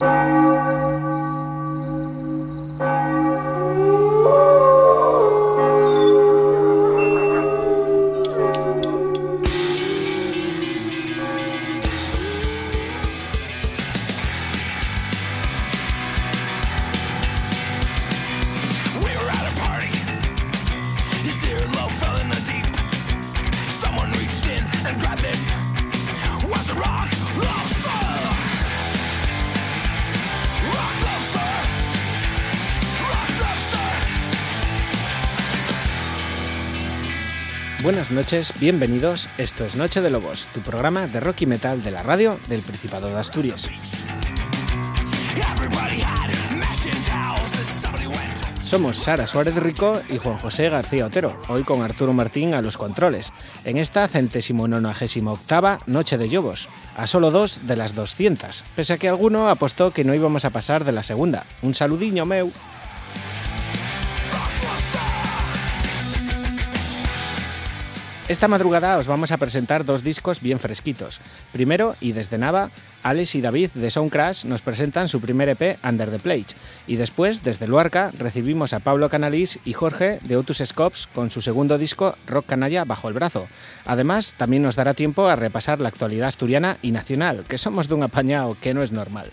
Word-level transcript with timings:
Buenas 0.00 0.37
noches, 38.28 38.52
bienvenidos. 38.60 39.26
Esto 39.38 39.64
es 39.64 39.74
Noche 39.74 40.02
de 40.02 40.10
Lobos, 40.10 40.48
tu 40.48 40.60
programa 40.60 41.06
de 41.06 41.18
rock 41.18 41.40
y 41.40 41.46
metal 41.46 41.82
de 41.82 41.90
la 41.90 42.02
radio 42.02 42.38
del 42.50 42.60
Principado 42.60 43.08
de 43.08 43.18
Asturias. 43.18 43.70
Somos 48.60 48.98
Sara 48.98 49.26
Suárez 49.26 49.54
Rico 49.54 49.98
y 50.10 50.18
Juan 50.18 50.36
José 50.36 50.68
García 50.68 51.06
Otero, 51.06 51.40
hoy 51.48 51.62
con 51.62 51.80
Arturo 51.80 52.12
Martín 52.12 52.52
a 52.52 52.60
los 52.60 52.76
controles, 52.76 53.32
en 53.64 53.78
esta 53.78 54.06
centésimo 54.08 54.68
nonagésima 54.68 55.32
octava 55.32 55.78
Noche 55.86 56.18
de 56.18 56.28
Lobos, 56.28 56.68
a 56.98 57.06
solo 57.06 57.30
dos 57.30 57.66
de 57.66 57.76
las 57.76 57.94
200, 57.94 58.62
pese 58.76 58.92
a 58.92 58.98
que 58.98 59.08
alguno 59.08 59.48
apostó 59.48 59.90
que 59.90 60.04
no 60.04 60.14
íbamos 60.14 60.44
a 60.44 60.50
pasar 60.50 60.84
de 60.84 60.92
la 60.92 61.02
segunda. 61.02 61.44
Un 61.62 61.72
saludiño 61.72 62.26
meu. 62.26 62.52
Esta 68.28 68.46
madrugada 68.46 68.98
os 68.98 69.06
vamos 69.06 69.32
a 69.32 69.38
presentar 69.40 69.86
dos 69.86 70.04
discos 70.04 70.42
bien 70.42 70.60
fresquitos. 70.60 71.18
Primero, 71.50 71.96
y 71.98 72.12
desde 72.12 72.36
Nava, 72.36 72.68
Alex 73.02 73.34
y 73.34 73.40
David 73.40 73.70
de 73.72 73.90
Soundcrash 73.90 74.44
nos 74.44 74.60
presentan 74.60 75.08
su 75.08 75.18
primer 75.22 75.48
EP 75.48 75.78
Under 75.82 76.10
the 76.10 76.18
Plate. 76.18 76.52
Y 76.86 76.96
después, 76.96 77.42
desde 77.42 77.66
Luarca, 77.66 78.12
recibimos 78.18 78.74
a 78.74 78.80
Pablo 78.80 79.08
Canalis 79.08 79.58
y 79.64 79.72
Jorge 79.72 80.18
de 80.24 80.36
Otus 80.36 80.62
Scopes 80.62 81.06
con 81.06 81.30
su 81.30 81.40
segundo 81.40 81.78
disco 81.78 82.16
Rock 82.26 82.44
Canalla 82.48 82.84
bajo 82.84 83.08
el 83.08 83.14
brazo. 83.14 83.48
Además, 83.86 84.34
también 84.36 84.62
nos 84.62 84.76
dará 84.76 84.92
tiempo 84.92 85.26
a 85.26 85.34
repasar 85.34 85.80
la 85.80 85.88
actualidad 85.88 86.28
asturiana 86.28 86.76
y 86.82 86.92
nacional, 86.92 87.44
que 87.48 87.56
somos 87.56 87.88
de 87.88 87.94
un 87.94 88.02
apañado 88.02 88.58
que 88.60 88.74
no 88.74 88.82
es 88.82 88.92
normal. 88.92 89.30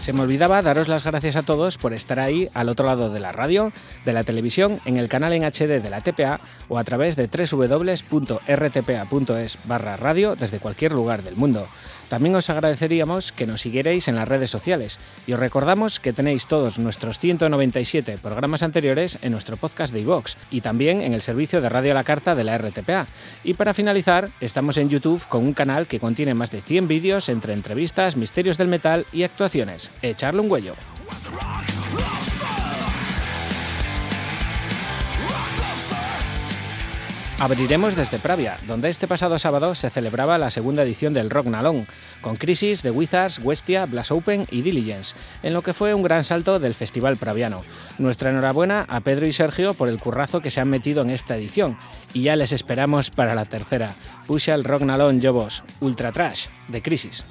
Se 0.00 0.12
me 0.14 0.22
olvidaba 0.22 0.62
daros 0.62 0.88
las 0.88 1.04
gracias 1.04 1.36
a 1.36 1.42
todos 1.42 1.76
por 1.76 1.92
estar 1.92 2.18
ahí 2.20 2.48
al 2.54 2.70
otro 2.70 2.86
lado 2.86 3.12
de 3.12 3.20
la 3.20 3.32
radio, 3.32 3.70
de 4.06 4.14
la 4.14 4.24
televisión, 4.24 4.80
en 4.86 4.96
el 4.96 5.10
canal 5.10 5.34
en 5.34 5.44
HD 5.44 5.82
de 5.82 5.90
la 5.90 6.00
TPA 6.00 6.40
o 6.70 6.78
a 6.78 6.84
través 6.84 7.16
de 7.16 7.26
www.rtpa.es 7.28 8.48
barra 9.64 9.98
radio 9.98 10.36
desde 10.36 10.58
cualquier 10.58 10.92
lugar 10.92 11.22
del 11.22 11.36
mundo. 11.36 11.68
También 12.10 12.34
os 12.34 12.50
agradeceríamos 12.50 13.30
que 13.30 13.46
nos 13.46 13.60
siguierais 13.60 14.08
en 14.08 14.16
las 14.16 14.26
redes 14.26 14.50
sociales 14.50 14.98
y 15.28 15.32
os 15.32 15.38
recordamos 15.38 16.00
que 16.00 16.12
tenéis 16.12 16.48
todos 16.48 16.80
nuestros 16.80 17.20
197 17.20 18.18
programas 18.18 18.64
anteriores 18.64 19.18
en 19.22 19.30
nuestro 19.30 19.56
podcast 19.56 19.94
de 19.94 20.00
iVox 20.00 20.36
y 20.50 20.60
también 20.60 21.02
en 21.02 21.14
el 21.14 21.22
servicio 21.22 21.60
de 21.60 21.68
Radio 21.68 21.92
a 21.92 21.94
la 21.94 22.02
Carta 22.02 22.34
de 22.34 22.42
la 22.42 22.58
RTPA. 22.58 23.06
Y 23.44 23.54
para 23.54 23.74
finalizar, 23.74 24.28
estamos 24.40 24.76
en 24.76 24.88
YouTube 24.88 25.24
con 25.28 25.44
un 25.44 25.54
canal 25.54 25.86
que 25.86 26.00
contiene 26.00 26.34
más 26.34 26.50
de 26.50 26.62
100 26.62 26.88
vídeos 26.88 27.28
entre 27.28 27.52
entrevistas, 27.52 28.16
misterios 28.16 28.58
del 28.58 28.66
metal 28.66 29.06
y 29.12 29.22
actuaciones. 29.22 29.92
Echarle 30.02 30.40
un 30.40 30.50
huello. 30.50 30.74
Abriremos 37.40 37.96
desde 37.96 38.18
Pravia, 38.18 38.58
donde 38.66 38.90
este 38.90 39.08
pasado 39.08 39.38
sábado 39.38 39.74
se 39.74 39.88
celebraba 39.88 40.36
la 40.36 40.50
segunda 40.50 40.82
edición 40.82 41.14
del 41.14 41.30
Rock 41.30 41.46
Nalón, 41.46 41.86
con 42.20 42.36
Crisis, 42.36 42.82
The 42.82 42.90
Wizards, 42.90 43.40
Westia, 43.42 43.86
Blast 43.86 44.10
Open 44.10 44.46
y 44.50 44.60
Diligence, 44.60 45.16
en 45.42 45.54
lo 45.54 45.62
que 45.62 45.72
fue 45.72 45.94
un 45.94 46.02
gran 46.02 46.22
salto 46.22 46.58
del 46.58 46.74
Festival 46.74 47.16
Praviano. 47.16 47.62
Nuestra 47.96 48.28
enhorabuena 48.28 48.84
a 48.90 49.00
Pedro 49.00 49.26
y 49.26 49.32
Sergio 49.32 49.72
por 49.72 49.88
el 49.88 49.98
currazo 49.98 50.42
que 50.42 50.50
se 50.50 50.60
han 50.60 50.68
metido 50.68 51.00
en 51.00 51.08
esta 51.08 51.34
edición, 51.34 51.78
y 52.12 52.24
ya 52.24 52.36
les 52.36 52.52
esperamos 52.52 53.10
para 53.10 53.34
la 53.34 53.46
tercera. 53.46 53.94
Pusha 54.26 54.54
el 54.54 54.64
Rock 54.64 54.82
Nalón 54.82 55.22
Jobos, 55.22 55.62
Ultra 55.80 56.12
Trash, 56.12 56.48
de 56.68 56.82
Crisis. 56.82 57.24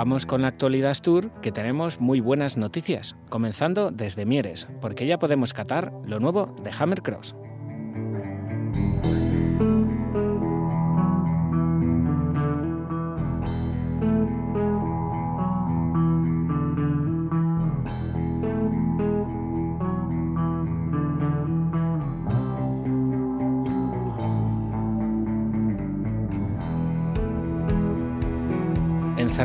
Vamos 0.00 0.24
con 0.24 0.40
la 0.40 0.48
actualidad 0.48 0.96
tour 1.02 1.30
que 1.42 1.52
tenemos 1.52 2.00
muy 2.00 2.20
buenas 2.20 2.56
noticias, 2.56 3.16
comenzando 3.28 3.90
desde 3.90 4.24
Mieres, 4.24 4.66
porque 4.80 5.04
ya 5.04 5.18
podemos 5.18 5.52
catar 5.52 5.92
lo 6.06 6.18
nuevo 6.20 6.56
de 6.64 6.70
Hammer 6.70 7.02
Cross. 7.02 7.34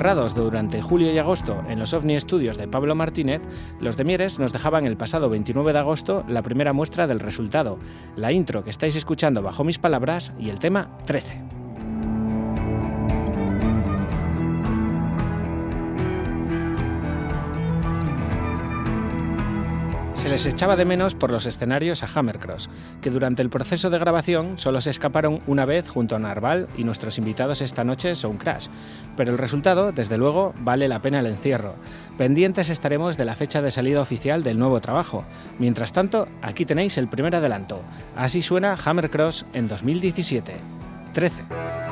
Durante 0.06 0.84
julio 0.84 1.12
y 1.12 1.18
agosto 1.18 1.63
en 1.68 1.80
los 1.80 1.92
OVNI 1.92 2.19
Studios 2.19 2.60
de 2.60 2.68
Pablo 2.68 2.94
Martínez, 2.94 3.42
los 3.80 3.98
de 3.98 4.04
Mieres 4.04 4.38
nos 4.38 4.54
dejaban 4.54 4.86
el 4.86 4.98
pasado 4.98 5.31
29 5.31 5.74
de 5.74 5.80
agosto 5.80 6.24
la 6.27 6.44
primera 6.44 6.74
muestra 6.74 7.08
del 7.08 7.20
resultado, 7.20 7.80
la 8.15 8.32
intro 8.32 8.63
que 8.63 8.70
estáis 8.70 8.96
escuchando 8.96 9.41
bajo 9.41 9.63
mis 9.63 9.80
palabras 9.80 10.32
y 10.38 10.50
el 10.50 10.60
tema 10.60 10.96
13. 11.08 11.55
Se 20.25 20.32
les 20.32 20.48
echaba 20.48 20.75
de 20.75 20.86
menos 20.86 21.13
por 21.13 21.29
los 21.29 21.46
escenarios 21.46 22.01
a 22.01 22.08
Hammercross, 22.08 22.67
que 23.00 23.12
durante 23.12 23.44
el 23.44 23.51
proceso 23.51 23.91
de 23.91 24.00
grabación 24.00 24.58
solo 24.58 24.82
se 24.82 24.89
escaparon 24.89 25.39
una 25.46 25.65
vez 25.65 25.88
junto 25.88 26.15
a 26.15 26.20
Narval 26.20 26.67
y 26.75 26.84
nuestros 26.84 27.20
invitados 27.20 27.62
esta 27.62 27.84
noche 27.84 28.15
son 28.15 28.38
Crash, 28.38 28.65
pero 29.15 29.32
el 29.32 29.38
resultado, 29.38 29.91
desde 29.91 30.17
luego, 30.17 30.55
vale 30.58 30.88
la 30.88 30.98
pena 30.98 31.20
el 31.20 31.27
encierro. 31.27 31.75
Pendientes 32.17 32.72
estaremos 32.72 33.17
de 33.17 33.25
la 33.25 33.36
fecha 33.36 33.62
de 33.62 33.70
salida 33.70 34.01
oficial 34.01 34.41
del 34.41 34.58
nuevo 34.58 34.82
trabajo. 34.82 35.24
Mientras 35.60 35.94
tanto, 35.94 36.27
aquí 36.41 36.65
tenéis 36.65 36.98
el 36.98 37.08
primer 37.08 37.36
adelanto. 37.36 37.82
Así 38.15 38.41
suena 38.41 38.75
Hammercross 38.84 39.46
en 39.53 39.67
2017. 39.67 40.55
13. 41.13 41.85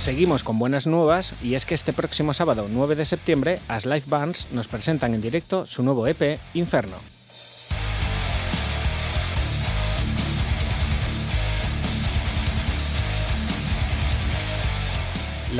Seguimos 0.00 0.42
con 0.42 0.58
buenas 0.58 0.86
nuevas 0.86 1.34
y 1.42 1.56
es 1.56 1.66
que 1.66 1.74
este 1.74 1.92
próximo 1.92 2.32
sábado 2.32 2.68
9 2.70 2.94
de 2.94 3.04
septiembre 3.04 3.58
As 3.68 3.84
Live 3.84 4.04
Bands 4.06 4.46
nos 4.50 4.66
presentan 4.66 5.12
en 5.12 5.20
directo 5.20 5.66
su 5.66 5.82
nuevo 5.82 6.06
EP 6.06 6.38
Inferno. 6.54 6.96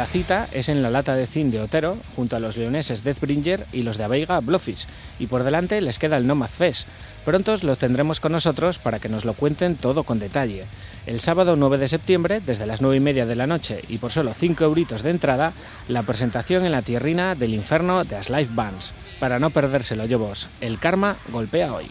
La 0.00 0.07
cita 0.07 0.49
es 0.52 0.71
en 0.71 0.80
la 0.80 0.88
lata 0.88 1.14
de 1.14 1.26
zinc 1.26 1.52
de 1.52 1.61
Otero, 1.61 1.99
junto 2.16 2.35
a 2.35 2.40
los 2.40 2.57
leoneses 2.57 3.04
Deathbringer 3.04 3.66
y 3.71 3.83
los 3.83 3.99
de 3.99 4.04
Aveiga 4.04 4.40
Blowfish, 4.40 4.87
y 5.19 5.26
por 5.26 5.45
delante 5.45 5.78
les 5.83 5.99
queda 5.99 6.16
el 6.16 6.26
Nomad 6.26 6.49
Fest. 6.49 6.88
Pronto 7.26 7.54
los 7.61 7.76
tendremos 7.76 8.19
con 8.19 8.33
nosotros 8.33 8.78
para 8.78 8.99
que 8.99 9.11
nos 9.11 9.26
lo 9.26 9.35
cuenten 9.35 9.76
todo 9.76 10.04
con 10.04 10.19
detalle. 10.19 10.64
El 11.04 11.21
sábado 11.21 11.54
9 11.54 11.76
de 11.76 11.88
septiembre, 11.88 12.40
desde 12.40 12.64
las 12.64 12.80
9 12.80 12.97
y 12.97 13.00
media 13.00 13.26
de 13.26 13.37
la 13.37 13.47
noche 13.47 13.83
y 13.90 13.99
por 13.99 14.11
solo 14.11 14.33
5 14.33 14.64
euritos 14.64 15.02
de 15.02 15.11
entrada, 15.11 15.52
la 15.87 16.02
presentación 16.02 16.64
en 16.64 16.73
la 16.73 16.80
tierrina 16.80 17.35
del 17.35 17.52
infierno 17.52 18.02
de 18.02 18.16
As 18.16 18.30
Life 18.30 18.52
Bands. 18.54 18.95
Para 19.19 19.38
no 19.38 19.50
perdérselo 19.50 20.07
yo 20.07 20.19
vos, 20.19 20.49
el 20.62 20.78
karma 20.78 21.19
golpea 21.30 21.75
hoy. 21.75 21.90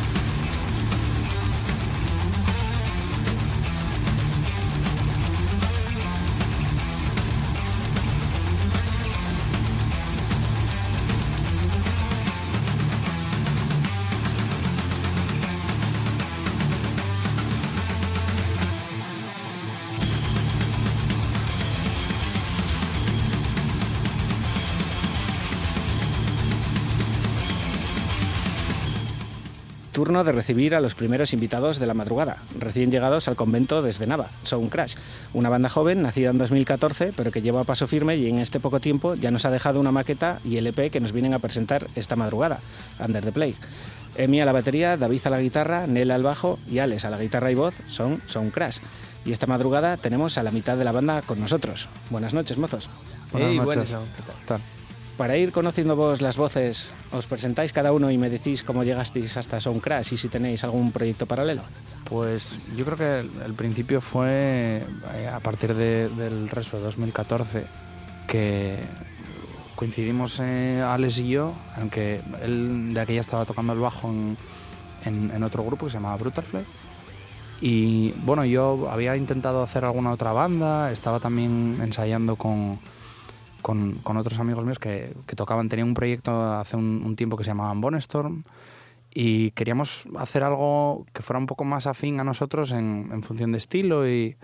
Turno 30.11 30.25
de 30.25 30.33
recibir 30.33 30.75
a 30.75 30.81
los 30.81 30.93
primeros 30.93 31.31
invitados 31.31 31.79
de 31.79 31.87
la 31.87 31.93
madrugada, 31.93 32.39
recién 32.59 32.91
llegados 32.91 33.29
al 33.29 33.37
convento 33.37 33.81
desde 33.81 34.07
Nava, 34.07 34.27
Sound 34.43 34.69
Crash, 34.69 34.95
una 35.33 35.47
banda 35.47 35.69
joven 35.69 36.01
nacida 36.01 36.31
en 36.31 36.37
2014, 36.37 37.13
pero 37.15 37.31
que 37.31 37.41
lleva 37.41 37.63
paso 37.63 37.87
firme 37.87 38.17
y 38.17 38.27
en 38.27 38.39
este 38.39 38.59
poco 38.59 38.81
tiempo 38.81 39.15
ya 39.15 39.31
nos 39.31 39.45
ha 39.45 39.51
dejado 39.51 39.79
una 39.79 39.93
maqueta 39.93 40.41
y 40.43 40.57
LP 40.57 40.89
que 40.89 40.99
nos 40.99 41.13
vienen 41.13 41.33
a 41.33 41.39
presentar 41.39 41.87
esta 41.95 42.17
madrugada, 42.17 42.59
Under 42.99 43.23
the 43.23 43.31
Play. 43.31 43.55
Emi 44.17 44.41
a 44.41 44.45
la 44.45 44.51
batería, 44.51 44.97
David 44.97 45.21
a 45.23 45.29
la 45.29 45.39
guitarra, 45.39 45.87
Nel 45.87 46.11
al 46.11 46.23
bajo 46.23 46.59
y 46.69 46.79
Alex 46.79 47.05
a 47.05 47.09
la 47.09 47.17
guitarra 47.17 47.49
y 47.49 47.55
voz 47.55 47.81
son 47.87 48.21
Sound 48.25 48.51
Crash. 48.51 48.79
Y 49.23 49.31
esta 49.31 49.47
madrugada 49.47 49.95
tenemos 49.95 50.37
a 50.37 50.43
la 50.43 50.51
mitad 50.51 50.75
de 50.75 50.83
la 50.83 50.91
banda 50.91 51.21
con 51.21 51.39
nosotros. 51.39 51.87
Buenas 52.09 52.33
noches, 52.33 52.57
mozos. 52.57 52.89
Buenas 53.31 53.51
Hey, 53.51 53.57
noches. 53.59 53.91
buenas. 53.91 54.09
¿Qué 54.17 54.23
tal? 54.45 54.59
Para 55.17 55.37
ir 55.37 55.51
conociendo 55.51 55.95
vos 55.95 56.21
las 56.21 56.35
voces, 56.37 56.91
os 57.11 57.27
presentáis 57.27 57.71
cada 57.73 57.91
uno 57.93 58.09
y 58.09 58.17
me 58.17 58.29
decís 58.29 58.63
cómo 58.63 58.83
llegasteis 58.83 59.37
hasta 59.37 59.59
Sound 59.59 59.81
Crash 59.81 60.13
y 60.13 60.17
si 60.17 60.29
tenéis 60.29 60.63
algún 60.63 60.91
proyecto 60.91 61.27
paralelo. 61.27 61.61
Pues 62.05 62.57
yo 62.75 62.85
creo 62.85 62.97
que 62.97 63.19
el, 63.45 63.53
principio 63.53 64.01
fue 64.01 64.81
eh, 65.13 65.29
a 65.31 65.39
partir 65.39 65.75
de- 65.75 66.09
del 66.09 66.49
resto 66.49 66.77
de 66.77 66.83
2014 66.83 67.65
que 68.27 68.79
coincidimos 69.75 70.39
eh, 70.41 70.81
Alex 70.81 71.19
y 71.19 71.27
yo, 71.27 71.53
aunque 71.77 72.21
él 72.41 72.93
de 72.93 73.01
aquella 73.01 73.21
estaba 73.21 73.45
tocando 73.45 73.73
el 73.73 73.79
bajo 73.79 74.11
en 75.05 75.43
otro 75.43 75.63
grupo 75.63 75.85
que 75.85 75.91
se 75.91 75.97
llamaba 75.97 76.17
Brutalfly. 76.17 76.61
Y 77.61 78.11
bueno, 78.25 78.43
yo 78.43 78.89
había 78.89 79.15
intentado 79.15 79.61
hacer 79.61 79.85
alguna 79.85 80.11
otra 80.11 80.31
banda, 80.33 80.91
estaba 80.91 81.19
también 81.19 81.77
ensayando 81.79 82.35
con, 82.35 82.79
con, 83.61 83.95
con 84.03 84.17
otros 84.17 84.39
amigos 84.39 84.65
míos 84.65 84.79
que, 84.79 85.13
que 85.25 85.35
tocaban, 85.35 85.69
tenían 85.69 85.89
un 85.89 85.93
proyecto 85.93 86.41
hace 86.53 86.75
un, 86.77 87.01
un 87.05 87.15
tiempo 87.15 87.37
que 87.37 87.43
se 87.43 87.49
llamaban 87.51 87.81
Bonestorm 87.81 88.43
y 89.13 89.51
queríamos 89.51 90.05
hacer 90.17 90.43
algo 90.43 91.05
que 91.13 91.21
fuera 91.21 91.39
un 91.39 91.45
poco 91.45 91.63
más 91.65 91.85
afín 91.87 92.19
a 92.19 92.23
nosotros 92.23 92.71
en, 92.71 93.09
en 93.11 93.23
función 93.23 93.51
de 93.51 93.57
estilo 93.57 94.07
y, 94.07 94.37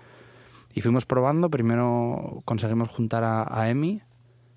y 0.74 0.82
fuimos 0.82 1.06
probando. 1.06 1.50
Primero 1.50 2.42
conseguimos 2.46 2.90
juntar 2.90 3.24
a, 3.24 3.46
a 3.50 3.70
Emi 3.70 4.02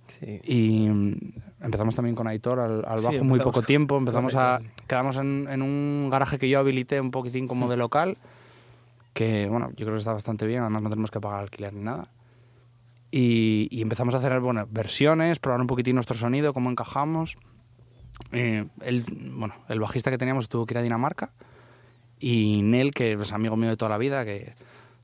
Sí. 0.09 0.41
y 0.43 0.89
mm, 0.89 1.17
empezamos 1.63 1.95
también 1.95 2.17
con 2.17 2.27
Aitor 2.27 2.59
al, 2.59 2.85
al 2.85 2.99
Sí, 2.99 3.05
bajo 3.05 3.19
muy 3.19 3.35
empezamos 3.35 3.45
poco 3.45 3.63
tiempo. 3.63 3.97
Empezamos 3.97 4.35
a. 4.35 4.59
Sí. 4.59 4.67
Quedamos 4.89 5.17
en, 5.17 5.47
en 5.49 5.63
un 5.63 6.09
garaje 6.11 6.37
que 6.37 6.49
yo 6.49 6.59
habilité 6.59 7.01
un 7.01 7.13
poquitín 7.13 7.47
como 7.47 7.69
de 7.69 7.77
local, 7.77 8.19
que 9.13 9.47
bueno, 9.49 9.69
yo 9.77 9.87
creo 9.87 9.93
que 9.93 9.99
está 10.01 10.13
bastante 10.13 10.49
bien, 10.49 10.63
además 10.63 10.83
no 10.83 10.91
tenemos 10.91 11.13
que 11.13 11.21
pagar 11.21 11.39
alquiler 11.41 11.73
ni 11.73 11.83
nada. 11.85 12.09
Y, 13.11 13.69
y 13.71 13.83
empezamos 13.83 14.15
a 14.15 14.19
hacer 14.19 14.39
bueno, 14.41 14.67
versiones, 14.71 15.39
probar 15.39 15.61
un 15.61 15.67
poquitín 15.67 15.95
nuestro 15.97 16.17
sonido, 16.17 16.53
cómo 16.53 16.71
encajamos. 16.71 17.37
Eh, 18.33 18.67
el, 18.83 19.05
bueno, 19.35 19.55
el 19.69 19.81
bajista 19.81 20.11
que 20.11 20.19
teníamos 20.19 20.49
tuvo 20.49 20.67
que 20.67 20.75
ir 20.75 20.79
a 20.79 20.83
Dinamarca 20.83 21.33
y 22.21 22.61
Nel, 22.63 22.93
que 22.93 23.13
es 23.15 23.33
amigo 23.33 23.57
mío 23.57 23.71
de 23.71 23.77
toda 23.77 23.89
la 23.89 23.99
vida, 23.99 24.25
que 24.25 24.55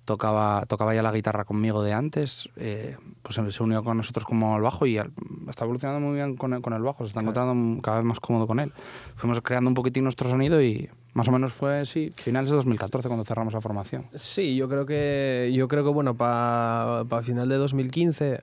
tocaba, 0.04 0.64
tocaba 0.66 0.94
ya 0.94 1.02
la 1.02 1.10
guitarra 1.10 1.44
conmigo 1.44 1.82
de 1.82 1.92
antes, 1.94 2.48
eh, 2.56 2.96
pues 3.22 3.34
se- 3.54 3.62
unió 3.62 3.82
con 3.82 3.96
nosotros 3.96 4.24
como 4.24 4.54
al 4.54 4.62
bajo 4.62 4.86
y 4.86 4.98
al- 4.98 5.10
está 5.48 5.64
evolucionando 5.64 6.06
muy 6.06 6.14
bien 6.14 6.36
con 6.36 6.52
el, 6.52 6.60
con 6.60 6.74
el 6.74 6.82
bajo, 6.82 7.02
se 7.04 7.08
está 7.08 7.20
encontrando 7.22 7.82
cada 7.82 7.96
vez 7.96 8.06
más 8.06 8.20
cómodo 8.20 8.46
con 8.46 8.60
él. 8.60 8.72
Fuimos 9.16 9.40
creando 9.40 9.68
un 9.68 9.74
poquitín 9.74 10.04
nuestro 10.04 10.30
sonido 10.30 10.62
y 10.62 10.88
más 11.16 11.28
o 11.28 11.32
menos 11.32 11.52
fue, 11.52 11.84
sí, 11.86 12.10
finales 12.16 12.50
de 12.50 12.56
2014 12.56 13.08
cuando 13.08 13.24
cerramos 13.24 13.54
la 13.54 13.60
formación. 13.60 14.06
Sí, 14.14 14.54
yo 14.56 14.68
creo 14.68 14.84
que 14.86 15.50
yo 15.54 15.66
creo 15.66 15.82
que 15.84 15.90
bueno, 15.90 16.16
para 16.16 17.04
final 17.22 17.48
de 17.48 17.56
2015 17.56 18.42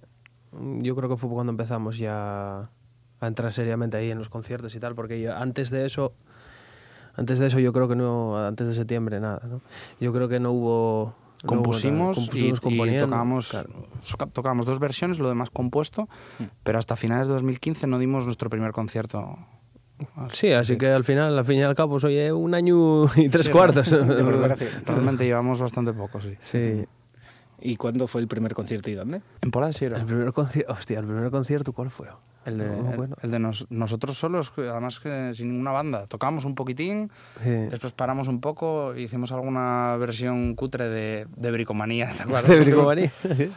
mm, 0.52 0.82
yo 0.82 0.96
creo 0.96 1.10
que 1.10 1.18
fue 1.18 1.30
cuando 1.30 1.52
empezamos 1.52 1.98
ya 1.98 2.70
a 3.20 3.28
entrar 3.28 3.54
seriamente 3.54 3.96
ahí 3.98 4.12
en 4.12 4.18
los 4.18 4.30
conciertos 4.30 4.76
y 4.76 4.80
tal, 4.80 4.96
porque 4.96 5.22
yo- 5.22 5.36
antes 5.36 5.70
de 5.70 5.86
eso 5.86 6.14
antes 7.16 7.38
de 7.38 7.46
eso 7.48 7.60
yo 7.60 7.72
creo 7.74 7.88
que 7.88 7.96
no 7.96 8.44
antes 8.44 8.68
de 8.68 8.74
septiembre 8.74 9.20
nada, 9.20 9.42
¿no? 9.48 9.62
Yo 10.00 10.12
creo 10.12 10.28
que 10.28 10.40
no 10.40 10.52
hubo 10.52 11.14
no 11.44 11.60
hubo 11.62 11.74
nada. 11.74 12.14
compusimos, 12.16 12.30
y- 12.36 12.48
y, 12.96 12.98
tocábamos, 12.98 13.50
claro. 13.50 13.70
soca- 14.02 14.28
tocábamos 14.28 14.66
dos 14.66 14.80
versiones, 14.80 15.20
lo 15.20 15.30
demás 15.30 15.50
compuesto, 15.52 16.08
pero 16.64 16.80
hasta 16.80 16.96
finales 16.96 17.28
de 17.28 17.34
2015 17.34 17.86
no 17.86 18.00
dimos 18.00 18.26
nuestro 18.26 18.50
primer 18.50 18.72
concierto. 18.72 19.38
Sí, 20.32 20.52
así 20.52 20.78
que 20.78 20.88
al 20.88 21.04
final, 21.04 21.38
al 21.38 21.46
fin 21.46 21.58
y 21.60 21.64
al 21.64 21.76
cabo, 21.76 22.00
soy 22.00 22.18
eh, 22.18 22.32
un 22.34 22.54
año 22.56 23.06
y 23.16 23.30
tres 23.30 23.46
Sí, 23.46 23.52
cuartos. 23.52 23.90
Realmente 24.86 25.26
llevamos 25.26 25.62
bastante 25.62 25.94
poco, 25.94 26.20
sí. 26.22 26.36
sí. 26.40 26.86
¿Y 27.62 27.78
cuándo 27.78 28.08
fue 28.08 28.20
el 28.20 28.28
primer 28.28 28.54
concierto 28.54 28.90
y 28.90 28.94
dónde? 28.96 29.22
En 29.42 29.52
Pola 29.52 29.72
sí 29.72 29.86
era. 29.86 29.98
El 29.98 30.06
primer 30.06 30.34
concierto, 30.34 30.74
hostia, 30.74 31.00
el 31.00 31.06
primer 31.06 31.30
concierto, 31.32 31.72
¿cuál 31.72 31.90
fue? 31.92 32.08
El 32.46 32.58
de, 32.58 32.66
No 32.68 32.84
me 32.98 33.08
el, 33.22 33.32
de 33.32 33.40
nos- 33.40 33.66
nosotros 33.70 34.18
solos, 34.18 34.52
además 34.58 35.00
que 35.00 35.32
sin 35.34 35.50
ninguna 35.52 35.72
banda. 35.72 36.06
Tocamos 36.08 36.44
un 36.44 36.56
poquitín, 36.56 37.10
Sí. 37.42 37.50
después 37.50 37.94
paramos 37.94 38.28
un 38.28 38.42
poco, 38.42 38.94
hicimos 38.98 39.32
alguna 39.32 39.96
versión 39.98 40.56
cutre 40.56 40.90
de, 40.90 41.28
de 41.38 41.52
Bricomanía, 41.52 42.12
¿te 42.18 42.24
acuerdas? 42.24 42.48
De 42.50 42.60
Bricomanía. 42.60 43.12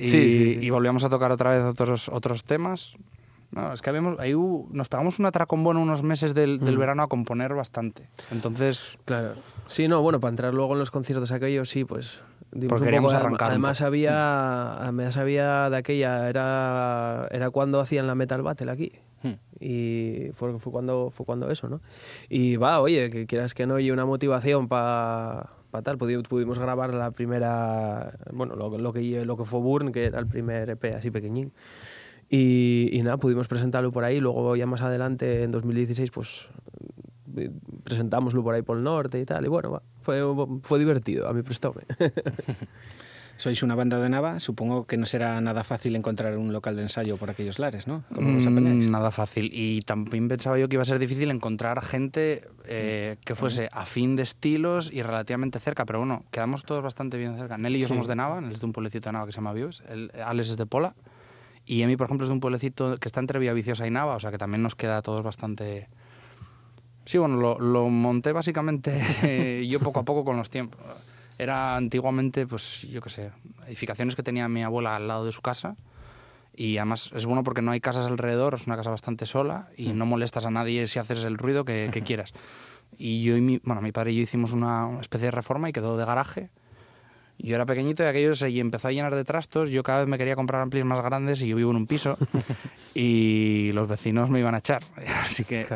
Y, 0.00 0.04
Sí, 0.04 0.30
sí, 0.30 0.30
sí. 0.30 0.58
y 0.66 0.70
volvíamos 0.70 1.02
a 1.02 1.08
tocar 1.08 1.32
otra 1.32 1.50
vez 1.50 1.62
otros, 1.64 2.08
otros 2.08 2.44
temas. 2.44 2.94
No, 3.60 3.72
es 3.72 3.82
que 3.82 3.90
habíamos, 3.90 4.18
ahí 4.18 4.34
hubo- 4.34 4.68
nos 4.72 4.88
pegamos 4.88 5.18
un 5.18 5.26
atracón 5.26 5.64
bueno 5.64 5.80
unos 5.80 6.02
meses 6.02 6.34
del, 6.34 6.60
Mm. 6.60 6.64
del 6.64 6.78
verano 6.78 7.02
a 7.02 7.08
componer 7.08 7.54
bastante. 7.54 8.08
Entonces, 8.30 8.98
Claro. 9.04 9.32
Sí, 9.66 9.88
no, 9.88 10.00
bueno, 10.00 10.20
para 10.20 10.30
entrar 10.30 10.54
luego 10.54 10.72
en 10.72 10.78
los 10.78 10.90
conciertos 10.90 11.32
aquellos, 11.32 11.68
sí, 11.68 11.84
pues... 11.84 12.22
Porque 12.66 12.86
queríamos 12.86 13.12
arrancar 13.12 13.50
Además 13.50 13.82
había, 13.82 14.78
además 14.82 15.18
había 15.18 15.68
de 15.68 15.76
aquella, 15.76 16.30
era, 16.30 17.28
era 17.30 17.50
cuando 17.50 17.78
hacían 17.78 18.06
la 18.06 18.14
Metal 18.14 18.40
Battle 18.40 18.70
aquí. 18.72 18.92
Hmm. 19.22 19.34
Y 19.60 20.30
fue, 20.32 20.58
fue, 20.58 20.72
cuando, 20.72 21.10
fue 21.10 21.26
cuando 21.26 21.50
eso, 21.50 21.68
¿no? 21.68 21.82
Y 22.30 22.56
va, 22.56 22.80
oye, 22.80 23.10
que 23.10 23.26
quieras 23.26 23.52
que 23.52 23.66
no, 23.66 23.78
y 23.78 23.90
una 23.90 24.06
motivación 24.06 24.66
para 24.68 25.50
tal. 25.82 25.98
Pudi- 25.98 26.26
Pudimos 26.26 26.58
grabar 26.58 26.94
la 26.94 27.10
primera, 27.10 28.14
bueno, 28.32 28.56
lo, 28.56 28.78
lo 28.78 28.92
que, 28.94 29.24
lo 29.26 29.36
que 29.36 29.44
fue 29.44 29.60
Burn, 29.60 29.92
que 29.92 30.04
era 30.06 30.18
el 30.18 30.26
primer 30.26 30.70
EP 30.70 30.94
así 30.94 31.10
pequeñín. 31.10 31.52
Y, 32.30 32.90
y 32.92 33.02
nada, 33.02 33.16
pudimos 33.16 33.48
presentarlo 33.48 33.90
por 33.92 34.04
ahí. 34.04 34.20
Luego 34.20 34.54
ya 34.56 34.66
más 34.66 34.82
adelante, 34.82 35.42
en 35.44 35.50
2016, 35.50 36.10
pues 36.10 36.48
eh, 37.36 37.50
presentámoslo 37.84 38.42
por 38.42 38.54
ahí 38.54 38.62
por 38.62 38.76
el 38.76 38.84
norte 38.84 39.18
y 39.20 39.24
tal. 39.24 39.44
Y 39.44 39.48
bueno, 39.48 39.82
fue, 40.02 40.20
fue 40.62 40.78
divertido, 40.78 41.28
a 41.28 41.32
mí 41.32 41.42
prestóme. 41.42 41.82
Sois 43.38 43.62
una 43.62 43.76
banda 43.76 44.00
de 44.00 44.08
Nava, 44.08 44.40
supongo 44.40 44.84
que 44.88 44.96
no 44.96 45.06
será 45.06 45.40
nada 45.40 45.62
fácil 45.62 45.94
encontrar 45.94 46.36
un 46.36 46.52
local 46.52 46.74
de 46.74 46.82
ensayo 46.82 47.16
por 47.18 47.30
aquellos 47.30 47.60
lares, 47.60 47.86
¿no? 47.86 48.02
¿Cómo 48.12 48.36
os 48.36 48.44
mm, 48.44 48.48
apañáis? 48.48 48.88
nada 48.88 49.12
fácil. 49.12 49.50
Y 49.54 49.82
también 49.82 50.26
pensaba 50.26 50.58
yo 50.58 50.68
que 50.68 50.74
iba 50.74 50.82
a 50.82 50.84
ser 50.84 50.98
difícil 50.98 51.30
encontrar 51.30 51.80
gente 51.84 52.48
eh, 52.64 53.16
que 53.24 53.36
fuese 53.36 53.68
afín 53.70 54.16
de 54.16 54.24
estilos 54.24 54.90
y 54.92 55.02
relativamente 55.02 55.60
cerca. 55.60 55.84
Pero 55.86 56.00
bueno, 56.00 56.24
quedamos 56.32 56.64
todos 56.64 56.82
bastante 56.82 57.16
bien 57.16 57.36
cerca. 57.38 57.56
Nelly 57.56 57.78
y 57.78 57.80
yo 57.82 57.86
Sí. 57.86 57.90
somos 57.90 58.08
de 58.08 58.16
Nava, 58.16 58.40
él 58.40 58.50
es 58.50 58.58
de 58.58 58.66
un 58.66 58.72
pueblecito 58.72 59.08
de 59.08 59.12
Nava 59.12 59.26
que 59.26 59.30
se 59.30 59.36
llama 59.36 59.52
Vives. 59.52 59.84
El, 59.88 60.10
Alex 60.20 60.50
es 60.50 60.56
de 60.56 60.66
Pola. 60.66 60.96
Y 61.68 61.82
Emi, 61.82 61.98
por 61.98 62.06
ejemplo, 62.06 62.24
es 62.24 62.28
de 62.28 62.32
un 62.32 62.40
pueblecito 62.40 62.96
que 62.96 63.08
está 63.08 63.20
entre 63.20 63.38
Villaviciosa 63.38 63.86
y 63.86 63.90
Nava, 63.90 64.16
o 64.16 64.20
sea 64.20 64.30
que 64.30 64.38
también 64.38 64.62
nos 64.62 64.74
queda 64.74 64.96
a 64.96 65.02
todos 65.02 65.22
bastante... 65.22 65.86
Sí, 67.04 67.18
bueno, 67.18 67.36
lo, 67.36 67.60
lo 67.60 67.90
monté 67.90 68.32
básicamente 68.32 69.66
yo 69.68 69.78
poco 69.78 70.00
a 70.00 70.02
poco 70.02 70.24
con 70.24 70.38
los 70.38 70.48
tiempos. 70.48 70.80
Era 71.36 71.76
antiguamente, 71.76 72.46
pues 72.46 72.82
yo 72.90 73.02
qué 73.02 73.10
sé, 73.10 73.30
edificaciones 73.66 74.16
que 74.16 74.22
tenía 74.22 74.48
mi 74.48 74.62
abuela 74.62 74.96
al 74.96 75.08
lado 75.08 75.26
de 75.26 75.32
su 75.32 75.42
casa. 75.42 75.76
Y 76.56 76.78
además 76.78 77.10
es 77.14 77.26
bueno 77.26 77.44
porque 77.44 77.60
no 77.60 77.70
hay 77.70 77.80
casas 77.80 78.06
alrededor, 78.06 78.54
es 78.54 78.66
una 78.66 78.76
casa 78.76 78.88
bastante 78.88 79.26
sola 79.26 79.68
y 79.76 79.92
no 79.92 80.06
molestas 80.06 80.46
a 80.46 80.50
nadie 80.50 80.86
si 80.86 80.98
haces 80.98 81.26
el 81.26 81.36
ruido 81.36 81.66
que, 81.66 81.90
que 81.92 82.00
quieras. 82.02 82.32
Y 82.96 83.22
yo 83.22 83.36
y 83.36 83.42
mi, 83.42 83.58
bueno, 83.62 83.82
mi 83.82 83.92
padre 83.92 84.12
y 84.12 84.16
yo 84.16 84.22
hicimos 84.22 84.52
una 84.52 84.98
especie 85.02 85.26
de 85.26 85.32
reforma 85.32 85.68
y 85.68 85.72
quedó 85.72 85.98
de 85.98 86.06
garaje. 86.06 86.48
Yo 87.40 87.54
era 87.54 87.64
pequeñito 87.66 88.02
y 88.02 88.06
aquello 88.06 88.34
se 88.34 88.48
empezó 88.58 88.88
a 88.88 88.92
llenar 88.92 89.14
de 89.14 89.24
trastos. 89.24 89.70
Yo 89.70 89.82
cada 89.84 90.00
vez 90.00 90.08
me 90.08 90.18
quería 90.18 90.34
comprar 90.34 90.60
amplis 90.60 90.84
más 90.84 91.00
grandes 91.02 91.40
y 91.40 91.46
yo 91.48 91.56
vivo 91.56 91.70
en 91.70 91.76
un 91.76 91.86
piso 91.86 92.18
y 92.94 93.70
los 93.72 93.86
vecinos 93.88 94.28
me 94.30 94.40
iban 94.40 94.54
a 94.54 94.58
echar. 94.58 94.82
Así 95.22 95.44
que 95.44 95.66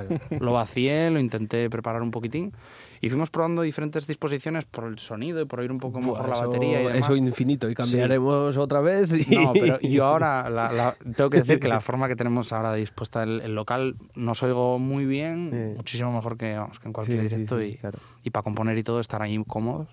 lo 0.40 0.53
vacié, 0.53 1.11
lo 1.11 1.18
intenté 1.20 1.68
preparar 1.70 2.03
un 2.03 2.11
poquitín 2.11 2.53
y 3.01 3.09
fuimos 3.09 3.31
probando 3.31 3.62
diferentes 3.62 4.07
disposiciones 4.07 4.64
por 4.64 4.85
el 4.85 4.98
sonido 4.98 5.40
y 5.40 5.44
por 5.44 5.61
oír 5.61 5.72
un 5.72 5.79
poco 5.79 5.98
mejor 5.98 6.18
Buah, 6.18 6.27
la 6.29 6.33
eso- 6.35 6.46
batería 6.48 6.83
y 6.83 6.87
demás. 6.87 7.01
Eso 7.01 7.16
infinito, 7.16 7.68
y 7.70 7.75
cambiaremos 7.75 8.57
otra 8.57 8.81
vez. 8.81 9.12
y- 9.12 9.35
No, 9.37 9.53
pero 9.53 9.81
yo 9.83 10.05
ahora 10.05 10.48
la- 10.51 10.70
la- 10.72 10.96
tengo 11.16 11.31
que 11.31 11.38
decir 11.38 11.59
que 11.61 11.68
la 11.68 11.81
forma 11.81 12.07
que 12.09 12.16
tenemos 12.16 12.53
ahora 12.53 12.75
dispuesta 12.75 13.22
el, 13.25 13.40
el 13.40 13.55
local 13.55 13.96
nos 14.14 14.42
oigo 14.42 14.79
muy 14.79 15.05
bien, 15.05 15.51
Sí. 15.53 15.77
muchísimo 15.77 16.12
mejor 16.12 16.37
que, 16.37 16.55
vamos, 16.57 16.79
que 16.79 16.87
en 16.88 16.92
cualquier 16.92 17.20
Sí, 17.22 17.29
sí, 17.29 17.35
directo 17.35 17.59
sí, 17.59 17.64
y, 17.66 17.77
claro. 17.77 17.98
y 18.25 18.31
para 18.31 18.42
componer 18.44 18.79
y 18.79 18.83
todo 18.83 19.01
estar 19.01 19.20
ahí 19.22 19.42
cómodos. 19.46 19.88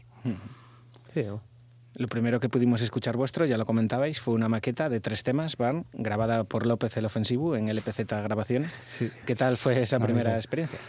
Sí, 1.13 1.23
¿no? 1.23 1.41
Lo 1.99 2.07
primero 2.07 2.39
que 2.39 2.47
pudimos 2.47 2.81
escuchar 2.81 3.17
vuestro, 3.17 3.45
ya 3.45 3.57
lo 3.57 3.65
comentabais, 3.65 4.21
fue 4.21 4.33
una 4.33 4.47
maqueta 4.47 4.87
de 4.87 5.01
tres 5.01 5.23
temas, 5.23 5.57
Barn, 5.57 5.85
grabada 5.91 6.45
por 6.45 6.65
López 6.65 6.95
el 6.95 7.03
Ofensivo 7.03 7.57
en 7.57 7.67
LPZ 7.67 8.05
Grabaciones. 8.07 8.71
¿Qué 9.25 9.35
tal 9.35 9.57
fue 9.57 9.83
esa 9.83 9.99
primera 9.99 10.37
experiencia? 10.37 10.79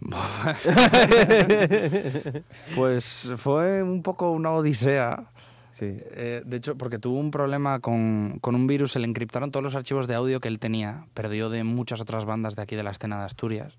Pues 2.76 3.30
fue 3.38 3.82
un 3.82 4.02
poco 4.02 4.32
una 4.32 4.50
odisea. 4.50 5.30
Sí. 5.72 5.96
Eh, 6.10 6.42
de 6.44 6.56
hecho, 6.58 6.76
porque 6.76 6.98
tuvo 6.98 7.18
un 7.18 7.30
problema 7.30 7.80
con, 7.80 8.36
con 8.42 8.54
un 8.54 8.66
virus, 8.66 8.92
se 8.92 8.98
le 8.98 9.06
encriptaron 9.06 9.50
todos 9.50 9.64
los 9.64 9.74
archivos 9.74 10.06
de 10.06 10.14
audio 10.14 10.40
que 10.40 10.48
él 10.48 10.58
tenía, 10.58 11.06
perdió 11.14 11.48
de 11.48 11.64
muchas 11.64 12.02
otras 12.02 12.26
bandas 12.26 12.54
de 12.54 12.60
aquí 12.60 12.76
de 12.76 12.82
la 12.82 12.90
escena 12.90 13.18
de 13.18 13.24
Asturias. 13.24 13.78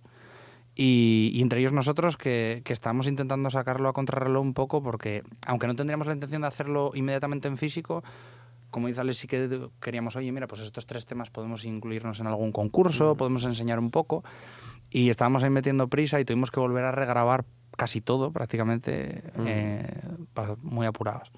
Y, 0.75 1.31
y 1.33 1.41
entre 1.41 1.61
ellos 1.61 1.71
nosotros 1.71 2.17
que, 2.17 2.61
que 2.65 2.73
estamos 2.73 3.07
intentando 3.07 3.49
sacarlo 3.49 3.87
a 3.87 3.93
contrarreloj 3.93 4.43
un 4.43 4.53
poco 4.53 4.83
porque, 4.83 5.23
aunque 5.47 5.67
no 5.67 5.75
tendríamos 5.75 6.05
la 6.05 6.13
intención 6.13 6.41
de 6.41 6.49
hacerlo 6.49 6.91
inmediatamente 6.93 7.47
en 7.47 7.55
físico, 7.55 8.03
como 8.75 8.89
dice 8.89 8.99
Alex, 8.99 9.19
sí 9.19 9.27
que 9.29 9.69
queríamos, 9.79 10.17
oye, 10.17 10.33
mira, 10.33 10.47
pues 10.47 10.59
estos 10.59 10.85
tres 10.85 11.05
temas 11.05 11.29
podemos 11.29 11.63
incluirnos 11.63 12.19
en 12.19 12.27
algún 12.27 12.51
concurso, 12.51 13.15
podemos 13.15 13.45
enseñar 13.45 13.79
un 13.79 13.89
poco. 13.89 14.25
Y 14.89 15.09
estábamos 15.09 15.43
ahí 15.43 15.49
metiendo 15.49 15.87
prisa 15.87 16.19
y 16.19 16.25
tuvimos 16.25 16.51
que 16.51 16.59
volver 16.59 16.83
a 16.83 16.91
regrabar 16.91 17.45
casi 17.77 18.01
todo, 18.01 18.33
prácticamente, 18.33 19.23
eh, 19.45 19.87
muy 20.61 20.85
apurados. 20.85 21.31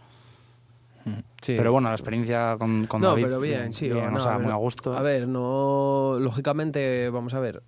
Sí. 1.42 1.54
Pero 1.56 1.72
bueno, 1.72 1.90
la 1.90 1.96
experiencia 1.96 2.58
con, 2.58 2.88
con 2.88 3.02
no, 3.02 3.10
David, 3.10 3.24
pero 3.24 3.40
bien, 3.40 3.74
sí. 3.74 3.90
bien, 3.90 4.08
o 4.08 4.12
no, 4.12 4.18
o 4.18 4.20
sea, 4.20 4.34
a 4.34 4.38
ver, 4.38 4.46
muy 4.46 4.54
a 4.54 4.58
gusto. 4.58 4.98
A 4.98 5.02
ver, 5.02 5.28
no. 5.28 6.18
Lógicamente, 6.20 7.10
vamos 7.10 7.34
a 7.34 7.40
ver. 7.40 7.64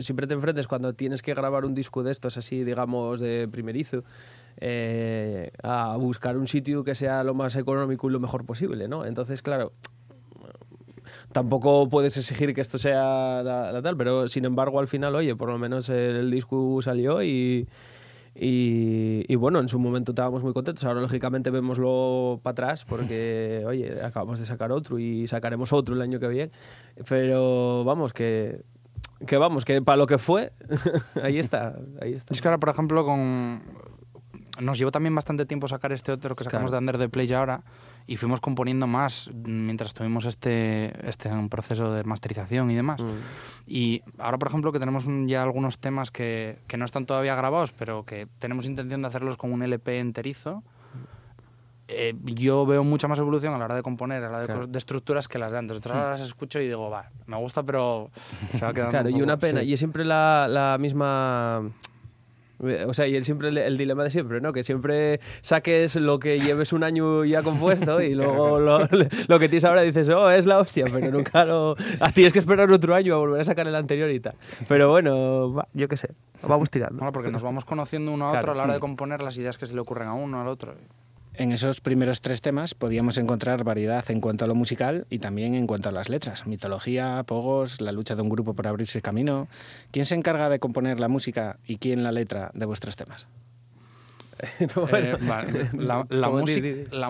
Siempre 0.00 0.26
te 0.26 0.34
enfrentes 0.34 0.66
cuando 0.68 0.92
tienes 0.94 1.22
que 1.22 1.34
grabar 1.34 1.64
un 1.64 1.74
disco 1.74 2.02
de 2.02 2.12
estos, 2.12 2.36
así, 2.36 2.64
digamos, 2.64 3.20
de 3.20 3.48
primerizo, 3.50 4.04
eh, 4.58 5.50
a 5.62 5.96
buscar 5.96 6.36
un 6.36 6.46
sitio 6.46 6.84
que 6.84 6.94
sea 6.94 7.24
lo 7.24 7.34
más 7.34 7.56
económico 7.56 8.08
y 8.08 8.12
lo 8.12 8.20
mejor 8.20 8.44
posible, 8.44 8.88
¿no? 8.88 9.06
Entonces, 9.06 9.42
claro. 9.42 9.72
Tampoco 11.32 11.88
puedes 11.88 12.16
exigir 12.16 12.54
que 12.54 12.60
esto 12.60 12.78
sea 12.78 13.42
la, 13.42 13.72
la 13.72 13.82
tal, 13.82 13.96
pero 13.96 14.28
sin 14.28 14.44
embargo, 14.44 14.80
al 14.80 14.88
final, 14.88 15.14
oye, 15.14 15.34
por 15.34 15.48
lo 15.50 15.58
menos 15.58 15.88
el 15.88 16.30
disco 16.30 16.80
salió 16.82 17.22
y. 17.22 17.66
Y, 18.36 19.24
y 19.32 19.36
bueno, 19.36 19.60
en 19.60 19.68
su 19.68 19.78
momento 19.78 20.12
estábamos 20.12 20.42
muy 20.42 20.52
contentos. 20.52 20.84
Ahora, 20.84 21.00
lógicamente, 21.00 21.50
vémoslo 21.50 22.40
para 22.42 22.52
atrás 22.52 22.84
porque, 22.84 23.62
oye, 23.66 24.02
acabamos 24.02 24.38
de 24.38 24.44
sacar 24.46 24.72
otro 24.72 24.98
y 24.98 25.26
sacaremos 25.28 25.72
otro 25.72 25.94
el 25.94 26.02
año 26.02 26.18
que 26.18 26.28
viene. 26.28 26.50
Pero 27.08 27.84
vamos, 27.84 28.12
que, 28.12 28.62
que 29.26 29.36
vamos, 29.36 29.64
que 29.64 29.80
para 29.82 29.96
lo 29.96 30.06
que 30.06 30.18
fue, 30.18 30.52
ahí 31.22 31.38
está. 31.38 31.76
Ahí 32.00 32.14
está. 32.14 32.34
Es 32.34 32.42
que 32.42 32.48
ahora, 32.48 32.58
por 32.58 32.70
ejemplo, 32.70 33.04
con... 33.04 33.62
nos 34.60 34.78
llevó 34.78 34.90
también 34.90 35.14
bastante 35.14 35.46
tiempo 35.46 35.68
sacar 35.68 35.92
este 35.92 36.10
otro 36.10 36.34
que 36.34 36.44
sacamos 36.44 36.70
Claro. 36.70 36.84
de 36.84 36.90
Under 36.92 36.98
the 36.98 37.08
Play 37.08 37.32
ahora 37.32 37.62
y 38.06 38.16
fuimos 38.18 38.40
componiendo 38.40 38.86
más 38.86 39.30
mientras 39.34 39.94
tuvimos 39.94 40.26
este, 40.26 40.92
este 41.08 41.30
un 41.30 41.48
proceso 41.48 41.92
de 41.92 42.04
masterización 42.04 42.70
y 42.70 42.74
demás. 42.74 43.00
Mm. 43.02 43.12
Y 43.66 44.02
ahora, 44.18 44.38
por 44.38 44.48
ejemplo, 44.48 44.72
que 44.72 44.78
tenemos 44.78 45.06
un- 45.06 45.26
ya 45.26 45.42
algunos 45.42 45.78
temas 45.78 46.10
que, 46.10 46.58
que 46.66 46.76
no 46.76 46.84
están 46.84 47.06
todavía 47.06 47.34
grabados, 47.34 47.72
pero 47.72 48.04
que 48.04 48.26
tenemos 48.38 48.66
intención 48.66 49.00
de 49.02 49.08
hacerlos 49.08 49.36
con 49.38 49.52
un 49.52 49.62
LP 49.62 50.00
enterizo, 50.00 50.62
eh, 51.88 52.14
yo 52.24 52.64
veo 52.64 52.82
mucha 52.82 53.08
más 53.08 53.18
evolución 53.18 53.52
a 53.54 53.58
la 53.58 53.66
hora 53.66 53.76
de 53.76 53.82
componer, 53.82 54.18
a 54.24 54.28
la 54.28 54.28
hora 54.28 54.40
de, 54.40 54.46
Claro. 54.46 54.66
de 54.66 54.78
estructuras 54.78 55.28
que 55.28 55.38
las 55.38 55.52
de 55.52 55.58
antes. 55.58 55.76
Otras 55.78 55.96
ahora 55.96 56.10
las 56.12 56.20
escucho 56.22 56.58
y 56.60 56.66
digo, 56.66 56.88
va, 56.90 57.10
me 57.26 57.36
gusta, 57.36 57.62
pero 57.62 58.10
se 58.52 58.60
va 58.64 58.72
quedando 58.74 58.90
Claro, 58.90 59.08
un 59.10 59.16
y 59.16 59.22
una 59.22 59.36
poco- 59.36 59.46
pena. 59.48 59.60
sí. 59.60 59.66
Y 59.68 59.72
es 59.74 59.80
siempre 59.80 60.04
la, 60.04 60.46
la 60.48 60.76
misma. 60.78 61.62
O 62.86 62.94
sea, 62.94 63.06
y 63.06 63.16
el, 63.16 63.24
siempre 63.24 63.48
el, 63.48 63.76
dilema 63.76 64.04
de 64.04 64.10
siempre, 64.10 64.40
¿no? 64.40 64.52
Que 64.52 64.62
siempre 64.64 65.20
saques 65.42 65.96
lo 65.96 66.18
que 66.18 66.40
lleves 66.40 66.72
un 66.72 66.82
año 66.84 67.24
ya 67.24 67.42
compuesto 67.42 68.00
y 68.02 68.14
luego 68.14 68.58
lo, 68.58 68.80
lo 68.80 69.38
que 69.38 69.48
tienes 69.48 69.64
ahora 69.64 69.82
dices, 69.82 70.08
oh, 70.08 70.30
es 70.30 70.46
la 70.46 70.58
hostia, 70.58 70.84
pero 70.92 71.10
nunca 71.10 71.44
lo. 71.44 71.76
ah, 72.00 72.10
Tienes 72.12 72.32
que 72.32 72.38
esperar 72.38 72.70
otro 72.70 72.94
año 72.94 73.14
a 73.14 73.18
volver 73.18 73.40
a 73.40 73.44
sacar 73.44 73.66
el 73.68 73.74
anterior 73.74 74.10
y 74.10 74.20
tal. 74.20 74.34
Pero 74.68 74.90
bueno, 74.90 75.52
va, 75.52 75.68
yo 75.74 75.88
qué 75.88 75.96
sé, 75.96 76.08
vamos 76.46 76.70
tirando. 76.70 76.96
Bueno, 76.96 77.12
porque 77.12 77.30
nos 77.30 77.42
vamos 77.42 77.64
conociendo 77.64 78.12
uno 78.12 78.28
a 78.28 78.30
Claro. 78.32 78.42
otro 78.44 78.52
a 78.52 78.54
la 78.56 78.62
hora 78.64 78.74
de 78.74 78.80
componer 78.80 79.20
las 79.20 79.36
ideas 79.36 79.58
que 79.58 79.66
se 79.66 79.74
le 79.74 79.80
ocurren 79.80 80.08
a 80.08 80.14
uno 80.14 80.40
al 80.40 80.48
otro. 80.48 80.74
En 81.36 81.50
esos 81.50 81.80
primeros 81.80 82.20
tres 82.20 82.40
temas 82.40 82.74
podíamos 82.74 83.18
encontrar 83.18 83.64
variedad 83.64 84.08
en 84.08 84.20
cuanto 84.20 84.44
a 84.44 84.48
lo 84.48 84.54
musical 84.54 85.04
y 85.10 85.18
también 85.18 85.54
en 85.54 85.66
cuanto 85.66 85.88
a 85.88 85.92
las 85.92 86.08
letras. 86.08 86.46
Mitología, 86.46 87.24
pogos, 87.26 87.80
la 87.80 87.90
lucha 87.90 88.14
de 88.14 88.22
un 88.22 88.28
grupo 88.28 88.54
por 88.54 88.68
abrirse 88.68 89.02
camino. 89.02 89.48
¿Quién 89.90 90.06
se 90.06 90.14
encarga 90.14 90.48
de 90.48 90.60
componer 90.60 91.00
la 91.00 91.08
música 91.08 91.58
y 91.66 91.78
quién 91.78 92.04
la 92.04 92.12
letra 92.12 92.52
de 92.54 92.66
vuestros 92.66 92.94
temas? 92.94 93.26
Bueno, 94.74 94.96
Eh, 94.96 95.16
vale, 95.22 95.70
la, 95.78 96.28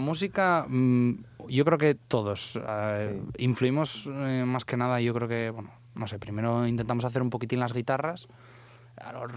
música, 0.01 0.67
la 0.67 0.67
mm, 0.69 1.25
yo 1.49 1.65
creo 1.65 1.79
que 1.79 1.95
todos 1.95 2.59
eh, 2.67 3.21
influimos 3.39 4.09
eh, 4.11 4.45
más 4.47 4.65
que 4.65 4.77
nada. 4.77 5.01
Yo 5.01 5.13
creo 5.13 5.29
que, 5.29 5.51
bueno, 5.51 5.71
no 5.95 6.07
sé, 6.07 6.19
primero 6.19 6.67
intentamos 6.67 7.05
hacer 7.05 7.21
un 7.21 7.31
poquitín 7.31 7.61
las 7.61 7.73
guitarras, 7.73 8.29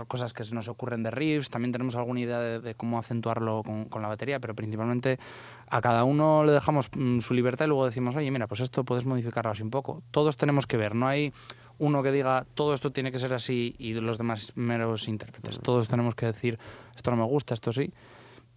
cosas 0.07 0.33
que 0.33 0.43
se 0.43 0.53
nos 0.53 0.67
ocurren 0.67 1.03
de 1.03 1.11
riffs, 1.11 1.49
también 1.49 1.71
tenemos 1.71 1.95
alguna 1.95 2.19
idea 2.19 2.39
de, 2.39 2.59
de 2.59 2.75
cómo 2.75 2.99
acentuarlo 2.99 3.63
con, 3.63 3.85
con 3.85 4.01
la 4.01 4.07
batería, 4.07 4.39
pero 4.39 4.55
principalmente 4.55 5.19
a 5.67 5.81
cada 5.81 6.03
uno 6.03 6.43
le 6.43 6.51
dejamos 6.51 6.89
mm, 6.93 7.19
su 7.19 7.33
libertad 7.33 7.65
y 7.65 7.67
luego 7.69 7.85
decimos, 7.85 8.15
oye, 8.15 8.31
mira, 8.31 8.47
pues 8.47 8.61
esto 8.61 8.83
puedes 8.83 9.05
modificarlo 9.05 9.51
así 9.51 9.63
un 9.63 9.69
poco. 9.69 10.03
Todos 10.11 10.37
tenemos 10.37 10.67
que 10.67 10.77
ver, 10.77 10.95
no 10.95 11.07
hay 11.07 11.33
uno 11.79 12.01
que 12.01 12.11
diga 12.11 12.45
todo 12.53 12.73
esto 12.73 12.91
tiene 12.91 13.11
que 13.11 13.19
ser 13.19 13.33
así 13.33 13.75
y 13.77 13.93
los 13.93 14.17
demás 14.17 14.53
meros 14.55 15.07
intérpretes. 15.07 15.59
Todos 15.59 15.87
tenemos 15.87 16.15
que 16.15 16.25
decir 16.25 16.57
esto 16.95 17.11
no 17.11 17.17
me 17.17 17.25
gusta, 17.25 17.53
esto 17.53 17.71
sí. 17.71 17.93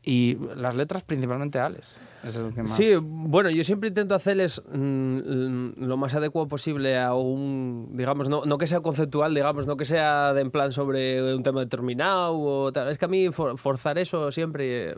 Y 0.02 0.38
las 0.56 0.74
letras 0.74 1.02
principalmente 1.02 1.58
Alex. 1.58 1.94
Es 2.24 2.36
el 2.36 2.52
que 2.54 2.62
más... 2.62 2.76
Sí, 2.76 2.92
bueno, 3.00 3.48
yo 3.50 3.64
siempre 3.64 3.88
intento 3.88 4.14
hacerles 4.14 4.62
mm, 4.72 4.78
mm, 4.78 5.72
lo 5.78 5.96
más 5.96 6.14
adecuado 6.14 6.48
posible 6.48 6.98
a 6.98 7.14
un, 7.14 7.90
digamos, 7.94 8.28
no, 8.28 8.44
no 8.44 8.58
que 8.58 8.66
sea 8.66 8.80
conceptual, 8.80 9.34
digamos, 9.34 9.66
no 9.66 9.76
que 9.76 9.84
sea 9.84 10.32
de 10.34 10.42
en 10.42 10.50
plan 10.50 10.70
sobre 10.70 11.34
un 11.34 11.42
tema 11.42 11.60
determinado 11.60 12.38
o 12.38 12.72
tal. 12.72 12.88
Es 12.88 12.98
que 12.98 13.04
a 13.06 13.08
mí 13.08 13.30
for- 13.30 13.56
forzar 13.58 13.96
eso 13.98 14.30
siempre 14.32 14.90
eh, 14.90 14.96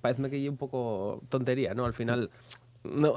parece 0.00 0.28
que 0.30 0.42
es 0.42 0.50
un 0.50 0.56
poco 0.56 1.22
tontería, 1.28 1.74
¿no? 1.74 1.84
Al 1.84 1.94
final... 1.94 2.30
No, 2.84 3.14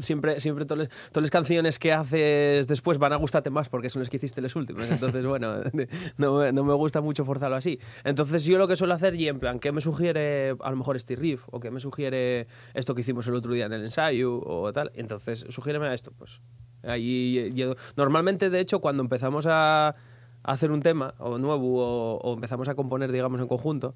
siempre, 0.00 0.40
siempre 0.40 0.64
todas 0.64 0.88
las- 1.12 1.30
canciones 1.30 1.78
que 1.78 1.92
haces 1.92 2.66
después 2.66 2.96
van 2.98 3.12
a 3.12 3.16
gustarte 3.16 3.50
más 3.50 3.68
porque 3.68 3.90
son 3.90 4.00
las 4.00 4.08
que 4.08 4.16
hiciste 4.16 4.40
las 4.40 4.56
últimas. 4.56 4.90
Entonces, 4.90 5.24
bueno, 5.26 5.56
no, 6.16 6.50
no 6.50 6.64
me 6.64 6.74
gusta 6.74 7.00
mucho 7.02 7.24
forzarlo 7.24 7.56
así. 7.56 7.78
Entonces, 8.04 8.44
yo 8.44 8.56
lo 8.58 8.66
que 8.66 8.76
suelo 8.76 8.94
hacer, 8.94 9.14
y 9.14 9.28
en 9.28 9.38
plan, 9.38 9.58
¿qué 9.58 9.70
me 9.70 9.80
sugiere 9.82 10.56
a 10.60 10.70
lo 10.70 10.76
mejor 10.76 10.96
este 10.96 11.14
riff? 11.16 11.42
¿O 11.50 11.60
qué 11.60 11.70
me 11.70 11.78
sugiere 11.80 12.46
esto 12.74 12.94
que 12.94 13.02
hicimos 13.02 13.26
el 13.26 13.34
otro 13.34 13.52
día 13.52 13.66
en 13.66 13.72
el 13.74 13.82
ensayo? 13.82 14.34
O 14.38 14.72
tal. 14.72 14.90
Entonces, 14.94 15.44
sugiéreme 15.50 15.86
a 15.88 15.94
esto. 15.94 16.12
Pues 16.16 16.40
ahí 16.82 17.50
yo- 17.54 17.74
normalmente, 17.96 18.48
de 18.50 18.60
hecho, 18.60 18.80
cuando 18.80 19.02
empezamos 19.02 19.46
a 19.48 19.94
hacer 20.42 20.70
un 20.72 20.80
tema 20.82 21.14
o 21.18 21.38
nuevo 21.38 21.78
o, 21.84 22.18
o 22.18 22.34
empezamos 22.34 22.66
a 22.68 22.74
componer, 22.74 23.12
digamos, 23.12 23.40
en 23.40 23.46
conjunto, 23.46 23.94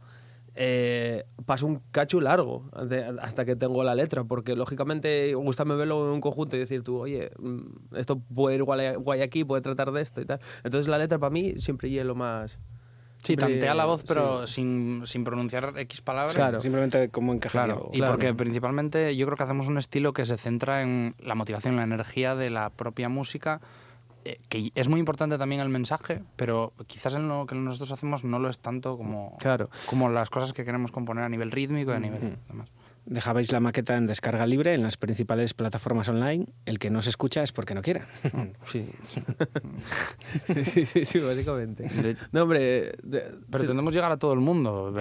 eh, 0.58 1.24
pasa 1.44 1.66
un 1.66 1.82
cacho 1.90 2.18
largo 2.20 2.70
de- 2.88 3.04
hasta 3.20 3.44
que 3.44 3.56
tengo 3.56 3.84
la 3.84 3.94
letra, 3.94 4.24
porque 4.24 4.56
lógicamente 4.56 5.34
gusta 5.34 5.64
verlo 5.64 6.06
en 6.08 6.14
un 6.14 6.20
conjunto 6.22 6.56
y 6.56 6.60
decir 6.60 6.82
tú, 6.82 6.98
oye, 6.98 7.30
mm, 7.38 7.96
esto 7.96 8.18
puede 8.34 8.56
ir 8.56 8.62
guay, 8.62 8.94
guay 8.94 9.20
aquí, 9.22 9.44
puede 9.44 9.60
tratar 9.62 9.92
de 9.92 10.00
esto 10.00 10.20
y 10.22 10.24
tal. 10.24 10.40
Entonces 10.64 10.88
la 10.88 10.96
letra 10.98 11.18
para 11.18 11.30
mí 11.30 11.54
siempre 11.58 11.94
es 11.94 12.06
lo 12.06 12.14
más... 12.14 12.58
Sí, 13.18 13.34
siempre- 13.34 13.54
tantea 13.54 13.74
la 13.74 13.86
voz, 13.86 14.02
pero 14.06 14.46
sí. 14.46 14.54
sin, 14.54 15.02
sin 15.04 15.24
pronunciar 15.24 15.72
X 15.76 16.00
palabras. 16.00 16.34
Claro. 16.34 16.60
Simplemente 16.60 17.08
cómo 17.10 17.32
encajar. 17.32 17.66
Claro, 17.66 17.90
y 17.92 17.98
Claro. 17.98 18.12
porque 18.12 18.32
principalmente 18.34 19.16
yo 19.16 19.26
creo 19.26 19.36
que 19.36 19.42
hacemos 19.42 19.68
un 19.68 19.78
estilo 19.78 20.12
que 20.12 20.24
se 20.26 20.36
centra 20.38 20.82
en 20.82 21.14
la 21.18 21.34
motivación, 21.34 21.76
la 21.76 21.82
energía 21.82 22.34
de 22.36 22.50
la 22.50 22.70
propia 22.70 23.08
música, 23.08 23.60
eh, 24.26 24.40
que 24.48 24.72
es 24.74 24.88
muy 24.88 24.98
importante 25.00 25.38
también 25.38 25.60
el 25.60 25.68
mensaje, 25.68 26.22
pero 26.36 26.72
quizás 26.86 27.14
en 27.14 27.28
lo 27.28 27.46
que 27.46 27.54
nosotros 27.54 27.92
hacemos 27.92 28.24
no 28.24 28.38
lo 28.38 28.48
es 28.50 28.58
tanto 28.58 28.96
como, 28.96 29.36
Claro. 29.38 29.70
como 29.86 30.08
las 30.08 30.30
cosas 30.30 30.52
que 30.52 30.64
queremos 30.64 30.90
componer 30.92 31.24
a 31.24 31.28
nivel 31.28 31.50
rítmico 31.52 31.92
y 31.92 31.94
a 31.94 32.00
nivel 32.00 32.36
demás. 32.48 32.68
Dejabais 33.08 33.52
la 33.52 33.60
maqueta 33.60 33.96
en 33.96 34.08
descarga 34.08 34.46
libre 34.46 34.74
en 34.74 34.82
las 34.82 34.96
principales 34.96 35.54
plataformas 35.54 36.08
online. 36.08 36.46
El 36.64 36.80
que 36.80 36.90
no 36.90 37.02
se 37.02 37.10
escucha 37.10 37.42
es 37.44 37.52
porque 37.52 37.74
no 37.74 37.82
quiere. 37.82 38.02
Sí. 38.64 38.90
sí, 40.64 40.86
sí, 40.86 41.04
sí, 41.04 41.18
básicamente. 41.20 41.88
No, 42.32 42.42
hombre... 42.42 42.94
de- 43.02 43.32
Pero 43.50 43.60
sí. 43.62 43.66
tendemos 43.66 43.94
llegar 43.94 44.10
a 44.10 44.16
todo 44.16 44.32
el 44.32 44.40
mundo, 44.40 44.92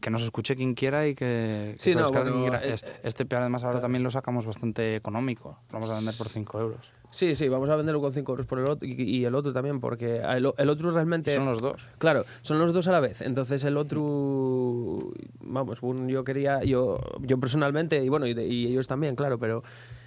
que 0.00 0.10
nos 0.10 0.22
escuche 0.22 0.56
quien 0.56 0.74
quiera 0.74 1.06
y 1.06 1.14
que, 1.14 1.74
que 1.76 1.82
Sí, 1.82 1.94
no, 1.94 2.08
bueno, 2.10 2.22
quien 2.22 2.40
quiera. 2.42 2.64
eh, 2.64 2.74
Es- 2.74 2.84
Este 3.04 3.24
P 3.24 3.36
además 3.36 3.62
ahora 3.64 3.80
también 3.80 4.02
lo 4.02 4.10
sacamos 4.10 4.44
bastante 4.46 4.96
económico, 4.96 5.58
lo 5.68 5.74
vamos 5.74 5.90
a 5.90 5.94
vender 5.96 6.14
por 6.18 6.28
5 6.28 6.60
euros. 6.60 6.90
Sí, 7.10 7.34
sí, 7.34 7.46
vamos 7.48 7.68
a 7.68 7.76
venderlo 7.76 8.00
con 8.00 8.12
5 8.12 8.32
euros 8.32 8.46
por 8.46 8.58
el 8.58 8.68
otro 8.70 8.88
y, 8.88 8.94
y 9.02 9.24
el 9.26 9.34
otro 9.34 9.52
también, 9.52 9.80
porque 9.80 10.16
el, 10.16 10.50
el 10.56 10.68
otro 10.70 10.90
realmente... 10.90 11.34
Son 11.34 11.44
los 11.44 11.60
dos. 11.60 11.92
Claro, 11.98 12.24
son 12.40 12.58
los 12.58 12.72
dos 12.72 12.88
a 12.88 12.92
la 12.92 13.00
vez. 13.00 13.20
Entonces 13.20 13.62
el 13.64 13.76
otro, 13.76 15.12
vamos, 15.40 15.82
un- 15.82 16.08
yo 16.08 16.24
quería, 16.24 16.64
yo, 16.64 16.98
yo 17.20 17.38
personalmente, 17.38 18.02
y 18.04 18.08
bueno, 18.08 18.26
y, 18.26 18.34
de- 18.34 18.46
y 18.46 18.66
ellos 18.66 18.86
también, 18.86 19.14
claro, 19.16 19.38
pero 19.38 19.62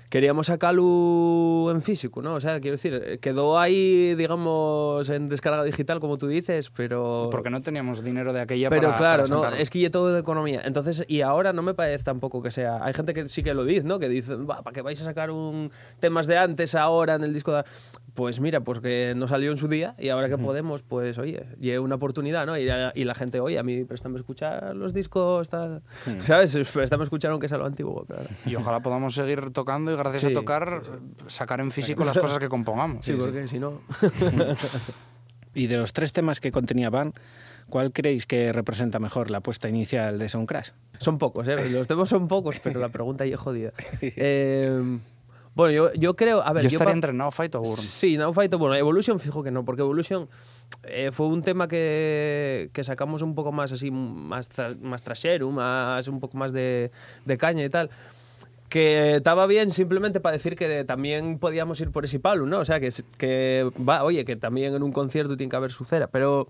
queríamos 0.10 0.48
sacarlo 0.48 1.70
en 1.72 1.82
físico, 1.82 2.22
¿no? 2.22 2.36
O 2.36 2.40
sea, 2.40 2.60
quiero 2.62 2.76
decir, 2.78 3.20
quedó 3.22 3.58
ahí, 3.60 4.14
digamos, 4.16 5.10
en 5.10 5.28
descarga 5.28 5.64
digital, 5.64 6.00
como 6.00 6.18
tú 6.18 6.28
dices, 6.28 6.70
pero... 6.70 7.28
Porque 7.32 7.50
no 7.50 7.60
teníamos 7.60 8.04
dinero 8.04 8.32
de 8.32 8.42
aquella 8.42 8.70
Pero 8.70 8.84
para- 8.90 8.98
claro, 8.98 9.24
para 9.28 9.50
no, 9.52 9.56
es 9.58 9.70
que 9.70 9.80
ya 9.80 9.90
todo 9.90 10.14
de 10.14 10.20
economía. 10.20 10.62
Entonces, 10.64 11.04
y 11.08 11.22
ahora 11.22 11.54
no 11.54 11.64
me 11.64 11.74
parece 11.74 12.04
tampoco 12.06 12.42
que 12.42 12.52
sea. 12.52 12.84
Hay 12.86 12.94
gente 12.94 13.14
que 13.14 13.28
sí 13.28 13.42
que 13.44 13.54
lo 13.54 13.66
dice, 13.66 13.84
¿no? 13.84 13.98
Que 14.00 14.08
dice, 14.08 14.36
va, 14.36 14.62
¿para 14.62 14.74
qué 14.74 14.82
vais 14.84 15.02
a 15.02 15.06
sacar 15.06 15.32
un 15.32 15.72
temas 16.00 16.28
de 16.28 16.38
antes 16.38 16.76
ahora 16.76 17.16
en 17.16 17.24
el 17.24 17.34
disco? 17.34 17.54
de-?" 17.54 17.64
Pues 18.16 18.40
mira, 18.40 18.62
pues 18.62 18.80
que 18.80 19.14
no 19.16 19.28
salió 19.28 19.52
en 19.52 19.58
su 19.58 19.68
día 19.68 19.94
y 20.00 20.08
ahora 20.10 20.30
que 20.30 20.38
podemos, 20.38 20.84
pues 20.84 21.18
oye, 21.20 21.46
y 21.60 21.72
es 21.72 21.80
una 21.80 21.96
oportunidad, 21.96 22.46
¿no? 22.46 22.58
Y, 22.58 22.64
la- 22.66 22.94
y 22.96 23.04
la 23.04 23.14
gente, 23.14 23.42
oye, 23.42 23.60
a 23.60 23.64
mí 23.64 23.84
préstame 23.84 24.16
a 24.18 24.22
escuchar 24.22 24.74
los 24.76 24.94
discos, 24.94 25.50
tal. 25.50 25.84
¿Sabes? 26.22 26.58
Préstame 26.74 27.02
a 27.02 27.04
escuchar 27.04 27.32
aunque 27.32 27.50
sea 27.50 27.58
lo 27.58 27.66
antiguo, 27.66 28.06
claro. 28.06 28.24
Y 28.46 28.56
ojalá 28.56 28.80
podamos 28.80 29.14
seguir 29.16 29.52
tocando 29.52 29.92
y 29.92 29.98
gracias 29.98 30.22
Sí, 30.22 30.28
a 30.32 30.34
tocar 30.34 30.82
sacar 31.28 31.60
en 31.60 31.72
físico 31.72 32.06
las 32.06 32.18
cosas 32.18 32.40
que 32.40 32.48
compongamos. 32.48 33.06
Sí, 33.06 33.14
porque 33.20 33.48
si 33.50 33.60
no. 33.60 33.82
Y 35.54 35.68
de 35.68 35.78
los 35.78 35.94
tres 35.94 36.12
temas 36.12 36.40
que 36.42 36.52
contenía 36.52 36.90
Van, 36.90 37.14
¿cuál 37.70 37.94
creéis 37.94 38.26
que 38.26 38.52
representa 38.52 39.00
mejor 39.00 39.32
la 39.32 39.38
apuesta 39.38 39.70
inicial 39.70 40.20
de 40.20 40.28
Soundcrash? 40.28 40.72
Son 41.00 41.18
pocos, 41.18 41.48
¿eh? 41.48 41.70
Los 41.70 41.88
temas 41.88 42.10
son 42.10 42.28
pocos, 42.28 42.60
pero 42.60 42.80
la 42.82 42.90
pregunta 42.90 43.24
ahí 43.24 43.32
es 43.34 43.40
jodida. 43.40 43.72
Eh, 44.02 45.00
bueno, 45.56 45.74
yo, 45.74 45.94
yo 45.94 46.16
creo. 46.16 46.42
A 46.46 46.54
ver, 46.54 46.64
yo 46.66 46.70
yo 46.70 46.76
estaría 46.76 46.94
entre 46.94 47.14
Now 47.14 47.32
Fight 47.32 47.56
o 47.56 47.62
Burn. 47.62 47.76
Sí, 47.78 48.18
Now 48.18 48.34
Fight 48.34 48.54
o 48.54 48.58
Burn. 48.60 48.76
Evolution, 48.76 49.20
fijo 49.20 49.42
que 49.42 49.52
no, 49.52 49.64
porque 49.66 49.82
Evolution 49.82 50.28
eh, 50.84 51.10
fue 51.12 51.28
un 51.28 51.42
tema 51.42 51.68
que, 51.68 52.70
que 52.74 52.84
sacamos 52.84 53.22
un 53.22 53.34
poco 53.36 53.52
más 53.52 53.72
así, 53.72 53.90
más, 53.90 54.50
tra- 54.50 54.78
más 54.80 55.02
trasero, 55.04 55.50
más, 55.52 56.08
un 56.08 56.20
poco 56.20 56.38
más 56.38 56.52
de, 56.52 56.92
de 57.26 57.38
caña 57.38 57.64
y 57.64 57.70
tal. 57.70 57.90
Que 58.68 59.18
estaba 59.18 59.46
bien 59.46 59.72
simplemente 59.72 60.20
para 60.20 60.34
decir 60.34 60.56
que 60.56 60.84
también 60.84 61.38
podíamos 61.40 61.80
ir 61.80 61.92
por 61.92 62.04
ese 62.04 62.20
palo, 62.20 62.46
¿no? 62.46 62.60
O 62.60 62.66
sea, 62.66 62.80
que, 62.80 62.90
que 63.18 63.70
va, 63.88 64.04
oye, 64.04 64.26
que 64.26 64.36
también 64.36 64.74
en 64.74 64.84
un 64.84 64.92
concierto 64.92 65.38
tiene 65.38 65.50
que 65.50 65.56
haber 65.56 65.72
su 65.72 65.86
cera. 65.86 66.08
Pero 66.08 66.50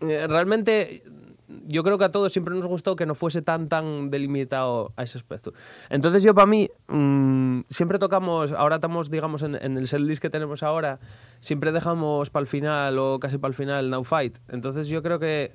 eh, 0.00 0.26
realmente 0.28 1.02
yo 1.66 1.82
creo 1.82 1.98
que 1.98 2.04
a 2.04 2.10
todos 2.10 2.32
siempre 2.32 2.54
nos 2.54 2.66
gustó 2.66 2.96
que 2.96 3.06
no 3.06 3.14
fuese 3.14 3.42
tan 3.42 3.68
tan 3.68 4.10
delimitado 4.10 4.92
a 4.96 5.02
ese 5.02 5.18
aspecto. 5.18 5.52
Entonces 5.90 6.22
yo 6.22 6.34
para 6.34 6.46
mí 6.46 6.70
mm, 6.88 7.60
siempre 7.68 7.98
tocamos, 7.98 8.52
ahora 8.52 8.76
estamos 8.76 9.10
digamos 9.10 9.42
en, 9.42 9.54
en 9.54 9.76
el 9.78 9.86
setlist 9.86 10.20
que 10.20 10.30
tenemos 10.30 10.62
ahora, 10.62 10.98
siempre 11.40 11.72
dejamos 11.72 12.30
para 12.30 12.42
el 12.42 12.46
final 12.46 12.98
o 12.98 13.18
casi 13.18 13.38
para 13.38 13.50
el 13.50 13.54
final 13.54 13.90
Now 13.90 14.04
Fight. 14.04 14.38
Entonces 14.48 14.88
yo 14.88 15.02
creo 15.02 15.18
que 15.18 15.52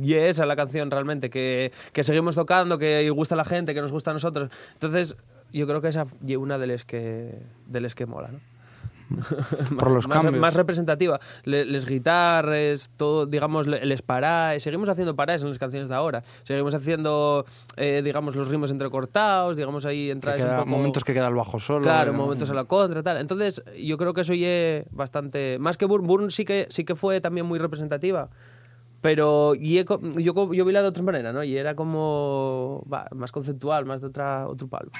y 0.00 0.14
esa 0.14 0.44
es 0.44 0.48
la 0.48 0.56
canción 0.56 0.90
realmente 0.90 1.28
que, 1.28 1.70
que 1.92 2.02
seguimos 2.02 2.34
tocando, 2.34 2.78
que 2.78 3.08
gusta 3.10 3.34
a 3.34 3.36
la 3.36 3.44
gente, 3.44 3.74
que 3.74 3.82
nos 3.82 3.92
gusta 3.92 4.10
a 4.10 4.14
nosotros. 4.14 4.50
Entonces 4.72 5.16
yo 5.52 5.66
creo 5.66 5.82
que 5.82 5.88
esa 5.88 6.06
es 6.26 6.36
una 6.36 6.56
de 6.58 6.66
las 6.66 6.84
que 6.84 7.42
de 7.66 7.80
las 7.80 7.94
que 7.94 8.06
mola, 8.06 8.28
¿no? 8.28 8.51
Por 9.78 9.90
los 9.90 10.06
más, 10.08 10.18
cambios. 10.22 10.40
más 10.40 10.54
representativa. 10.54 11.20
Le- 11.44 11.64
les 11.64 11.86
guitarres, 11.86 12.90
todo, 12.96 13.26
digamos, 13.26 13.66
le- 13.66 13.84
les 13.86 14.02
paraes. 14.02 14.62
Seguimos 14.62 14.88
haciendo 14.88 15.14
paraes 15.16 15.42
en 15.42 15.48
las 15.48 15.58
canciones 15.58 15.88
de 15.88 15.94
ahora. 15.94 16.22
Seguimos 16.42 16.74
haciendo, 16.74 17.44
eh, 17.76 18.02
digamos, 18.04 18.34
los 18.36 18.48
ritmos 18.48 18.70
entrecortados, 18.70 19.56
digamos, 19.56 19.84
ahí 19.86 20.06
Que 20.06 20.10
entrar 20.12 20.36
queda- 20.36 20.64
momentos 20.64 21.04
que 21.04 21.14
queda 21.14 21.28
el 21.28 21.34
bajo 21.34 21.58
solo. 21.58 21.82
Claro, 21.82 22.12
momentos 22.12 22.50
a 22.50 22.54
la 22.54 22.64
contra, 22.64 23.02
tal. 23.02 23.18
Entonces, 23.18 23.62
yo 23.80 23.96
creo 23.98 24.14
que 24.14 24.22
eso 24.22 24.34
ye 24.34 24.84
bastante. 24.90 25.58
Más 25.58 25.76
que 25.76 25.84
Burn, 25.86 26.06
Burn 26.06 26.30
sí 26.30 26.44
que, 26.44 26.66
sí 26.70 26.84
que 26.84 26.94
fue 26.94 27.20
también 27.20 27.46
muy 27.46 27.58
representativa. 27.58 28.28
Pero 29.00 29.54
yo, 29.56 29.84
co- 29.84 30.00
yo 30.52 30.64
vi 30.64 30.72
la 30.72 30.80
de 30.82 30.86
otra 30.88 31.02
manera, 31.02 31.32
¿no? 31.32 31.42
Y 31.42 31.56
era 31.56 31.74
como 31.74 32.84
más 33.10 33.32
conceptual, 33.32 33.84
más 33.84 34.00
de 34.00 34.06
otra, 34.06 34.46
otro 34.46 34.68
palo. 34.68 34.92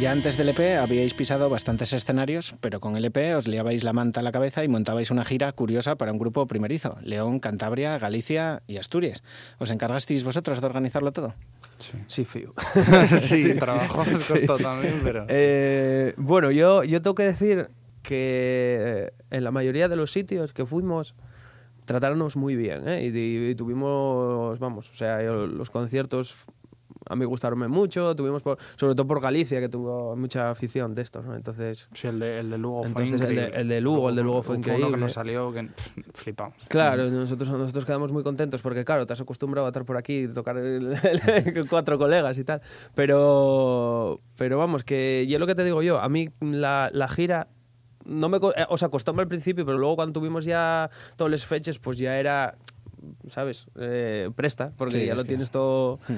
Ya 0.00 0.12
antes 0.12 0.38
del 0.38 0.48
EP 0.48 0.78
habíais 0.80 1.12
pisado 1.12 1.50
bastantes 1.50 1.92
escenarios, 1.92 2.54
pero 2.62 2.80
con 2.80 2.96
el 2.96 3.04
EP 3.04 3.36
os 3.36 3.46
liabais 3.46 3.84
la 3.84 3.92
manta 3.92 4.20
a 4.20 4.22
la 4.22 4.32
cabeza 4.32 4.64
y 4.64 4.68
montabais 4.68 5.10
una 5.10 5.26
gira 5.26 5.52
curiosa 5.52 5.96
para 5.96 6.10
un 6.10 6.18
grupo 6.18 6.46
primerizo, 6.46 6.96
León, 7.02 7.38
Cantabria, 7.38 7.98
Galicia 7.98 8.62
y 8.66 8.78
Asturias. 8.78 9.22
¿Os 9.58 9.70
encargasteis 9.70 10.24
vosotros 10.24 10.62
de 10.62 10.66
organizarlo 10.66 11.12
todo? 11.12 11.34
Sí, 11.76 11.92
Sí, 12.06 12.24
fío. 12.24 12.54
sí, 13.20 13.52
trabajo 13.60 14.06
nos 14.10 14.26
costó 14.26 14.56
también, 14.56 15.00
pero... 15.04 15.26
Eh, 15.28 16.14
bueno, 16.16 16.50
yo, 16.50 16.82
yo 16.82 17.02
tengo 17.02 17.14
que 17.14 17.24
decir 17.24 17.68
que 18.02 19.12
en 19.30 19.44
la 19.44 19.50
mayoría 19.50 19.90
de 19.90 19.96
los 19.96 20.12
sitios 20.12 20.54
que 20.54 20.64
fuimos 20.64 21.14
trataronnos 21.84 22.36
muy 22.36 22.56
bien, 22.56 22.88
¿eh? 22.88 23.04
y, 23.04 23.50
y 23.50 23.54
tuvimos, 23.54 24.58
vamos, 24.60 24.90
o 24.90 24.94
sea, 24.94 25.20
los 25.20 25.68
conciertos 25.68 26.46
a 27.10 27.16
mí 27.16 27.24
gustaronme 27.24 27.68
mucho, 27.68 28.14
tuvimos 28.14 28.42
por- 28.42 28.56
sobre 28.76 28.94
todo 28.94 29.06
por 29.06 29.20
Galicia, 29.20 29.60
que 29.60 29.68
tuvo 29.68 30.14
mucha 30.16 30.50
afición 30.50 30.94
de 30.94 31.02
estos, 31.02 31.24
¿no? 31.24 31.34
Entonces, 31.34 31.88
Sí, 31.92 32.06
el 32.06 32.18
de, 32.20 32.38
el 32.38 32.50
de 32.50 32.56
Lugo 32.58 32.86
Entonces, 32.86 33.20
fue 33.20 33.28
el 33.28 33.34
de- 33.36 33.42
increíble. 33.42 33.60
el 33.60 33.68
de 33.68 33.80
Lugo, 33.80 34.08
el 34.10 34.16
de 34.16 34.22
Lugo 34.22 34.42
fue 34.42 34.56
uno 34.56 34.64
que 34.64 34.70
increíble. 34.72 34.96
nos 34.96 35.12
salió 35.12 35.52
que 35.52 35.64
pff, 35.64 35.98
flipamos. 36.14 36.54
Claro, 36.68 37.10
nosotros, 37.10 37.50
nosotros 37.50 37.84
quedamos 37.84 38.12
muy 38.12 38.22
contentos 38.22 38.62
porque, 38.62 38.84
claro, 38.84 39.06
te 39.06 39.12
has 39.12 39.20
acostumbrado 39.20 39.66
a 39.66 39.70
estar 39.70 39.84
por 39.84 39.96
aquí 39.96 40.20
y 40.24 40.28
tocar 40.28 40.56
el- 40.56 40.96
cuatro 41.68 41.98
colegas 41.98 42.38
y 42.38 42.44
tal. 42.44 42.62
Pero, 42.94 44.20
pero 44.36 44.56
vamos, 44.58 44.84
que 44.84 45.26
yo 45.28 45.38
lo 45.38 45.46
que 45.46 45.54
te 45.54 45.64
digo 45.64 45.82
yo, 45.82 45.98
a 46.00 46.08
mí 46.08 46.28
la, 46.40 46.88
la 46.92 47.08
gira 47.08 47.48
no 48.04 48.28
me, 48.28 48.40
co- 48.40 48.54
eh, 48.56 48.64
o 48.68 48.78
sea, 48.78 48.88
costó 48.88 49.12
al 49.18 49.28
principio, 49.28 49.66
pero 49.66 49.78
luego 49.78 49.96
cuando 49.96 50.12
tuvimos 50.20 50.44
ya 50.44 50.90
todas 51.16 51.30
las 51.30 51.44
fechas, 51.44 51.78
pues 51.78 51.98
ya 51.98 52.18
era, 52.18 52.56
¿sabes? 53.26 53.66
Eh, 53.76 54.30
presta, 54.34 54.72
porque 54.76 55.00
Sí, 55.00 55.06
ya 55.06 55.14
lo 55.14 55.22
que- 55.22 55.28
tienes 55.28 55.50
todo... 55.50 55.98
Hmm. 56.08 56.14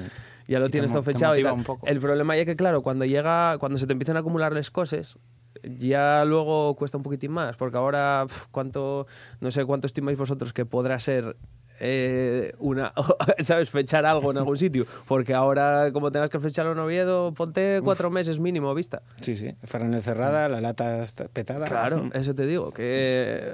Ya 0.48 0.58
lo 0.58 0.66
Y 0.66 0.70
tienes 0.70 0.92
todo 0.92 1.02
fechado 1.02 1.36
y 1.36 1.42
tal. 1.42 1.64
El 1.84 2.00
problema 2.00 2.36
es 2.36 2.44
que, 2.44 2.56
claro, 2.56 2.82
cuando 2.82 3.04
llega, 3.04 3.58
cuando 3.58 3.78
se 3.78 3.86
te 3.86 3.92
empiezan 3.92 4.16
a 4.16 4.20
acumular 4.20 4.52
las 4.52 4.70
cosas, 4.70 5.18
ya 5.62 6.24
luego 6.24 6.74
cuesta 6.76 6.96
un 6.96 7.02
poquitín 7.02 7.32
más, 7.32 7.56
porque 7.56 7.76
ahora, 7.76 8.24
pf, 8.26 8.46
cuánto, 8.50 9.06
no 9.40 9.50
sé 9.50 9.64
cuánto 9.64 9.86
estimáis 9.86 10.18
vosotros 10.18 10.52
que 10.52 10.64
podrá 10.64 10.98
ser 10.98 11.36
eh, 11.84 12.52
una, 12.60 12.92
¿sabes? 13.42 13.68
Fechar 13.70 14.06
algo 14.06 14.30
en 14.30 14.38
algún 14.38 14.56
sitio, 14.56 14.86
porque 15.08 15.34
ahora, 15.34 15.90
como 15.92 16.12
tengas 16.12 16.30
que 16.30 16.38
fecharlo 16.38 16.72
en 16.72 16.78
Oviedo, 16.78 17.32
ponte 17.34 17.80
cuatro 17.82 18.08
meses 18.10 18.38
mínimo 18.38 18.72
vista. 18.74 19.02
Sí, 19.20 19.34
sí. 19.34 19.52
Ferran 19.64 20.00
cerrada, 20.00 20.48
la 20.48 20.60
lata 20.60 21.02
petada. 21.32 21.66
Claro, 21.66 22.04
Mm. 22.04 22.10
eso 22.14 22.34
te 22.34 22.46
digo, 22.46 22.72
que... 22.72 23.50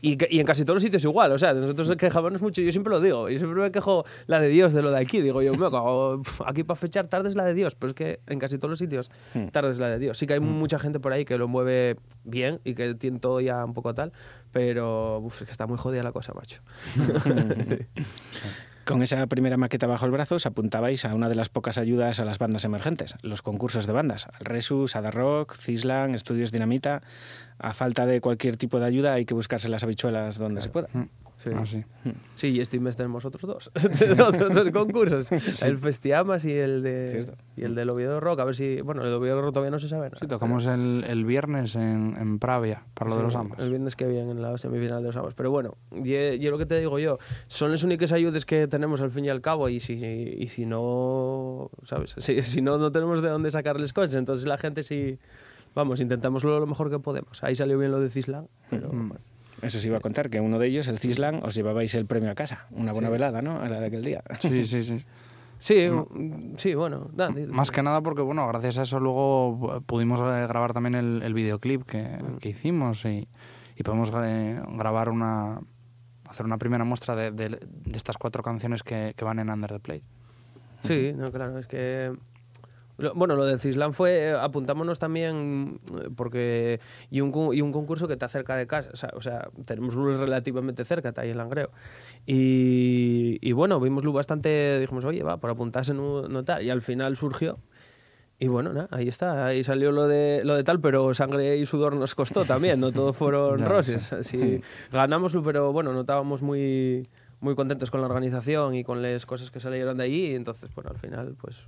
Y, 0.00 0.16
y 0.32 0.38
en 0.38 0.46
casi 0.46 0.64
todos 0.64 0.76
los 0.76 0.82
sitios 0.84 1.02
igual, 1.02 1.32
o 1.32 1.38
sea, 1.38 1.52
nosotros 1.52 1.92
quejábamos 1.98 2.40
mucho, 2.40 2.62
yo 2.62 2.70
siempre 2.70 2.92
lo 2.92 3.00
digo, 3.00 3.28
yo 3.28 3.36
siempre 3.40 3.60
me 3.60 3.72
quejo 3.72 4.04
la 4.28 4.38
de 4.38 4.46
Dios 4.48 4.72
de 4.72 4.80
lo 4.80 4.92
de 4.92 4.98
aquí, 5.00 5.20
digo 5.20 5.42
yo, 5.42 5.52
me 5.54 5.58
cago, 5.72 6.22
aquí 6.46 6.62
para 6.62 6.76
fechar 6.76 7.08
tarde 7.08 7.28
es 7.28 7.34
la 7.34 7.44
de 7.44 7.52
Dios, 7.52 7.74
pero 7.74 7.88
es 7.88 7.94
que 7.94 8.20
en 8.28 8.38
casi 8.38 8.58
todos 8.58 8.70
los 8.70 8.78
sitios 8.78 9.10
Hmm. 9.34 9.48
tarde 9.48 9.70
es 9.70 9.80
la 9.80 9.88
de 9.88 9.98
Dios. 9.98 10.16
Sí 10.16 10.28
que 10.28 10.34
hay 10.34 10.40
mucha 10.40 10.78
gente 10.78 11.00
por 11.00 11.12
ahí 11.12 11.24
que 11.24 11.36
lo 11.36 11.48
mueve 11.48 11.96
bien 12.22 12.60
y 12.62 12.74
que 12.74 12.94
tiene 12.94 13.18
todo 13.18 13.40
ya 13.40 13.64
un 13.64 13.74
poco 13.74 13.92
tal, 13.92 14.12
pero 14.52 15.18
uf, 15.18 15.42
es 15.42 15.46
que 15.46 15.52
está 15.52 15.66
muy 15.66 15.78
jodida 15.78 16.02
la 16.02 16.12
cosa, 16.12 16.32
macho. 16.34 16.62
Con 18.84 19.02
esa 19.02 19.26
primera 19.26 19.58
maqueta 19.58 19.86
bajo 19.86 20.06
el 20.06 20.12
brazo 20.12 20.36
os 20.36 20.46
apuntabais 20.46 21.04
a 21.04 21.14
una 21.14 21.28
de 21.28 21.34
las 21.34 21.50
pocas 21.50 21.76
ayudas 21.76 22.20
a 22.20 22.24
las 22.24 22.38
bandas 22.38 22.64
emergentes, 22.64 23.16
los 23.20 23.42
concursos 23.42 23.86
de 23.86 23.92
bandas, 23.92 24.26
al 24.32 24.46
Resus, 24.46 24.96
Ada 24.96 25.10
Rock, 25.10 25.54
Cislan, 25.54 26.14
Estudios 26.14 26.52
Dinamita. 26.52 27.02
A 27.58 27.74
falta 27.74 28.06
de 28.06 28.22
cualquier 28.22 28.56
tipo 28.56 28.80
de 28.80 28.86
ayuda 28.86 29.12
hay 29.12 29.26
que 29.26 29.34
buscarse 29.34 29.68
las 29.68 29.84
habichuelas 29.84 30.38
donde 30.38 30.62
se 30.62 30.70
pueda. 30.70 30.88
Sí. 31.42 31.50
Ah, 31.54 31.64
sí. 31.64 31.84
Sí, 32.34 32.48
y 32.48 32.60
este 32.60 32.80
mes 32.80 32.96
tenemos 32.96 33.24
otros 33.24 33.42
dos, 33.42 33.70
otros 34.26 34.54
dos 34.54 34.70
concursos, 34.72 35.30
el 35.62 35.78
Festiamas 35.78 36.44
y 36.44 36.52
el 36.52 36.82
de 36.82 37.08
Cierto. 37.12 37.32
y 37.56 37.62
el 37.64 37.74
del 37.76 37.90
Oviedo 37.90 38.18
Rock, 38.18 38.40
a 38.40 38.44
ver 38.44 38.56
si, 38.56 38.80
bueno, 38.80 39.02
el 39.04 39.12
Oviedo 39.12 39.40
Rock 39.40 39.54
todavía 39.54 39.70
no 39.70 39.78
se 39.78 39.88
sabe 39.88 40.06
nada. 40.08 40.18
Sí, 40.20 40.26
tocamos 40.26 40.66
el, 40.66 41.04
el 41.06 41.24
viernes 41.24 41.76
en, 41.76 42.16
en 42.18 42.38
Pravia, 42.40 42.82
para 42.94 43.10
lo 43.10 43.16
de 43.16 43.20
Sí, 43.22 43.24
los 43.26 43.36
ambas. 43.36 43.58
El 43.60 43.68
viernes 43.70 43.94
que 43.94 44.06
viene 44.08 44.32
en 44.32 44.42
la 44.42 44.58
semifinal 44.58 45.00
de 45.02 45.06
los 45.08 45.16
ambos. 45.16 45.34
Pero 45.34 45.50
bueno, 45.52 45.76
yo 45.92 46.50
lo 46.50 46.58
que 46.58 46.66
te 46.66 46.80
digo 46.80 46.98
yo, 46.98 47.18
son 47.46 47.70
las 47.70 47.84
únicas 47.84 48.10
ayudas 48.10 48.44
que 48.44 48.66
tenemos 48.66 49.00
al 49.00 49.10
fin 49.12 49.24
y 49.24 49.28
al 49.28 49.40
cabo 49.40 49.68
y 49.68 49.78
si, 49.80 49.92
y 49.94 50.48
si 50.48 50.66
no, 50.66 51.70
¿sabes? 51.84 52.14
Si, 52.18 52.42
si 52.42 52.62
no, 52.62 52.78
no 52.78 52.90
tenemos 52.90 53.22
de 53.22 53.28
dónde 53.28 53.50
sacarles 53.52 53.92
cosas. 53.92 54.16
Entonces 54.16 54.46
la 54.46 54.58
gente 54.58 54.82
sí, 54.82 55.18
vamos, 55.74 56.00
intentamos 56.00 56.42
lo, 56.42 56.66
mejor 56.66 56.90
que 56.90 56.98
podemos. 56.98 57.42
Ahí 57.44 57.54
salió 57.54 57.78
bien 57.78 57.92
lo 57.92 58.00
de 58.00 58.08
Cislan, 58.08 58.48
pero 58.70 58.88
Mm. 58.92 59.08
bueno. 59.10 59.24
Eso 59.62 59.78
os 59.78 59.84
iba 59.84 59.96
a 59.98 60.00
contar, 60.00 60.30
que 60.30 60.40
uno 60.40 60.58
de 60.58 60.68
ellos, 60.68 60.86
el 60.88 60.98
Cislan, 60.98 61.40
os 61.44 61.54
llevabais 61.54 61.94
el 61.94 62.06
premio 62.06 62.30
a 62.30 62.34
casa. 62.34 62.66
Una 62.70 62.92
buena 62.92 63.08
Sí. 63.08 63.12
velada, 63.12 63.42
¿no? 63.42 63.60
A 63.60 63.68
la 63.68 63.80
de 63.80 63.86
aquel 63.86 64.04
día. 64.04 64.22
Sí, 64.40 64.64
sí, 64.64 64.82
sí. 64.82 65.04
Sí, 65.58 65.88
mm, 65.90 66.54
sí, 66.56 66.74
bueno. 66.74 67.10
da, 67.12 67.28
di- 67.28 67.46
Más 67.46 67.72
que 67.72 67.82
nada 67.82 68.00
porque, 68.00 68.22
bueno, 68.22 68.46
gracias 68.46 68.78
a 68.78 68.82
eso 68.82 69.00
luego 69.00 69.82
pudimos 69.86 70.20
eh, 70.20 70.46
grabar 70.46 70.72
también 70.72 70.94
el, 70.94 71.22
el 71.24 71.34
videoclip 71.34 71.82
que, 71.84 72.02
Mm. 72.04 72.36
que 72.38 72.48
hicimos 72.50 73.04
y, 73.04 73.28
y 73.74 73.82
podemos 73.82 74.12
eh, 74.22 74.60
grabar 74.76 75.08
una 75.08 75.60
hacer 76.28 76.46
una 76.46 76.58
primera 76.58 76.84
muestra 76.84 77.16
de, 77.16 77.32
de- 77.32 77.48
de 77.58 77.96
estas 77.96 78.16
cuatro 78.18 78.42
canciones 78.44 78.82
que, 78.84 79.14
que 79.16 79.24
van 79.24 79.38
en 79.40 79.50
Under 79.50 79.72
the 79.72 79.80
Play. 79.80 80.02
Sí, 80.84 81.12
no, 81.16 81.32
claro, 81.32 81.58
es 81.58 81.66
que... 81.66 82.12
Bueno, 83.14 83.36
lo 83.36 83.46
del 83.46 83.60
Cislan 83.60 83.94
fue, 83.94 84.30
eh, 84.30 84.32
apuntámonos 84.32 84.98
también, 84.98 85.80
eh, 85.94 86.08
porque 86.16 86.80
y 87.10 87.20
un, 87.20 87.32
y 87.54 87.62
un 87.62 87.70
concurso 87.70 88.08
que 88.08 88.14
está 88.14 88.28
cerca 88.28 88.56
de 88.56 88.66
casa, 88.66 88.90
o 88.92 88.96
sea, 88.96 89.10
o 89.14 89.20
sea, 89.20 89.50
tenemos 89.66 89.94
luz 89.94 90.18
relativamente 90.18 90.84
cerca, 90.84 91.10
está 91.10 91.22
ahí 91.22 91.30
en 91.30 91.38
Langreo. 91.38 91.70
Y, 92.26 93.38
y 93.40 93.52
bueno, 93.52 93.78
vimos 93.78 94.02
luz 94.02 94.14
bastante, 94.14 94.80
dijimos, 94.80 95.04
oye, 95.04 95.22
va, 95.22 95.36
por 95.36 95.50
apuntarse 95.50 95.94
no, 95.94 96.28
no 96.28 96.44
tal, 96.44 96.64
y 96.64 96.70
al 96.70 96.82
final 96.82 97.16
surgió. 97.16 97.58
Y 98.40 98.48
bueno, 98.48 98.88
ahí 98.90 99.08
está, 99.08 99.46
ahí 99.46 99.64
salió 99.64 99.90
lo 99.92 100.06
de, 100.06 100.42
lo 100.44 100.54
de 100.54 100.64
tal, 100.64 100.80
pero 100.80 101.12
sangre 101.14 101.56
y 101.56 101.66
sudor 101.66 101.94
nos 101.94 102.14
costó 102.14 102.44
también, 102.44 102.78
no 102.80 102.92
todos 102.92 103.16
fueron 103.16 103.58
Ya, 103.60 103.68
roses. 103.68 104.14
Sí, 104.22 104.60
ganamos, 104.92 105.36
pero 105.44 105.72
bueno, 105.72 105.92
no 105.92 106.00
estábamos 106.00 106.42
muy, 106.42 107.08
muy 107.40 107.54
contentos 107.54 107.90
con 107.90 108.00
la 108.00 108.06
organización 108.06 108.74
y 108.74 108.82
con 108.82 109.02
las 109.02 109.24
cosas 109.24 109.52
que 109.52 109.60
salieron 109.60 109.98
de 109.98 110.04
allí, 110.04 110.32
y 110.32 110.34
entonces, 110.34 110.68
bueno, 110.74 110.90
al 110.90 110.98
final, 110.98 111.36
pues 111.40 111.66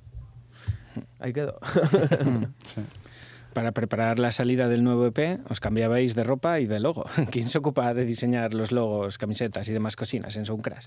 ahí 1.18 1.32
quedó. 1.32 1.58
Sí. 2.64 2.82
Para 3.52 3.72
preparar 3.72 4.20
la 4.20 4.30
salida 4.30 4.68
del 4.68 4.84
nuevo 4.84 5.06
EP, 5.06 5.40
os 5.48 5.58
cambiabais 5.58 6.14
de 6.14 6.22
ropa 6.22 6.60
y 6.60 6.66
de 6.66 6.78
logo. 6.78 7.04
¿Quién 7.30 7.48
se 7.48 7.58
ocupa 7.58 7.92
de 7.94 8.04
diseñar 8.04 8.54
los 8.54 8.70
logos, 8.70 9.18
camisetas 9.18 9.68
y 9.68 9.72
demás 9.72 9.96
cocinas 9.96 10.36
en 10.36 10.46
Soundcrash? 10.46 10.86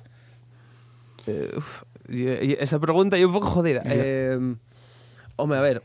Eh, 1.27 1.51
uf, 1.57 1.83
esa 2.07 2.79
pregunta 2.79 3.17
yo 3.17 3.27
un 3.27 3.33
poco 3.33 3.49
jodida. 3.49 3.81
Eh, 3.85 4.55
hombre, 5.35 5.57
a 5.57 5.61
ver. 5.61 5.83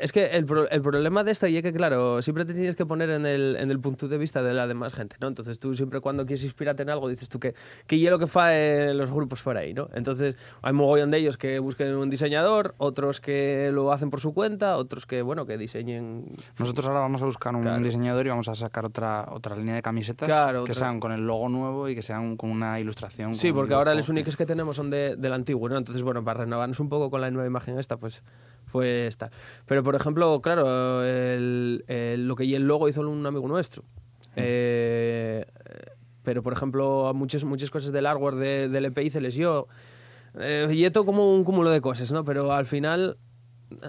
Es 0.00 0.10
que 0.12 0.26
el, 0.26 0.44
pro- 0.44 0.68
el 0.68 0.82
problema 0.82 1.22
de 1.22 1.30
esta 1.30 1.48
y 1.48 1.56
es 1.56 1.62
que, 1.62 1.72
claro, 1.72 2.20
siempre 2.22 2.44
te 2.44 2.54
tienes 2.54 2.74
que 2.74 2.84
poner 2.86 3.10
en 3.10 3.24
el, 3.24 3.56
en 3.56 3.70
el 3.70 3.78
punto 3.78 4.08
de 4.08 4.18
vista 4.18 4.42
de 4.42 4.52
la 4.52 4.66
demás 4.66 4.94
gente, 4.94 5.16
¿no? 5.20 5.28
Entonces 5.28 5.60
tú 5.60 5.76
siempre 5.76 6.00
cuando 6.00 6.26
quieres 6.26 6.42
inspirarte 6.44 6.82
en 6.82 6.90
algo 6.90 7.08
dices 7.08 7.28
tú 7.28 7.38
que, 7.38 7.54
que 7.86 7.98
hielo 7.98 8.18
que 8.18 8.26
fa 8.26 8.56
en 8.58 8.98
los 8.98 9.12
grupos 9.12 9.42
por 9.42 9.56
ahí, 9.56 9.72
¿no? 9.72 9.88
Entonces 9.94 10.36
hay 10.62 10.72
mogollón 10.72 11.10
de 11.12 11.18
ellos 11.18 11.36
que 11.36 11.58
busquen 11.60 11.94
un 11.94 12.10
diseñador, 12.10 12.74
otros 12.78 13.20
que 13.20 13.70
lo 13.72 13.92
hacen 13.92 14.10
por 14.10 14.20
su 14.20 14.34
cuenta, 14.34 14.76
otros 14.76 15.06
que, 15.06 15.22
bueno, 15.22 15.46
que 15.46 15.56
diseñen... 15.56 16.24
Nosotros 16.58 16.86
ahora 16.88 17.00
vamos 17.00 17.22
a 17.22 17.26
buscar 17.26 17.54
un 17.54 17.62
Claro. 17.62 17.82
diseñador 17.84 18.26
y 18.26 18.30
vamos 18.30 18.48
a 18.48 18.54
sacar 18.56 18.84
otra, 18.84 19.28
otra 19.30 19.54
línea 19.56 19.76
de 19.76 19.82
camisetas 19.82 20.26
Claro, 20.28 20.64
que 20.64 20.72
otra- 20.72 20.84
sean 20.86 20.98
con 21.00 21.12
el 21.12 21.26
logo 21.26 21.48
nuevo 21.48 21.88
y 21.88 21.94
que 21.94 22.02
sean 22.02 22.36
con 22.36 22.50
una 22.50 22.80
ilustración. 22.80 23.34
Sí, 23.34 23.52
porque 23.52 23.74
ahora 23.74 23.94
las 23.94 24.08
únicas 24.08 24.36
que 24.36 24.46
tenemos 24.46 24.74
son 24.76 24.90
de, 24.90 25.14
del 25.16 25.32
antiguo, 25.32 25.68
¿no? 25.68 25.76
Entonces, 25.76 26.02
bueno, 26.02 26.24
para 26.24 26.40
renovarnos 26.40 26.80
un 26.80 26.88
poco 26.88 27.08
con 27.10 27.20
la 27.20 27.30
nueva 27.30 27.46
imagen 27.46 27.78
esta, 27.78 27.96
pues 27.96 28.22
fue 28.66 29.06
esta. 29.06 29.30
Pero, 29.66 29.82
por 29.82 29.94
ejemplo, 29.94 30.40
claro, 30.40 31.02
el- 31.04 31.84
el- 31.88 32.26
lo 32.28 32.36
que 32.36 32.44
y 32.44 32.54
el 32.54 32.66
logo 32.66 32.88
hizo 32.88 33.00
un 33.02 33.24
amigo 33.26 33.46
nuestro. 33.48 33.84
Eh, 34.36 35.44
pero, 36.22 36.42
por 36.42 36.52
ejemplo, 36.52 37.12
muchas, 37.14 37.44
muchas 37.44 37.70
cosas 37.70 37.92
del 37.92 38.06
hardware 38.06 38.34
de, 38.36 38.68
del 38.68 38.86
EP 38.86 38.98
hice 39.04 39.20
les 39.20 39.34
yo. 39.34 39.68
Eh, 40.38 40.68
y 40.72 40.84
esto 40.84 41.04
como 41.04 41.34
un 41.34 41.44
cúmulo 41.44 41.70
de 41.70 41.80
cosas, 41.80 42.10
¿no? 42.10 42.24
Pero 42.24 42.52
al 42.52 42.66
final, 42.66 43.18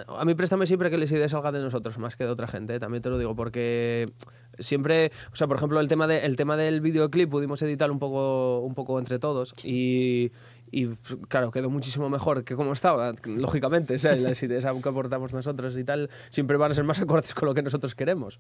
a 0.08 0.26
mí 0.26 0.36
préstame 0.36 0.68
siempre 0.68 0.90
que 0.90 0.98
las 0.98 1.12
ideas 1.12 1.32
salgan 1.32 1.54
de 1.54 1.62
nosotros, 1.62 1.98
más 1.98 2.16
que 2.16 2.24
de 2.26 2.30
otra 2.30 2.48
gente, 2.48 2.76
¿eh? 2.76 2.80
también 2.80 3.02
te 3.02 3.10
lo 3.10 3.18
digo, 3.18 3.36
porque 3.36 4.12
siempre, 4.60 5.12
o 5.32 5.36
sea, 5.36 5.48
por 5.48 5.58
ejemplo, 5.58 5.80
el 5.80 5.88
tema, 5.88 6.08
de, 6.08 6.20
el 6.20 6.36
tema 6.36 6.56
del 6.58 6.82
videoclip 6.82 7.30
pudimos 7.30 7.62
editar 7.62 7.90
un 7.90 8.00
poco, 8.00 8.60
un 8.60 8.76
poco 8.76 9.00
entre 9.00 9.18
todos 9.20 9.54
y, 9.64 10.32
y, 10.72 10.88
claro, 11.30 11.52
quedó 11.52 11.70
muchísimo 11.70 12.10
mejor 12.10 12.44
que 12.44 12.56
como 12.56 12.74
estaba, 12.74 13.14
lógicamente, 13.26 13.98
sea, 14.00 14.16
las 14.16 14.42
ideas 14.44 14.66
que 14.66 14.90
aportamos 14.90 15.32
nosotros 15.34 15.78
y 15.78 15.84
tal 15.84 16.10
siempre 16.30 16.58
van 16.58 16.72
a 16.72 16.74
ser 16.74 16.84
más 16.84 17.00
acordes 17.00 17.34
con 17.34 17.48
lo 17.48 17.54
que 17.54 17.62
nosotros 17.62 17.96
queremos. 17.96 18.40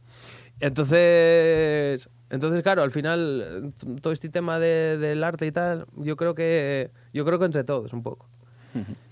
Entonces, 0.59 2.09
entonces 2.29 2.61
claro, 2.61 2.83
al 2.83 2.91
final, 2.91 3.73
todo 4.01 4.13
este 4.13 4.29
tema 4.29 4.59
de- 4.59 4.97
del 4.97 5.23
arte 5.23 5.45
y 5.45 5.51
tal, 5.51 5.85
yo 5.97 6.15
creo 6.15 6.35
que, 6.35 6.91
yo 7.13 7.25
creo 7.25 7.39
que 7.39 7.45
entre 7.45 7.63
todos 7.63 7.93
un 7.93 8.03
poco. 8.03 8.27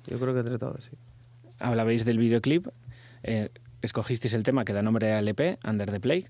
Yo 0.07 0.19
creo 0.19 0.33
que 0.33 0.41
entre 0.41 0.57
todos, 0.57 0.83
sí. 0.85 0.91
Hablabais 1.59 2.03
del 2.05 2.17
videoclip. 2.17 2.67
eh, 3.25 3.49
escogisteis 3.81 4.33
el 4.33 4.43
tema 4.43 4.65
que 4.65 4.73
da 4.73 4.81
nombre 4.81 5.13
al 5.13 5.27
EP, 5.27 5.57
Under 5.65 5.89
the 5.91 5.99
Plague. 6.01 6.25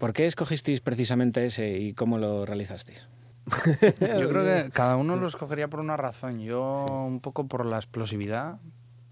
¿Por 0.00 0.12
qué 0.12 0.26
escogisteis 0.26 0.80
precisamente 0.80 1.44
ese 1.46 1.78
y 1.78 1.94
cómo 1.94 2.18
lo 2.18 2.44
realizasteis? 2.46 3.06
Yo 4.00 4.28
creo 4.28 4.44
que 4.44 4.70
cada 4.70 4.96
uno 4.96 5.16
lo 5.16 5.26
escogería 5.26 5.68
por 5.68 5.80
una 5.80 5.96
razón. 5.96 6.40
Yo 6.40 6.86
un 6.88 7.20
poco 7.20 7.46
por 7.46 7.68
la 7.68 7.76
explosividad, 7.76 8.58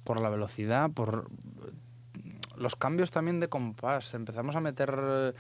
por 0.05 0.21
la 0.21 0.29
velocidad, 0.29 0.91
por 0.91 1.29
los 2.57 2.77
cambios 2.77 3.11
también 3.11 3.41
de 3.41 3.49
compás. 3.49 4.15
Empezamos 4.15 4.55
a 4.57 4.61
meter 4.61 5.35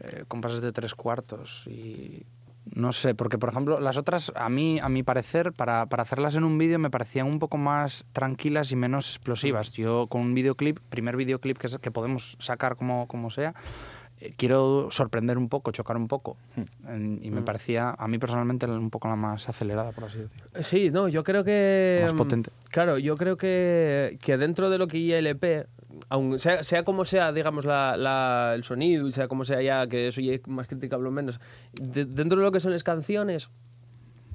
eh, 0.00 0.24
compases 0.28 0.60
de 0.60 0.72
tres 0.72 0.94
cuartos 0.94 1.64
y 1.66 2.26
no 2.74 2.92
sé, 2.92 3.14
porque 3.14 3.38
por 3.38 3.48
ejemplo 3.48 3.80
las 3.80 3.96
otras, 3.96 4.32
a 4.34 4.48
mí, 4.48 4.78
a 4.82 4.88
mi 4.88 5.02
parecer, 5.02 5.52
para, 5.52 5.86
para 5.86 6.02
hacerlas 6.02 6.34
en 6.34 6.44
un 6.44 6.58
vídeo 6.58 6.78
me 6.78 6.90
parecían 6.90 7.26
un 7.26 7.38
poco 7.38 7.56
más 7.56 8.04
tranquilas 8.12 8.72
y 8.72 8.76
menos 8.76 9.08
explosivas. 9.08 9.70
Yo 9.72 10.08
con 10.08 10.20
un 10.20 10.34
videoclip, 10.34 10.80
primer 10.90 11.16
videoclip 11.16 11.58
que, 11.58 11.68
que 11.80 11.90
podemos 11.90 12.36
sacar 12.40 12.76
como, 12.76 13.06
como 13.06 13.30
sea, 13.30 13.54
quiero 14.36 14.88
sorprender 14.90 15.38
un 15.38 15.48
poco, 15.48 15.70
chocar 15.72 15.96
un 15.96 16.08
poco. 16.08 16.36
En- 16.88 17.20
y 17.22 17.30
me 17.30 17.42
parecía, 17.42 17.90
a 17.90 18.08
mí 18.08 18.18
personalmente, 18.18 18.66
un 18.66 18.90
poco 18.90 19.08
la 19.08 19.16
más 19.16 19.48
acelerada, 19.48 19.92
por 19.92 20.04
así 20.04 20.18
decirlo. 20.18 20.62
Sí, 20.62 20.90
no, 20.90 21.08
yo 21.08 21.22
creo 21.24 21.44
que... 21.44 22.00
Más 22.02 22.14
mm, 22.14 22.16
potente. 22.16 22.50
Claro, 22.70 22.98
yo 22.98 23.16
creo 23.16 23.36
que, 23.36 24.18
que 24.22 24.36
dentro 24.36 24.70
de 24.70 24.78
lo 24.78 24.86
que 24.86 24.98
ILP, 24.98 25.66
aun 26.08 26.38
sea, 26.38 26.62
sea 26.62 26.82
como 26.84 27.04
sea, 27.04 27.32
digamos, 27.32 27.64
la, 27.64 27.96
la- 27.96 28.52
el 28.54 28.64
sonido, 28.64 29.10
sea 29.12 29.28
como 29.28 29.44
sea 29.44 29.60
ya, 29.62 29.86
que 29.86 30.08
eso 30.08 30.20
ya 30.20 30.32
es 30.34 30.46
más 30.46 30.66
criticable 30.66 31.08
o 31.08 31.12
menos, 31.12 31.40
de- 31.72 32.04
dentro 32.04 32.38
de 32.38 32.44
lo 32.44 32.52
que 32.52 32.60
son 32.60 32.72
las 32.72 32.84
canciones, 32.84 33.50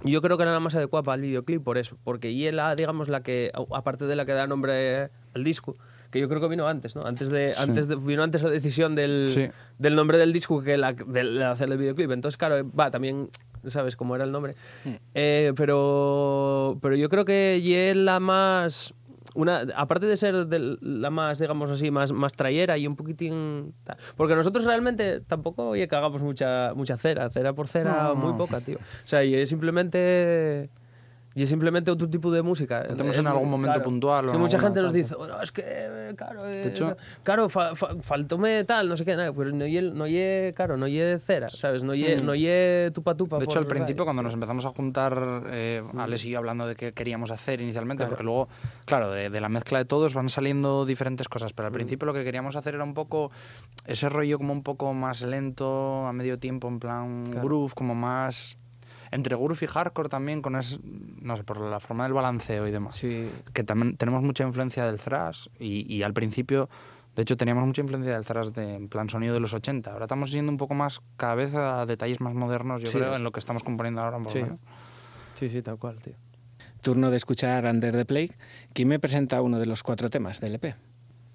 yo 0.04 0.22
creo 0.22 0.38
que 0.38 0.44
era 0.44 0.52
la 0.52 0.60
más 0.60 0.74
adecuada 0.76 1.04
para 1.04 1.16
el 1.16 1.22
videoclip 1.22 1.64
por 1.64 1.78
eso, 1.78 1.98
porque 2.04 2.32
ILA, 2.32 2.76
digamos, 2.76 3.08
la 3.10 3.22
que, 3.22 3.52
aparte 3.74 4.06
de 4.06 4.16
la 4.16 4.26
que 4.26 4.34
da 4.34 4.48
nombre 4.48 5.10
al 5.36 5.44
disco, 5.44 5.76
que 6.12 6.20
yo 6.20 6.28
creo 6.30 6.42
que 6.42 6.48
vino 6.50 6.68
antes, 6.68 6.96
¿no? 6.96 7.06
Antes 7.06 7.30
de, 7.30 7.54
antes 7.58 7.88
de, 7.88 7.96
vino 7.96 8.22
antes 8.22 8.44
la 8.44 8.50
decisión 8.50 8.94
del, 8.96 9.30
Sí. 9.34 9.48
del 9.80 9.96
nombre 9.96 10.18
del 10.18 10.34
disco 10.34 10.62
que 10.62 10.78
la, 10.78 10.94
de 10.94 11.44
hacer 11.44 11.72
el 11.72 11.78
videoclip. 11.78 12.12
Entonces, 12.12 12.38
claro, 12.38 12.70
va, 12.78 12.92
también, 12.92 13.30
¿sabes 13.68 13.96
cómo 13.96 14.16
era 14.16 14.26
el 14.26 14.32
nombre? 14.32 14.56
Eh, 15.16 15.54
pero, 15.56 16.78
pero 16.82 16.96
yo 16.96 17.10
creo 17.10 17.26
que 17.26 17.60
y 17.64 17.74
es 17.74 17.96
la 17.96 18.20
más... 18.20 18.94
Una, 19.34 19.62
aparte 19.78 20.08
de 20.08 20.18
ser 20.18 20.48
del- 20.48 20.78
la 20.82 21.10
más, 21.10 21.40
digamos 21.40 21.72
así, 21.72 21.90
más, 21.90 22.12
más 22.12 22.34
trayera 22.34 22.78
y 22.78 22.86
un 22.86 22.98
poquitín... 22.98 23.74
Porque 24.18 24.36
nosotros 24.36 24.66
realmente 24.66 25.22
tampoco, 25.22 25.70
oye, 25.70 25.88
que 25.88 25.96
hagamos 25.96 26.22
mucha, 26.22 26.74
mucha 26.76 26.98
cera. 26.98 27.30
Cera 27.30 27.54
por 27.54 27.70
cera, 27.70 28.10
No, 28.10 28.16
muy 28.16 28.32
no. 28.34 28.38
poca, 28.38 28.60
tío. 28.60 28.78
O 28.78 29.08
sea, 29.08 29.24
y 29.24 29.34
es 29.36 29.48
simplemente... 29.48 30.70
Y 31.34 31.44
es 31.44 31.50
simplemente 31.50 31.90
otro 31.90 32.10
tipo 32.10 32.30
de 32.30 32.42
música. 32.42 32.86
Metemos 32.90 33.16
Eh, 33.16 33.20
en 33.22 33.28
algún 33.28 33.50
momento 33.50 33.76
claro. 33.76 33.86
puntual 33.86 34.28
o 34.28 34.32
Sí, 34.34 34.38
mucha 34.38 34.60
gente 34.60 34.82
nos 34.82 34.92
dice, 34.92 35.16
"Oh, 35.18 35.26
no, 35.26 35.42
es 35.42 35.50
que, 35.54 35.64
eh, 35.66 36.14
claro, 36.18 36.46
eh, 36.46 36.68
hecho- 36.68 36.98
claro, 37.24 37.48
fa, 37.48 37.74
fa- 37.74 37.96
faltóme 38.02 38.66
tal, 38.66 38.90
no 38.90 38.98
sé 38.98 39.06
qué, 39.06 39.16
nada, 39.16 39.32
pero 39.32 39.50
no 39.52 39.66
ye, 39.66 39.82
no 39.82 40.06
claro, 40.54 40.76
no 40.76 40.90
ye 40.90 41.18
cera, 41.20 41.48
¿sabes? 41.50 41.86
No 41.86 41.96
ye, 41.96 42.18
no 42.22 42.36
ye 42.36 42.92
tupa 42.94 43.16
tupa. 43.16 43.38
Mm. 43.38 43.40
De 43.40 43.46
hecho, 43.46 43.60
al 43.60 43.66
principio, 43.66 44.04
cuando 44.04 44.22
nos 44.22 44.34
empezamos 44.34 44.66
a 44.66 44.70
juntar, 44.72 45.44
eh, 45.52 45.82
Mm. 45.94 46.00
Alex 46.00 46.26
y 46.26 46.32
yo 46.32 46.38
hablando 46.40 46.68
de 46.68 46.76
qué 46.76 46.92
queríamos 46.92 47.32
hacer 47.32 47.62
inicialmente, 47.62 48.06
porque 48.06 48.24
luego, 48.24 48.50
claro, 48.86 49.10
de, 49.12 49.30
de 49.30 49.40
la 49.40 49.48
mezcla 49.48 49.78
de 49.78 49.86
todos 49.86 50.14
van 50.14 50.28
saliendo 50.28 50.86
diferentes 50.86 51.30
cosas, 51.30 51.54
Mm. 51.54 51.56
pero 51.56 51.68
al 51.68 51.74
principio 51.74 52.06
lo 52.08 52.14
que 52.14 52.26
queríamos 52.26 52.58
hacer 52.58 52.76
era 52.76 52.84
un 52.84 52.94
poco 52.94 53.32
ese 53.86 54.10
rollo 54.10 54.38
como 54.38 54.52
un 54.52 54.64
poco 54.64 54.94
más 54.94 55.22
lento, 55.22 56.06
a 56.06 56.12
medio 56.12 56.40
tiempo, 56.40 56.68
en 56.68 56.80
plan 56.80 57.24
Claro. 57.26 57.48
groove, 57.48 57.74
como 57.74 57.96
más... 57.96 58.58
Entre 59.12 59.36
groove 59.36 59.62
y 59.64 59.68
hardcore 59.68 60.08
también, 60.10 60.42
con 60.42 60.56
es, 60.56 60.80
no 60.84 61.36
sé, 61.36 61.44
por 61.44 61.60
la 61.60 61.80
forma 61.82 62.06
del 62.06 62.14
balanceo 62.14 62.68
y 62.68 62.72
demás. 62.72 62.96
Sí, 62.96 63.30
Que 63.54 63.64
también 63.64 63.98
tenemos 63.98 64.24
mucha 64.24 64.44
influencia 64.46 64.86
del 64.86 65.00
thrash 65.00 65.48
y, 65.60 65.94
y 65.94 66.04
al 66.04 66.14
principio... 66.14 66.70
De 67.14 67.24
hecho, 67.24 67.36
teníamos 67.36 67.66
mucha 67.68 67.82
influencia 67.82 68.14
del 68.14 68.24
thrash 68.24 68.48
de, 68.52 68.74
en 68.76 68.88
plan 68.88 69.10
sonido 69.10 69.34
de 69.34 69.42
los 69.42 69.54
80. 69.54 69.92
Ahora 69.92 70.06
estamos 70.06 70.32
yendo 70.32 70.50
un 70.50 70.58
poco 70.58 70.76
más, 70.76 71.02
cada 71.18 71.36
vez 71.36 71.54
a 71.56 71.86
detalles 71.86 72.22
más 72.22 72.34
modernos, 72.34 72.80
yo 72.80 72.88
Sí. 72.88 73.00
creo, 73.00 73.14
en 73.18 73.24
lo 73.26 73.34
que 73.34 73.42
estamos 73.42 73.64
componiendo 73.66 74.02
ahora. 74.02 74.18
Sí. 74.30 74.42
menos. 74.42 74.60
sí, 75.36 75.50
sí, 75.50 75.62
tal 75.62 75.78
cual, 75.78 76.00
tío. 76.02 76.14
Turno 76.82 77.12
de 77.12 77.18
escuchar 77.18 77.66
Under 77.66 77.92
the 77.94 78.06
Plague. 78.06 78.32
¿Quién 78.74 78.88
me 78.88 78.98
presenta 78.98 79.42
uno 79.42 79.60
de 79.60 79.66
los 79.66 79.84
cuatro 79.84 80.10
temas 80.10 80.40
del 80.40 80.56
EP? 80.56 80.74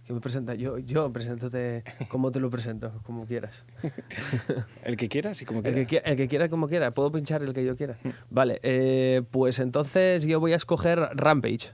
Que 0.06 0.12
me 0.12 0.20
presenta, 0.20 0.54
yo, 0.54 0.78
yo 0.78 1.12
preséntate 1.12 1.82
como 2.08 2.30
te 2.30 2.38
lo 2.38 2.48
presento, 2.48 2.92
como 3.02 3.26
quieras. 3.26 3.64
El 4.84 4.96
que 4.96 5.08
quieras 5.08 5.42
y 5.42 5.44
como 5.44 5.58
El 5.60 5.64
quieras. 5.64 5.86
que, 5.88 5.96
qui- 5.98 6.02
el 6.04 6.16
que 6.16 6.28
quiera, 6.28 6.48
como 6.48 6.68
quiera. 6.68 6.92
Puedo 6.92 7.10
pinchar 7.10 7.42
el 7.42 7.52
que 7.52 7.64
yo 7.64 7.74
quiera. 7.76 7.96
Vale, 8.30 8.60
eh, 8.62 9.22
pues 9.32 9.58
entonces 9.58 10.24
yo 10.24 10.38
voy 10.38 10.52
a 10.52 10.56
escoger 10.56 11.00
Rampage. 11.14 11.70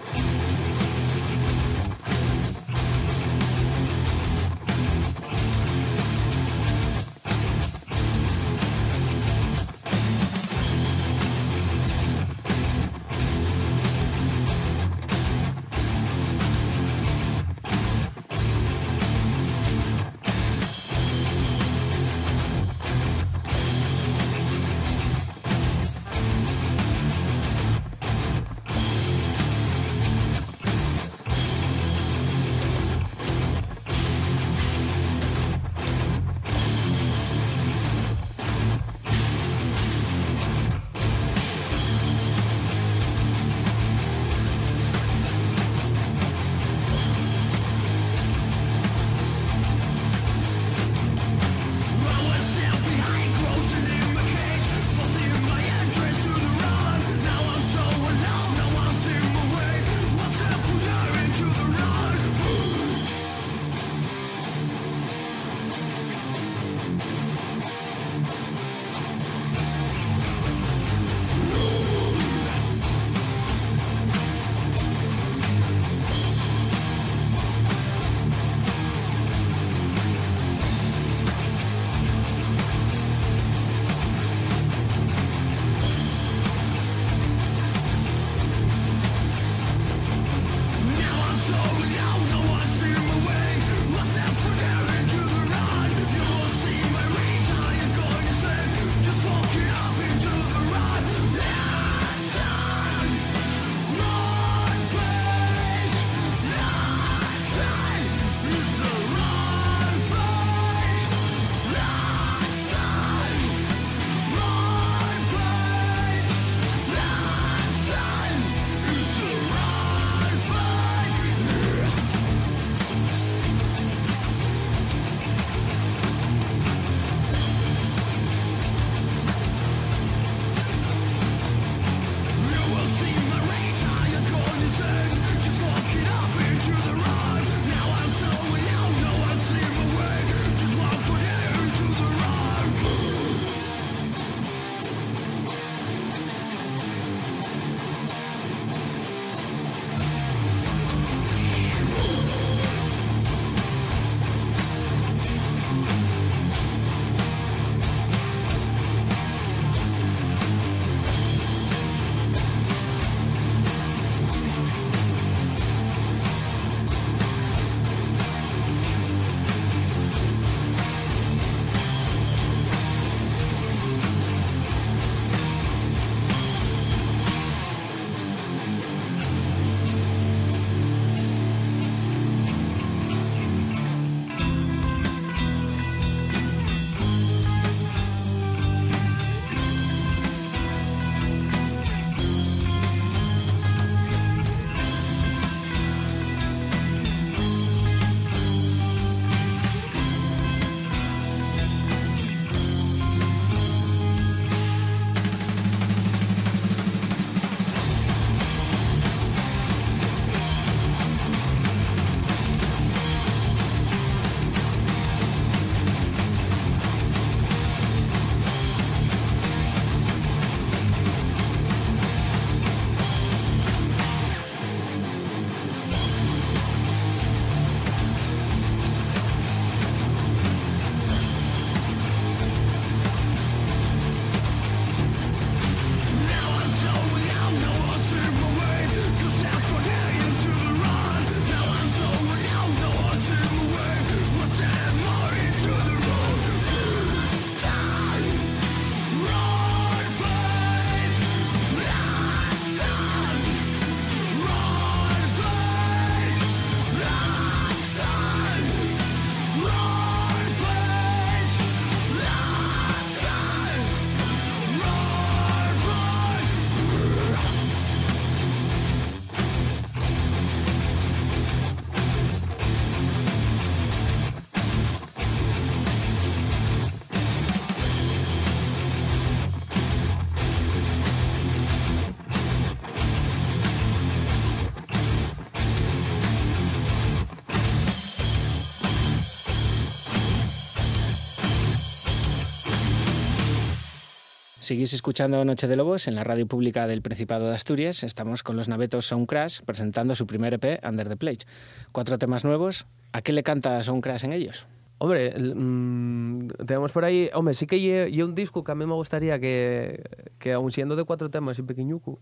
Seguís 294.72 294.94
escuchando 294.94 295.44
Noche 295.44 295.68
de 295.68 295.76
Lobos 295.76 296.08
en 296.08 296.14
la 296.14 296.24
radio 296.24 296.46
pública 296.46 296.86
del 296.86 297.02
Principado 297.02 297.46
de 297.46 297.54
Asturias. 297.54 298.02
Estamos 298.04 298.42
con 298.42 298.56
los 298.56 298.68
navetos 298.68 299.04
Soundcrash 299.04 299.60
presentando 299.66 300.14
su 300.14 300.26
primer 300.26 300.54
EP, 300.54 300.80
Under 300.88 301.10
the 301.10 301.18
Plate. 301.18 301.44
Cuatro 301.92 302.16
temas 302.18 302.42
nuevos. 302.42 302.86
¿A 303.12 303.20
qué 303.20 303.34
le 303.34 303.42
canta 303.42 303.82
Soundcrash 303.82 304.24
en 304.24 304.32
ellos? 304.32 304.66
Hombre, 304.96 305.26
el- 305.36 305.54
mm, 305.56 306.48
tenemos 306.66 306.90
por 306.90 307.04
ahí, 307.04 307.28
hombre, 307.34 307.52
sí 307.52 307.66
que 307.66 307.76
hay 307.76 308.22
un 308.22 308.34
disco 308.34 308.64
que 308.64 308.72
a 308.72 308.74
mí 308.74 308.86
me 308.86 308.94
gustaría 308.94 309.38
que, 309.38 310.02
que 310.38 310.54
aun 310.54 310.72
siendo 310.72 310.96
de 310.96 311.04
cuatro 311.04 311.28
temas 311.30 311.58
y 311.58 311.62
pequeñuco, 311.62 312.18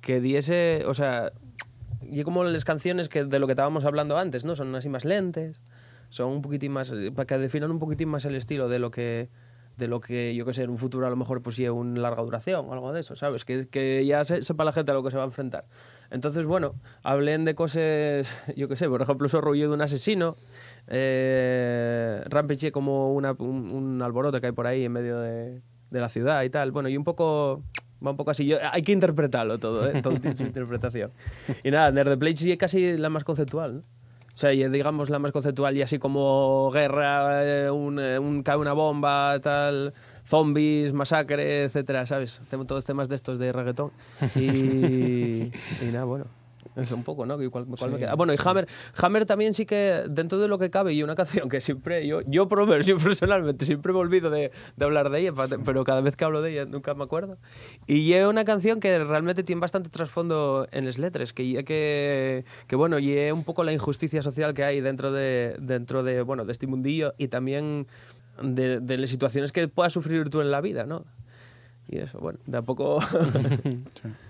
que 0.00 0.20
diese, 0.20 0.84
o 0.86 0.94
sea, 0.94 1.32
y 2.02 2.22
como 2.22 2.44
las 2.44 2.64
canciones 2.64 3.08
que 3.08 3.24
de 3.24 3.40
lo 3.40 3.48
que 3.48 3.54
estábamos 3.54 3.84
hablando 3.84 4.16
antes, 4.16 4.44
¿no? 4.44 4.54
Son 4.54 4.72
así 4.76 4.88
más 4.88 5.04
lentes, 5.04 5.60
son 6.08 6.28
un 6.28 6.40
poquitín 6.42 6.70
más, 6.70 6.94
para 7.16 7.26
que 7.26 7.36
definan 7.36 7.72
un 7.72 7.80
poquitín 7.80 8.10
más 8.10 8.24
el 8.26 8.36
estilo 8.36 8.68
de 8.68 8.78
lo 8.78 8.92
que 8.92 9.28
de 9.80 9.88
lo 9.88 9.98
que 10.00 10.32
yo 10.36 10.46
que 10.46 10.52
sé, 10.54 10.62
en 10.62 10.70
un 10.70 10.78
futuro 10.78 11.06
a 11.06 11.10
lo 11.10 11.16
mejor 11.16 11.42
pues 11.42 11.56
lleve 11.56 11.70
una 11.70 12.00
larga 12.00 12.22
duración 12.22 12.66
o 12.68 12.72
algo 12.72 12.92
de 12.92 13.00
eso, 13.00 13.16
¿sabes? 13.16 13.44
Que, 13.44 13.66
que 13.66 14.06
ya 14.06 14.24
se- 14.24 14.42
sepa 14.44 14.62
la 14.64 14.70
gente 14.72 14.92
a 14.92 14.94
lo 14.94 15.02
que 15.02 15.10
se 15.10 15.16
va 15.16 15.24
a 15.24 15.26
enfrentar. 15.26 15.64
Entonces, 16.10 16.46
bueno, 16.46 16.74
hablen 17.02 17.44
de 17.44 17.54
cosas, 17.56 18.28
yo 18.56 18.68
que 18.68 18.76
sé, 18.76 18.88
por 18.88 19.02
ejemplo, 19.02 19.26
eso 19.26 19.40
rollo 19.40 19.68
de 19.68 19.74
un 19.74 19.80
asesino, 19.82 20.36
eh, 20.88 22.22
Rampage 22.28 22.72
como 22.72 23.12
una- 23.14 23.32
un, 23.32 23.70
un 23.70 24.02
alboroto 24.02 24.40
que 24.40 24.46
hay 24.48 24.52
por 24.52 24.66
ahí 24.66 24.84
en 24.84 24.92
medio 24.92 25.18
de, 25.20 25.62
de 25.90 26.00
la 26.00 26.08
ciudad 26.08 26.42
y 26.42 26.50
tal. 26.50 26.70
Bueno, 26.72 26.88
y 26.88 26.96
un 26.96 27.04
poco... 27.04 27.62
Va 28.04 28.12
un 28.12 28.16
poco 28.16 28.30
así. 28.30 28.46
Yo, 28.46 28.56
hay 28.72 28.80
que 28.82 28.92
interpretarlo 28.92 29.58
todo, 29.58 29.86
¿eh? 29.86 30.00
Todo 30.00 30.14
tiene 30.18 30.34
su 30.34 30.42
interpretación. 30.44 31.12
Y 31.62 31.70
nada, 31.70 31.90
Nerd 31.92 32.18
the 32.18 32.36
sí 32.36 32.50
es 32.50 32.56
casi 32.56 32.96
la 32.96 33.10
más 33.10 33.24
conceptual, 33.24 33.76
¿no? 33.76 33.82
O 34.40 34.42
sea, 34.42 34.54
y 34.54 34.66
digamos 34.70 35.10
la 35.10 35.18
más 35.18 35.32
conceptual 35.32 35.76
y 35.76 35.82
así 35.82 35.98
como 35.98 36.70
guerra, 36.72 37.44
eh, 37.44 37.70
un, 37.70 37.98
eh, 38.00 38.18
un- 38.18 38.42
cae 38.42 38.56
una 38.56 38.72
bomba, 38.72 39.38
tal, 39.42 39.92
zombies, 40.26 40.94
masacre, 40.94 41.64
etcétera, 41.64 42.06
¿sabes? 42.06 42.40
Tengo 42.48 42.64
todos 42.64 42.86
temas 42.86 43.10
de 43.10 43.16
estos 43.16 43.38
de 43.38 43.52
reggaetón. 43.52 43.90
Y, 44.36 44.40
y 45.84 45.92
nada, 45.92 46.04
bueno. 46.06 46.24
Eso 46.80 46.94
un 46.96 47.04
poco, 47.04 47.26
¿no? 47.26 47.36
¿Cuál, 47.50 47.66
cuál 47.66 47.92
me 47.92 47.98
queda? 47.98 48.12
Ah, 48.12 48.14
bueno, 48.14 48.32
y 48.32 48.36
Hammer, 48.42 48.66
Hammer 48.96 49.26
también 49.26 49.54
sí 49.54 49.66
que, 49.66 50.04
dentro 50.08 50.38
de 50.38 50.48
lo 50.48 50.58
que 50.58 50.70
cabe, 50.70 50.92
y 50.92 51.02
una 51.02 51.14
canción 51.20 51.48
que 51.48 51.60
siempre, 51.60 52.06
yo, 52.06 52.22
yo 52.22 52.48
por 52.48 52.58
lo 52.58 52.66
menos, 52.66 52.86
yo 52.86 52.96
personalmente, 52.98 53.64
siempre 53.64 53.92
me 53.92 53.98
olvido 53.98 54.30
de, 54.30 54.50
de 54.76 54.84
hablar 54.84 55.10
de 55.10 55.20
ella, 55.20 55.32
pero 55.64 55.84
cada 55.84 56.00
vez 56.00 56.16
que 56.16 56.24
hablo 56.24 56.42
de 56.42 56.52
ella 56.52 56.64
nunca 56.64 56.94
me 56.94 57.04
acuerdo. 57.04 57.38
Y 57.86 58.12
es 58.12 58.26
una 58.26 58.44
canción 58.44 58.80
que 58.80 58.98
realmente 59.04 59.42
tiene 59.42 59.60
bastante 59.60 59.90
trasfondo 59.90 60.66
en 60.72 60.86
las 60.86 60.98
letras, 60.98 61.32
que, 61.32 61.64
que, 61.64 62.44
que 62.66 62.76
bueno, 62.76 62.98
y 62.98 63.12
es 63.12 63.32
un 63.32 63.44
poco 63.44 63.64
la 63.64 63.72
injusticia 63.72 64.22
social 64.22 64.54
que 64.54 64.64
hay 64.64 64.80
dentro 64.80 65.12
de, 65.12 65.56
dentro 65.60 66.02
de, 66.02 66.22
bueno, 66.22 66.44
de 66.44 66.52
este 66.52 66.66
mundillo 66.66 67.14
y 67.18 67.28
también 67.28 67.86
de, 68.42 68.80
de 68.80 68.98
las 68.98 69.10
situaciones 69.10 69.52
que 69.52 69.68
puedas 69.68 69.92
sufrir 69.92 70.30
tú 70.30 70.40
en 70.40 70.50
la 70.50 70.60
vida, 70.60 70.86
¿no? 70.86 71.04
Y 71.88 71.98
eso, 71.98 72.18
bueno, 72.20 72.38
de 72.46 72.58
a 72.58 72.62
poco... 72.62 73.00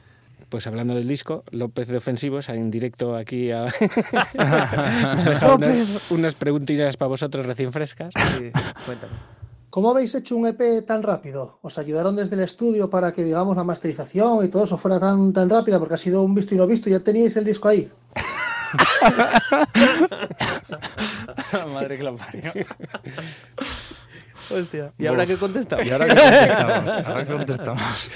Pues 0.51 0.66
hablando 0.66 0.94
del 0.94 1.09
disco, 1.09 1.44
López 1.53 1.88
de 1.88 1.98
Ofensivos, 1.98 2.48
en 2.48 2.70
directo 2.70 3.16
aquí 3.16 3.53
a... 3.53 3.66
unas, 5.57 6.11
unas 6.11 6.34
preguntitas 6.34 6.96
para 6.96 7.09
vosotros 7.09 7.46
recién 7.46 7.72
frescas. 7.72 8.12
Sí, 8.36 8.51
cuéntame. 8.84 9.12
¿Cómo 9.70 9.90
habéis 9.92 10.14
hecho 10.16 10.36
un 10.36 10.48
EP 10.48 10.84
tan 10.84 11.05
rápido? 11.05 11.61
¿Os 11.62 11.78
ayudaron 11.78 12.16
desde 12.16 12.34
el 12.34 12.42
estudio 12.42 12.90
para 12.90 13.12
que, 13.12 13.22
digamos, 13.22 13.57
la 13.57 13.62
masterización 13.62 14.44
y 14.44 14.48
todo 14.48 14.64
eso 14.64 14.76
fuera 14.76 14.98
tan, 14.98 15.32
tan 15.32 15.48
rápida? 15.48 15.78
Porque 15.78 15.94
ha 15.94 15.98
sido 15.98 16.24
un 16.24 16.34
visto 16.34 16.57
y 16.57 16.59
no 16.59 16.66
visto 16.66 16.88
y 16.88 16.92
ya 16.92 16.98
teníais 16.98 17.36
el 17.36 17.44
disco 17.44 17.68
ahí. 17.68 17.88
Madre 21.72 21.96
que 21.96 22.03
la 22.03 22.12
parió. 22.12 22.53
Hostia. 24.51 24.92
¿Y 24.98 25.07
ahora 25.07 25.24
qué 25.26 25.36
contestamos? 25.36 25.86
Y 25.86 25.92
ahora 25.92 26.07
que 26.07 26.16
contestamos. 26.16 27.07
Ahora 27.07 27.26
que 27.26 27.32
contestamos. 27.32 28.11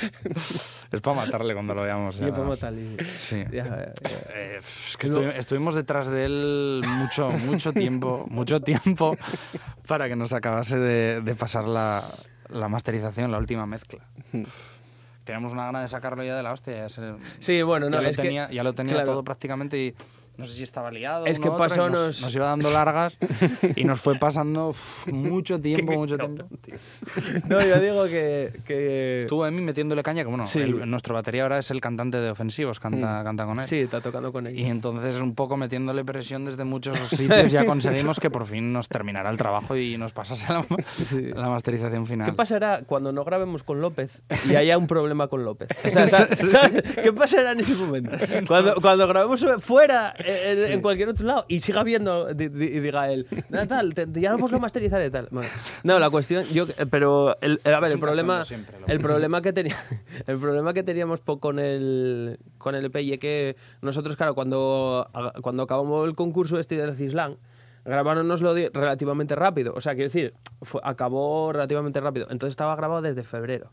Es 0.97 1.01
para 1.03 1.17
matarle 1.17 1.55
cuando 1.55 1.75
lo 1.75 1.83
veamos. 1.83 2.17
ya. 2.19 2.33
Tal, 2.61 2.79
y- 2.79 2.97
Sí. 3.05 3.45
ya, 3.53 3.65
ya. 3.65 3.93
Eh, 4.35 4.59
es 4.89 4.97
que 4.97 5.09
estuvi- 5.09 5.33
estuvimos 5.37 5.75
detrás 5.75 6.09
de 6.09 6.25
él 6.25 6.83
mucho, 6.87 7.31
mucho 7.31 7.73
tiempo, 7.73 8.27
mucho 8.29 8.61
tiempo 8.61 9.17
para 9.87 10.09
que 10.09 10.17
nos 10.17 10.33
acabase 10.33 10.79
de, 10.79 11.21
de 11.21 11.35
pasar 11.35 11.67
la, 11.69 12.03
la 12.49 12.69
masterización, 12.69 13.31
la 13.31 13.39
última 13.39 13.67
mezcla. 13.67 14.01
Tenemos 15.25 15.53
una 15.53 15.65
gana 15.65 15.81
de 15.81 15.89
sacarlo 15.89 16.23
ya 16.23 16.37
de 16.37 16.43
la 16.43 16.53
hostia. 16.53 16.77
Ya, 16.77 16.89
se- 16.91 17.15
Sí, 17.39 17.63
bueno, 17.63 17.89
no, 17.89 17.97
ya 17.97 18.03
lo 18.09 18.11
que- 18.15 18.23
tenía, 18.23 18.51
ya 18.51 18.63
lo 18.63 18.75
tenía 18.75 18.93
claro. 18.95 19.13
todo 19.13 19.25
prácticamente 19.25 19.79
y 19.79 19.95
no 20.37 20.45
sé 20.45 20.53
si 20.55 20.63
estaba 20.63 20.91
liado. 20.91 21.27
Es 21.27 21.39
que 21.39 21.49
y 21.49 21.51
pasó 21.53 21.89
nos, 21.89 21.99
nos- 22.01 22.23
nos 22.23 22.35
iba 22.35 22.47
dando 22.47 22.71
largas 22.73 23.17
y 23.77 23.85
nos 23.85 24.01
fue 24.01 24.19
pasando 24.19 24.69
uf, 24.71 25.07
mucho 25.13 25.61
tiempo, 25.61 25.93
mucho 25.93 26.17
tiempo. 26.17 26.47
No, 27.49 27.65
yo 27.65 27.81
digo 27.81 28.05
que... 28.07 28.51
que... 28.67 29.21
Estuvo 29.21 29.47
en 29.47 29.55
mí 29.55 29.61
metiéndole 29.63 30.03
caña, 30.03 30.23
que 30.23 30.29
bueno, 30.29 30.47
Sí. 30.47 30.61
el- 30.61 30.89
nuestro 30.91 31.15
batería 31.15 31.43
ahora 31.45 31.59
es 31.59 31.71
el 31.71 31.81
cantante 31.81 32.19
de 32.21 32.31
Ofensivos, 32.31 32.81
canta, 32.81 33.23
canta 33.25 33.45
con 33.45 33.61
él. 33.61 33.67
Sí, 33.67 33.77
está 33.79 34.01
tocando 34.01 34.33
con 34.33 34.47
Y 34.47 34.51
ella. 34.61 34.69
entonces 34.69 35.21
un 35.21 35.35
poco 35.35 35.57
metiéndole 35.57 36.05
presión 36.05 36.45
desde 36.45 36.65
muchos 36.65 36.99
sitios 37.09 37.51
ya 37.53 37.65
conseguimos 37.65 38.19
que 38.21 38.31
por 38.31 38.47
fin 38.47 38.73
nos 38.73 38.89
terminara 38.89 39.31
el 39.31 39.37
trabajo 39.37 39.77
y 39.77 39.97
nos 39.99 40.13
pasase 40.13 40.53
la, 40.53 40.65
Sí. 41.09 41.21
la 41.35 41.49
masterización 41.49 42.07
final. 42.07 42.27
¿Qué 42.27 42.33
pasará 42.33 42.83
cuando 42.85 43.13
no 43.13 43.25
grabemos 43.25 43.63
con 43.63 43.81
López 43.81 44.23
y 44.49 44.55
haya 44.57 44.77
un 44.79 44.87
problema 44.87 45.29
con 45.29 45.45
López? 45.45 45.69
O 45.85 45.91
sea, 45.91 46.09
sa- 46.09 46.35
¿sabes? 46.35 46.83
¿Qué 47.03 47.13
pasará 47.13 47.53
en 47.53 47.61
ese 47.61 47.75
momento? 47.75 48.11
Cuando, 48.47 48.75
cuando 48.81 49.07
grabemos 49.07 49.45
fuera, 49.61 50.15
eh, 50.27 50.65
en, 50.67 50.73
en 50.73 50.81
cualquier 50.83 51.09
otro 51.09 51.27
lado, 51.27 51.45
y 51.49 51.61
siga 51.61 51.83
viendo 51.83 52.31
y 52.31 52.49
diga 52.49 53.11
él, 53.13 53.27
"Nada, 53.51 53.67
tal, 53.67 53.95
te- 53.95 54.07
ya 54.21 54.33
lo 54.33 54.39
puedo 54.39 54.59
masterizar 54.59 55.05
y 55.05 55.11
tal. 55.11 55.29
Bueno, 55.31 55.49
no, 55.83 55.99
la 55.99 56.11
cuestión, 56.11 56.45
yo, 56.53 56.67
eh, 56.77 56.87
pero, 56.91 57.37
el, 57.41 57.61
a 57.65 57.81
ver, 57.81 57.93
el 57.93 57.99
problema, 57.99 58.45
siempre, 58.45 58.77
el 58.87 59.01
problema 59.01 59.41
que 59.43 59.53
tenía, 59.53 59.77
el 60.27 60.39
problema 60.39 60.73
que 60.75 60.83
teníamos 60.83 61.21
con 61.41 61.59
el, 61.59 62.39
con 62.59 62.75
el 62.75 62.85
EP 62.87 62.97
y 63.03 63.13
es 63.13 63.19
que 63.19 63.57
nosotros, 63.83 64.17
claro, 64.17 64.35
cuando, 64.35 65.09
cuando 65.43 65.63
acabamos 65.65 66.09
el 66.09 66.15
concurso 66.15 66.59
este 66.59 66.77
del 66.77 66.95
Cislan, 66.97 67.37
grabáronoslo 67.85 68.55
di- 68.55 68.69
relativamente 68.73 69.35
rápido. 69.37 69.75
O 69.77 69.81
sea, 69.81 69.93
quiero 69.93 70.07
decir, 70.07 70.33
fue- 70.63 70.81
acabó 70.85 71.53
relativamente 71.53 72.01
rápido. 72.01 72.27
Entonces 72.31 72.53
estaba 72.53 72.75
grabado 72.77 73.03
desde 73.03 73.23
febrero, 73.25 73.69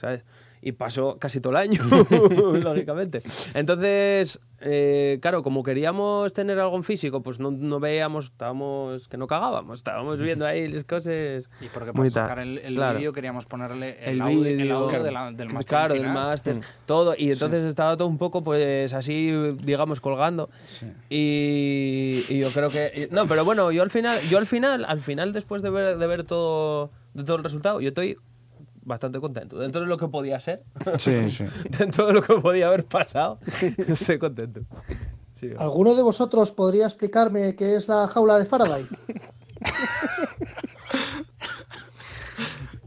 ¿sabes? 0.00 0.22
Y 0.60 0.72
pasó 0.72 1.18
casi 1.18 1.40
todo 1.40 1.52
el 1.52 1.56
año, 1.58 1.80
lógicamente. 2.62 3.22
Entonces, 3.54 4.40
eh, 4.60 5.18
claro, 5.22 5.42
como 5.42 5.62
queríamos 5.62 6.32
tener 6.32 6.58
algo 6.58 6.76
en 6.76 6.82
físico, 6.82 7.22
pues 7.22 7.38
no, 7.38 7.50
no 7.52 7.78
veíamos, 7.78 8.26
estábamos, 8.26 9.06
que 9.08 9.16
no 9.16 9.26
cagábamos, 9.28 9.78
estábamos 9.78 10.18
viendo 10.18 10.46
ahí 10.46 10.66
las 10.66 10.84
cosas. 10.84 11.48
Y 11.60 11.66
porque 11.72 11.92
para 11.92 12.04
tal. 12.10 12.12
sacar 12.12 12.38
el, 12.40 12.58
el 12.58 12.74
Claro. 12.74 12.98
vídeo 12.98 13.12
queríamos 13.12 13.46
ponerle 13.46 13.96
el, 14.02 14.14
el 14.16 14.20
audio, 14.22 14.44
el 14.44 14.56
vídeo, 14.56 14.76
audio 14.78 15.02
de 15.04 15.12
la- 15.12 15.30
del 15.32 15.48
máster 15.50 15.66
claro, 15.66 15.94
del 15.94 16.08
máster, 16.08 16.60
todo. 16.86 17.14
Y 17.16 17.30
entonces 17.30 17.64
estaba 17.64 17.96
todo 17.96 18.08
un 18.08 18.18
poco, 18.18 18.42
pues 18.42 18.92
así, 18.94 19.30
digamos, 19.62 20.00
colgando. 20.00 20.50
Y, 21.08 22.24
y 22.28 22.38
yo 22.40 22.50
creo 22.50 22.68
que. 22.68 23.08
No, 23.10 23.26
pero 23.26 23.44
bueno, 23.44 23.70
yo 23.72 23.82
al 23.82 23.90
final, 23.90 24.20
yo 24.28 24.38
al 24.38 24.46
final, 24.46 24.84
al 24.84 25.00
final, 25.00 25.32
después 25.32 25.62
de 25.62 25.70
ver, 25.70 25.98
de 25.98 26.06
ver 26.06 26.24
todo, 26.24 26.90
de 27.14 27.24
todo 27.24 27.36
el 27.36 27.44
resultado, 27.44 27.80
yo 27.80 27.88
estoy 27.88 28.16
bastante 28.88 29.20
contento. 29.20 29.58
Dentro 29.58 29.82
de 29.82 29.86
lo 29.86 29.96
que 29.98 30.08
podía 30.08 30.40
ser, 30.40 30.64
Sí, 30.98 31.30
sí. 31.30 31.44
dentro 31.78 32.06
de 32.08 32.14
lo 32.14 32.22
que 32.22 32.34
podía 32.34 32.66
haber 32.68 32.84
pasado, 32.84 33.38
estoy 33.86 34.18
contento. 34.18 34.62
Sí, 35.34 35.50
¿Alguno 35.58 35.94
de 35.94 36.02
vosotros 36.02 36.50
podría 36.50 36.86
explicarme 36.86 37.54
qué 37.54 37.76
es 37.76 37.86
la 37.86 38.08
jaula 38.08 38.38
de 38.38 38.44
Faraday? 38.44 38.84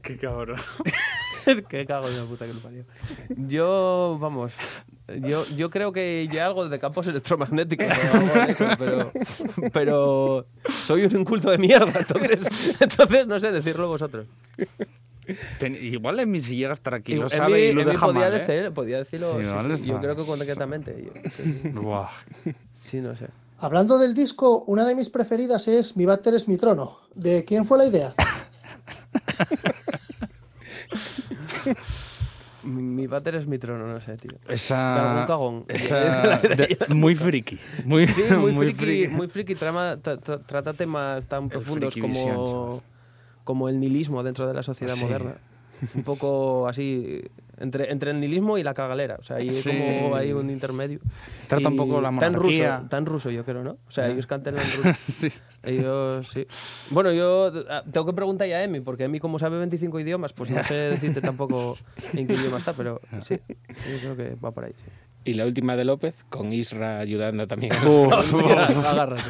Qué 0.01 0.17
cabrón. 0.17 0.57
Es 1.45 1.61
que 1.63 1.85
cago 1.85 2.07
en 2.07 2.17
la 2.17 2.25
puta 2.25 2.45
que 2.45 2.53
lo 2.53 2.59
parió. 2.59 2.83
Yo, 3.47 4.17
vamos, 4.19 4.51
yo, 5.21 5.45
yo 5.55 5.69
creo 5.69 5.91
que 5.91 6.27
ya 6.31 6.45
algo 6.45 6.67
de 6.67 6.79
campos 6.79 7.07
electromagnéticos 7.07 7.87
o 7.87 8.17
algo 8.17 8.33
de 8.45 8.51
eso, 8.51 8.65
pero, 8.77 9.11
pero 9.71 10.45
soy 10.85 11.05
un 11.05 11.15
inculto 11.21 11.49
de 11.51 11.57
mierda, 11.57 11.99
entonces, 11.99 12.47
entonces 12.79 13.27
no 13.27 13.39
sé 13.39 13.51
decirlo 13.51 13.87
vosotros. 13.87 14.25
Ten- 15.59 15.75
igual 15.79 16.19
en 16.19 16.31
mí 16.31 16.41
si 16.41 16.55
llega 16.55 16.71
a 16.71 16.73
estar 16.73 16.93
aquí 16.95 17.15
lo 17.15 17.29
sabe 17.29 17.67
y 17.67 17.73
lo 17.73 17.83
deja 17.85 18.05
podía, 18.07 18.29
mal, 18.29 18.41
¿eh? 18.49 18.71
podía 18.71 18.97
decirlo, 18.97 19.37
Sí, 19.37 19.43
sí, 19.43 19.49
igual 19.49 19.65
sí, 19.67 19.73
está- 19.73 19.85
yo 19.85 19.99
creo 19.99 20.15
que 20.15 20.25
concretamente. 20.25 20.95
yo- 21.05 21.29
sí, 21.29 21.69
Buah. 21.69 22.09
sí, 22.73 23.01
no 23.01 23.15
sé. 23.15 23.27
Hablando 23.59 23.99
del 23.99 24.13
disco, 24.15 24.63
una 24.65 24.83
de 24.85 24.95
mis 24.95 25.09
preferidas 25.09 25.67
es 25.67 25.95
Mi 25.95 26.05
váter 26.05 26.33
es 26.33 26.47
mi 26.47 26.57
trono. 26.57 26.97
¿De 27.13 27.45
quién 27.45 27.65
fue 27.65 27.77
la 27.77 27.85
idea? 27.85 28.13
Mi, 32.63 33.07
váter 33.07 33.35
es 33.35 33.47
mi 33.47 33.57
trono, 33.57 33.87
no 33.87 33.99
sé, 34.01 34.15
tío. 34.17 34.37
Esa, 34.47 34.93
De 34.93 34.99
algún 35.01 35.25
cagón. 35.25 35.65
esa- 35.67 36.37
de- 36.55 36.77
muy 36.89 37.15
friki. 37.15 37.57
Muy, 37.85 38.05
Sí, 38.05 38.21
muy, 38.37 38.53
friki, 38.73 39.07
muy 39.07 39.27
friki, 39.27 39.55
trama- 39.55 39.97
tra- 39.97 40.19
tra- 40.19 40.39
trata 40.45 40.73
temas 40.73 41.25
tan 41.25 41.49
profundos 41.49 41.95
vision, 41.95 42.81
como, 43.43 43.69
el 43.69 43.79
nihilismo 43.79 44.23
dentro 44.23 44.47
de 44.47 44.53
la 44.53 44.63
sociedad 44.63 44.95
Sí. 44.95 45.03
moderna. 45.05 45.35
un 45.95 46.03
poco 46.03 46.67
así 46.67 47.23
entre, 47.57 47.91
entre 47.91 48.11
el 48.11 48.19
nihilismo 48.19 48.59
y 48.59 48.63
la 48.63 48.75
cagalera. 48.75 49.15
O 49.19 49.23
sea, 49.23 49.37
ahí 49.37 49.51
Sí. 49.51 49.67
como 49.67 50.15
hay 50.15 50.31
un 50.31 50.51
intermedio. 50.51 50.99
Trata 51.47 51.69
un 51.69 51.73
Y 51.73 51.77
poco 51.77 51.99
la 52.01 52.09
Tan 52.09 52.33
monarquía. 52.33 52.77
ruso, 52.77 52.89
tan 52.89 53.05
ruso 53.07 53.31
yo 53.31 53.43
creo, 53.43 53.63
¿no? 53.63 53.71
O 53.87 53.91
sea, 53.91 54.07
ellos 54.07 54.27
cantan 54.27 54.57
en 54.59 54.61
ruso. 54.61 54.81
sí. 55.11 55.29
Ellos 55.63 56.27
sí. 56.27 56.45
Bueno, 56.91 57.11
yo 57.11 57.51
ah, 57.67 57.83
tengo 57.91 58.05
que 58.05 58.13
preguntar 58.13 58.47
ya 58.47 58.57
a 58.57 58.63
Emi, 58.63 58.79
porque 58.81 59.05
Emi, 59.05 59.19
como 59.19 59.39
sabe 59.39 59.57
25 59.57 59.99
idiomas, 59.99 60.33
pues 60.33 60.51
no 60.51 60.63
sé 60.63 60.73
decirte 60.91 61.19
tampoco 61.19 61.75
en 62.13 62.27
qué 62.27 62.33
idioma 62.35 62.59
está, 62.59 62.73
pero 62.73 63.01
sí, 63.23 63.39
yo 63.49 63.97
creo 64.13 64.15
que 64.15 64.35
va 64.35 64.51
por 64.51 64.65
ahí. 64.65 64.73
Sí. 64.77 64.83
Y 65.25 65.33
la 65.33 65.45
última 65.47 65.75
de 65.75 65.85
López, 65.85 66.23
con 66.29 66.53
Isra 66.53 66.99
ayudando 66.99 67.47
también. 67.47 67.73
a 67.73 67.83
los- 67.83 67.97
Agárrate. 68.85 69.23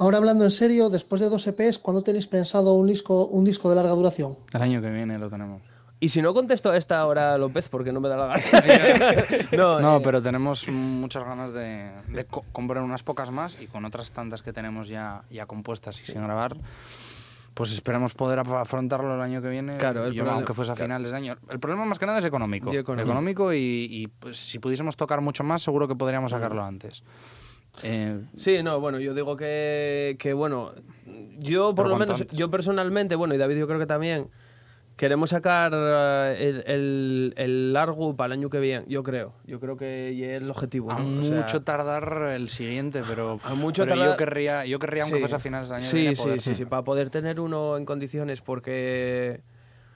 Ahora 0.00 0.16
hablando 0.18 0.44
en 0.44 0.50
serio, 0.50 0.88
después 0.90 1.20
de 1.20 1.28
dos 1.28 1.46
EPs, 1.46 1.78
¿cuándo 1.78 2.02
tenéis 2.02 2.26
pensado 2.26 2.74
un 2.74 2.86
disco, 2.86 3.26
un 3.26 3.44
disco 3.44 3.68
de 3.68 3.76
larga 3.76 3.90
duración? 3.92 4.36
El 4.52 4.62
año 4.62 4.80
que 4.80 4.90
viene 4.90 5.18
lo 5.18 5.28
tenemos. 5.28 5.60
Y 6.02 6.08
si 6.08 6.22
no 6.22 6.32
contesto 6.32 6.70
a 6.70 6.78
esta 6.78 7.04
hora, 7.06 7.36
López, 7.36 7.68
porque 7.68 7.92
no 7.92 8.00
me 8.00 8.08
da 8.08 8.16
la 8.16 8.26
gana. 8.28 8.42
no, 9.56 9.78
No, 9.80 9.96
eh, 9.98 10.00
pero 10.02 10.22
tenemos 10.22 10.66
muchas 10.68 11.22
ganas 11.24 11.52
de, 11.52 11.90
de 12.08 12.24
co- 12.24 12.46
comprar 12.52 12.82
unas 12.82 13.02
pocas 13.02 13.30
más 13.30 13.60
y 13.60 13.66
con 13.66 13.84
otras 13.84 14.10
tantas 14.10 14.40
que 14.40 14.54
tenemos 14.54 14.88
ya, 14.88 15.22
ya 15.30 15.44
compuestas 15.44 16.00
y 16.00 16.06
sin 16.06 16.22
grabar, 16.24 16.56
pues 17.52 17.70
esperamos 17.72 18.14
poder 18.14 18.38
afrontarlo 18.38 19.14
el 19.14 19.20
año 19.20 19.42
que 19.42 19.50
viene, 19.50 19.76
Claro, 19.76 20.06
el 20.06 20.14
yo, 20.14 20.22
problema- 20.24 20.36
aunque 20.36 20.54
fuese 20.54 20.72
a 20.72 20.74
claro. 20.76 20.86
finales 20.86 21.10
de 21.10 21.16
año. 21.18 21.36
El 21.50 21.60
problema 21.60 21.84
más 21.84 21.98
que 21.98 22.06
nada 22.06 22.20
es 22.20 22.24
económico. 22.24 22.72
Y 22.72 22.78
económico. 22.78 23.52
y, 23.52 23.58
y, 23.90 24.06
pues, 24.06 24.38
si 24.38 24.58
pudiésemos 24.58 24.96
tocar 24.96 25.20
mucho 25.20 25.44
más, 25.44 25.60
seguro 25.62 25.86
que 25.86 25.94
podríamos 25.94 26.30
sacarlo 26.30 26.64
antes. 26.64 27.02
Eh, 27.82 28.20
Sí, 28.36 28.62
no, 28.62 28.80
bueno, 28.80 28.98
yo 29.00 29.14
digo 29.14 29.36
que, 29.36 30.16
que 30.18 30.32
bueno, 30.32 30.72
yo 31.38 31.74
por 31.74 31.84
Pero 31.84 31.88
lo 31.90 31.96
menos, 31.96 32.20
antes. 32.20 32.36
yo 32.36 32.50
personalmente, 32.50 33.14
bueno, 33.16 33.34
y 33.34 33.38
David 33.38 33.58
yo 33.58 33.66
creo 33.66 33.78
que 33.78 33.86
también, 33.86 34.28
queremos 34.96 35.30
sacar 35.30 35.72
eh, 35.74 36.36
el, 36.40 36.64
el, 36.66 37.34
el 37.38 37.72
largo 37.72 38.14
para 38.16 38.26
el 38.34 38.40
año 38.40 38.50
que 38.50 38.60
viene, 38.60 38.84
yo 38.86 39.02
creo. 39.02 39.32
Yo 39.46 39.58
creo 39.60 39.76
que 39.76 40.10
es 40.36 40.42
el 40.42 40.50
objetivo. 40.50 40.90
a 40.90 40.98
¿no? 40.98 41.20
O 41.20 41.22
sea, 41.22 41.40
mucho 41.40 41.62
tardar 41.62 42.32
el 42.34 42.50
siguiente, 42.50 43.00
pero, 43.08 43.38
A 43.44 43.54
mucho 43.54 43.84
pero 43.84 43.94
yo 43.96 44.02
tardar- 44.02 44.16
querría, 44.18 44.66
yo 44.66 44.78
querría 44.78 45.04
Sí. 45.06 45.14
a 45.22 45.38
finales 45.38 45.68
del 45.68 45.76
año 45.76 45.84
sí, 45.86 45.90
que 45.90 45.96
viene, 46.00 46.16
sí, 46.16 46.22
poder- 46.22 46.40
sí, 46.42 46.54
sí, 46.54 46.64
para 46.66 46.82
poder 46.84 47.08
tener 47.08 47.40
uno 47.40 47.78
en 47.78 47.86
condiciones, 47.86 48.42
porque 48.42 49.40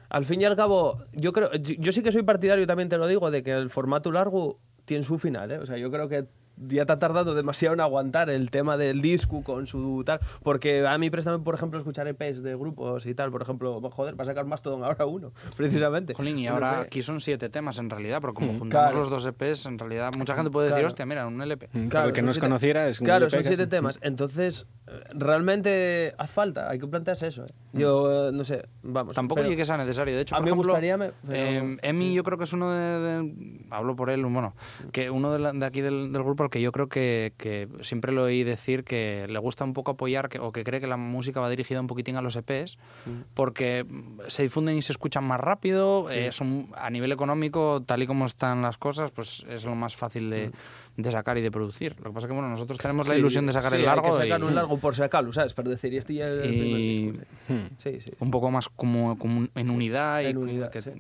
al 0.08 0.24
fin 0.24 0.40
y 0.40 0.44
al 0.46 0.56
cabo, 0.56 1.02
yo 1.12 1.32
creo, 1.34 1.52
yo 1.54 1.74
yo 1.78 1.92
sí 1.92 2.02
que 2.02 2.12
soy 2.12 2.22
partidario, 2.22 2.66
también 2.66 2.88
te 2.88 2.96
lo 2.96 3.06
digo, 3.06 3.30
de 3.30 3.42
que 3.42 3.52
el 3.52 3.68
formato 3.68 4.10
largo 4.10 4.58
tiene 4.86 5.04
su 5.04 5.18
final, 5.18 5.50
¿eh? 5.50 5.58
O 5.58 5.66
sea, 5.66 5.76
yo 5.76 5.90
creo 5.90 6.08
que 6.08 6.24
ya 6.56 6.86
te 6.86 6.92
ha 6.92 6.98
tardado 6.98 7.34
demasiado 7.34 7.74
en 7.74 7.80
aguantar 7.80 8.30
el 8.30 8.50
tema 8.50 8.76
del 8.76 9.02
disco 9.02 9.42
con 9.42 9.66
su 9.66 10.02
tal, 10.04 10.20
porque 10.42 10.86
a 10.86 10.96
mí 10.98 11.10
préstame, 11.10 11.38
por 11.40 11.54
ejemplo, 11.54 11.78
escuchar 11.78 12.06
EPs 12.08 12.42
de 12.42 12.54
grupos 12.56 13.06
y 13.06 13.14
tal, 13.14 13.30
por 13.30 13.42
ejemplo, 13.42 13.80
joder, 13.90 14.18
va 14.18 14.22
a 14.22 14.26
sacar 14.26 14.44
más 14.46 14.62
todo 14.62 14.84
ahora 14.84 15.06
uno, 15.06 15.32
precisamente. 15.56 16.14
Jolín, 16.14 16.38
y 16.38 16.46
ahora 16.46 16.80
aquí 16.80 17.02
son 17.02 17.20
siete 17.20 17.48
temas 17.48 17.78
en 17.78 17.90
realidad, 17.90 18.18
pero 18.20 18.34
como 18.34 18.48
juntamos 18.58 18.70
claro. 18.92 18.98
los 18.98 19.10
dos 19.10 19.26
EPs, 19.26 19.66
en 19.66 19.78
realidad 19.78 20.10
mucha 20.16 20.34
gente 20.34 20.50
puede 20.50 20.66
decir, 20.68 20.74
Claro. 20.80 20.86
hostia, 20.88 21.06
mira, 21.06 21.26
un 21.26 21.40
LP. 21.42 21.68
Para 21.90 22.06
el 22.06 22.12
que 22.12 22.22
nos 22.22 22.34
siete- 22.34 22.46
conociera 22.46 22.88
es 22.88 23.00
un 23.00 23.04
Claro, 23.06 23.24
LP 23.26 23.30
son 23.30 23.42
que- 23.42 23.48
siete 23.48 23.66
temas. 23.68 23.98
Entonces, 24.02 24.66
realmente 25.12 26.14
hace 26.18 26.32
falta, 26.32 26.70
hay 26.70 26.78
que 26.78 26.86
plantearse 26.86 27.26
eso. 27.26 27.44
¿eh? 27.44 27.48
Yo, 27.72 28.28
eh, 28.28 28.32
no 28.32 28.44
sé, 28.44 28.66
vamos. 28.82 29.14
Tampoco 29.14 29.40
hay 29.42 29.56
que 29.56 29.66
sea 29.66 29.76
necesario. 29.76 30.14
De 30.14 30.20
hecho, 30.22 30.34
A 30.34 30.38
por 30.38 30.44
mí 30.44 30.50
me 30.50 30.54
ejemplo, 30.54 30.72
gustaría 30.72 30.96
me- 30.96 31.10
pero- 31.26 31.34
eh, 31.36 31.76
Emi 31.82 32.14
yo 32.14 32.22
creo 32.24 32.38
que 32.38 32.44
es 32.44 32.52
uno 32.52 32.70
de, 32.72 32.98
de- 33.22 33.60
hablo 33.70 33.96
por 33.96 34.10
él, 34.10 34.24
bueno, 34.26 34.54
que 34.92 35.10
uno 35.10 35.32
de, 35.32 35.38
la- 35.38 35.52
de 35.52 35.66
aquí 35.66 35.80
del, 35.80 36.12
del 36.12 36.22
grupo 36.22 36.44
al 36.44 36.50
que 36.50 36.60
yo 36.60 36.72
creo 36.72 36.88
que, 36.88 37.32
que 37.36 37.68
siempre 37.80 38.12
lo 38.12 38.24
oí 38.24 38.44
decir 38.44 38.84
que 38.84 39.26
le 39.28 39.38
gusta 39.38 39.64
un 39.64 39.72
poco 39.72 39.92
apoyar 39.92 40.28
que, 40.28 40.38
o 40.38 40.52
que 40.52 40.64
cree 40.64 40.80
que 40.80 40.86
la 40.86 40.96
música 40.96 41.40
va 41.40 41.50
dirigida 41.50 41.80
un 41.80 41.86
poquitín 41.86 42.16
a 42.16 42.22
los 42.22 42.36
EPs 42.36 42.78
porque 43.34 43.84
mm, 43.88 44.20
se 44.28 44.42
difunden 44.42 44.76
y 44.76 44.82
se 44.82 44.92
escuchan 44.92 45.24
más 45.24 45.40
rápido, 45.40 46.10
eh, 46.10 46.32
son 46.32 46.68
a 46.76 46.90
nivel 46.90 47.12
económico, 47.12 47.82
tal 47.84 48.02
y 48.02 48.06
como 48.06 48.26
están 48.26 48.62
las 48.62 48.78
cosas, 48.78 49.10
pues 49.10 49.44
es 49.48 49.64
lo 49.64 49.74
más 49.74 49.96
fácil 49.96 50.30
de, 50.30 50.50
de 50.96 51.10
sacar 51.10 51.36
y 51.38 51.42
de 51.42 51.50
producir. 51.50 51.96
Lo 51.98 52.10
que 52.10 52.14
pasa 52.14 52.26
que 52.28 52.32
bueno, 52.32 52.48
nosotros 52.48 52.78
tenemos 52.78 53.08
la 53.08 53.16
ilusión 53.16 53.46
de 53.46 53.52
sacar 53.52 53.72
sí, 53.72 53.76
el 53.78 53.84
largo 53.84 54.06
Hay 54.06 54.12
que 54.12 54.18
sacar 54.28 54.40
y- 54.40 54.44
un 54.44 54.54
largo 54.54 54.78
por 54.78 54.94
sacarlo, 54.94 55.32
¿sabes? 55.32 55.52
Para 55.54 55.70
decir, 55.70 55.92
y 55.92 55.96
este 55.96 56.14
ya 56.14 56.28
es 56.28 56.36
el 56.36 56.40
primer 56.50 56.80
y 56.80 57.10
disco. 57.12 57.24
Hmm. 57.48 57.64
Sí, 57.78 58.00
sí. 58.00 58.12
un 58.20 58.30
poco 58.30 58.50
más 58.50 58.68
como, 58.68 59.18
como 59.18 59.48
en 59.54 59.70
unidad 59.70 60.22
y 60.22 60.26
En 60.26 60.34
como 60.36 60.50
unidad, 60.50 60.70
que, 60.70 60.80
sí. 60.82 60.90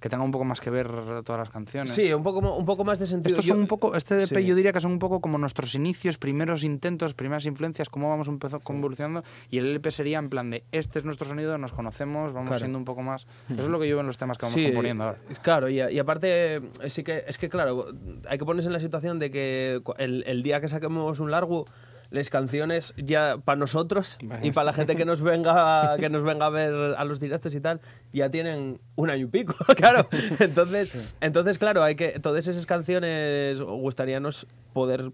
Que 0.00 0.08
tenga 0.08 0.22
un 0.24 0.30
poco 0.30 0.44
más 0.44 0.60
que 0.60 0.70
ver 0.70 0.88
todas 1.24 1.38
las 1.40 1.50
canciones. 1.50 1.92
Sí, 1.92 2.12
un 2.12 2.22
poco, 2.22 2.38
un 2.56 2.64
poco 2.64 2.84
más 2.84 2.98
de 2.98 3.06
sentido. 3.06 3.30
Estos 3.34 3.46
Yo- 3.46 3.54
son 3.54 3.62
un 3.62 3.66
poco, 3.66 3.94
este 3.96 4.14
DP 4.14 4.40
sí. 4.40 4.46
yo 4.46 4.54
diría 4.54 4.72
que 4.72 4.80
son 4.80 4.92
un 4.92 4.98
poco 4.98 5.20
como 5.20 5.38
nuestros 5.38 5.74
inicios, 5.74 6.18
primeros 6.18 6.62
intentos, 6.62 7.14
primeras 7.14 7.46
influencias, 7.46 7.88
cómo 7.88 8.08
vamos 8.08 8.28
empezando 8.28 8.62
evolucionando 8.78 9.24
y 9.50 9.58
el 9.58 9.66
LP 9.66 9.90
sería 9.90 10.18
en 10.18 10.28
plan 10.28 10.50
de 10.50 10.62
este 10.72 11.00
es 11.00 11.04
nuestro 11.04 11.26
sonido, 11.26 11.58
nos 11.58 11.72
conocemos, 11.72 12.32
vamos 12.32 12.48
Claro. 12.48 12.60
siendo 12.60 12.78
un 12.78 12.84
poco 12.84 13.02
más. 13.02 13.26
Eso 13.50 13.62
es 13.62 13.68
lo 13.68 13.80
que 13.80 13.88
yo 13.88 13.96
veo 13.96 14.00
en 14.02 14.06
los 14.06 14.16
temas 14.18 14.38
que 14.38 14.46
vamos 14.46 14.54
Sí, 14.54 14.64
componiendo 14.66 15.04
ahora. 15.04 15.18
Claro, 15.42 15.68
y, 15.68 15.80
aparte, 15.98 16.60
sí 16.88 17.02
que, 17.02 17.24
es 17.26 17.36
que 17.38 17.48
claro, 17.48 17.86
hay 18.28 18.38
que 18.38 18.44
ponerse 18.44 18.68
en 18.68 18.72
la 18.74 18.80
situación 18.80 19.18
de 19.18 19.30
que 19.30 19.80
el, 19.98 20.22
el 20.26 20.42
día 20.42 20.60
que 20.60 20.68
saquemos 20.68 21.18
un 21.20 21.30
largo, 21.32 21.64
las 22.10 22.30
canciones 22.30 22.94
ya 22.96 23.38
para 23.44 23.56
nosotros 23.56 24.18
y 24.42 24.52
para 24.52 24.66
la 24.66 24.72
gente 24.72 24.96
que 24.96 25.04
nos 25.04 25.20
venga 25.20 25.96
que 26.00 26.08
nos 26.08 26.22
venga 26.22 26.46
a 26.46 26.50
ver 26.50 26.74
a 26.96 27.04
los 27.04 27.20
directos 27.20 27.54
y 27.54 27.60
tal, 27.60 27.80
ya 28.12 28.30
tienen 28.30 28.80
un 28.96 29.10
año 29.10 29.26
y 29.26 29.28
pico, 29.28 29.54
claro. 29.76 30.08
Entonces, 30.38 31.16
entonces 31.20 31.58
claro, 31.58 31.82
hay 31.82 31.94
que 31.94 32.18
todas 32.20 32.46
esas 32.46 32.66
canciones 32.66 33.60
gustaríanos 33.60 34.46
poder 34.72 35.12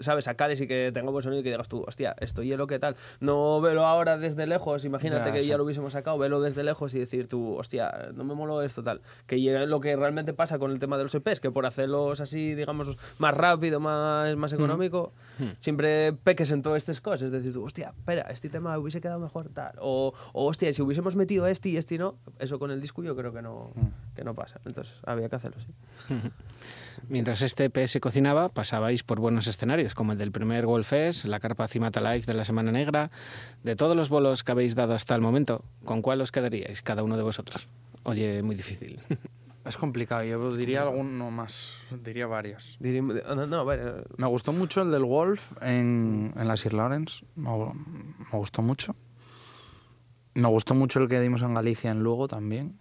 ¿sabes? 0.00 0.24
Sacarles 0.24 0.60
y 0.60 0.66
que 0.66 0.90
tengamos 0.92 1.24
sonido 1.24 1.40
y 1.40 1.44
que 1.44 1.50
digas 1.50 1.68
tú, 1.68 1.84
hostia, 1.86 2.14
esto 2.20 2.42
y 2.42 2.54
lo 2.56 2.66
que 2.66 2.78
tal. 2.78 2.96
No 3.20 3.60
velo 3.60 3.86
ahora 3.86 4.16
desde 4.16 4.46
lejos, 4.46 4.84
imagínate 4.84 5.26
Ya, 5.26 5.32
que 5.32 5.42
sí. 5.42 5.48
ya 5.48 5.56
lo 5.56 5.64
hubiésemos 5.64 5.92
sacado, 5.92 6.18
velo 6.18 6.40
desde 6.40 6.62
lejos 6.64 6.94
y 6.94 6.98
decir 6.98 7.28
tú, 7.28 7.56
hostia, 7.56 8.10
no 8.14 8.24
me 8.24 8.34
moló 8.34 8.62
esto 8.62 8.82
tal. 8.82 9.00
Que 9.26 9.40
ya 9.42 9.66
lo 9.66 9.80
que 9.80 9.96
realmente 9.96 10.32
pasa 10.32 10.58
con 10.58 10.70
el 10.70 10.78
tema 10.78 10.96
de 10.96 11.04
los 11.04 11.14
EPs, 11.14 11.40
que 11.40 11.50
por 11.50 11.66
hacerlos 11.66 12.20
así, 12.20 12.54
digamos, 12.54 12.96
más 13.18 13.34
rápido, 13.34 13.80
más, 13.80 14.34
más 14.36 14.52
económico, 14.52 15.12
siempre 15.58 16.12
peques 16.12 16.50
en 16.50 16.62
todas 16.62 16.78
estas 16.78 17.00
cosas. 17.00 17.22
Es 17.22 17.30
decir, 17.32 17.52
tú, 17.52 17.64
hostia, 17.64 17.94
espera, 17.96 18.22
este 18.30 18.48
tema 18.48 18.78
hubiese 18.78 19.00
quedado 19.00 19.20
mejor 19.20 19.48
tal. 19.50 19.74
O, 19.80 20.12
o, 20.32 20.46
hostia, 20.46 20.72
si 20.72 20.82
hubiésemos 20.82 21.16
metido 21.16 21.46
este 21.46 21.68
y 21.70 21.76
este 21.76 21.98
no, 21.98 22.16
eso 22.38 22.58
con 22.58 22.70
el 22.70 22.80
disco 22.80 23.02
yo 23.02 23.14
creo 23.16 23.32
que 23.32 23.42
no, 23.42 23.72
que 24.14 24.24
no 24.24 24.34
pasa. 24.34 24.60
Entonces 24.64 25.00
había 25.04 25.28
que 25.28 25.36
hacerlo, 25.36 25.60
sí. 25.60 26.14
Mientras 27.08 27.42
este 27.42 27.64
EP 27.64 27.86
se 27.86 28.00
cocinaba, 28.00 28.48
pasabais 28.48 29.02
por 29.02 29.20
buenos 29.20 29.46
escenarios, 29.46 29.94
como 29.94 30.12
el 30.12 30.18
del 30.18 30.32
primer 30.32 30.66
Wolfest, 30.66 31.24
la 31.26 31.40
carpa 31.40 31.68
Cimata 31.68 32.00
Live 32.00 32.26
de 32.26 32.34
la 32.34 32.44
Semana 32.44 32.72
Negra. 32.72 33.10
De 33.62 33.76
todos 33.76 33.96
los 33.96 34.08
bolos 34.08 34.44
que 34.44 34.52
habéis 34.52 34.74
dado 34.74 34.94
hasta 34.94 35.14
el 35.14 35.20
momento, 35.20 35.64
¿con 35.84 36.02
cuál 36.02 36.20
os 36.20 36.32
quedaríais 36.32 36.82
cada 36.82 37.02
uno 37.02 37.16
de 37.16 37.22
vosotros? 37.22 37.68
Oye, 38.04 38.42
muy 38.42 38.56
difícil. 38.56 39.00
Es 39.64 39.78
complicado, 39.78 40.22
yo 40.24 40.54
diría 40.54 40.82
alguno 40.82 41.30
más, 41.30 41.78
diría 42.04 42.26
varios. 42.26 42.76
No, 42.80 43.64
Me 44.18 44.26
gustó 44.26 44.52
mucho 44.52 44.82
el 44.82 44.90
del 44.90 45.04
Wolf 45.04 45.52
en, 45.62 46.34
en 46.36 46.48
la 46.48 46.54
Sir 46.58 46.74
Lawrence, 46.74 47.24
me, 47.34 47.48
me 47.48 48.38
gustó 48.38 48.60
mucho. 48.60 48.94
Me 50.34 50.48
gustó 50.48 50.74
mucho 50.74 51.00
el 51.00 51.08
que 51.08 51.18
dimos 51.18 51.40
en 51.40 51.54
Galicia 51.54 51.90
en 51.90 52.02
Lugo 52.02 52.28
también. 52.28 52.78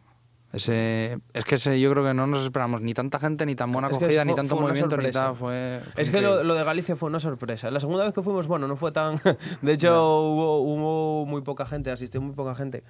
Ese, 0.54 1.18
es 1.34 1.46
que 1.46 1.56
ese 1.56 1.80
yo 1.80 1.90
creo 1.92 2.04
que 2.04 2.14
no 2.14 2.28
nos 2.28 2.44
esperamos 2.44 2.80
ni 2.82 2.94
tanta 2.94 3.18
gente, 3.20 3.44
ni 3.46 3.56
tan 3.56 3.72
buena 3.72 3.88
Es 3.90 3.98
acogida, 3.98 4.22
fue- 4.22 4.26
ni 4.26 4.36
tanto 4.36 4.56
movimiento, 4.56 4.96
ni 4.98 5.10
tal. 5.12 5.36
Fue, 5.36 5.82
fue 5.94 6.02
Es 6.04 6.12
que 6.12 6.22
lo, 6.22 6.44
de 6.54 6.64
Galicia 6.64 6.96
fue 6.96 7.10
una 7.10 7.20
sorpresa. 7.20 7.72
La 7.72 7.80
segunda 7.80 8.04
vez 8.04 8.14
que 8.14 8.22
fuimos, 8.22 8.48
bueno, 8.48 8.68
no 8.68 8.76
fue 8.76 8.92
tan... 8.92 9.20
De 9.64 9.74
hecho, 9.74 9.92
hubo, 10.22 10.60
hubo 10.62 11.26
muy 11.26 11.42
poca 11.42 11.66
gente, 11.66 11.90
asistió 11.90 12.22
muy 12.22 12.34
poca 12.36 12.54
gente. 12.54 12.84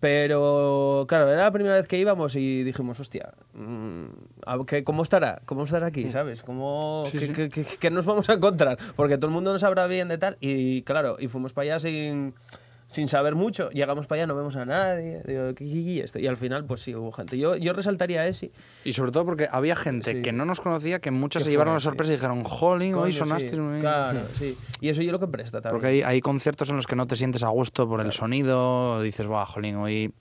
Pero, 0.00 1.04
claro, 1.08 1.30
era 1.30 1.42
la 1.44 1.50
primera 1.52 1.76
vez 1.76 1.86
que 1.86 1.96
íbamos 1.96 2.34
y 2.34 2.64
dijimos, 2.64 2.98
hostia, 2.98 3.32
mm, 3.54 4.04
a- 4.44 4.58
¿qué- 4.66 4.82
¿cómo 4.82 5.04
estará? 5.04 5.40
¿Cómo 5.46 5.62
estará 5.62 5.86
aquí? 5.86 6.10
¿Sabes? 6.10 6.42
¿Cómo, 6.42 7.04
Sí, 7.10 7.18
qué, 7.20 7.26
sí. 7.28 7.32
qué- 7.32 7.48
qué- 7.48 7.64
qué 7.78 7.90
nos 7.90 8.04
vamos 8.04 8.28
a 8.28 8.32
encontrar? 8.34 8.76
Porque 8.96 9.16
todo 9.16 9.28
el 9.28 9.32
mundo 9.32 9.52
no 9.52 9.60
sabrá 9.60 9.86
bien 9.86 10.08
de 10.08 10.18
tal. 10.18 10.38
Y, 10.40 10.82
claro, 10.82 11.16
y 11.20 11.28
fuimos 11.28 11.52
para 11.52 11.62
allá 11.66 11.78
sin, 11.78 12.34
sin 12.92 13.08
saber 13.08 13.34
mucho. 13.34 13.68
Llegamos 13.70 14.06
para 14.06 14.20
allá, 14.22 14.26
no 14.28 14.36
vemos 14.36 14.54
a 14.54 14.64
nadie. 14.64 15.22
Digo, 15.26 15.48
¿qué, 15.54 15.64
qué- 15.64 15.84
qué 15.84 16.00
esto? 16.04 16.18
Y 16.20 16.26
al 16.28 16.36
final, 16.36 16.64
pues 16.66 16.82
sí, 16.82 16.94
hubo 16.94 17.10
gente. 17.10 17.36
Yo, 17.38 17.56
yo 17.56 17.72
resaltaría 17.72 18.26
ese. 18.28 18.52
Y 18.84 18.92
sobre 18.92 19.10
todo 19.10 19.24
porque 19.24 19.48
había 19.50 19.74
gente 19.74 20.12
Sí. 20.12 20.22
que 20.22 20.32
no 20.32 20.44
nos 20.44 20.60
conocía, 20.60 21.00
que 21.00 21.10
muchas 21.10 21.42
se 21.44 21.50
llevaron 21.50 21.74
la 21.74 21.80
sí. 21.80 21.84
sorpresa 21.84 22.12
y 22.12 22.16
dijeron, 22.16 22.44
jolín, 22.44 22.94
hoy 22.94 23.12
sonaste. 23.12 23.50
sí, 23.50 23.56
muy 23.56 23.70
bien". 23.70 23.80
Claro, 23.80 24.20
sí. 24.34 24.56
Y 24.80 24.88
eso 24.90 25.02
yo 25.02 25.10
lo 25.10 25.18
que 25.18 25.26
presta 25.26 25.60
también. 25.60 25.72
Porque 25.80 25.86
hay, 25.88 26.02
hay 26.02 26.20
conciertos 26.20 26.68
en 26.70 26.76
los 26.76 26.86
que 26.86 26.94
no 26.96 27.06
te 27.06 27.16
sientes 27.16 27.42
a 27.42 27.48
gusto 27.48 27.88
por 27.88 28.00
el 28.00 28.12
sonido, 28.12 28.92
o 28.96 29.02
dices, 29.02 29.28
va, 29.28 29.44
jolín, 29.46 29.76
hoy... 29.76 30.12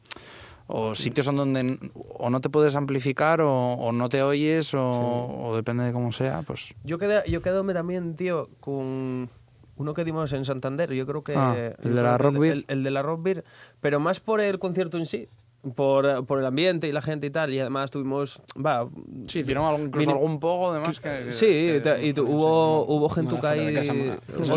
O 0.74 0.95
sitios 0.95 1.28
en 1.28 1.36
donde 1.36 1.80
o 2.17 2.30
no 2.30 2.39
te 2.39 2.47
puedes 2.49 2.78
amplificar 2.78 3.41
o, 3.41 3.51
o 3.74 3.91
no 3.91 4.07
te 4.07 4.24
oyes 4.24 4.74
o, 4.74 4.80
o 4.82 5.53
depende 5.53 5.84
de 5.84 5.91
cómo 5.91 6.13
sea, 6.13 6.43
pues... 6.43 6.74
Yo 6.86 6.97
quedé, 6.97 7.24
yo 7.30 7.41
quedóme 7.41 7.74
también, 7.74 8.15
tío, 8.15 8.47
con 8.61 9.30
uno 9.76 9.93
que 9.93 10.03
dimos 10.03 10.34
en 10.34 10.45
Santander. 10.45 10.93
Yo 10.93 11.05
creo 11.05 11.24
que. 11.24 11.36
Ah, 11.36 11.74
el 11.82 11.95
de 11.95 12.01
la 12.01 12.17
Rock. 12.17 12.36
El, 12.43 12.65
el 12.67 12.84
de 12.84 12.91
la 12.91 13.01
Rock 13.01 13.24
Beer, 13.24 13.43
pero 13.80 13.99
más 13.99 14.19
por 14.19 14.41
el 14.41 14.59
concierto 14.59 14.97
en 14.97 15.05
sí. 15.05 15.30
Por, 15.76 16.26
por 16.26 16.39
el 16.39 16.45
ambiente 16.45 16.88
y 16.88 16.91
la 16.91 17.01
gente 17.01 17.28
y 17.28 17.30
tal. 17.30 17.53
Y 17.53 17.59
además 17.59 17.91
tuvimos. 17.91 18.41
Va, 18.57 18.89
Sí, 19.28 19.39
hicieron 19.39 19.66
algún- 19.66 19.88
incluso 19.88 20.12
algún 20.12 20.39
poco, 20.39 20.72
además. 20.72 20.99
Que, 20.99 21.26
que- 21.26 21.34
sí, 21.34 21.45
que- 21.45 21.82
te- 21.84 22.05
y 22.07 22.14
tu- 22.14 22.26
sí, 22.26 22.32
hubo, 22.32 22.86
sí. 22.86 22.93
hubo 22.93 23.09
fuera 23.09 23.53
de 23.53 23.68
ahí. 23.68 23.74
lo 23.76 23.82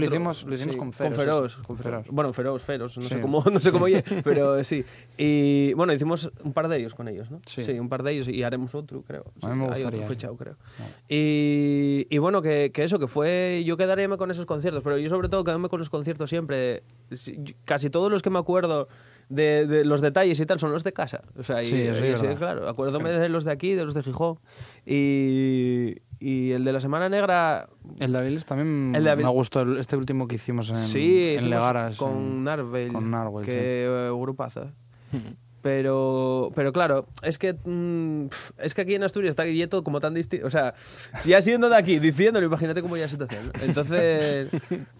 hicimos- 0.07 0.45
lo 0.45 0.55
hicimos 0.55 0.77
con 0.77 0.93
Feroz, 0.93 1.17
Feroz, 1.17 1.53
sí. 1.53 1.57
con 1.59 1.77
Con 1.77 1.77
Feroz. 1.85 2.07
Bueno, 2.11 2.33
Feroz, 2.33 2.63
Feroz, 2.63 2.97
no 2.97 3.03
Sí. 3.03 3.09
sé 3.11 3.21
cómo, 3.21 3.45
no 3.53 3.61
sé 3.61 3.71
cómo 3.73 3.85
oye, 3.85 4.03
pero 4.25 4.63
sí. 4.65 4.85
Y 5.19 5.73
bueno, 5.75 5.93
hicimos 5.93 6.31
un 6.43 6.53
par 6.53 6.69
de 6.69 6.79
ellos 6.79 6.95
con 6.95 7.09
ellos, 7.09 7.31
¿no? 7.31 7.41
Sí. 7.47 7.63
un 7.79 7.89
par 7.89 8.03
de 8.03 8.13
ellos 8.13 8.29
y 8.29 8.43
haremos 8.43 8.75
otro, 8.75 9.03
creo. 9.03 9.25
A 9.43 9.49
mí 9.49 9.57
me 9.57 9.65
hay 9.65 9.71
gustaría. 9.83 9.99
otro 10.01 10.09
fechado, 10.09 10.37
creo. 10.37 10.57
Y, 11.09 12.07
y 12.11 12.19
bueno, 12.19 12.43
que, 12.43 12.71
que 12.73 12.83
eso, 12.85 12.99
que 12.99 13.07
fue. 13.07 13.63
Yo 13.67 13.77
quedaríame 13.77 14.17
con 14.17 14.31
esos 14.31 14.47
conciertos, 14.47 14.83
pero 14.83 14.99
yo 14.99 15.09
sobre 15.09 15.29
todo 15.29 15.45
quedarme 15.45 15.69
con 15.69 15.79
los 15.79 15.91
conciertos 15.91 16.31
siempre. 16.31 16.83
Sí, 17.13 17.39
Casi 17.65 17.91
todos 17.91 18.11
los 18.11 18.23
que 18.23 18.31
me 18.31 18.39
acuerdo 18.39 18.89
de, 19.29 19.66
de 19.66 19.85
los 19.85 20.01
detalles 20.01 20.39
y 20.41 20.47
tal 20.47 20.59
son 20.59 20.72
los 20.72 20.85
de 20.85 20.93
casa. 20.93 21.22
O 21.37 21.43
sea, 21.43 21.62
y, 21.62 21.66
Sí, 21.66 21.75
y 21.77 21.87
verdad. 21.91 22.37
claro, 22.37 22.68
acuérdome 22.68 23.11
de 23.11 23.29
los 23.29 23.45
de 23.45 23.53
aquí, 23.53 23.72
de 23.75 23.85
los 23.85 23.95
de 23.95 24.03
Gijón. 24.03 24.39
Y, 24.87 25.97
y 26.20 26.53
el 26.53 26.64
de 26.64 26.72
la 26.72 26.81
Semana 26.81 27.09
Negra. 27.09 27.66
El 28.01 28.12
de 28.12 28.18
Aviles 28.18 28.45
también 28.47 28.95
El 28.95 29.05
de 29.05 29.11
Avil- 29.11 29.25
me 29.25 29.31
gustó 29.31 29.77
este 29.79 29.97
último 29.97 30.27
que 30.29 30.37
hicimos 30.37 30.70
en, 30.70 30.77
sí, 30.79 31.35
en 31.39 31.51
Legaras. 31.51 31.97
con 31.97 32.12
en- 32.16 32.45
Narvel. 32.45 32.93
con 32.93 33.11
Narvel, 33.11 33.45
Que 33.45 33.85
eh, 33.87 34.11
grupazo. 34.18 34.70
Pero, 35.65 36.53
pero 36.55 36.75
claro, 36.75 37.07
es 37.23 37.39
que 37.39 37.55
mm, 37.55 38.27
pf, 38.29 38.53
es 38.59 38.75
que 38.75 38.83
aquí 38.83 38.95
en 38.97 39.03
Asturias 39.03 39.31
está 39.31 39.45
Guilleto 39.45 39.83
como 39.83 39.99
tan 39.99 40.12
distinto. 40.12 40.47
O 40.47 40.51
sea, 40.51 40.75
si 41.21 41.31
ya 41.31 41.41
siendo 41.41 41.71
de 41.71 41.77
aquí, 41.77 41.99
diciéndolo, 41.99 42.45
imagínate 42.47 42.83
cómo 42.83 42.99
ya 42.99 43.05
la 43.05 43.09
situación. 43.09 43.47
¿no? 43.47 43.65
Entonces, 43.65 44.49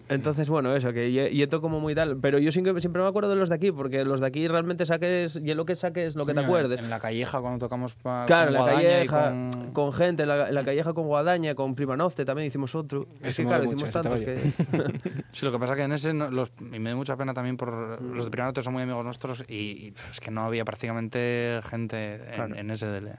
entonces, 0.09 0.49
bueno, 0.49 0.75
eso, 0.75 0.91
que 0.91 1.07
Guilleto 1.29 1.61
como 1.61 1.79
muy 1.79 1.93
tal. 1.93 2.17
Pero 2.17 2.39
yo 2.39 2.51
siempre, 2.51 2.81
siempre 2.81 2.99
me 3.03 3.07
acuerdo 3.07 3.29
de 3.29 3.35
los 3.35 3.49
de 3.49 3.55
aquí, 3.55 3.71
porque 3.71 4.03
los 4.05 4.19
de 4.21 4.25
aquí 4.25 4.47
realmente 4.47 4.87
saques, 4.87 5.35
y 5.35 5.53
lo 5.53 5.65
que 5.67 5.75
saques, 5.75 6.15
lo 6.15 6.25
que 6.25 6.33
te 6.33 6.39
acuerdes. 6.39 6.79
En 6.81 6.89
la 6.89 6.99
calleja 6.99 7.39
cuando 7.41 7.59
tocamos 7.59 7.93
pa, 7.93 8.25
Claro, 8.25 8.49
en 8.49 8.57
con 8.57 8.65
la 8.65 8.73
calleja, 8.73 9.29
con- 9.29 9.71
con... 9.71 9.93
gente, 9.93 10.23
en 10.23 10.29
la, 10.29 10.49
en 10.49 10.55
la 10.55 10.65
calleja 10.65 10.93
con 10.93 11.05
Guadaña, 11.05 11.53
con 11.53 11.75
Prima 11.75 11.95
Nocte 11.95 12.25
también 12.25 12.47
hicimos 12.47 12.73
otro. 12.73 13.05
Es 13.21 13.29
Ese 13.33 13.43
que 13.43 13.47
claro, 13.49 13.65
mucho, 13.65 13.85
hicimos 13.85 13.91
tantos 13.91 14.19
que... 14.19 14.35
Sí, 15.31 15.45
lo 15.45 15.51
que 15.51 15.59
pasa 15.59 15.75
que 15.75 15.83
en 15.83 15.91
ese, 15.91 16.11
no- 16.11 16.31
los, 16.31 16.51
y 16.59 16.79
me 16.79 16.89
da 16.89 16.95
mucha 16.95 17.15
pena 17.17 17.35
también 17.35 17.55
por 17.55 18.01
los 18.01 18.25
de 18.25 18.31
Primanote 18.31 18.63
son 18.63 18.73
muy 18.73 18.81
amigos 18.81 19.03
nuestros 19.05 19.43
y, 19.47 19.53
y 19.55 19.93
es 20.09 20.19
que 20.19 20.31
no 20.31 20.41
había 20.45 20.54
prácticamente 20.63 21.59
gente 21.69 22.15
en, 22.15 22.33
Claro. 22.35 22.55
en 22.55 22.69
ese 22.71 22.85
DL 22.87 23.09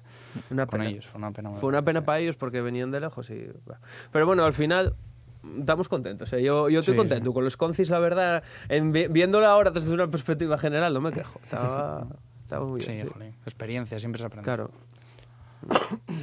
Una 0.51 0.66
con 0.66 0.78
pena. 0.78 0.91
ellos. 0.91 1.07
Fue 1.07 1.18
una 1.18 1.32
pena. 1.32 1.53
Fue 1.53 1.68
una 1.68 1.82
pena 1.82 2.05
para 2.05 2.20
ellos 2.20 2.37
porque 2.37 2.62
venían 2.62 2.91
de 2.91 3.01
lejos 3.01 3.28
y... 3.30 3.49
Pero 4.12 4.24
bueno, 4.26 4.45
al 4.45 4.53
final 4.55 4.95
estamos 5.59 5.89
contentos. 5.89 6.32
¿eh? 6.32 6.43
Yo, 6.43 6.68
yo 6.70 6.80
estoy 6.80 6.95
Sí, 6.95 6.99
contento. 6.99 7.32
Con 7.34 7.45
los 7.45 7.57
concis, 7.57 7.91
la 7.91 7.99
verdad, 7.99 8.43
en, 8.68 8.93
vi- 8.93 9.09
viéndolo 9.09 9.47
ahora 9.47 9.70
desde 9.70 9.93
una 9.93 10.09
perspectiva 10.11 10.57
general, 10.57 10.95
no 10.95 11.01
me 11.01 11.12
quejo. 11.12 11.39
Estaba, 11.43 12.07
estaba 12.43 12.64
muy 12.64 12.80
Sí, 12.80 12.93
bien. 12.93 13.07
sí. 13.09 13.12
jolín, 13.12 13.34
experiencia, 13.45 13.99
siempre 13.99 14.20
se 14.20 14.26
aprende. 14.26 14.45
Claro. 14.45 14.70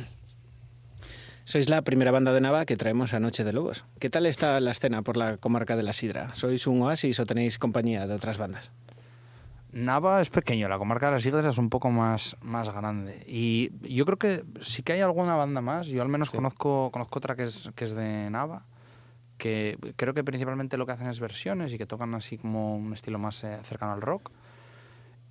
Sois 1.45 1.67
la 1.67 1.81
primera 1.81 2.11
banda 2.11 2.31
de 2.31 2.39
Nava 2.39 2.65
que 2.65 2.77
traemos 2.77 3.13
a 3.13 3.19
Noche 3.19 3.43
de 3.43 3.51
Lobos. 3.51 3.83
¿Qué 3.99 4.09
tal 4.09 4.25
está 4.25 4.57
la 4.61 4.71
escena 4.71 5.01
por 5.01 5.17
la 5.17 5.35
comarca 5.37 5.75
de 5.75 5.83
la 5.83 5.91
Sidra? 5.91 6.33
¿Sois 6.35 6.67
un 6.67 6.81
oasis 6.81 7.19
o 7.19 7.25
tenéis 7.25 7.59
compañía 7.59 8.07
de 8.07 8.13
otras 8.13 8.37
bandas? 8.37 8.71
Nava 9.73 10.21
es 10.21 10.29
pequeño, 10.29 10.69
la 10.69 10.77
comarca 10.77 11.07
de 11.07 11.13
las 11.13 11.25
Islas 11.25 11.45
es 11.45 11.57
un 11.57 11.69
poco 11.69 11.89
más, 11.89 12.37
más 12.41 12.69
grande. 12.73 13.23
Y 13.27 13.71
yo 13.93 14.05
creo 14.05 14.17
que 14.17 14.43
sí 14.61 14.83
que 14.83 14.93
hay 14.93 15.01
alguna 15.01 15.35
banda 15.35 15.61
más. 15.61 15.87
Yo 15.87 16.01
al 16.01 16.09
menos 16.09 16.29
conozco, 16.29 16.91
conozco 16.91 17.17
otra 17.17 17.35
que 17.35 17.43
es, 17.43 17.71
que 17.75 17.85
es 17.85 17.95
de 17.95 18.29
Nava, 18.29 18.65
que 19.37 19.77
creo 19.95 20.13
que 20.13 20.23
principalmente 20.23 20.77
lo 20.77 20.85
que 20.85 20.91
hacen 20.91 21.07
es 21.07 21.19
versiones 21.19 21.73
y 21.73 21.77
que 21.79 21.87
tocan 21.87 22.13
así 22.13 22.37
como 22.37 22.75
un 22.75 22.93
estilo 22.93 23.17
más 23.17 23.43
eh, 23.43 23.59
cercano 23.63 23.93
al 23.93 24.01
rock. 24.01 24.29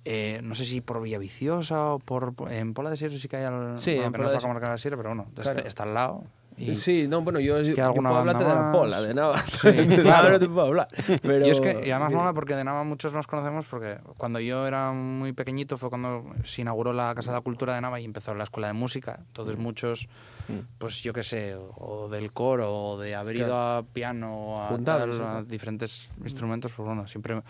Eh, 0.05 0.41
no 0.43 0.53
sé 0.55 0.65
si 0.65 0.81
por 0.81 1.01
Villaviciosa 1.01 1.93
o 1.93 1.99
por... 1.99 2.33
En 2.49 2.73
Pola 2.73 2.89
de 2.89 2.97
Sierra 2.97 3.15
sí 3.17 3.29
que 3.29 3.37
hay... 3.37 3.45
Al, 3.45 3.79
Sí, 3.79 3.91
bueno, 3.91 4.07
en 4.07 4.11
que 4.11 4.17
no 4.19 4.25
es 4.27 4.33
la 4.33 4.39
comarca 4.41 4.65
de 4.65 4.71
la 4.73 4.77
Sierra, 4.77 4.97
pero 4.97 5.09
bueno, 5.11 5.27
Claro. 5.33 5.51
está, 5.51 5.67
está 5.67 5.83
al 5.83 5.93
lado. 5.93 6.23
Y, 6.71 6.75
Sí, 6.75 7.07
no, 7.07 7.21
bueno, 7.21 7.39
yo, 7.39 7.61
yo, 7.61 7.93
puedo 7.93 8.07
hablarte 8.15 8.43
de 8.43 8.49
la 8.49 8.71
pola, 8.71 9.01
de 9.01 9.13
nada. 9.13 9.37
Sí, 9.37 9.71
claro. 10.01 10.03
Nava 10.03 10.29
no 10.31 10.39
te 10.39 10.47
puedo 10.47 10.67
hablar. 10.67 10.87
Pero... 11.21 11.45
Y 11.45 11.49
es 11.49 11.61
que, 11.61 11.83
y 11.85 11.91
además 11.91 12.13
mola 12.13 12.33
porque 12.33 12.55
de 12.55 12.63
Nava 12.63 12.83
muchos 12.83 13.13
nos 13.13 13.27
conocemos 13.27 13.65
porque 13.65 13.97
cuando 14.17 14.39
yo 14.39 14.65
era 14.67 14.91
muy 14.91 15.33
pequeñito 15.33 15.77
fue 15.77 15.89
cuando 15.89 16.25
se 16.43 16.61
inauguró 16.61 16.93
la 16.93 17.13
Casa 17.15 17.31
de 17.31 17.37
la 17.37 17.41
Cultura 17.41 17.75
de 17.75 17.81
Nava 17.81 17.99
y 17.99 18.05
empezó 18.05 18.33
la 18.33 18.43
escuela 18.43 18.67
de 18.67 18.73
música. 18.73 19.19
Entonces 19.27 19.57
muchos, 19.57 20.07
pues 20.77 21.01
yo 21.01 21.13
qué 21.13 21.23
sé, 21.23 21.55
o 21.55 22.09
del 22.09 22.31
coro, 22.31 22.73
o 22.73 22.99
de 22.99 23.15
haber 23.15 23.37
ido 23.37 23.57
a 23.57 23.83
piano, 23.83 24.55
a, 24.57 24.67
Juntados, 24.67 25.17
tal, 25.17 25.19
¿no? 25.19 25.37
a 25.37 25.43
diferentes 25.43 26.11
instrumentos, 26.23 26.71
pues 26.75 26.85
bueno, 26.85 27.07
siempre... 27.07 27.41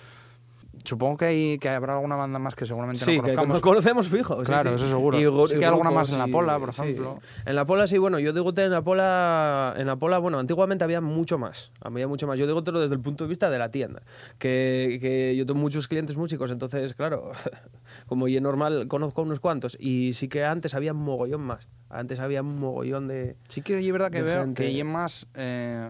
Supongo 0.85 1.17
que, 1.17 1.25
hay, 1.25 1.59
que 1.59 1.69
habrá 1.69 1.93
alguna 1.95 2.15
banda 2.15 2.39
más 2.39 2.55
que 2.55 2.65
seguramente 2.65 3.05
Sí, 3.05 3.17
no 3.17 3.23
que 3.23 3.29
conozcamos. 3.35 3.61
conocemos 3.61 4.07
fijo. 4.09 4.39
sí, 4.39 4.45
Claro, 4.45 4.71
sí. 4.71 4.75
eso 4.75 4.89
seguro. 4.89 5.17
gu- 5.17 5.47
Sí 5.47 5.53
que 5.57 5.65
hay 5.65 5.71
alguna 5.71 5.91
más 5.91 6.11
en 6.11 6.19
la 6.19 6.25
sí, 6.25 6.31
Pola, 6.31 6.59
por 6.59 6.73
sí. 6.73 6.81
ejemplo. 6.81 7.19
En 7.45 7.55
la 7.55 7.65
Pola 7.65 7.87
sí, 7.87 7.97
bueno, 7.97 8.19
yo 8.19 8.33
digo 8.33 8.51
en 8.55 8.71
la 8.71 8.81
Pola, 8.81 9.73
en 9.77 9.87
la 9.87 9.95
Pola, 9.95 10.17
bueno, 10.17 10.39
antiguamente 10.39 10.83
había 10.83 10.99
mucho 11.01 11.37
más, 11.37 11.71
había 11.81 12.07
mucho 12.07 12.27
más. 12.27 12.37
Yo 12.37 12.47
digo 12.47 12.63
todo 12.63 12.81
desde 12.81 12.95
el 12.95 13.01
punto 13.01 13.23
de 13.23 13.29
vista 13.29 13.49
de 13.49 13.57
la 13.59 13.71
tienda, 13.71 14.01
que, 14.37 14.97
que 15.01 15.35
yo 15.37 15.45
tengo 15.45 15.59
muchos 15.59 15.87
clientes 15.87 16.17
músicos, 16.17 16.51
entonces, 16.51 16.93
claro, 16.93 17.31
como 18.07 18.27
y 18.27 18.35
es 18.35 18.41
normal, 18.41 18.87
conozco 18.87 19.21
a 19.21 19.23
unos 19.23 19.39
cuantos 19.39 19.77
y 19.79 20.13
sí 20.13 20.27
que 20.27 20.43
antes 20.43 20.73
había 20.73 20.91
un 20.93 20.99
mogollón 21.03 21.41
más. 21.41 21.69
Antes 21.89 22.19
había 22.19 22.41
un 22.41 22.59
mogollón 22.59 23.07
de 23.07 23.35
Sí 23.49 23.61
que 23.61 23.79
es 23.79 23.91
verdad 23.91 24.09
que 24.11 24.21
veo 24.23 24.41
gente. 24.41 24.63
que 24.63 24.67
hay 24.69 24.83
más... 24.83 25.27
eh, 25.35 25.89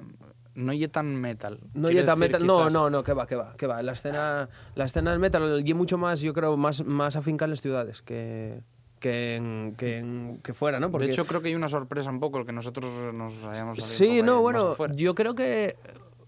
no 0.56 0.72
hay 0.72 0.88
tan 0.88 1.16
metal. 1.20 1.60
No 1.74 1.90
y 1.90 2.04
tan 2.04 2.20
metal, 2.20 2.46
no, 2.46 2.60
quizás. 2.60 2.74
no, 2.74 2.90
no, 2.90 3.04
que 3.04 3.14
va, 3.14 3.26
que 3.28 3.36
va, 3.36 3.56
que 3.56 3.68
va. 3.68 3.82
La 3.82 3.94
escena, 3.94 4.50
la 4.76 4.86
escena 4.86 5.12
del 5.12 5.20
metal 5.20 5.62
y 5.66 5.74
mucho 5.74 5.98
más, 5.98 6.22
yo 6.22 6.34
creo, 6.34 6.58
más, 6.58 6.86
más 6.86 7.16
afinca 7.16 7.46
en 7.46 7.52
las 7.52 7.62
ciudades 7.62 8.02
que, 8.02 8.62
que, 9.00 9.36
en, 9.36 9.76
que, 9.78 9.98
en- 9.98 10.40
que 10.44 10.54
fuera, 10.54 10.80
¿no? 10.80 10.92
Porque 10.92 11.08
De 11.08 11.14
hecho, 11.14 11.26
creo 11.26 11.42
que 11.42 11.50
hay 11.50 11.56
una 11.56 11.70
sorpresa 11.70 12.10
un 12.10 12.20
poco 12.20 12.38
el 12.40 12.46
que 12.46 12.52
nosotros 12.54 13.14
nos 13.14 13.44
hayamos 13.46 13.84
Sí, 13.84 14.22
no, 14.22 14.42
bueno, 14.42 14.76
yo 14.96 15.16
creo 15.16 15.36
que 15.36 15.76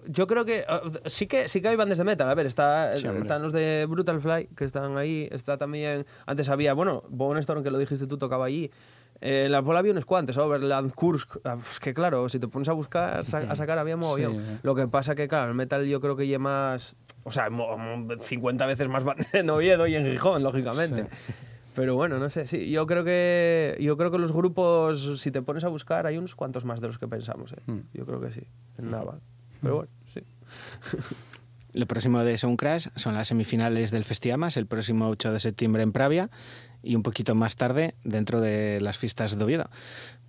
yo 0.07 0.27
creo 0.27 0.45
que 0.45 0.65
uh, 0.69 1.09
sí 1.09 1.25
que 1.25 1.47
sí 1.49 1.61
que 1.61 1.67
hay 1.69 1.75
bandas 1.75 1.97
de 1.97 2.03
metal. 2.03 2.29
A 2.29 2.35
ver, 2.35 2.45
está 2.45 2.95
Sí, 2.95 3.07
están 3.07 3.41
los 3.41 3.53
de 3.53 3.87
Brutal 3.89 4.21
Fly 4.21 4.49
que 4.55 4.65
están 4.65 4.97
ahí, 4.97 5.27
está 5.31 5.57
también 5.57 6.05
antes 6.25 6.49
había, 6.49 6.73
bueno, 6.73 7.03
Bone 7.09 7.39
Storm 7.39 7.63
que 7.63 7.71
lo 7.71 7.77
dijiste 7.77 8.05
tú 8.07 8.17
tocaba 8.17 8.45
allí. 8.45 8.69
Eh, 9.21 9.43
en 9.45 9.51
la 9.51 9.61
Pola 9.63 9.79
había 9.79 9.91
unos 9.91 10.05
cuantos, 10.05 10.37
Overland, 10.37 10.93
Kursk, 10.93 11.37
ah, 11.45 11.57
pues 11.57 11.79
que 11.79 11.93
claro, 11.93 12.27
si 12.29 12.39
te 12.39 12.47
pones 12.47 12.67
a 12.69 12.73
buscar, 12.73 13.19
a 13.49 13.55
sacar 13.55 13.79
había 13.79 13.97
mogollón. 13.97 14.33
Sí. 14.35 14.59
Lo 14.63 14.75
que 14.75 14.87
pasa 14.87 15.15
que 15.15 15.27
claro, 15.27 15.49
el 15.49 15.55
metal 15.55 15.85
yo 15.87 16.01
creo 16.01 16.15
que 16.15 16.27
lleva 16.27 16.43
más, 16.43 16.95
o 17.23 17.31
sea, 17.31 17.49
mo- 17.49 17.77
mo- 17.77 18.15
50 18.19 18.65
veces 18.65 18.87
más 18.89 19.03
bandas 19.03 19.33
en 19.33 19.49
Oviedo 19.49 19.87
y 19.87 19.95
en 19.95 20.05
Gijón, 20.05 20.43
lógicamente. 20.43 21.07
Pero 21.75 21.95
bueno, 21.95 22.19
no 22.19 22.29
sé, 22.29 22.47
sí, 22.47 22.69
yo 22.69 22.87
creo 22.87 23.03
que 23.03 23.77
yo 23.81 23.97
creo 23.97 24.09
que 24.11 24.17
los 24.17 24.31
grupos, 24.31 25.19
si 25.19 25.29
te 25.31 25.41
pones 25.41 25.63
a 25.65 25.67
buscar, 25.67 26.07
hay 26.07 26.17
unos 26.17 26.33
cuantos 26.35 26.63
más 26.63 26.79
de 26.79 26.87
los 26.87 26.97
que 26.97 27.07
pensamos, 27.07 27.51
¿eh? 27.51 27.61
Mm. 27.65 27.79
Yo 27.93 28.05
creo 28.05 28.21
que 28.21 28.31
sí, 28.31 28.41
en 28.77 28.91
Nava. 28.91 29.19
Pero 29.61 29.75
bueno, 29.77 29.91
sí. 30.13 30.21
Lo 31.73 31.85
próximo 31.87 32.23
de 32.23 32.37
Sound 32.37 32.57
Crash 32.57 32.87
son 32.95 33.15
las 33.15 33.27
semifinales 33.27 33.91
del 33.91 34.05
Festiamas, 34.05 34.55
el 34.55 34.65
próximo 34.65 35.09
8 35.09 35.33
de 35.33 35.41
septiembre 35.41 35.83
en 35.83 35.91
Pravia 35.91 36.29
y 36.85 36.95
un 36.95 37.03
poquito 37.03 37.35
más 37.35 37.55
tarde 37.55 37.95
dentro 38.03 38.39
de 38.41 38.79
las 38.81 38.97
fiestas 38.97 39.37
de 39.37 39.43
Oviedo. 39.43 39.69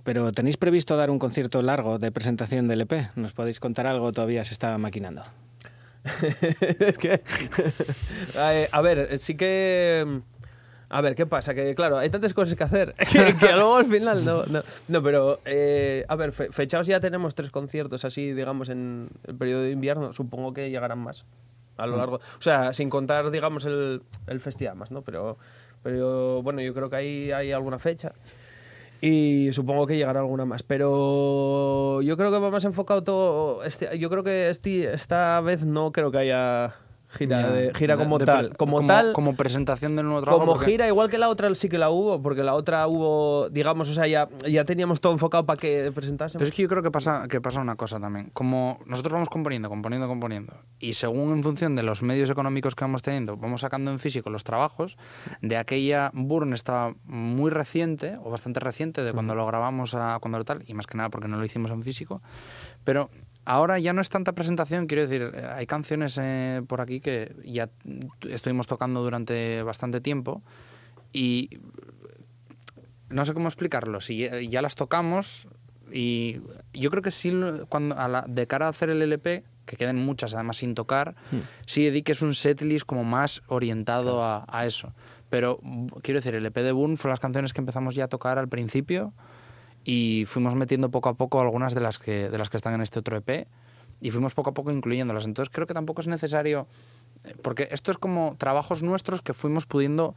Pero 0.05 0.33
¿tenéis 0.33 0.57
previsto 0.57 0.97
dar 0.97 1.11
un 1.11 1.19
concierto 1.19 1.63
largo 1.63 1.99
de 1.99 2.11
presentación 2.13 2.69
del 2.69 2.81
EP? 2.83 2.93
¿Nos 3.17 3.33
podéis 3.33 3.61
contar 3.61 3.87
algo? 3.87 4.13
Todavía 4.13 4.43
se 4.45 4.55
está 4.55 4.77
maquinando. 4.79 5.23
es 6.81 6.99
que. 6.99 7.23
A 8.73 8.81
ver, 8.81 9.19
sí 9.19 9.37
que. 9.37 10.21
A 10.89 11.01
ver, 11.01 11.17
¿qué 11.17 11.27
pasa? 11.27 11.53
Que 11.53 11.75
claro, 11.75 11.99
hay 11.99 12.11
tantas 12.11 12.33
cosas 12.33 12.55
que 12.55 12.63
hacer 12.63 12.95
que, 13.13 13.37
que 13.37 13.53
luego 13.53 13.77
al 13.77 13.87
final 13.87 14.25
no. 14.25 14.45
No, 14.47 14.63
No, 14.87 15.03
pero. 15.03 15.41
eh, 15.45 16.05
a 16.09 16.15
ver, 16.15 16.31
fe- 16.31 16.53
fechados 16.53 16.87
ya 16.87 17.01
tenemos 17.01 17.35
tres 17.35 17.51
conciertos 17.51 18.05
así, 18.05 18.33
digamos, 18.33 18.69
en 18.69 19.09
el 19.25 19.35
periodo 19.35 19.63
de 19.63 19.73
invierno. 19.73 20.13
Supongo 20.13 20.53
que 20.55 20.71
llegarán 20.71 21.01
más 21.01 21.25
a 21.77 21.87
lo 21.87 21.97
largo. 21.97 22.17
O 22.17 22.41
sea, 22.41 22.73
sin 22.73 22.89
contar, 22.89 23.31
digamos, 23.33 23.65
el, 23.65 24.03
el 24.29 24.41
Festiamas, 24.41 24.93
¿no? 24.93 25.03
Pero, 25.03 25.37
pero 25.87 26.43
bueno, 26.43 26.61
yo 26.63 26.75
creo 26.75 26.91
que 26.91 26.97
ahí 26.97 27.31
hay 27.31 27.53
alguna 27.53 27.79
fecha. 27.79 28.11
Y 29.01 29.51
supongo 29.53 29.87
que 29.87 29.97
llegará 29.97 30.19
alguna 30.19 30.45
más. 30.45 30.65
Pero 30.65 32.03
yo 32.03 32.17
creo 32.17 32.33
que 32.33 32.39
va 32.41 32.51
más 32.51 32.65
enfocado 32.65 33.05
todo. 33.05 33.63
Este, 33.63 33.97
yo 33.97 34.11
creo 34.11 34.25
que 34.25 34.51
este, 34.51 34.93
esta 34.93 35.41
vez 35.43 35.65
no 35.65 35.93
creo 35.93 36.11
que 36.11 36.19
haya 36.19 36.75
gira, 37.17 37.41
Ya, 37.43 37.51
de- 37.51 37.75
gira 37.75 37.97
de- 37.97 38.03
como 38.05 38.19
de- 38.19 38.25
tal. 38.27 38.57
Como, 38.57 38.85
tal. 38.87 39.13
Como 39.13 39.35
presentación 39.37 39.97
del 39.97 40.07
nuevo 40.07 40.21
trabajo. 40.23 40.41
Como 40.41 40.53
porque- 40.55 40.71
gira, 40.73 40.87
igual 40.87 41.11
que 41.11 41.19
la 41.19 41.29
otra 41.29 41.53
sí 41.55 41.69
que 41.69 41.79
la 41.79 41.91
hubo, 41.91 42.21
porque 42.23 42.43
la 42.43 42.55
otra 42.55 42.87
hubo, 42.87 43.49
digamos, 43.51 43.89
o 43.91 43.95
sea, 43.95 44.07
ya, 44.07 44.29
ya 44.49 44.65
teníamos 44.65 45.01
todo 45.01 45.13
enfocado 45.13 45.45
para 45.45 45.59
que 45.59 45.91
presentásemos. 45.95 46.41
Pero 46.41 46.49
es 46.49 46.55
que 46.55 46.63
yo 46.63 46.69
creo 46.69 46.83
que 46.83 46.91
pasa, 46.91 47.27
que 47.29 47.41
pasa 47.41 47.61
una 47.61 47.77
cosa 47.77 47.99
también. 47.99 48.31
Como 48.33 48.79
nosotros 48.87 49.13
vamos 49.13 49.29
componiendo, 49.29 49.69
componiendo, 49.69 50.09
componiendo, 50.09 50.55
y 50.79 50.95
según 50.95 51.33
en 51.33 51.43
función 51.43 51.75
de 51.77 51.83
los 51.83 52.03
medios 52.03 52.31
económicos 52.31 52.75
que 52.75 52.85
vamos 52.85 53.03
teniendo, 53.03 53.37
vamos 53.37 53.63
sacando 53.63 53.91
en 53.91 53.99
físico 53.99 54.31
los 54.31 54.45
trabajos, 54.45 54.97
de 55.41 55.57
aquella 55.57 56.11
Burn 56.15 56.53
estaba 56.53 56.95
muy 57.05 57.51
reciente, 57.51 58.19
o 58.23 58.31
bastante 58.31 58.61
reciente, 58.61 59.03
de 59.03 59.13
cuando 59.13 59.35
lo 59.35 59.47
grabamos 59.47 59.95
a 59.95 60.19
cuando 60.21 60.39
lo 60.39 60.45
tal, 60.45 60.63
y 60.67 60.75
más 60.75 60.87
que 60.87 60.97
nada 60.97 61.09
porque 61.09 61.29
no 61.29 61.37
lo 61.39 61.45
hicimos 61.45 61.71
en 61.71 61.83
físico, 61.83 62.21
pero 62.85 63.11
ahora 63.47 63.79
ya 63.79 63.93
no 63.95 64.01
es 64.03 64.09
tanta 64.11 64.35
presentación, 64.35 64.87
quiero 64.87 65.03
decir, 65.07 65.31
eh, 65.35 65.47
hay 65.55 65.67
canciones 65.67 66.19
eh, 66.21 66.63
por 66.69 66.81
aquí 66.83 67.01
que 67.01 67.35
ya 67.45 67.71
estuvimos 68.29 68.67
tocando 68.67 69.03
durante 69.03 69.63
bastante 69.63 70.01
tiempo, 70.03 70.43
y 71.13 71.49
no 73.09 73.25
sé 73.25 73.35
cómo 73.35 73.49
explicarlo. 73.49 74.01
Si 74.01 74.19
ya- 74.19 74.41
ya 74.41 74.63
las 74.63 74.75
tocamos 74.75 75.47
y 75.93 76.41
yo 76.73 76.91
creo 76.91 77.03
que 77.03 77.11
sí, 77.13 77.33
cuando 77.69 77.97
a 77.99 78.09
la- 78.09 78.25
de 78.29 78.47
cara 78.47 78.67
a 78.67 78.71
hacer 78.71 78.91
el 78.91 79.01
LP, 79.03 79.45
que 79.65 79.77
queden 79.77 79.97
muchas 79.97 80.35
además 80.35 80.59
sin 80.59 80.75
tocar, 80.75 81.15
sí 81.67 81.85
dediques 81.85 82.23
un 82.23 82.35
setlist 82.35 82.85
como 82.87 83.05
más 83.05 83.43
orientado 83.49 84.23
a, 84.25 84.45
a 84.49 84.67
eso. 84.67 84.93
Pero 85.31 85.59
mm, 85.63 85.87
quiero 86.03 86.19
decir, 86.21 86.35
el 86.35 86.47
EP 86.47 86.63
de 86.63 86.73
Boone 86.73 86.97
fue 86.97 87.11
las 87.11 87.21
canciones 87.21 87.53
que 87.53 87.61
empezamos 87.61 87.95
ya 87.95 88.05
a 88.05 88.09
tocar 88.09 88.39
al 88.39 88.49
principio 88.49 89.13
y 89.89 90.25
fuimos 90.27 90.57
metiendo 90.57 90.91
poco 90.91 91.09
a 91.09 91.15
poco 91.15 91.41
algunas 91.41 91.73
de 91.73 91.81
las 91.81 92.01
que, 92.01 92.29
de 92.29 92.39
las 92.39 92.51
que 92.51 92.57
están 92.57 92.75
en 92.75 92.81
este 92.81 92.99
otro 92.99 93.17
EP 93.17 93.47
y 94.01 94.11
fuimos 94.11 94.35
poco 94.35 94.51
a 94.51 94.55
poco 94.55 94.73
incluyéndolas. 94.73 95.25
Entonces 95.27 95.49
creo 95.55 95.69
que 95.69 95.75
tampoco 95.75 96.01
es 96.01 96.09
necesario, 96.09 96.67
eh, 97.25 97.35
porque 97.41 97.69
esto 97.71 97.93
es 97.93 97.97
como 97.99 98.35
trabajos 98.37 98.83
nuestros 98.83 99.23
que 99.23 99.33
fuimos 99.33 99.65
pudiendo 99.65 100.17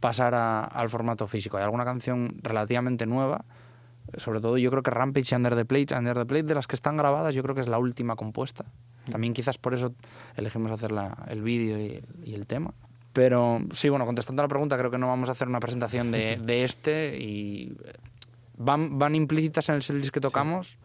pasar 0.00 0.34
a- 0.34 0.64
al 0.64 0.90
formato 0.90 1.26
físico. 1.26 1.56
Hay 1.56 1.62
alguna 1.64 1.86
canción 1.86 2.36
relativamente 2.42 3.06
nueva, 3.06 3.46
sobre 4.18 4.40
todo 4.40 4.58
yo 4.58 4.70
creo 4.70 4.82
que 4.82 4.90
Rampage 4.90 5.32
y 5.32 5.36
Under 5.36 5.56
the 5.56 5.64
Plate, 5.64 5.94
Under 5.96 6.16
the 6.18 6.26
Plate 6.26 6.42
de 6.44 6.54
las 6.54 6.66
que 6.66 6.76
están 6.76 6.96
grabadas 6.98 7.34
yo 7.34 7.42
creo 7.42 7.54
que 7.54 7.62
es 7.62 7.68
la 7.68 7.78
última 7.78 8.16
compuesta. 8.16 8.66
También 9.10 9.32
quizás 9.32 9.56
por 9.56 9.72
eso 9.72 9.94
elegimos 10.36 10.70
hacer 10.70 10.92
la- 10.92 11.16
el 11.28 11.40
vídeo 11.42 11.78
y, 11.80 12.04
y 12.24 12.34
el 12.34 12.46
tema. 12.46 12.74
Pero 13.14 13.60
sí, 13.72 13.88
bueno, 13.88 14.04
contestando 14.06 14.42
a 14.42 14.44
la 14.44 14.48
pregunta, 14.48 14.76
creo 14.78 14.90
que 14.90 14.98
no 14.98 15.08
vamos 15.08 15.30
a 15.30 15.32
hacer 15.32 15.48
una 15.48 15.58
presentación 15.58 16.12
de, 16.12 16.36
de 16.44 16.64
este 16.64 17.18
y 17.18 17.76
van, 18.60 18.98
van 18.98 19.14
implícitas 19.14 19.68
en 19.70 19.76
el 19.76 19.82
setlist 19.82 20.12
que 20.12 20.20
tocamos. 20.20 20.78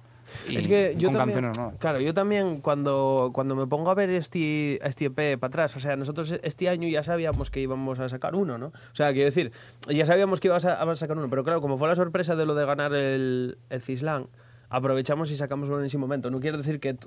y 0.49 0.55
es 0.57 0.67
que 0.67 0.95
yo 0.97 1.09
también, 1.09 1.25
canciones 1.25 1.57
nuevas. 1.57 1.75
claro, 1.77 1.99
yo 1.99 2.13
también 2.13 2.61
cuando, 2.61 3.31
cuando 3.33 3.55
me 3.55 3.67
pongo 3.67 3.91
a 3.91 3.93
ver 3.95 4.09
este, 4.09 4.85
este 4.85 5.05
EP 5.05 5.39
para 5.39 5.49
atrás, 5.49 5.75
o 5.75 5.79
sea, 5.79 5.95
nosotros 5.95 6.31
este 6.41 6.69
año 6.69 6.87
ya 6.87 7.03
sabíamos 7.03 7.51
que 7.51 7.59
íbamos 7.59 7.99
a 7.99 8.09
sacar 8.09 8.33
uno, 8.33 8.57
¿no? 8.57 8.67
O 8.67 8.95
sea, 8.95 9.11
quiero 9.11 9.25
decir, 9.25 9.51
ya 9.87 10.05
sabíamos 10.05 10.39
que 10.39 10.47
ibas 10.47 10.65
a, 10.65 10.81
a 10.81 10.95
sacar 10.95 11.17
uno, 11.17 11.29
pero 11.29 11.43
claro, 11.43 11.61
como 11.61 11.77
fue 11.77 11.87
la 11.87 11.95
sorpresa 11.95 12.35
de 12.35 12.45
lo 12.45 12.55
de 12.55 12.65
ganar 12.65 12.93
el, 12.93 13.57
el 13.69 13.81
Cislan, 13.81 14.27
aprovechamos 14.69 15.29
y 15.31 15.35
sacamos 15.35 15.67
uno 15.69 15.79
en 15.79 15.85
ese 15.85 15.97
momento. 15.97 16.31
No 16.31 16.39
quiero 16.39 16.57
decir 16.57 16.79
que, 16.79 16.97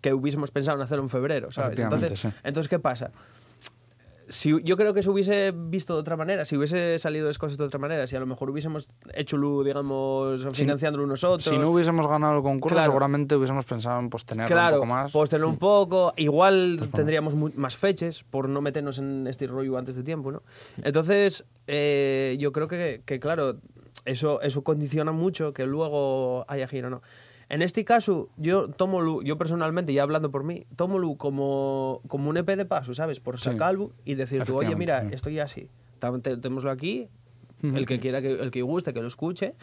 que 0.00 0.12
hubiésemos 0.12 0.50
pensado 0.50 0.76
en 0.76 0.82
hacerlo 0.82 1.04
en 1.04 1.10
febrero, 1.10 1.50
¿sabes? 1.50 1.78
Entonces, 1.78 2.20
sí. 2.20 2.28
entonces, 2.44 2.68
¿qué 2.68 2.78
pasa? 2.78 3.10
Si, 4.28 4.54
yo 4.62 4.76
creo 4.76 4.92
que 4.94 5.02
se 5.02 5.10
hubiese 5.10 5.52
visto 5.54 5.94
de 5.94 6.00
otra 6.00 6.16
manera, 6.16 6.44
si 6.44 6.56
hubiese 6.56 6.98
salido 6.98 7.26
las 7.26 7.38
cosas 7.38 7.56
de 7.58 7.64
otra 7.64 7.78
manera, 7.78 8.06
si 8.06 8.14
a 8.16 8.20
lo 8.20 8.26
mejor 8.26 8.50
hubiésemos 8.50 8.90
hecho, 9.14 9.36
digamos, 9.64 10.46
financiándolo 10.52 11.06
nosotros. 11.06 11.44
Si 11.44 11.56
no 11.58 11.70
hubiésemos 11.70 12.06
ganado 12.06 12.36
el 12.36 12.42
concurso, 12.42 12.74
Claro. 12.74 12.90
seguramente 12.92 13.34
hubiésemos 13.36 13.64
pensado 13.64 13.98
en 14.00 14.10
pues, 14.10 14.24
tenerlo 14.24 14.54
Claro, 14.54 14.76
un 14.76 14.80
poco 14.80 14.86
más. 14.86 15.12
pues 15.12 15.30
tenerlo 15.30 15.48
un 15.48 15.58
poco. 15.58 16.12
Igual 16.16 16.80
tendríamos 16.94 17.34
mu- 17.34 17.50
más 17.56 17.76
fechas 17.76 18.24
por 18.28 18.48
no 18.48 18.60
meternos 18.60 18.98
en 18.98 19.26
este 19.26 19.46
rollo 19.46 19.78
antes 19.78 19.96
de 19.96 20.02
tiempo, 20.02 20.30
¿no? 20.30 20.42
Entonces, 20.82 21.44
eh, 21.66 22.36
yo 22.38 22.52
creo 22.52 22.68
que, 22.68 23.02
que, 23.04 23.18
claro, 23.20 23.56
eso, 24.04 24.40
eso 24.42 24.62
condiciona 24.62 25.12
mucho 25.12 25.52
que 25.52 25.66
luego 25.66 26.44
haya 26.48 26.68
gira, 26.68 26.90
¿no? 26.90 27.02
En 27.50 27.62
este 27.62 27.84
caso, 27.84 28.28
yo 28.36 28.68
tomo 28.68 29.22
yo 29.22 29.38
personalmente, 29.38 29.92
ya 29.94 30.02
hablando 30.02 30.30
por 30.30 30.44
mí, 30.44 30.66
tomo 30.76 31.16
como, 31.16 32.02
como 32.06 32.28
un 32.28 32.36
EP 32.36 32.56
de 32.56 32.64
paso, 32.66 32.92
¿sabes? 32.94 33.20
Por 33.20 33.38
Sí. 33.38 33.44
sacarlo 33.44 33.92
y 34.04 34.14
decir 34.16 34.44
tú, 34.44 34.56
oye, 34.56 34.76
mira, 34.76 35.08
sí. 35.08 35.14
estoy 35.14 35.38
así. 35.40 35.68
Tam- 36.00 36.20
te- 36.20 36.36
Tenemoslo 36.36 36.70
aquí, 36.70 37.08
el 37.62 37.86
que 37.86 37.98
quiera, 38.00 38.20
que, 38.20 38.32
el 38.32 38.50
que 38.50 38.60
guste, 38.62 38.92
que 38.92 39.00
lo 39.00 39.08
escuche. 39.08 39.54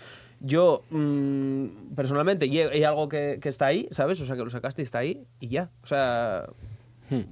Yo, 0.42 0.84
mm, 0.90 1.94
personalmente, 1.96 2.48
y 2.48 2.60
hay 2.60 2.84
algo 2.84 3.08
que, 3.08 3.38
que 3.42 3.50
está 3.50 3.68
ahí, 3.68 3.88
¿sabes? 3.92 4.20
O 4.20 4.26
sea, 4.26 4.36
que 4.36 4.44
lo 4.44 4.50
sacaste 4.50 4.82
y 4.82 4.84
está 4.84 4.98
ahí 5.00 5.24
y 5.40 5.48
ya. 5.50 5.70
O 5.84 5.86
sea, 5.88 6.48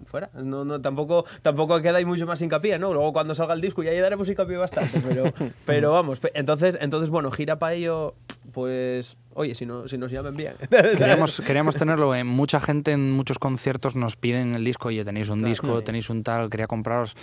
fuera. 0.05 0.29
No, 0.35 0.63
no, 0.63 0.79
tampoco, 0.81 1.25
tampoco 1.41 1.81
queda 1.81 1.97
ahí 1.97 2.05
mucho 2.05 2.27
más 2.27 2.41
hincapié, 2.41 2.77
¿no? 2.77 2.93
Luego 2.93 3.11
cuando 3.11 3.33
salga 3.33 3.55
el 3.55 3.61
disco 3.61 3.81
ya 3.81 3.89
ahí 3.91 3.97
daremos 3.99 4.29
hincapié 4.29 4.55
bastante, 4.55 5.01
pero, 5.05 5.23
pero 5.65 5.91
vamos. 5.91 6.21
Entonces, 6.35 6.77
entonces, 6.79 7.09
bueno, 7.09 7.31
gira 7.31 7.57
para 7.59 7.73
ello, 7.73 8.13
pues, 8.53 9.17
oye, 9.33 9.55
si, 9.55 9.65
no, 9.65 9.87
si 9.87 9.97
nos 9.97 10.11
llamen 10.11 10.35
bien. 10.35 10.53
Queríamos, 10.69 11.41
queríamos 11.41 11.75
tenerlo. 11.75 12.13
eh, 12.15 12.23
mucha 12.23 12.59
gente 12.59 12.91
en 12.91 13.11
muchos 13.11 13.39
conciertos 13.39 13.95
nos 13.95 14.15
piden 14.15 14.55
el 14.55 14.63
disco, 14.63 14.89
oye, 14.89 15.03
tenéis 15.03 15.29
un 15.29 15.43
disco, 15.43 15.81
tenéis 15.83 16.09
un 16.09 16.23
tal, 16.23 16.49
quería 16.49 16.67
compraros. 16.67 17.15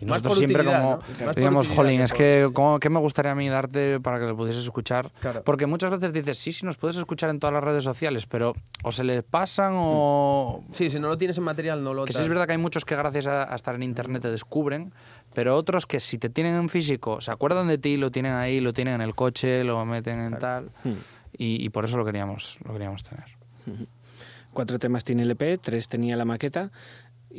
Y 0.00 0.04
Más 0.04 0.22
nosotros 0.22 0.38
siempre 0.38 0.64
como, 0.64 1.00
¿no? 1.24 1.32
Digamos, 1.34 1.68
jolín, 1.68 2.00
es 2.02 2.12
que, 2.12 2.50
¿cómo- 2.52 2.78
¿qué 2.80 2.90
me 2.90 2.98
gustaría 3.00 3.32
a 3.32 3.34
mí 3.34 3.48
darte 3.48 3.98
para 4.00 4.18
que 4.20 4.26
lo 4.26 4.36
pudieses 4.36 4.62
escuchar? 4.64 5.10
Claro. 5.20 5.42
Porque 5.44 5.66
muchas 5.66 5.90
veces 5.90 6.12
dices, 6.12 6.36
sí, 6.38 6.52
sí, 6.52 6.66
nos 6.66 6.76
puedes 6.76 6.96
escuchar 6.96 7.30
en 7.30 7.38
todas 7.40 7.54
las 7.54 7.64
redes 7.64 7.82
sociales, 7.84 8.26
pero 8.26 8.54
o 8.82 8.92
se 8.92 9.02
les 9.04 9.22
pasan 9.22 9.72
o... 9.76 10.62
Sí, 10.70 10.90
si 10.90 11.00
no 11.00 11.08
lo 11.08 11.16
tienes 11.16 11.38
en 11.38 11.44
material, 11.44 11.82
no 11.82 11.94
lo 11.94 12.04
Que 12.04 12.12
sí 12.12 12.20
es 12.22 12.28
verdad 12.28 12.46
que 12.46 12.52
hay 12.52 12.58
muchos 12.58 12.84
que 12.84 12.94
gracias 12.96 13.26
a, 13.26 13.50
a 13.50 13.54
estar 13.56 13.74
en 13.74 13.82
internet 13.84 14.20
te 14.22 14.30
descubren, 14.30 14.92
pero 15.34 15.56
otros 15.56 15.86
que 15.86 16.00
si 16.00 16.18
te 16.18 16.28
tienen 16.30 16.54
en 16.54 16.68
físico, 16.68 17.20
se 17.20 17.30
acuerdan 17.30 17.68
de 17.68 17.78
ti, 17.78 17.96
lo 17.96 18.10
tienen 18.10 18.32
ahí, 18.32 18.60
lo 18.60 18.72
tienen 18.72 18.94
en 18.94 19.00
el 19.00 19.14
coche, 19.14 19.64
lo 19.64 19.84
meten 19.84 20.20
en 20.20 20.38
tal, 20.38 20.70
y, 21.36 21.64
y 21.64 21.68
por 21.70 21.84
eso 21.84 21.96
lo 21.96 22.04
queríamos, 22.04 22.58
lo 22.64 22.72
queríamos 22.72 23.02
tener. 23.04 23.24
Cuatro 24.52 24.78
temas 24.78 25.02
tiene 25.04 25.22
el 25.22 25.30
EP, 25.32 25.60
tres 25.60 25.88
tenía 25.88 26.16
la 26.16 26.24
maqueta, 26.24 26.70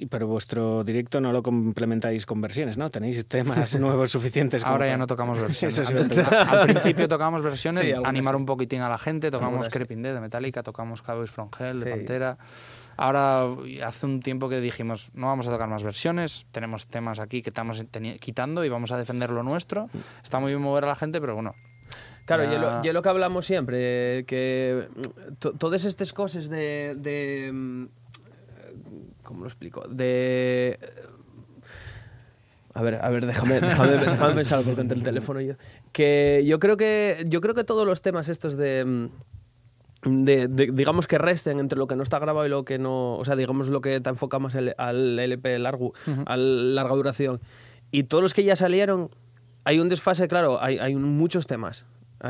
pero 0.09 0.27
vuestro 0.27 0.83
directo 0.83 1.21
no 1.21 1.31
lo 1.31 1.41
complementáis 1.41 2.25
con 2.25 2.41
versiones, 2.41 2.75
¿no? 2.77 2.89
Tenéis 2.89 3.25
temas 3.25 3.73
nuevos 3.79 4.11
suficientes. 4.11 4.61
Ahora 4.65 4.85
ya 4.87 4.91
para- 4.91 4.97
no 4.97 5.07
tocamos 5.07 5.39
versiones. 5.41 5.77
Eso 5.79 5.85
sí, 6.03 6.19
al, 6.19 6.47
al 6.59 6.67
principio 6.67 7.07
tocamos 7.07 7.41
versiones, 7.41 7.87
Sí, 7.87 7.93
animar 8.03 8.33
sí. 8.33 8.37
un 8.39 8.45
poquitín 8.45 8.81
a 8.81 8.89
la 8.89 8.97
gente, 8.97 9.31
tocamos. 9.31 9.69
Creeping 9.69 10.01
Dead 10.01 10.13
de 10.13 10.19
Metallica, 10.19 10.61
tocamos 10.63 11.01
Cowboys 11.01 11.29
from 11.31 11.49
Hell 11.57 11.79
de. 11.79 11.91
Pantera. 11.91 12.37
Ahora, 12.97 13.47
hace 13.85 14.05
un 14.05 14.21
tiempo 14.21 14.47
que 14.49 14.59
dijimos, 14.61 15.09
no 15.13 15.27
vamos 15.27 15.47
a 15.47 15.51
tocar 15.51 15.67
más 15.67 15.83
versiones, 15.83 16.47
tenemos 16.51 16.87
temas 16.87 17.19
aquí 17.19 17.41
que 17.41 17.49
estamos 17.49 17.83
quitando 18.19 18.63
y 18.63 18.69
vamos 18.69 18.91
a 18.91 18.97
defender 18.97 19.29
lo 19.29 19.43
nuestro. 19.43 19.89
Está 20.23 20.39
muy 20.39 20.51
bien 20.51 20.61
mover 20.61 20.85
a 20.85 20.87
la 20.87 20.95
gente, 20.95 21.19
pero 21.19 21.35
bueno. 21.35 21.53
Claro, 22.25 22.43
y 22.51 22.57
lo, 22.57 22.81
y 22.83 22.91
lo 22.91 23.01
que 23.03 23.09
hablamos 23.09 23.45
siempre, 23.45 24.23
que 24.25 24.87
mm, 24.95 25.33
to- 25.39 25.51
todas 25.53 25.85
estas 25.85 26.11
cosas 26.13 26.49
de, 26.49 26.95
de, 26.97 27.51
mm, 27.53 27.85
¿Cómo 29.23 29.41
lo 29.41 29.47
explico? 29.47 29.87
De... 29.87 30.79
A 32.73 32.81
ver, 32.81 32.95
a 33.01 33.09
ver, 33.09 33.25
déjame, 33.25 33.59
déjame, 33.61 33.91
déjame 33.97 34.33
pensar 34.35 34.63
porque 34.63 34.81
entre 34.81 34.97
el 34.97 35.03
teléfono 35.03 35.39
y 35.39 35.47
yo. 35.47 35.53
Que 35.91 36.43
yo 36.45 36.59
creo 36.59 36.77
que, 36.77 37.23
yo 37.27 37.39
creo 37.41 37.53
que 37.55 37.63
todos 37.63 37.85
los 37.87 38.01
temas 38.01 38.27
estos 38.29 38.57
de... 38.57 39.09
de, 40.05 40.47
de- 40.47 40.71
digamos 40.71 41.07
que 41.07 41.17
resten 41.17 41.59
entre 41.59 41.77
lo 41.77 41.87
que 41.87 41.95
no 41.95 42.03
está 42.03 42.19
grabado 42.19 42.45
y 42.45 42.49
lo 42.49 42.63
que 42.65 42.77
no, 42.77 43.17
o 43.17 43.25
sea, 43.25 43.35
digamos 43.35 43.69
lo 43.69 43.81
que 43.81 43.99
te 43.99 44.09
enfocamos 44.09 44.53
el- 44.55 44.75
al 44.77 45.17
LP 45.19 45.57
largo, 45.59 45.93
a 46.25 46.37
larga 46.37 46.95
duración. 46.95 47.41
Y 47.91 48.03
todos 48.03 48.21
los 48.21 48.33
que 48.33 48.43
ya 48.43 48.55
salieron, 48.55 49.09
hay 49.63 49.79
un 49.79 49.89
desfase, 49.89 50.27
claro, 50.27 50.61
hay, 50.61 50.77
hay 50.79 50.95
muchos 50.95 51.47
temas 51.47 51.85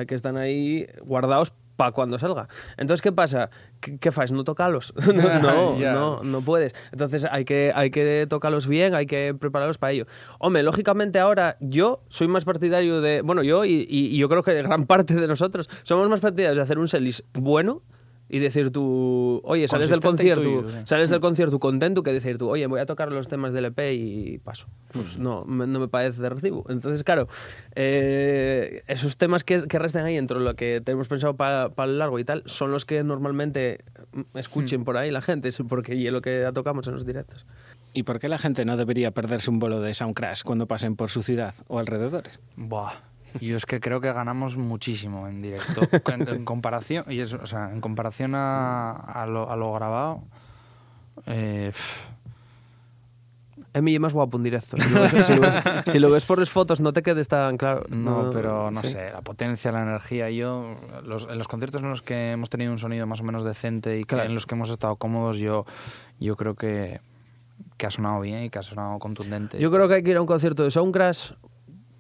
que 0.08 0.16
están 0.16 0.38
ahí 0.38 0.88
guardados 1.04 1.54
para 1.76 1.92
cuando 1.92 2.20
salga. 2.20 2.48
Entonces, 2.78 3.02
¿qué 3.02 3.12
pasa? 3.12 3.50
¿Qué, 3.80 3.98
qué 3.98 4.12
fas? 4.12 4.32
¿No 4.32 4.44
tocalos? 4.44 4.94
no, 5.14 5.40
no, 5.40 5.78
no, 5.78 6.24
no 6.24 6.42
puedes. 6.42 6.76
Entonces 6.92 7.28
hay 7.30 7.46
que, 7.46 7.72
hay 7.76 7.92
que 7.92 8.28
tocarlos 8.30 8.68
bien, 8.68 8.96
hay 8.96 9.06
que 9.06 9.36
prepararlos 9.40 9.78
para 9.78 9.94
ello. 9.94 10.06
Hombre, 10.40 10.64
lógicamente 10.64 11.20
ahora 11.20 11.58
yo 11.60 12.04
soy 12.10 12.28
más 12.28 12.46
partidario 12.46 13.02
de... 13.02 13.22
Bueno, 13.22 13.44
yo 13.44 13.66
y 13.66 14.18
yo 14.18 14.30
creo 14.30 14.44
que 14.44 14.62
gran 14.62 14.86
parte 14.88 15.16
de 15.16 15.28
nosotros 15.28 15.70
somos 15.84 16.10
más 16.10 16.20
partidarios 16.20 16.58
de 16.58 16.64
hacer 16.64 16.80
un 16.80 16.88
setlist 16.88 17.22
bueno 17.34 17.82
y 18.28 18.40
decir 18.40 18.72
tú, 18.72 19.40
oye, 19.44 19.68
sales 19.68 19.90
del 19.90 20.00
concierto, 20.00 20.42
tuyo, 20.44 20.70
sí. 20.70 20.78
sales 20.86 21.10
del 21.10 21.20
concierto 21.20 21.60
contento 21.60 22.02
que 22.04 22.12
decir 22.12 22.38
tú, 22.40 22.50
oye, 22.50 22.66
voy 22.68 22.80
a 22.80 22.86
tocar 22.88 23.12
los 23.12 23.28
temas 23.28 23.54
del 23.54 23.66
EP 23.66 23.80
y 23.94 24.40
paso. 24.40 24.68
Pues 24.92 25.18
no, 25.20 25.46
me- 25.46 25.68
no 25.68 25.80
me 25.80 25.88
parece 25.88 26.22
de 26.22 26.30
recibo. 26.30 26.66
Entonces, 26.70 27.04
claro, 27.04 27.28
eh, 27.76 28.84
esos 28.88 29.18
temas 29.18 29.44
que, 29.44 29.68
que 29.68 29.78
resten 29.80 30.04
ahí 30.06 30.18
entre 30.18 30.40
lo 30.40 30.56
que 30.56 30.82
tenemos 30.84 31.08
pensado 31.08 31.36
para 31.36 31.72
el 31.84 32.00
largo 32.00 32.18
y 32.20 32.24
tal, 32.24 32.42
son 32.46 32.72
los 32.72 32.84
que 32.86 33.04
normalmente 33.04 33.80
mm, 34.14 34.38
escuchen 34.38 34.84
por 34.86 34.98
ahí 34.98 35.12
la 35.12 35.22
gente, 35.22 35.50
es 35.50 35.60
porque 35.70 35.94
y 35.96 36.08
es 36.08 36.12
lo 36.14 36.22
que 36.22 36.50
tocamos 36.54 36.88
en 36.88 36.94
los 36.96 37.06
directos. 37.06 37.46
¿Y 37.94 38.04
por 38.04 38.20
qué 38.20 38.28
la 38.28 38.38
gente 38.40 38.66
no 38.66 38.76
debería 38.76 39.12
perderse 39.12 39.50
un 39.50 39.60
bolo 39.60 39.80
de 39.82 39.94
Soundcrash 39.94 40.42
cuando 40.44 40.68
pasen 40.68 40.96
por 40.96 41.10
su 41.10 41.22
ciudad 41.24 41.54
o 41.68 41.80
alrededores? 41.80 42.40
Buah. 42.56 42.94
Yo 43.42 43.58
es 43.58 43.66
que 43.66 43.80
creo 43.80 44.00
que 44.02 44.12
ganamos 44.14 44.58
muchísimo 44.58 45.28
en 45.28 45.40
directo. 45.42 45.82
En, 46.14 46.28
en 46.28 46.46
comparación, 46.46 47.06
y 47.10 47.20
eso, 47.20 47.40
o 47.42 47.46
sea, 47.48 47.72
en 47.72 47.80
comparación 47.80 48.34
a, 48.36 48.92
a 48.92 49.26
lo, 49.26 49.50
a 49.52 49.56
lo 49.56 49.74
grabado, 49.74 50.24
eh, 51.26 51.72
pff, 51.74 52.06
Es 53.74 53.82
mi 53.82 53.98
más 54.00 54.14
guapo 54.14 54.38
en 54.38 54.44
directo. 54.44 54.78
Si 54.78 54.90
lo, 54.90 55.02
ves, 55.02 55.26
si 55.26 55.34
lo 55.36 55.42
ves- 55.42 55.64
si 55.92 56.00
lo 56.00 56.10
ves 56.10 56.26
por 56.26 56.40
las 56.40 56.50
fotos, 56.50 56.80
no 56.82 56.94
te 56.94 57.02
quedes 57.04 57.28
tan 57.28 57.58
claro. 57.58 57.84
no, 57.90 58.30
pero 58.32 58.72
no 58.72 58.82
sí. 58.82 58.88
sé, 58.90 59.12
la 59.12 59.22
potencia, 59.22 59.72
la 59.72 59.82
energía. 59.84 60.30
Yo, 60.30 60.76
los, 61.04 61.28
en 61.30 61.38
los 61.38 61.48
conciertos 61.48 61.82
en 61.82 61.90
los 61.90 62.02
que 62.02 62.32
hemos 62.32 62.50
tenido 62.50 62.72
un 62.72 62.78
sonido 62.78 63.06
más 63.08 63.20
o 63.22 63.24
menos 63.24 63.44
decente 63.44 63.98
y 64.00 64.02
que- 64.02 64.16
Claro. 64.16 64.30
en 64.30 64.34
los 64.36 64.46
que 64.46 64.56
hemos 64.56 64.70
estado 64.70 64.96
cómodos, 64.96 65.38
yo, 65.38 65.66
yo 66.20 66.36
creo 66.38 66.56
que, 66.56 67.02
que 67.78 67.86
ha 67.86 67.92
sonado 67.92 68.22
bien 68.22 68.44
y 68.44 68.50
que 68.50 68.60
ha 68.60 68.64
sonado 68.64 68.98
contundente. 69.00 69.60
Yo 69.60 69.70
creo 69.72 69.88
que 69.90 69.96
hay 69.96 70.04
que 70.04 70.12
ir 70.12 70.18
a 70.18 70.22
un 70.22 70.28
concierto 70.28 70.64
de 70.64 70.72
Soundcrash 70.72 71.32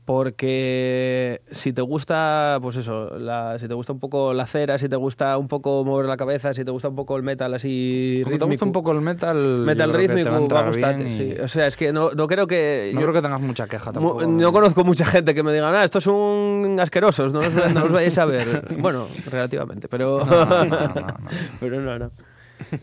porque 0.06 1.42
si 1.52 1.74
te 1.74 1.82
gusta, 1.82 2.60
pues 2.62 2.76
eso, 2.78 3.18
la- 3.20 3.58
si 3.60 3.68
te 3.68 3.74
gusta 3.74 3.92
un 3.92 4.00
poco 4.00 4.34
la 4.34 4.46
cera, 4.46 4.78
si 4.78 4.88
te 4.88 4.96
gusta 4.96 5.38
un 5.38 5.48
poco 5.48 5.84
mover 5.84 6.06
la 6.06 6.16
cabeza, 6.16 6.54
si 6.54 6.64
te 6.64 6.72
gusta 6.72 6.90
un 6.90 6.96
poco 6.96 7.18
el 7.18 7.24
metal 7.24 7.54
así 7.54 8.22
Como 8.24 8.38
te 8.38 8.46
gusta 8.46 8.66
un 8.66 8.72
poco 8.72 8.92
el 8.92 9.02
metal, 9.02 9.64
metal 9.66 9.94
rítmico, 9.94 10.30
va 10.30 10.36
a 10.38 10.40
va 10.40 10.40
a 10.40 10.42
entrar 10.42 10.68
gustarte, 10.68 11.04
bien 11.06 11.14
y 11.14 11.18
sí. 11.18 11.36
O 11.42 11.48
sea, 11.48 11.68
es 11.68 11.76
que 11.76 11.92
no, 11.92 12.12
no 12.12 12.28
creo 12.28 12.48
que... 12.48 12.92
No 12.94 13.02
yo- 13.02 13.08
creo 13.08 13.14
que 13.14 13.22
tengas 13.22 13.42
mucha 13.42 13.68
queja 13.68 13.92
tampoco. 13.92 14.26
no 14.26 14.54
conozco 14.54 14.84
mucha 14.84 15.06
gente 15.06 15.34
que 15.34 15.44
me 15.44 15.52
diga, 15.52 15.70
ah, 15.82 15.84
estos 15.84 16.04
son 16.04 16.80
asquerosos, 16.80 17.34
no 17.34 17.42
los, 17.42 17.54
no 17.74 17.82
los 17.82 17.92
vayáis 17.92 18.18
a 18.18 18.26
ver. 18.26 18.76
bueno, 18.80 19.08
relativamente, 19.32 19.88
pero... 19.88 20.24
No, 20.26 20.46
no, 20.46 20.66
no, 20.66 20.66
no, 20.66 20.88
no. 21.02 21.18
pero 21.60 21.82
no, 21.82 22.00
no. 22.00 22.12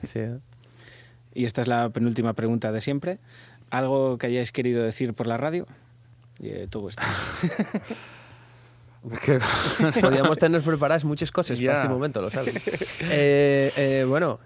Sí, 0.03 0.19
¿eh? 0.19 0.39
Y 1.35 1.45
esta 1.47 1.63
es 1.63 1.69
la 1.69 1.89
penúltima 1.91 2.35
pregunta 2.35 2.73
de 2.73 2.81
siempre. 2.81 3.19
¿Algo 3.71 4.19
que 4.19 4.27
hayáis 4.27 4.53
querido 4.53 4.83
decir 4.83 5.15
por 5.15 5.27
la 5.27 5.39
radio? 5.39 5.67
Eh, 6.41 6.69
Gustavo. 6.73 7.09
Que- 9.25 9.41
Podríamos 10.01 10.39
tener 10.39 10.63
preparadas 10.63 11.05
muchas 11.05 11.33
cosas 11.33 11.59
Ya. 11.59 11.73
para 11.73 11.83
este 11.83 11.93
momento, 11.93 12.23
lo 12.23 12.31
sabes. 12.31 12.55
Eh, 13.11 13.73
eh, 13.77 14.05
bueno, 14.09 14.39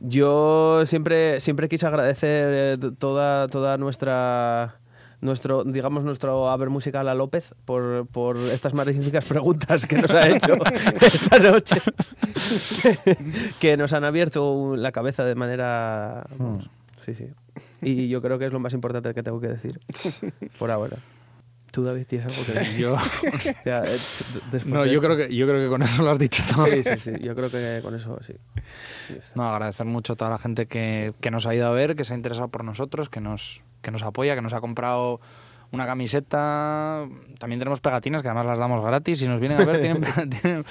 yo 0.00 0.82
siempre, 0.84 1.38
siempre 1.40 1.68
quise 1.68 1.86
agradecer 1.86 2.76
eh, 2.82 2.90
toda, 2.98 3.46
toda 3.48 3.76
nuestra 3.78 4.76
nuestro 5.20 5.64
digamos 5.64 6.04
nuestro 6.04 6.48
haber 6.48 6.70
musical 6.70 7.08
a 7.08 7.14
López 7.14 7.52
por, 7.64 8.06
por 8.06 8.36
estas 8.36 8.72
magníficas 8.72 9.24
preguntas 9.24 9.84
que 9.84 9.96
nos 9.98 10.12
ha 10.12 10.28
hecho 10.28 10.54
esta 11.00 11.38
noche 11.40 11.80
que 13.58 13.76
nos 13.76 13.92
han 13.92 14.04
abierto 14.04 14.76
la 14.76 14.92
cabeza 14.92 15.24
de 15.24 15.34
manera 15.34 16.24
sí 17.14 17.26
sí 17.26 17.26
y 17.82 18.08
yo 18.10 18.22
creo 18.22 18.38
que 18.38 18.46
es 18.46 18.52
lo 18.52 18.60
más 18.60 18.72
importante 18.72 19.12
que 19.14 19.22
tengo 19.22 19.40
que 19.40 19.48
decir 19.48 19.80
por 20.58 20.70
ahora 20.70 20.96
tú 21.70 21.84
David 21.84 22.06
tienes 22.06 22.26
algo 22.26 22.46
que 22.46 22.58
decir 22.58 22.78
yo, 22.78 22.96
Ya, 23.64 23.84
eh, 23.84 23.98
no, 24.64 24.82
de 24.82 24.88
yo 24.88 24.94
esto. 24.94 25.00
creo 25.02 25.16
que 25.16 25.34
yo 25.34 25.46
creo 25.46 25.62
que 25.62 25.68
con 25.68 25.82
eso 25.82 26.02
lo 26.02 26.10
has 26.10 26.18
dicho 26.18 26.42
todo. 26.54 26.66
Sí, 26.66 26.82
sí, 26.82 26.98
sí. 26.98 27.12
Yo 27.20 27.34
creo 27.34 27.50
que 27.50 27.80
con 27.82 27.94
eso 27.94 28.18
sí. 28.22 28.34
No, 29.34 29.48
agradecer 29.48 29.86
mucho 29.86 30.14
a 30.14 30.16
toda 30.16 30.30
la 30.30 30.38
gente 30.38 30.66
que, 30.66 31.12
que 31.20 31.30
nos 31.30 31.46
ha 31.46 31.54
ido 31.54 31.66
a 31.66 31.70
ver, 31.70 31.94
que 31.94 32.04
se 32.04 32.14
ha 32.14 32.16
interesado 32.16 32.48
por 32.48 32.64
nosotros, 32.64 33.08
que 33.10 33.20
nos, 33.20 33.62
que 33.82 33.90
nos 33.90 34.02
apoya, 34.02 34.34
que 34.34 34.40
nos 34.40 34.54
ha 34.54 34.60
comprado 34.60 35.20
una 35.70 35.86
camiseta. 35.86 37.06
También 37.38 37.58
tenemos 37.58 37.80
pegatinas 37.80 38.22
que 38.22 38.28
además 38.28 38.46
las 38.46 38.58
damos 38.58 38.84
gratis. 38.84 39.18
Si 39.18 39.28
nos 39.28 39.38
vienen 39.38 39.60
a 39.60 39.64
ver, 39.64 39.80
tienen, 39.80 40.30
tienen 40.30 40.64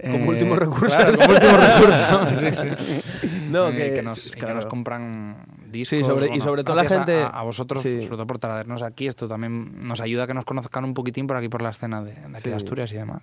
Como 0.00 0.28
último 0.30 0.54
recurso. 0.56 0.96
claro, 0.96 1.16
como 1.18 1.32
último 1.34 1.56
recurso. 1.56 2.26
Sí, 2.38 2.54
sí. 2.54 3.28
No, 3.50 3.68
Eh, 3.68 3.92
que, 3.94 4.02
nos, 4.02 4.26
es- 4.26 4.34
que 4.34 4.40
claro. 4.40 4.54
nos 4.56 4.66
compran 4.66 5.36
discos. 5.70 5.88
Sí, 5.98 6.04
sobre- 6.04 6.34
y 6.36 6.40
sobre 6.40 6.62
todo 6.64 6.76
la 6.76 6.84
gente- 6.84 7.22
A, 7.22 7.28
a 7.28 7.42
vosotros, 7.42 7.82
sí. 7.82 8.00
sobre 8.02 8.16
todo 8.16 8.26
por 8.26 8.38
traernos 8.38 8.82
aquí. 8.82 9.06
Esto 9.06 9.26
también 9.26 9.86
nos 9.86 10.00
ayuda 10.00 10.24
a 10.24 10.26
que 10.26 10.34
nos 10.34 10.44
conozcan 10.44 10.84
un 10.84 10.94
poquitín 10.94 11.26
por 11.26 11.36
aquí, 11.36 11.48
por 11.48 11.62
la 11.62 11.70
escena 11.70 12.02
de, 12.02 12.12
de 12.14 12.20
aquí 12.26 12.42
Sí. 12.44 12.50
de 12.50 12.56
Asturias 12.56 12.92
y 12.92 12.96
demás. 12.96 13.22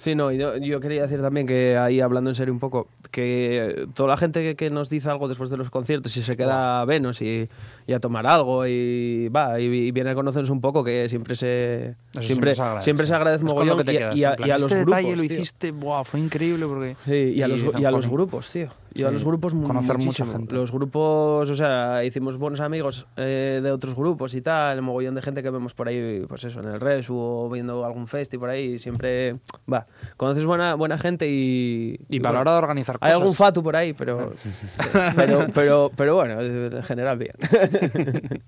Sí, 0.00 0.14
no, 0.14 0.30
y 0.30 0.36
yo, 0.36 0.58
yo 0.58 0.80
quería 0.80 1.00
decir 1.02 1.22
también 1.22 1.46
que 1.46 1.78
ahí 1.78 2.02
hablando 2.02 2.28
en 2.28 2.34
serio 2.34 2.52
un 2.52 2.60
poco, 2.60 2.88
que 3.10 3.86
toda 3.94 4.10
la 4.10 4.16
gente 4.18 4.42
que, 4.42 4.54
que 4.54 4.68
nos 4.68 4.90
dice 4.90 5.08
algo 5.08 5.28
después 5.28 5.48
de 5.48 5.56
los 5.56 5.70
conciertos 5.70 6.14
y 6.18 6.22
se 6.22 6.36
queda 6.36 6.82
a 6.82 6.84
vernos 6.84 7.22
y, 7.22 7.48
y 7.86 7.92
a 7.92 8.00
tomar 8.00 8.26
algo 8.26 8.66
y 8.66 9.28
va, 9.28 9.60
y, 9.60 9.64
y 9.64 9.90
viene 9.90 10.10
a 10.10 10.14
conocernos 10.14 10.50
un 10.50 10.60
poco, 10.60 10.82
que 10.82 11.08
siempre 11.08 11.34
se 11.36 11.96
Eso 12.12 12.22
siempre, 12.22 12.54
se 12.54 12.62
agradece. 12.62 12.84
siempre 12.84 13.06
se 13.06 13.14
agradece 13.14 13.44
con 13.44 13.54
mogollón 13.54 13.78
que 13.78 13.84
te 13.84 13.92
y, 13.94 13.96
quedas, 13.98 14.16
y 14.16 14.24
a, 14.24 14.36
y 14.38 14.50
a 14.50 14.56
este 14.56 14.60
los 14.62 14.70
detalle 14.74 15.08
grupos. 15.12 15.18
lo 15.18 15.24
hiciste, 15.34 15.70
buah, 15.72 16.04
fue 16.04 16.20
increíble 16.20 16.66
porque... 16.66 16.96
Sí, 17.04 17.32
y 17.36 17.42
a 17.42 17.48
los, 17.48 17.62
y 17.78 17.84
a 17.84 17.90
los 17.90 18.06
grupos, 18.08 18.50
tío. 18.50 18.68
Y 18.96 19.02
a 19.02 19.08
Sí. 19.08 19.12
los 19.14 19.24
grupos 19.24 19.54
Conocer 19.54 19.98
mucha 19.98 20.24
gente. 20.24 20.54
Los 20.54 20.70
grupos, 20.70 21.50
o 21.50 21.56
sea, 21.56 22.04
hicimos 22.04 22.38
buenos 22.38 22.60
amigos 22.60 23.08
eh, 23.16 23.58
de 23.60 23.72
otros 23.72 23.96
grupos 23.96 24.34
y 24.34 24.40
tal, 24.40 24.76
el 24.76 24.82
mogollón 24.82 25.16
de 25.16 25.22
gente 25.22 25.42
que 25.42 25.50
vemos 25.50 25.74
por 25.74 25.88
ahí, 25.88 26.24
pues 26.28 26.44
eso, 26.44 26.60
en 26.60 26.68
el 26.68 26.80
Resu 26.80 27.16
o 27.18 27.50
viendo 27.50 27.84
algún 27.84 28.06
festi 28.06 28.38
por 28.38 28.50
ahí, 28.50 28.78
siempre, 28.78 29.36
va, 29.70 29.86
conoces 30.16 30.44
buena, 30.44 30.74
buena 30.74 30.96
gente 30.96 31.28
y... 31.28 31.98
Y, 32.08 32.16
y 32.16 32.20
para 32.20 32.34
la 32.34 32.38
bueno, 32.38 32.40
hora 32.42 32.52
de 32.52 32.58
organizar 32.58 32.96
Hay 33.00 33.10
cosas... 33.10 33.20
algún 33.20 33.34
fatu 33.34 33.62
por 33.64 33.74
ahí, 33.74 33.92
pero, 33.94 34.32
pero, 35.16 35.46
pero, 35.52 35.90
pero 35.96 36.14
bueno, 36.14 36.40
en 36.40 36.82
general 36.84 37.18
bien. 37.18 37.32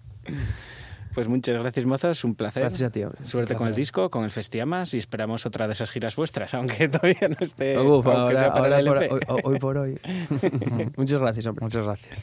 Pues 1.14 1.28
muchas 1.28 1.58
gracias, 1.58 1.86
mozos. 1.86 2.24
Un 2.24 2.34
placer. 2.34 2.60
Gracias 2.64 2.82
a 2.82 2.90
ti. 2.92 3.02
hombre. 3.02 3.24
Suerte 3.24 3.54
con 3.54 3.66
el 3.68 3.74
disco, 3.74 4.10
con 4.10 4.24
el 4.24 4.30
Festiamas 4.30 4.92
y 4.92 4.98
esperamos 4.98 5.46
otra 5.46 5.66
de 5.66 5.72
esas 5.72 5.90
giras 5.90 6.14
vuestras, 6.14 6.52
aunque 6.52 6.88
todavía 6.90 7.28
no 7.30 7.36
esté. 7.40 7.78
Uf, 7.78 8.06
ahora- 8.06 8.38
sea 8.38 8.52
para 8.52 8.64
ahora 8.64 8.78
el 8.80 8.86
por- 8.86 9.02
LP. 9.02 9.14
hoy, 9.30 9.40
hoy 9.44 9.58
por 9.58 9.78
hoy. 9.78 9.98
Muchas 10.98 11.18
gracias, 11.18 11.46
hombre. 11.46 11.64
Muchas 11.64 11.86
gracias. 11.86 12.18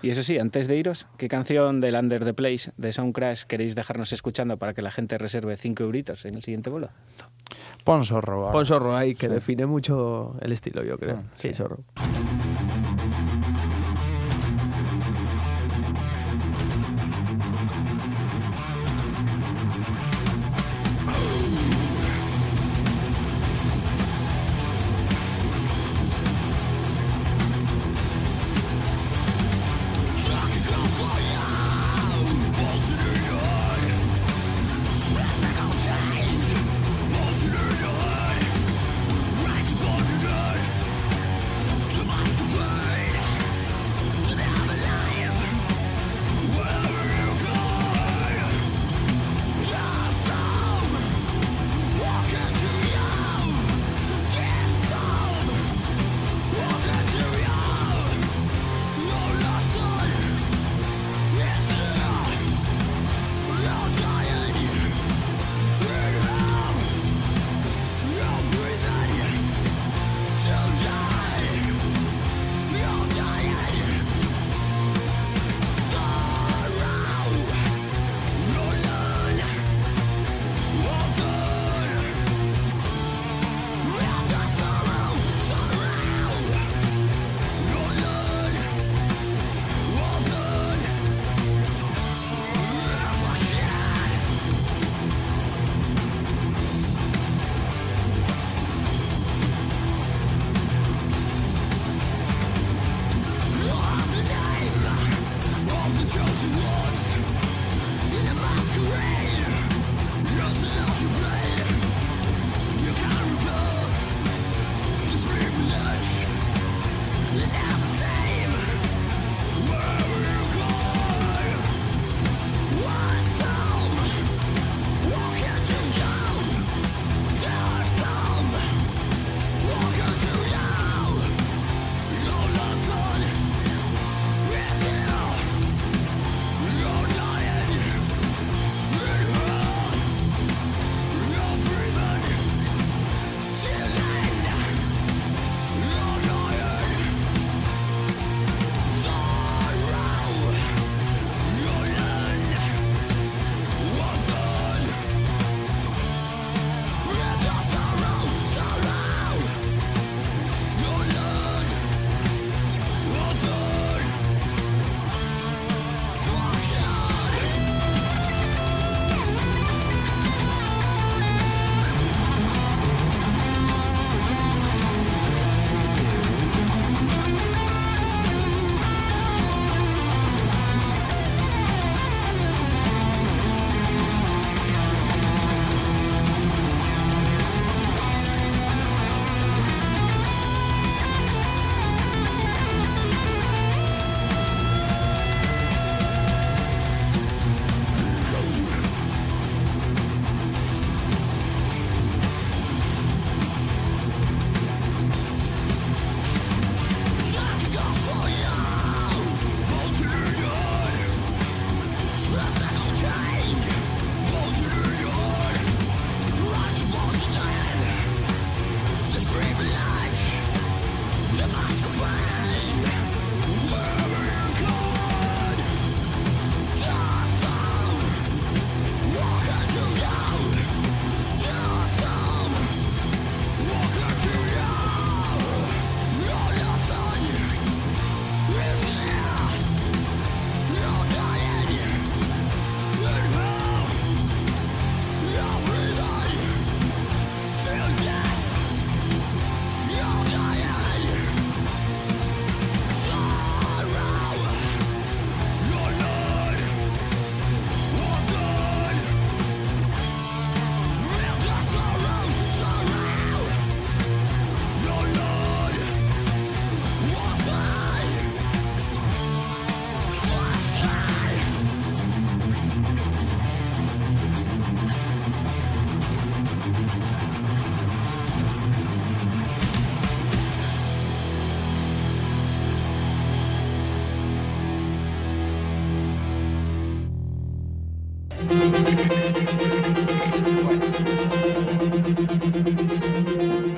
Y 0.00 0.08
eso 0.08 0.22
sí, 0.22 0.38
antes 0.38 0.66
de 0.66 0.78
iros, 0.78 1.06
¿qué 1.18 1.28
canción 1.28 1.82
del 1.82 1.94
Under 1.96 2.24
the 2.24 2.32
Place 2.32 2.72
de 2.78 2.90
Soundcrash 2.90 3.42
queréis 3.42 3.74
dejarnos 3.74 4.14
escuchando 4.14 4.56
para 4.56 4.72
que 4.72 4.80
la 4.80 4.92
gente 4.92 5.18
reserve 5.18 5.54
5 5.58 5.82
euritos 5.82 6.24
en 6.24 6.36
el 6.36 6.42
siguiente 6.42 6.70
vuelo? 6.70 6.88
Pon 7.84 8.06
zorro. 8.06 8.50
Pon 8.50 8.64
Zorro 8.64 8.96
ahí, 8.96 9.14
que 9.14 9.28
define 9.28 9.66
mucho 9.66 10.36
el 10.40 10.52
estilo, 10.52 10.82
yo 10.84 10.96
creo. 10.96 11.16
Ah, 11.22 11.32
sí, 11.34 11.48
sí. 11.48 11.54
Zorro. 11.54 11.80
To 11.96 12.47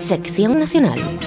Sección 0.00 0.58
Nacional. 0.58 1.19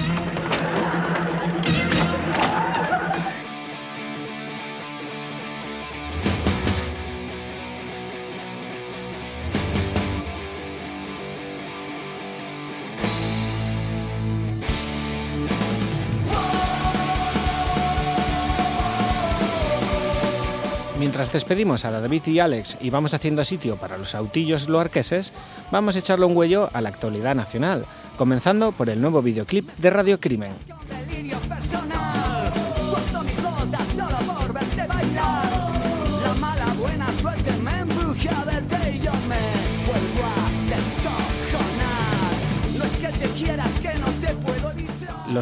Despedimos 21.34 21.84
a 21.84 21.90
David 21.90 22.26
y 22.26 22.38
Alex 22.38 22.78
y 22.80 22.90
vamos 22.90 23.12
haciendo 23.12 23.44
sitio 23.44 23.74
para 23.76 23.98
los 23.98 24.14
autillos 24.14 24.68
loarqueses, 24.68 25.32
vamos 25.72 25.96
a 25.96 25.98
echarle 25.98 26.26
un 26.26 26.36
huello 26.36 26.70
a 26.72 26.80
la 26.80 26.90
actualidad 26.90 27.34
nacional, 27.34 27.86
comenzando 28.16 28.70
por 28.70 28.88
el 28.88 29.00
nuevo 29.00 29.20
videoclip 29.20 29.68
de 29.76 29.90
Radio 29.90 30.20
Crimen. 30.20 30.52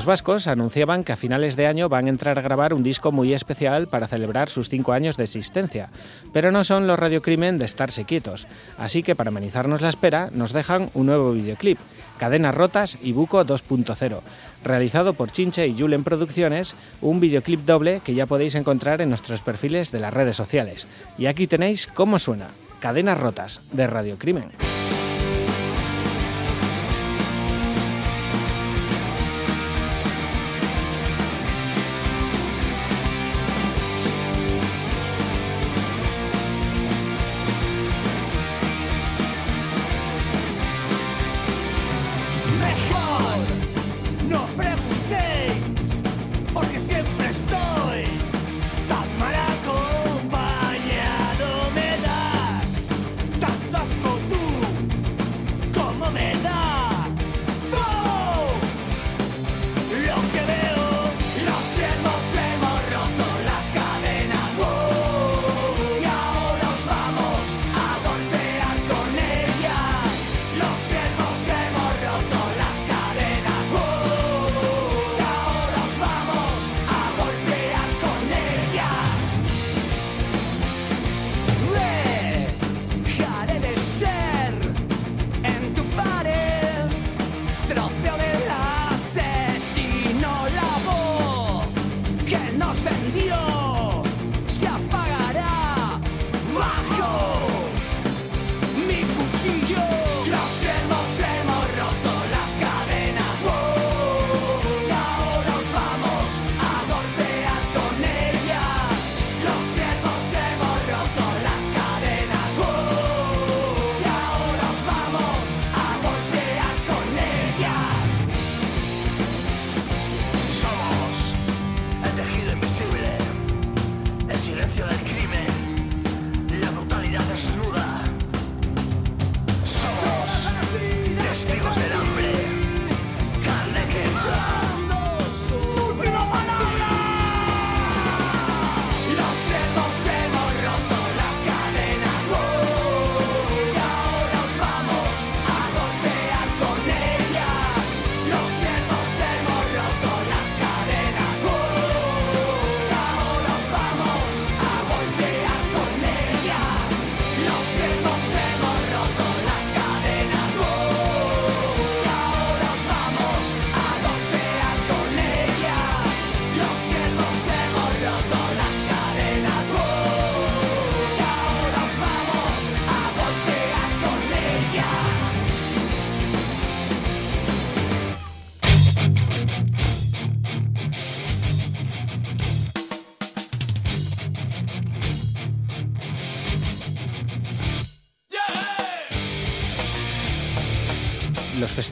Los 0.03 0.07
vascos 0.09 0.49
anunciaban 0.49 1.05
que 1.05 1.12
a 1.12 1.16
finales 1.16 1.55
de 1.55 1.69
año 1.69 1.89
van 1.89 2.07
a 2.07 2.09
entrar 2.09 2.37
a 2.37 2.43
grabar 2.43 2.74
un 2.74 2.83
disco 2.83 3.12
muy 3.12 3.33
especial 3.35 3.87
para 3.87 4.09
celebrar 4.09 4.51
sus 4.51 4.69
cinco 4.69 4.93
años 4.93 5.16
de 5.16 5.23
existencia, 5.23 5.91
pero 6.33 6.51
no 6.51 6.65
son 6.65 6.89
los 6.89 6.99
radiocrimen 6.99 7.57
de 7.57 7.66
estarse 7.66 8.05
quietos, 8.05 8.49
así 8.79 9.05
que 9.05 9.15
para 9.15 9.29
amenizarnos 9.29 9.81
la 9.81 9.91
espera 9.91 10.29
nos 10.33 10.53
dejan 10.53 10.91
un 10.95 11.07
nuevo 11.07 11.31
videoclip, 11.31 11.79
Cadenas 12.19 12.53
Rotas 12.53 12.99
y 13.01 13.12
Buco 13.12 13.47
2.0, 13.47 14.23
realizado 14.65 15.15
por 15.15 15.31
Chinche 15.31 15.69
y 15.69 15.79
Julen 15.79 16.03
Producciones, 16.03 16.74
un 17.01 17.20
videoclip 17.20 17.61
doble 17.61 18.01
que 18.01 18.15
ya 18.15 18.27
podéis 18.27 18.57
encontrar 18.57 19.03
en 19.03 19.09
nuestros 19.09 19.41
perfiles 19.41 19.93
de 19.93 20.01
las 20.01 20.12
redes 20.12 20.37
sociales. 20.37 20.89
Y 21.16 21.27
aquí 21.27 21.47
tenéis 21.47 21.87
cómo 21.87 22.19
suena, 22.19 22.49
Cadenas 22.81 23.20
Rotas, 23.20 23.61
de 23.70 23.87
Radiocrimen. 23.87 24.51
Mejor 24.51 25.02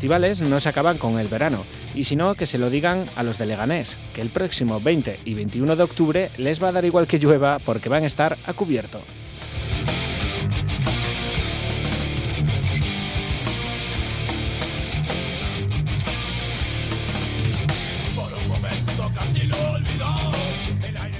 festivales 0.01 0.41
no 0.41 0.59
se 0.61 0.71
acaban 0.71 0.97
con 0.97 1.19
el 1.19 1.29
verano, 1.29 1.63
y 1.95 2.05
si 2.05 2.17
no, 2.17 2.35
que 2.35 2.47
se 2.47 2.57
lo 2.57 2.71
digan 2.71 3.05
a 3.17 3.23
los 3.23 3.37
de 3.37 3.45
Leganés, 3.45 3.99
que 4.15 4.23
el 4.23 4.31
próximo 4.31 4.81
20 4.81 5.21
y 5.27 5.35
21 5.35 5.77
de 5.77 5.83
octubre 5.83 6.31
les 6.39 6.63
va 6.63 6.69
a 6.69 6.73
dar 6.73 6.87
igual 6.87 7.07
que 7.07 7.19
llueva 7.19 7.59
porque 7.59 7.91
van 7.91 8.05
a 8.05 8.07
estar 8.07 8.39
a 8.47 8.55
cubierto. 8.55 9.03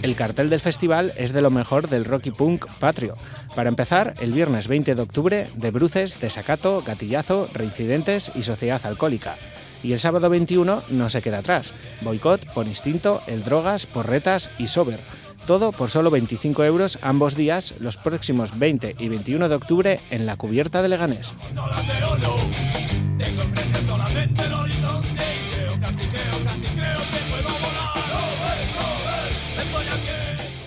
El 0.03 0.17
cartel 0.17 0.49
del 0.49 0.61
festival 0.61 1.13
es 1.17 1.35
de 1.35 1.43
lo 1.43 1.51
mejor 1.51 1.91
del 1.91 2.07
rocky 2.07 2.31
punk 2.31 2.67
patrio. 2.79 3.17
Para 3.55 3.69
empezar, 3.69 4.15
el 4.21 4.33
viernes 4.33 4.69
20 4.69 4.95
de 4.95 5.03
octubre, 5.03 5.49
de 5.55 5.71
bruces, 5.71 6.21
desacato, 6.21 6.83
gatillazo, 6.87 7.49
reincidentes 7.53 8.31
y 8.35 8.43
sociedad 8.43 8.81
alcohólica. 8.85 9.37
Y 9.83 9.93
el 9.93 10.01
sábado 10.01 10.29
21 10.29 10.83
no 10.91 11.11
se 11.11 11.23
queda 11.23 11.39
atrás. 11.39 11.73
Boicot, 12.03 12.53
por 12.53 12.67
instinto, 12.67 13.23
el 13.27 13.43
drogas, 13.43 13.87
porretas 13.87 14.51
y 14.59 14.69
sober. 14.69 15.01
Todo 15.47 15.73
por 15.73 15.91
solo 15.91 16.11
25 16.11 16.65
euros 16.65 16.99
ambos 17.03 17.35
días, 17.35 17.75
los 17.81 17.97
próximos 17.97 18.59
20 18.59 18.97
y 18.99 19.09
21 19.09 19.49
de 19.49 19.55
octubre 19.55 20.01
en 20.11 20.27
la 20.27 20.37
cubierta 20.37 20.83
de 20.83 20.89
Leganés. 20.89 21.35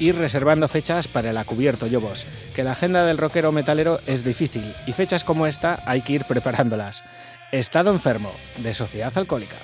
Ir 0.03 0.17
reservando 0.17 0.67
fechas 0.67 1.07
para 1.07 1.30
el 1.30 1.38
acubierto, 1.38 1.88
Yobos, 1.88 2.27
que 2.53 2.63
la 2.63 2.73
agenda 2.73 3.05
del 3.05 3.17
rockero 3.17 3.51
metalero 3.51 3.99
es 4.05 4.23
difícil 4.23 4.73
y 4.85 4.91
fechas 4.91 5.23
como 5.23 5.47
esta 5.47 5.81
hay 5.85 6.01
que 6.01 6.13
ir 6.13 6.25
preparándolas. 6.25 7.03
Estado 7.51 7.91
enfermo, 7.91 8.31
de 8.57 8.73
Sociedad 8.73 9.17
Alcohólica. 9.17 9.55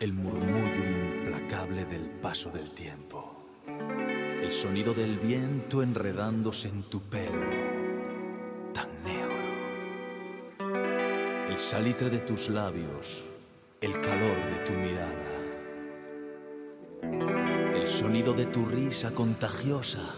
El 0.00 0.14
murmullo 0.14 1.20
implacable 1.22 1.84
del 1.84 2.10
paso 2.20 2.50
del 2.50 2.72
tiempo. 2.72 3.46
El 3.68 4.50
sonido 4.50 4.92
del 4.92 5.16
viento 5.20 5.80
enredándose 5.80 6.70
en 6.70 6.82
tu 6.82 7.00
pelo. 7.02 7.46
Tan 8.72 8.88
negro. 9.04 9.32
El 11.48 11.56
salitre 11.56 12.10
de 12.10 12.18
tus 12.18 12.48
labios. 12.48 13.24
El 13.80 13.92
calor 14.00 14.36
de 14.36 14.64
tu 14.66 14.72
mirada. 14.72 15.30
El 17.76 17.86
sonido 17.86 18.32
de 18.32 18.46
tu 18.46 18.66
risa 18.66 19.12
contagiosa. 19.12 20.16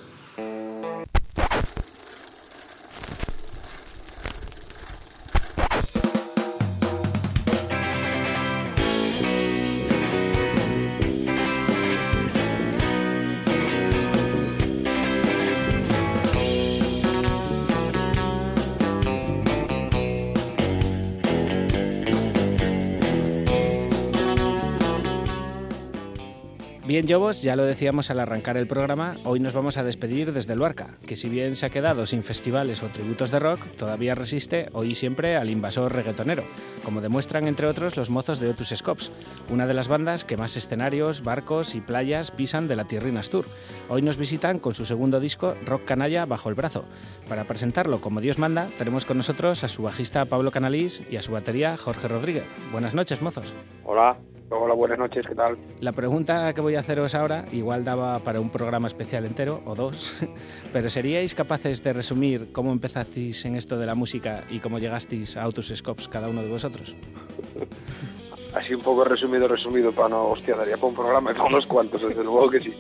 Bien, 26.97 27.07
Jobos, 27.07 27.43
ya 27.43 27.57
lo 27.57 27.67
decíamos 27.67 28.11
al 28.11 28.21
arrancar 28.21 28.57
el 28.57 28.67
programa, 28.67 29.19
hoy 29.25 29.39
nos 29.39 29.53
vamos 29.53 29.77
a 29.77 29.85
despedir 29.85 30.33
desde 30.33 30.57
Luarca, 30.57 30.95
que 31.07 31.17
si 31.17 31.29
bien 31.29 31.55
se 31.55 31.67
ha 31.67 31.69
quedado 31.69 32.07
sin 32.07 32.23
festivales 32.23 32.83
o 32.83 32.89
tributos 32.89 33.31
de 33.31 33.39
rock, 33.39 33.67
todavía 33.77 34.15
resiste 34.15 34.71
hoy 34.73 34.95
siempre 34.95 35.37
al 35.37 35.51
invasor 35.51 35.93
reggaetonero, 35.93 36.45
como 36.83 37.03
demuestran 37.03 37.49
entre 37.49 37.67
otros 37.67 37.99
los 37.99 38.09
mozos 38.09 38.41
de 38.41 38.49
Otus 38.49 38.73
Scops, 38.75 39.13
una 39.51 39.67
de 39.67 39.75
las 39.75 39.89
bandas 39.89 40.25
que 40.25 40.39
más 40.39 40.57
escenarios, 40.57 41.23
barcos 41.23 41.75
y 41.75 41.83
playas 41.83 42.31
pisan 42.31 42.67
de 42.67 42.77
la 42.77 42.87
Tierrinas 42.87 43.29
Tour. 43.29 43.45
Hoy 43.91 44.01
nos 44.01 44.17
visitan 44.17 44.59
con 44.59 44.73
su 44.73 44.87
segundo 44.87 45.21
disco, 45.21 45.55
Rock 45.67 45.85
Canalla, 45.85 46.25
bajo 46.25 46.49
el 46.49 46.55
brazo. 46.55 46.87
Para 47.29 47.45
presentarlo 47.45 48.01
como 48.01 48.23
Dios 48.23 48.39
manda, 48.39 48.71
tenemos 48.79 49.05
con 49.05 49.19
nosotros 49.19 49.65
a 49.65 49.69
su 49.69 49.83
bajista 49.83 50.25
Pablo 50.25 50.51
Canalís 50.51 51.03
y 51.11 51.17
a 51.17 51.23
su 51.23 51.33
batería 51.33 51.77
Jorge 51.77 52.09
Rodríguez. 52.09 52.45
Buenas 52.73 52.95
noches, 52.95 53.21
mozos. 53.21 53.53
Hola, 53.85 54.17
hola, 54.51 54.75
buenas 54.75 54.99
noches, 54.99 55.27
¿qué 55.27 55.35
tal? 55.35 55.57
La 55.81 55.93
pregunta 55.93 56.53
que 56.55 56.61
voy 56.61 56.77
a 56.77 56.81
haceros 56.81 57.15
ahora 57.15 57.45
igual 57.53 57.85
daba 57.85 58.19
para 58.21 58.41
un 58.41 58.51
programa 58.51 58.87
especial 58.87 59.25
entero 59.25 59.63
o 59.65 59.75
dos, 59.75 60.23
pero 60.73 60.89
¿seríais 60.89 61.35
capaces 61.35 61.83
de 61.83 61.93
resumir 61.93 62.53
cómo 62.53 62.73
empezasteis 62.73 63.45
en 63.45 63.57
esto 63.57 63.79
de 63.79 63.87
la 63.87 63.95
música 63.95 64.45
y 64.51 64.61
cómo 64.61 64.79
llegasteis 64.79 65.37
a 65.37 65.43
Autos 65.43 65.73
Scopes 65.75 66.09
cada 66.09 66.29
uno 66.29 66.43
de 66.43 66.49
vosotros? 66.49 66.97
Así 68.55 68.75
un 68.75 68.83
poco 68.83 69.05
resumido, 69.05 69.47
resumido, 69.49 69.93
para 69.93 70.09
no, 70.09 70.29
hostia, 70.29 70.57
daría 70.57 70.77
para 70.77 70.87
un 70.87 70.95
programa 70.95 71.33
de 71.33 71.41
unos 71.41 71.67
cuantos, 71.67 72.01
desde 72.01 72.25
luego 72.25 72.49
que 72.49 72.61
sí. 72.61 72.75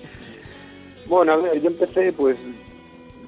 Bueno, 1.07 1.33
a 1.33 1.37
ver, 1.37 1.61
yo 1.61 1.69
empecé 1.69 2.13
pues 2.13 2.39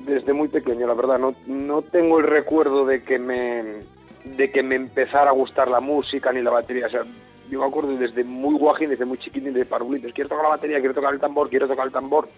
desde 0.07 0.33
muy 0.33 0.49
pequeño, 0.49 0.87
la 0.87 0.95
verdad, 0.95 1.19
no, 1.19 1.35
no 1.47 1.83
tengo 1.83 2.19
el 2.19 2.27
recuerdo 2.27 2.87
de 2.87 3.03
que 3.03 3.19
me 3.19 3.99
de 4.25 4.51
que 4.51 4.63
me 4.63 4.75
empezara 4.75 5.31
a 5.31 5.33
gustar 5.33 5.69
la 5.69 5.81
música 5.81 6.33
ni 6.33 6.43
la 6.43 6.51
batería, 6.51 6.87
o 6.87 6.91
sea, 6.91 7.05
yo 7.49 7.61
me 7.61 7.67
acuerdo 7.67 7.97
desde 7.97 8.25
muy 8.25 8.59
guajín, 8.59 8.91
desde 8.91 9.05
muy 9.05 9.19
chiquitín, 9.19 9.53
de 9.53 9.65
parulitos, 9.65 10.13
quiero 10.13 10.29
tocar 10.29 10.45
la 10.45 10.51
batería, 10.51 10.79
quiero 10.79 10.95
tocar 10.95 11.15
el 11.15 11.21
tambor, 11.21 11.49
quiero 11.49 11.67
tocar 11.69 11.87
el 11.87 11.93
tambor, 11.93 12.29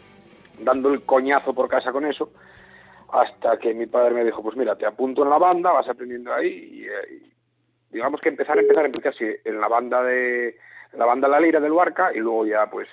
dando 0.60 0.92
el 0.92 1.02
coñazo 1.02 1.54
por 1.54 1.68
casa 1.68 1.92
con 1.92 2.04
eso. 2.04 2.30
hasta 3.12 3.58
que 3.58 3.74
mi 3.74 3.86
padre 3.86 4.14
me 4.14 4.24
dijo, 4.24 4.42
pues 4.42 4.56
mira, 4.56 4.76
te 4.76 4.86
apunto 4.86 5.24
en 5.24 5.30
la 5.30 5.38
banda, 5.38 5.72
vas 5.72 5.88
aprendiendo 5.88 6.32
ahí 6.32 6.46
y, 6.46 6.84
eh, 6.84 7.30
digamos 7.90 8.20
que 8.20 8.28
empezar, 8.28 8.58
empezar, 8.58 8.86
empezar 8.86 9.12
así 9.12 9.26
en 9.44 9.60
la 9.60 9.68
banda 9.68 10.02
de 10.02 10.56
la 10.92 11.06
banda 11.06 11.28
La 11.28 11.40
Lira 11.40 11.60
del 11.60 11.72
Barca 11.72 12.12
y 12.14 12.18
luego 12.18 12.46
ya 12.46 12.66
pues 12.70 12.88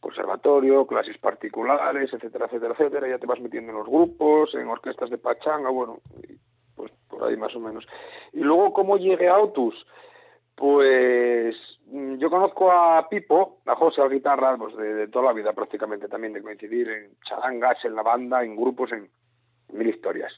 conservatorio, 0.00 0.86
clases 0.86 1.18
particulares, 1.18 2.10
etcétera, 2.12 2.46
etcétera, 2.46 2.72
etcétera, 2.72 3.08
ya 3.08 3.18
te 3.18 3.26
vas 3.26 3.40
metiendo 3.40 3.70
en 3.70 3.78
los 3.78 3.86
grupos, 3.86 4.54
en 4.54 4.66
orquestas 4.66 5.10
de 5.10 5.18
pachanga, 5.18 5.68
bueno, 5.68 6.00
y, 6.26 6.38
pues 6.74 6.90
por 7.08 7.24
ahí 7.24 7.36
más 7.36 7.54
o 7.54 7.60
menos. 7.60 7.86
Y 8.32 8.40
luego 8.40 8.72
cómo 8.72 8.96
llegué 8.96 9.28
a 9.28 9.34
Autus, 9.34 9.86
pues 10.54 11.56
mm, 11.86 12.16
yo 12.16 12.30
conozco 12.30 12.70
a 12.70 13.08
Pipo, 13.08 13.60
a 13.66 13.74
José, 13.74 14.00
a 14.00 14.04
la 14.04 14.10
guitarra, 14.14 14.56
pues 14.56 14.76
de, 14.76 15.08
toda 15.08 15.26
la 15.26 15.32
vida 15.32 15.52
prácticamente 15.52 16.08
también, 16.08 16.32
de 16.32 16.42
coincidir 16.42 16.88
en 16.90 17.10
charangas, 17.24 17.84
en 17.84 17.94
la 17.94 18.02
banda, 18.02 18.44
en 18.44 18.56
grupos, 18.56 18.92
en 18.92 19.08
mil 19.72 19.88
historias. 19.88 20.32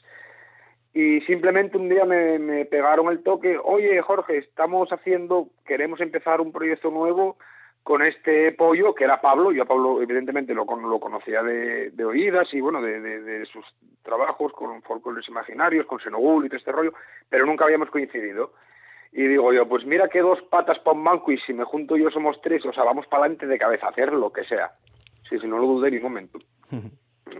Y 0.93 1.21
simplemente 1.21 1.75
un 1.77 1.89
día 1.89 2.05
me, 2.05 2.37
me 2.39 2.65
pegaron 2.65 3.11
el 3.11 3.23
toque, 3.23 3.57
oye 3.61 3.99
Jorge, 4.01 4.37
estamos 4.37 4.89
haciendo, 4.91 5.47
queremos 5.65 5.99
empezar 6.01 6.39
un 6.39 6.51
proyecto 6.51 6.91
nuevo 6.91 7.37
con 7.81 8.01
este 8.05 8.53
pollo, 8.53 8.93
que 8.95 9.03
era 9.03 9.19
Pablo, 9.19 9.51
yo 9.51 9.63
a 9.63 9.65
Pablo 9.65 10.01
evidentemente 10.01 10.53
lo, 10.53 10.63
lo 10.63 10.99
conocía 11.01 11.43
de, 11.43 11.89
de 11.89 12.05
oídas 12.05 12.53
y 12.53 12.61
bueno, 12.61 12.81
de, 12.81 13.01
de- 13.01 13.21
de 13.21 13.45
sus 13.45 13.65
trabajos 14.03 14.53
con 14.53 14.81
folclores 14.83 15.27
imaginarios, 15.27 15.85
con 15.85 15.99
Senogul 15.99 16.45
y 16.45 16.47
todo 16.49 16.59
este 16.59 16.71
rollo, 16.71 16.93
pero 17.27 17.45
nunca 17.45 17.65
habíamos 17.65 17.89
coincidido. 17.89 18.53
Y 19.13 19.27
digo 19.27 19.53
yo, 19.53 19.67
pues 19.67 19.85
mira 19.85 20.09
que 20.09 20.21
dos 20.21 20.41
patas 20.43 20.79
para 20.79 20.97
un 20.97 21.03
banco 21.03 21.31
y 21.31 21.37
si 21.37 21.53
me 21.53 21.63
junto 21.63 21.95
yo 21.95 22.09
somos 22.09 22.41
tres, 22.41 22.65
o 22.65 22.73
sea, 22.73 22.83
vamos 22.83 23.05
para 23.05 23.23
adelante 23.23 23.45
de 23.45 23.59
cabeza 23.59 23.85
a 23.85 23.89
hacer 23.89 24.11
lo 24.11 24.31
que 24.31 24.43
sea. 24.43 24.71
Sí, 25.29 25.37
sí, 25.39 25.47
no 25.47 25.59
lo 25.59 25.67
dudé 25.67 25.91
ni 25.91 25.97
un 25.97 26.03
momento. 26.03 26.39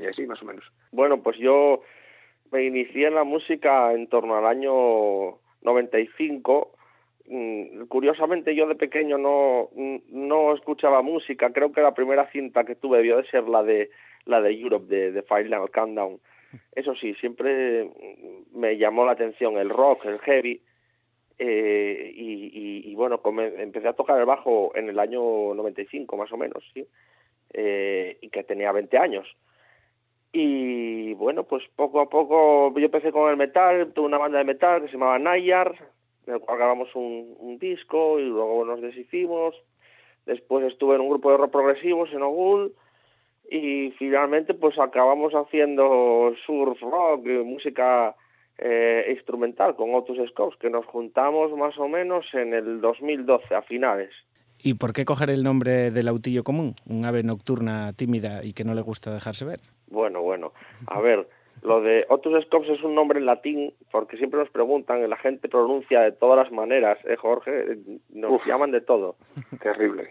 Y 0.01 0.05
así, 0.05 0.25
más 0.25 0.41
o 0.41 0.45
menos. 0.45 0.65
Bueno, 0.91 1.21
pues 1.21 1.37
yo 1.37 1.81
me 2.51 2.63
inicié 2.63 3.07
en 3.07 3.15
la 3.15 3.23
música 3.23 3.93
en 3.93 4.07
torno 4.07 4.35
al 4.35 4.45
año 4.45 5.37
95. 5.61 6.71
Mm, 7.27 7.83
Curiosamente 7.89 8.55
yo 8.55 8.67
de 8.67 8.75
pequeño 8.75 9.17
no, 9.17 9.69
no 10.09 10.55
escuchaba 10.55 11.01
música. 11.01 11.51
Creo 11.51 11.71
que 11.71 11.81
la 11.81 11.93
primera 11.93 12.27
cinta 12.31 12.63
que 12.63 12.75
tuve 12.75 12.97
debió 12.97 13.17
de 13.17 13.27
ser 13.27 13.47
la 13.47 13.61
de 13.61 13.91
la 14.25 14.41
de 14.41 14.51
Europe, 14.51 14.87
de, 14.87 15.11
de 15.11 15.21
Final 15.21 15.69
Countdown. 15.69 16.19
Eso 16.75 16.95
sí, 16.95 17.13
siempre 17.15 17.89
me 18.53 18.77
llamó 18.77 19.05
la 19.05 19.11
atención 19.11 19.57
el 19.57 19.69
rock, 19.69 20.05
el 20.05 20.19
heavy. 20.19 20.61
Eh, 21.39 22.11
y, 22.15 22.85
y, 22.85 22.91
y 22.91 22.95
bueno, 22.95 23.21
empecé 23.57 23.87
a 23.87 23.93
tocar 23.93 24.19
el 24.19 24.25
bajo 24.25 24.71
en 24.75 24.89
el 24.89 24.99
año 24.99 25.53
95 25.53 26.17
más 26.17 26.31
o 26.31 26.37
menos, 26.37 26.63
sí. 26.73 26.85
Eh, 27.53 28.17
y 28.21 28.29
que 28.29 28.43
tenía 28.43 28.71
20 28.71 28.97
años. 28.97 29.27
Y 30.31 31.13
bueno, 31.13 31.43
pues 31.43 31.63
poco 31.75 32.01
a 32.01 32.09
poco 32.09 32.73
yo 32.77 32.85
empecé 32.85 33.11
con 33.11 33.29
el 33.29 33.37
metal, 33.37 33.93
tuve 33.93 34.07
una 34.07 34.17
banda 34.17 34.39
de 34.39 34.43
metal 34.43 34.81
que 34.81 34.87
se 34.87 34.93
llamaba 34.93 35.19
Nayar, 35.19 35.75
en 36.25 36.33
el 36.33 36.39
cual 36.39 36.57
grabamos 36.57 36.95
un, 36.95 37.35
un 37.39 37.59
disco 37.59 38.19
y 38.19 38.23
luego 38.23 38.65
nos 38.65 38.81
deshicimos. 38.81 39.55
Después 40.25 40.65
estuve 40.65 40.95
en 40.95 41.01
un 41.01 41.09
grupo 41.09 41.31
de 41.31 41.37
rock 41.37 41.51
progresivos 41.51 42.11
en 42.13 42.23
Ogul 42.23 42.73
y 43.49 43.91
finalmente 43.99 44.53
pues 44.53 44.79
acabamos 44.79 45.33
haciendo 45.33 46.33
surf 46.45 46.81
rock, 46.81 47.27
eh, 47.27 47.43
música 47.43 48.15
eh, 48.57 49.05
instrumental 49.09 49.75
con 49.75 49.93
Otus 49.95 50.17
Scopes, 50.29 50.59
que 50.59 50.69
nos 50.69 50.85
juntamos 50.85 51.51
más 51.57 51.77
o 51.77 51.87
menos 51.87 52.25
en 52.33 52.53
el 52.53 52.81
2012, 52.81 53.55
a 53.55 53.61
finales. 53.61 54.11
¿Y 54.61 54.75
por 54.75 54.93
qué 54.93 55.03
coger 55.03 55.29
el 55.29 55.43
nombre 55.43 55.91
del 55.91 56.07
autillo 56.07 56.43
común? 56.43 56.75
Un 56.87 57.03
ave 57.03 57.23
nocturna 57.23 57.91
tímida 57.93 58.43
y 58.43 58.53
que 58.53 58.63
no 58.63 58.73
le 58.73 58.81
gusta 58.81 59.13
dejarse 59.13 59.43
ver. 59.43 59.59
Bueno, 59.87 60.21
bueno. 60.21 60.53
A 60.87 61.01
ver, 61.01 61.27
lo 61.63 61.81
de 61.81 62.05
Otus 62.09 62.45
Scopes 62.45 62.69
es 62.69 62.83
un 62.83 62.95
nombre 62.95 63.19
en 63.19 63.25
latín 63.25 63.73
porque 63.91 64.17
siempre 64.17 64.39
nos 64.39 64.49
preguntan, 64.49 65.03
y 65.03 65.07
la 65.07 65.17
gente 65.17 65.49
pronuncia 65.49 66.01
de 66.01 66.11
todas 66.11 66.37
las 66.37 66.51
maneras, 66.51 66.97
¿eh, 67.05 67.15
Jorge? 67.17 67.77
Nos 68.09 68.31
Uf. 68.31 68.45
llaman 68.45 68.71
de 68.71 68.81
todo. 68.81 69.15
Terrible. 69.61 70.09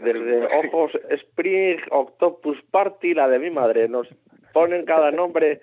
Desde 0.00 0.46
Ojos 0.46 0.92
Spring, 1.10 1.78
Octopus 1.90 2.60
Party, 2.70 3.14
la 3.14 3.28
de 3.28 3.38
mi 3.38 3.50
madre. 3.50 3.88
Nos 3.88 4.08
ponen 4.52 4.84
cada 4.84 5.10
nombre. 5.10 5.60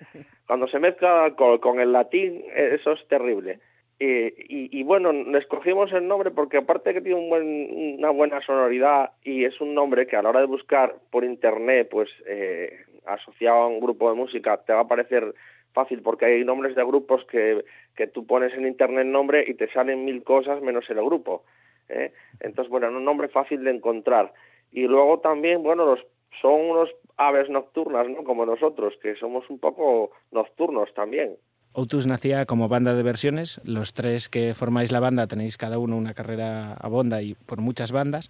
Cuando 0.52 0.68
se 0.68 0.80
mezcla 0.80 1.32
con, 1.34 1.56
con 1.60 1.80
el 1.80 1.92
latín, 1.92 2.44
eh, 2.54 2.76
eso 2.78 2.92
es 2.92 3.08
terrible. 3.08 3.60
Y, 3.98 4.04
y, 4.04 4.68
y 4.70 4.82
bueno, 4.82 5.10
escogimos 5.38 5.90
el 5.94 6.06
nombre 6.06 6.30
porque 6.30 6.58
aparte 6.58 6.92
que 6.92 7.00
tiene 7.00 7.18
un 7.18 7.30
buen, 7.30 7.96
una 7.98 8.10
buena 8.10 8.38
sonoridad 8.42 9.12
y 9.24 9.46
es 9.46 9.58
un 9.62 9.72
nombre 9.74 10.06
que 10.06 10.14
a 10.14 10.20
la 10.20 10.28
hora 10.28 10.40
de 10.40 10.46
buscar 10.46 10.96
por 11.10 11.24
internet, 11.24 11.88
pues 11.90 12.10
eh, 12.26 12.84
asociado 13.06 13.62
a 13.62 13.66
un 13.66 13.80
grupo 13.80 14.10
de 14.10 14.14
música, 14.14 14.58
te 14.58 14.74
va 14.74 14.80
a 14.80 14.88
parecer 14.88 15.34
fácil 15.72 16.02
porque 16.02 16.26
hay 16.26 16.44
nombres 16.44 16.76
de 16.76 16.84
grupos 16.84 17.24
que, 17.24 17.64
que 17.96 18.06
tú 18.06 18.26
pones 18.26 18.52
en 18.52 18.66
internet 18.66 19.06
nombre 19.06 19.46
y 19.48 19.54
te 19.54 19.72
salen 19.72 20.04
mil 20.04 20.22
cosas 20.22 20.60
menos 20.60 20.84
el 20.90 21.02
grupo. 21.02 21.44
¿eh? 21.88 22.12
Entonces, 22.40 22.70
bueno, 22.70 22.88
un 22.88 23.06
nombre 23.06 23.28
fácil 23.28 23.64
de 23.64 23.70
encontrar. 23.70 24.34
Y 24.70 24.82
luego 24.82 25.20
también, 25.20 25.62
bueno, 25.62 25.86
los 25.86 26.04
son 26.40 26.70
unos 26.70 26.90
aves 27.16 27.48
nocturnas, 27.50 28.08
¿no? 28.08 28.24
Como 28.24 28.46
nosotros, 28.46 28.94
que 29.02 29.14
somos 29.16 29.48
un 29.50 29.58
poco 29.58 30.12
nocturnos 30.30 30.92
también. 30.94 31.36
Autus 31.74 32.06
nacía 32.06 32.44
como 32.44 32.68
banda 32.68 32.94
de 32.94 33.02
versiones. 33.02 33.60
Los 33.64 33.94
tres 33.94 34.28
que 34.28 34.52
formáis 34.52 34.92
la 34.92 35.00
banda 35.00 35.26
tenéis 35.26 35.56
cada 35.56 35.78
uno 35.78 35.96
una 35.96 36.12
carrera 36.12 36.74
a 36.74 36.88
bonda 36.88 37.22
y 37.22 37.34
por 37.34 37.60
muchas 37.60 37.92
bandas. 37.92 38.28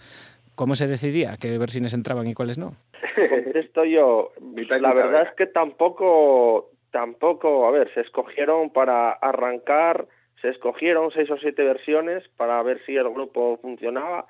¿Cómo 0.55 0.77
se 0.77 0.87
decidía 0.87 1.37
qué 1.41 1.59
versiones 1.59 1.95
entraban 1.95 2.29
y 2.29 2.35
cuáles 2.35 2.59
no? 2.59 2.77
Contesto 3.45 3.85
yo, 3.85 4.33
la 4.57 4.95
verdad 4.95 5.23
¿eh? 5.23 5.29
es 5.31 5.35
que 5.35 5.47
tampoco, 5.47 6.71
tampoco, 6.93 7.67
a 7.67 7.71
ver, 7.71 7.93
se 7.95 8.03
escogieron 8.03 8.71
para 8.71 9.11
arrancar, 9.11 10.07
se 10.41 10.51
escogieron 10.51 11.11
seis 11.11 11.31
o 11.31 11.37
siete 11.39 11.65
versiones 11.65 12.29
para 12.37 12.63
ver 12.63 12.81
si 12.85 12.95
el 12.95 13.09
grupo 13.11 13.59
funcionaba. 13.61 14.27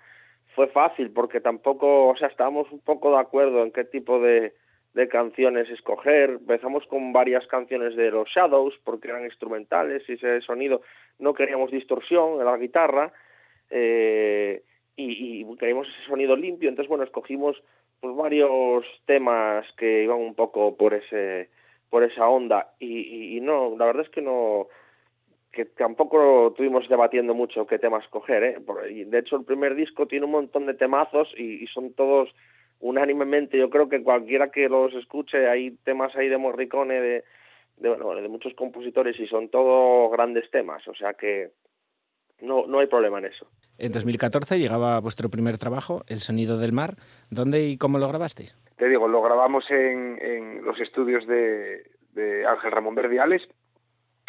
Fue 0.55 0.69
fácil 0.69 1.11
porque 1.11 1.41
tampoco, 1.41 2.09
o 2.09 2.17
sea, 2.17 2.29
estábamos 2.29 2.71
un 2.73 2.81
poco 2.81 3.13
de 3.13 3.21
acuerdo 3.21 3.63
en 3.63 3.73
qué 3.73 3.85
tipo 3.85 4.21
de, 4.21 4.55
de 4.95 5.09
canciones 5.09 5.69
escoger. 5.71 6.31
Empezamos 6.31 6.87
con 6.87 7.13
varias 7.13 7.47
canciones 7.47 7.97
de 7.97 8.11
los 8.11 8.29
Shadows 8.29 8.79
porque 8.85 9.09
eran 9.09 9.25
instrumentales 9.25 10.03
y 10.09 10.13
ese 10.13 10.41
sonido 10.43 10.83
no 11.19 11.35
queríamos 11.35 11.71
distorsión 11.71 12.41
en 12.41 12.45
la 12.45 12.57
guitarra 12.59 13.13
eh, 13.71 14.63
y, 14.97 15.41
y 15.41 15.57
queríamos 15.57 15.89
ese 15.89 16.07
sonido 16.07 16.37
limpio. 16.37 16.69
Entonces, 16.69 16.89
bueno, 16.89 17.05
escogimos 17.05 17.63
pues 18.01 18.15
varios 18.15 18.85
temas 19.07 19.65
que 19.77 20.03
iban 20.03 20.19
un 20.19 20.35
poco 20.35 20.77
por 20.77 20.93
ese 20.93 21.49
por 21.89 22.03
esa 22.03 22.27
onda 22.27 22.73
y, 22.79 23.01
y, 23.01 23.37
y 23.37 23.41
no, 23.41 23.77
la 23.79 23.85
verdad 23.85 24.05
es 24.05 24.09
que 24.09 24.23
no 24.23 24.69
que 25.53 25.67
tampoco 25.67 26.49
estuvimos 26.49 26.89
debatiendo 26.89 27.35
mucho 27.35 27.67
qué 27.67 27.79
temas 27.79 28.07
coger, 28.09 28.43
¿eh? 28.43 28.57
De 29.07 29.19
hecho 29.19 29.37
el 29.37 29.45
primer 29.45 29.75
disco 29.75 30.07
tiene 30.07 30.25
un 30.25 30.33
montón 30.33 30.67
de 30.67 30.75
temazos 30.75 31.29
y, 31.37 31.63
y 31.63 31.67
son 31.67 31.93
todos 31.93 32.31
unánimemente, 32.81 33.59
yo 33.59 33.71
creo 33.71 33.89
que 33.89 34.03
cualquiera 34.03 34.51
que 34.51 34.69
los 34.69 34.93
escuche, 34.95 35.49
hay 35.49 35.73
temas 35.85 36.17
ahí 36.17 36.29
de 36.29 36.39
Morricone, 36.39 37.01
de, 37.01 37.25
de, 37.77 37.89
bueno, 37.91 38.21
de 38.21 38.29
muchos 38.29 38.55
compositores 38.55 39.19
y 39.21 39.27
son 39.27 39.51
todos 39.51 40.11
grandes 40.11 40.51
temas, 40.51 40.87
o 40.89 40.95
sea 40.95 41.15
que 41.15 41.51
no, 42.41 42.67
no 42.67 42.81
hay 42.81 42.89
problema 42.89 43.19
en 43.19 43.27
eso. 43.27 43.47
En 43.79 43.93
2014 43.93 44.59
llegaba 44.59 45.01
vuestro 45.01 45.29
primer 45.29 45.59
trabajo, 45.59 46.03
El 46.09 46.21
sonido 46.21 46.59
del 46.59 46.73
mar. 46.73 46.95
¿Dónde 47.31 47.63
y 47.65 47.79
cómo 47.79 47.99
lo 47.99 48.09
grabasteis? 48.09 48.57
Te 48.77 48.89
digo, 48.89 49.07
lo 49.07 49.23
grabamos 49.23 49.71
en, 49.71 50.19
en 50.21 50.65
los 50.65 50.81
estudios 50.81 51.27
de, 51.27 51.85
de 52.13 52.47
Ángel 52.47 52.73
Ramón 52.73 52.95
Verdiales, 52.95 53.49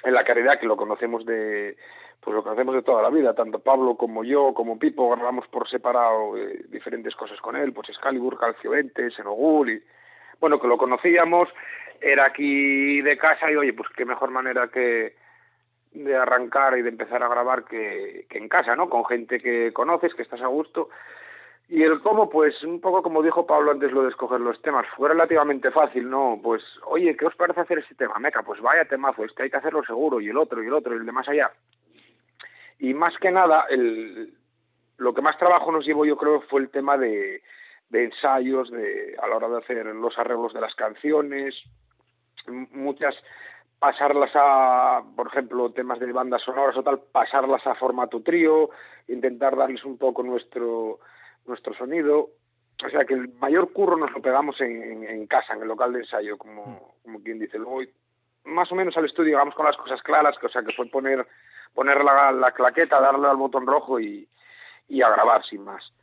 en 0.03 0.13
la 0.13 0.23
Caridad, 0.23 0.59
que 0.59 0.65
lo 0.65 0.77
conocemos 0.77 1.25
de 1.25 1.75
pues 2.23 2.35
lo 2.35 2.43
conocemos 2.43 2.75
de 2.75 2.83
toda 2.83 3.01
la 3.01 3.09
vida, 3.09 3.33
tanto 3.33 3.59
Pablo 3.59 3.95
como 3.95 4.23
yo, 4.23 4.53
como 4.53 4.79
Pipo, 4.79 5.09
grabamos 5.09 5.45
por 5.49 5.69
separado 5.69 6.37
eh, 6.37 6.63
diferentes 6.69 7.13
cosas 7.15 7.39
con 7.41 7.57
él, 7.57 7.73
pues 7.73 7.89
Excalibur, 7.89 8.39
Calcio 8.39 8.71
20, 8.71 9.11
Senogul, 9.11 9.71
y 9.71 9.83
bueno, 10.39 10.57
que 10.57 10.67
lo 10.67 10.77
conocíamos, 10.77 11.49
era 11.99 12.25
aquí 12.27 13.01
de 13.01 13.17
casa 13.17 13.51
y 13.51 13.55
oye, 13.57 13.73
pues 13.73 13.89
qué 13.95 14.05
mejor 14.05 14.31
manera 14.31 14.69
que 14.69 15.15
de 15.91 16.15
arrancar 16.15 16.77
y 16.77 16.81
de 16.81 16.89
empezar 16.89 17.21
a 17.23 17.27
grabar 17.27 17.65
que, 17.65 18.25
que 18.29 18.37
en 18.37 18.49
casa, 18.49 18.75
¿no? 18.75 18.89
Con 18.89 19.05
gente 19.05 19.39
que 19.39 19.71
conoces, 19.73 20.13
que 20.15 20.23
estás 20.23 20.41
a 20.41 20.47
gusto. 20.47 20.89
Y 21.73 21.81
el 21.81 22.01
cómo, 22.01 22.29
pues 22.29 22.61
un 22.61 22.79
poco 22.79 23.01
como 23.01 23.23
dijo 23.23 23.47
Pablo 23.47 23.71
antes 23.71 23.91
lo 23.91 24.03
de 24.03 24.09
escoger 24.09 24.39
los 24.39 24.61
temas, 24.61 24.85
fue 24.95 25.09
relativamente 25.09 25.71
fácil, 25.71 26.07
¿no? 26.07 26.39
Pues, 26.39 26.61
oye, 26.85 27.17
¿qué 27.17 27.25
os 27.25 27.35
parece 27.35 27.61
hacer 27.61 27.79
este 27.79 27.95
tema? 27.95 28.19
Meca, 28.19 28.43
pues 28.43 28.61
vaya 28.61 28.85
temazo, 28.85 29.23
este 29.23 29.41
hay 29.41 29.49
que 29.49 29.57
hacerlo 29.57 29.83
seguro, 29.83 30.21
y 30.21 30.29
el 30.29 30.37
otro, 30.37 30.61
y 30.61 30.67
el 30.67 30.73
otro, 30.73 30.93
y 30.93 30.97
el 30.97 31.05
de 31.07 31.11
más 31.11 31.27
allá. 31.27 31.51
Y 32.77 32.93
más 32.93 33.17
que 33.17 33.31
nada, 33.31 33.65
el, 33.71 34.35
lo 34.97 35.15
que 35.15 35.23
más 35.23 35.35
trabajo 35.39 35.71
nos 35.71 35.83
llevó 35.83 36.05
yo 36.05 36.15
creo 36.15 36.41
fue 36.41 36.61
el 36.61 36.69
tema 36.69 36.95
de, 36.95 37.41
de 37.89 38.03
ensayos, 38.03 38.69
de, 38.69 39.17
a 39.19 39.27
la 39.27 39.37
hora 39.37 39.49
de 39.49 39.57
hacer 39.57 39.83
los 39.87 40.15
arreglos 40.19 40.53
de 40.53 40.61
las 40.61 40.75
canciones, 40.75 41.59
muchas 42.71 43.15
pasarlas 43.79 44.29
a, 44.35 45.01
por 45.15 45.25
ejemplo, 45.25 45.71
temas 45.71 45.99
de 45.99 46.11
bandas 46.11 46.43
sonoras 46.43 46.77
o 46.77 46.83
tal, 46.83 46.99
pasarlas 47.11 47.65
a 47.65 47.73
formato 47.73 48.21
trío, 48.21 48.69
intentar 49.07 49.55
darles 49.55 49.83
un 49.83 49.97
poco 49.97 50.21
nuestro, 50.21 50.99
nuestro 51.45 51.73
sonido. 51.73 52.29
O 52.85 52.89
sea 52.89 53.05
que 53.05 53.13
el 53.13 53.29
mayor 53.35 53.71
curro 53.71 53.97
nos 53.97 54.11
lo 54.11 54.21
pegamos 54.21 54.59
en, 54.61 54.81
en, 54.81 55.03
en 55.03 55.27
casa, 55.27 55.53
en 55.53 55.61
el 55.61 55.67
local 55.67 55.93
de 55.93 55.99
ensayo, 55.99 56.37
como, 56.37 56.95
como 57.03 57.21
quien 57.21 57.39
dice. 57.39 57.57
Luego 57.57 57.81
más 58.45 58.71
o 58.71 58.75
menos 58.75 58.95
al 58.97 59.05
estudio, 59.05 59.31
digamos, 59.31 59.55
con 59.55 59.65
las 59.65 59.77
cosas 59.77 60.01
claras, 60.01 60.37
que, 60.37 60.47
o 60.47 60.49
sea, 60.49 60.63
que 60.63 60.73
fue 60.73 60.87
poner, 60.87 61.25
poner 61.73 62.03
la, 62.03 62.31
la 62.31 62.51
claqueta, 62.51 62.99
darle 62.99 63.27
al 63.27 63.37
botón 63.37 63.65
rojo 63.65 63.99
y, 63.99 64.27
y 64.87 65.01
a 65.01 65.09
grabar 65.09 65.43
sin 65.45 65.63
más. 65.63 65.93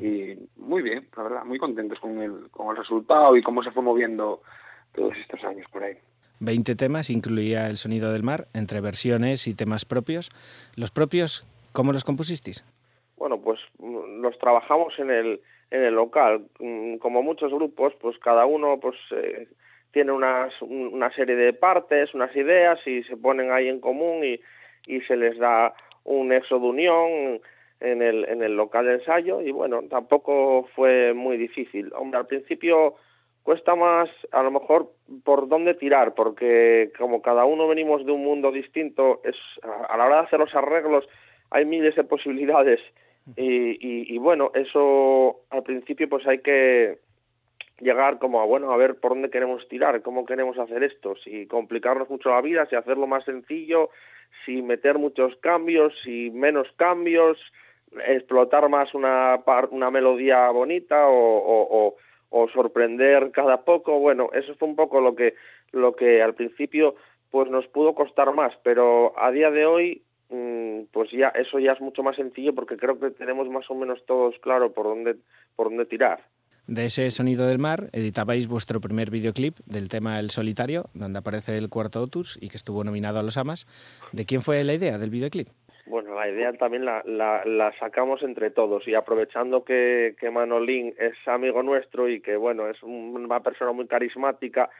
Y 0.00 0.34
muy 0.56 0.80
bien, 0.80 1.06
la 1.14 1.22
verdad, 1.22 1.44
muy 1.44 1.58
contentos 1.58 2.00
con 2.00 2.20
el, 2.20 2.50
con 2.50 2.70
el 2.70 2.76
resultado 2.76 3.36
y 3.36 3.42
cómo 3.42 3.62
se 3.62 3.70
fue 3.70 3.82
moviendo 3.82 4.42
todos 4.94 5.14
estos 5.18 5.44
años 5.44 5.66
por 5.70 5.84
ahí. 5.84 5.98
20 6.40 6.74
temas, 6.74 7.10
incluía 7.10 7.68
el 7.68 7.76
sonido 7.76 8.10
del 8.12 8.22
mar, 8.22 8.48
entre 8.54 8.80
versiones 8.80 9.46
y 9.46 9.54
temas 9.54 9.84
propios. 9.84 10.30
¿Los 10.74 10.90
propios, 10.90 11.46
cómo 11.72 11.92
los 11.92 12.02
compusisteis? 12.02 12.64
Bueno, 13.16 13.40
pues 13.40 13.60
mm, 13.78 14.20
los 14.20 14.38
trabajamos 14.38 14.98
en 14.98 15.10
el, 15.10 15.40
en 15.70 15.82
el 15.82 15.94
local. 15.94 16.46
Mm, 16.58 16.96
Como 16.96 17.22
muchos 17.22 17.52
grupos, 17.52 17.94
pues 18.00 18.18
cada 18.18 18.46
uno 18.46 18.78
pues 18.80 18.96
eh, 19.12 19.48
tiene 19.92 20.12
unas, 20.12 20.60
un- 20.62 20.90
una 20.92 21.10
serie 21.12 21.36
de 21.36 21.52
partes, 21.52 22.14
unas 22.14 22.34
ideas 22.36 22.78
y 22.86 23.02
se 23.04 23.16
ponen 23.16 23.52
ahí 23.52 23.68
en 23.68 23.80
común 23.80 24.24
y, 24.24 24.40
y 24.86 25.00
se 25.02 25.16
les 25.16 25.38
da 25.38 25.74
un 26.04 26.28
nexo 26.28 26.58
de 26.58 26.66
unión 26.66 27.40
en 27.80 28.02
el, 28.02 28.24
en 28.28 28.42
el 28.42 28.56
local 28.56 28.86
de 28.86 28.94
ensayo 28.94 29.40
y 29.40 29.50
bueno, 29.52 29.82
tampoco 29.88 30.68
fue 30.74 31.12
muy 31.14 31.36
difícil. 31.36 31.92
Hombre, 31.94 32.18
al 32.20 32.26
principio 32.26 32.94
cuesta 33.42 33.74
más 33.74 34.08
a 34.32 34.42
lo 34.42 34.50
mejor 34.50 34.90
por 35.24 35.48
dónde 35.48 35.74
tirar, 35.74 36.14
porque 36.14 36.90
como 36.98 37.20
cada 37.22 37.44
uno 37.44 37.68
venimos 37.68 38.04
de 38.06 38.12
un 38.12 38.24
mundo 38.24 38.50
distinto, 38.52 39.20
es 39.24 39.36
a 39.88 39.96
la 39.96 40.06
hora 40.06 40.16
de 40.16 40.22
hacer 40.26 40.38
los 40.40 40.54
arreglos 40.54 41.06
hay 41.50 41.64
miles 41.66 41.94
de 41.94 42.04
posibilidades 42.04 42.80
y, 43.36 43.70
y, 43.72 44.14
y 44.14 44.18
bueno, 44.18 44.50
eso 44.54 45.40
al 45.50 45.62
principio 45.62 46.08
pues 46.08 46.26
hay 46.26 46.38
que 46.38 46.98
llegar 47.80 48.18
como 48.18 48.40
a, 48.40 48.44
bueno, 48.44 48.70
a 48.72 48.76
ver 48.76 48.96
por 49.00 49.12
dónde 49.12 49.30
queremos 49.30 49.66
tirar, 49.68 50.02
cómo 50.02 50.24
queremos 50.24 50.58
hacer 50.58 50.84
esto, 50.84 51.16
si 51.16 51.46
complicarnos 51.46 52.08
mucho 52.08 52.30
la 52.30 52.40
vida, 52.40 52.66
si 52.66 52.76
hacerlo 52.76 53.06
más 53.06 53.24
sencillo, 53.24 53.90
si 54.44 54.62
meter 54.62 54.98
muchos 54.98 55.34
cambios, 55.36 55.92
si 56.04 56.30
menos 56.30 56.68
cambios, 56.76 57.38
explotar 58.06 58.68
más 58.68 58.94
una, 58.94 59.42
una 59.70 59.90
melodía 59.90 60.50
bonita 60.50 61.08
o, 61.08 61.38
o, 61.38 61.86
o, 61.86 61.96
o 62.30 62.48
sorprender 62.48 63.30
cada 63.32 63.64
poco. 63.64 63.98
Bueno, 63.98 64.30
eso 64.32 64.54
fue 64.56 64.68
un 64.68 64.76
poco 64.76 65.00
lo 65.00 65.14
que, 65.14 65.34
lo 65.72 65.94
que 65.96 66.22
al 66.22 66.34
principio 66.34 66.94
pues 67.30 67.50
nos 67.50 67.66
pudo 67.68 67.94
costar 67.94 68.32
más, 68.32 68.52
pero 68.62 69.12
a 69.16 69.32
día 69.32 69.50
de 69.50 69.66
hoy 69.66 70.02
pues 70.92 71.10
ya 71.10 71.28
eso 71.28 71.58
ya 71.58 71.72
es 71.72 71.80
mucho 71.80 72.02
más 72.02 72.16
sencillo 72.16 72.54
porque 72.54 72.76
creo 72.76 72.98
que 72.98 73.10
tenemos 73.10 73.48
más 73.48 73.68
o 73.70 73.74
menos 73.74 74.04
todos 74.06 74.34
claro 74.40 74.72
por 74.72 74.86
dónde 74.86 75.16
por 75.56 75.68
dónde 75.68 75.86
tirar. 75.86 76.20
De 76.66 76.86
ese 76.86 77.10
sonido 77.10 77.46
del 77.46 77.58
mar, 77.58 77.90
editabais 77.92 78.48
vuestro 78.48 78.80
primer 78.80 79.10
videoclip 79.10 79.58
del 79.66 79.90
tema 79.90 80.18
El 80.18 80.30
Solitario, 80.30 80.86
donde 80.94 81.18
aparece 81.18 81.58
el 81.58 81.68
cuarto 81.68 82.00
Otus 82.02 82.38
y 82.40 82.48
que 82.48 82.56
estuvo 82.56 82.82
nominado 82.84 83.18
a 83.18 83.22
los 83.22 83.36
Amas. 83.36 83.66
¿De 84.12 84.24
quién 84.24 84.40
fue 84.40 84.64
la 84.64 84.72
idea 84.72 84.96
del 84.96 85.10
videoclip? 85.10 85.48
Bueno, 85.86 86.14
la 86.14 86.26
idea 86.30 86.50
también 86.54 86.86
la, 86.86 87.02
la, 87.04 87.44
la 87.44 87.70
sacamos 87.78 88.22
entre 88.22 88.50
todos 88.50 88.88
y 88.88 88.94
aprovechando 88.94 89.62
que, 89.64 90.16
que 90.18 90.30
Manolín 90.30 90.94
es 90.98 91.12
amigo 91.26 91.62
nuestro 91.62 92.08
y 92.08 92.22
que, 92.22 92.36
bueno, 92.36 92.66
es 92.70 92.82
un- 92.82 93.14
una 93.14 93.40
persona 93.40 93.72
muy 93.72 93.86
carismática 93.86 94.70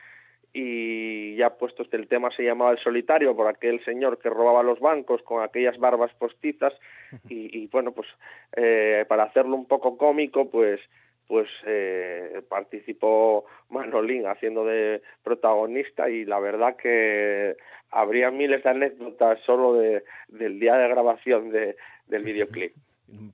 y 0.54 1.34
ya 1.34 1.50
puesto 1.50 1.84
que 1.84 1.96
el 1.96 2.06
tema 2.06 2.30
se 2.30 2.44
llamaba 2.44 2.70
El 2.70 2.78
Solitario 2.78 3.34
por 3.34 3.48
aquel 3.48 3.84
señor 3.84 4.18
que 4.18 4.30
robaba 4.30 4.62
los 4.62 4.78
bancos 4.78 5.20
con 5.22 5.42
aquellas 5.42 5.76
barbas 5.78 6.14
postizas 6.14 6.72
y, 7.28 7.58
y 7.58 7.66
bueno, 7.66 7.92
pues 7.92 8.08
eh, 8.56 9.04
para 9.08 9.24
hacerlo 9.24 9.56
un 9.56 9.66
poco 9.66 9.98
cómico, 9.98 10.48
pues 10.48 10.80
pues 11.26 11.48
eh, 11.66 12.42
participó 12.48 13.46
Manolín 13.70 14.26
haciendo 14.26 14.64
de 14.64 15.02
protagonista 15.22 16.08
y 16.10 16.24
la 16.24 16.38
verdad 16.38 16.76
que 16.76 17.56
habría 17.90 18.30
miles 18.30 18.62
de 18.62 18.70
anécdotas 18.70 19.40
solo 19.46 19.74
de, 19.74 20.04
del 20.28 20.60
día 20.60 20.74
de 20.76 20.88
grabación 20.88 21.50
de, 21.50 21.76
del 22.06 22.22
videoclip. 22.24 22.74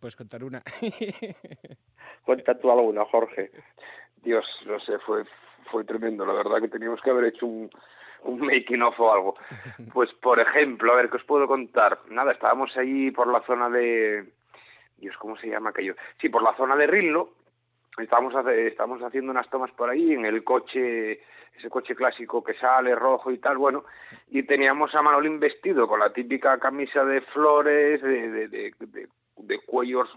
Puedes 0.01 0.17
contar 0.17 0.45
una. 0.45 0.63
Cuenta 2.25 2.59
tú 2.59 2.71
alguna, 2.71 3.05
Jorge. 3.07 3.51
Dios, 4.23 4.45
no 4.67 4.79
sé, 4.81 4.99
fue, 4.99 5.25
fue 5.71 5.85
tremendo. 5.85 6.25
La 6.27 6.33
verdad 6.33 6.61
que 6.61 6.69
teníamos 6.69 7.01
que 7.03 7.11
haber 7.11 7.25
hecho 7.27 7.47
un, 7.47 7.71
un 8.23 8.41
making 8.41 8.83
of 8.83 8.99
o 9.01 9.13
algo. 9.13 9.35
Pues, 9.93 10.13
por 10.15 10.39
ejemplo, 10.41 10.93
a 10.93 10.97
ver, 10.97 11.11
¿qué 11.11 11.17
os 11.17 11.25
puedo 11.25 11.47
contar? 11.47 11.99
Nada, 12.11 12.33
estábamos 12.33 12.77
ahí 12.77 13.11
por 13.11 13.27
la 13.27 13.41
zona 13.43 13.69
de... 13.71 14.33
Dios, 14.99 15.17
¿cómo 15.17 15.37
se 15.39 15.49
llama 15.49 15.71
aquello? 15.71 15.95
Sí, 16.21 16.29
por 16.29 16.43
la 16.43 16.55
zona 16.57 16.77
de 16.77 16.87
Rillo. 16.87 17.31
Estábamos, 17.99 18.35
estábamos 18.47 19.03
haciendo 19.03 19.33
unas 19.33 19.49
tomas 19.51 19.71
por 19.73 19.91
ahí 19.91 20.13
en 20.13 20.25
el 20.25 20.45
coche, 20.45 21.21
ese 21.57 21.69
coche 21.69 21.95
clásico 21.95 22.43
que 22.45 22.55
sale 22.55 22.95
rojo 22.95 23.31
y 23.33 23.39
tal, 23.39 23.59
bueno, 23.59 23.85
y 24.29 24.45
teníamos 24.45 24.95
a 24.95 25.03
Manolín 25.03 25.41
vestido 25.41 25.89
con 25.89 25.99
la 26.01 26.13
típica 26.13 26.59
camisa 26.59 27.05
de 27.05 27.21
flores, 27.23 28.01
de, 28.01 28.31
de, 28.31 28.49
de, 28.49 28.75
de- 28.79 29.09
de 29.43 29.59
cuellos, 29.67 30.09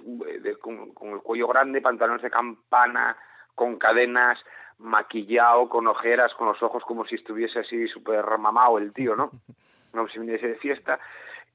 con 0.60 1.10
el 1.14 1.20
cuello 1.22 1.48
grande, 1.48 1.82
pantalones 1.82 2.22
de 2.22 2.30
campana, 2.30 3.18
con 3.56 3.78
cadenas, 3.78 4.38
maquillado, 4.80 5.70
con 5.70 5.88
ojeras, 5.88 6.34
con 6.34 6.48
los 6.48 6.62
ojos 6.62 6.84
como 6.84 7.06
si 7.06 7.16
estuviese 7.16 7.60
así 7.60 7.88
súper 7.88 8.26
mamado 8.38 8.78
el 8.78 8.94
tío, 8.94 9.16
¿no? 9.16 9.32
No 9.94 10.08
se 10.08 10.20
viniese 10.20 10.48
de 10.48 10.56
fiesta. 10.56 11.00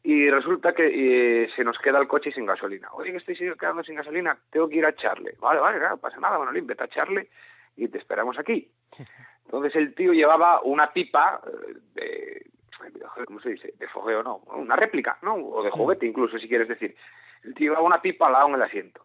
Y 0.05 0.31
resulta 0.31 0.73
que 0.73 1.43
eh, 1.43 1.51
se 1.57 1.65
nos 1.65 1.77
queda 1.81 1.99
el 1.99 2.07
coche 2.07 2.31
sin 2.31 2.47
gasolina. 2.47 2.89
Oye, 2.93 3.11
que 3.11 3.17
estoy 3.17 3.35
quedando 3.59 3.83
sin 3.83 3.97
gasolina, 3.97 4.39
tengo 4.49 4.69
que 4.69 4.77
ir 4.77 4.87
a 4.87 4.91
echarle. 4.91 5.35
Vale, 5.41 5.59
vale, 5.59 5.79
claro, 5.79 5.97
no 5.97 6.01
pasa 6.01 6.21
nada, 6.21 6.37
bueno, 6.37 6.53
vete 6.55 6.81
a 6.81 6.87
echarle 6.87 7.31
y 7.77 7.89
te 7.89 7.99
esperamos 7.99 8.39
aquí. 8.39 8.71
Entonces 9.47 9.75
el 9.77 9.95
tío 9.95 10.13
llevaba 10.13 10.61
una 10.63 10.93
pipa 10.93 11.41
eh, 11.47 11.75
de, 11.95 12.47
¿cómo 13.27 13.41
se 13.41 13.51
dice? 13.51 13.75
De 13.79 13.89
fogueo, 13.89 14.23
no, 14.23 14.37
una 14.55 14.77
réplica, 14.77 15.19
¿no? 15.23 15.35
O 15.35 15.63
de 15.63 15.71
juguete 15.71 16.07
incluso, 16.07 16.39
si 16.39 16.49
quieres 16.49 16.69
decir. 16.69 16.95
El 17.45 17.55
tío 17.55 17.71
llevaba 17.71 17.87
una 17.87 18.03
pipa 18.03 18.27
al 18.27 18.33
lado 18.33 18.49
en 18.49 18.55
el 18.55 18.63
asiento. 18.63 19.05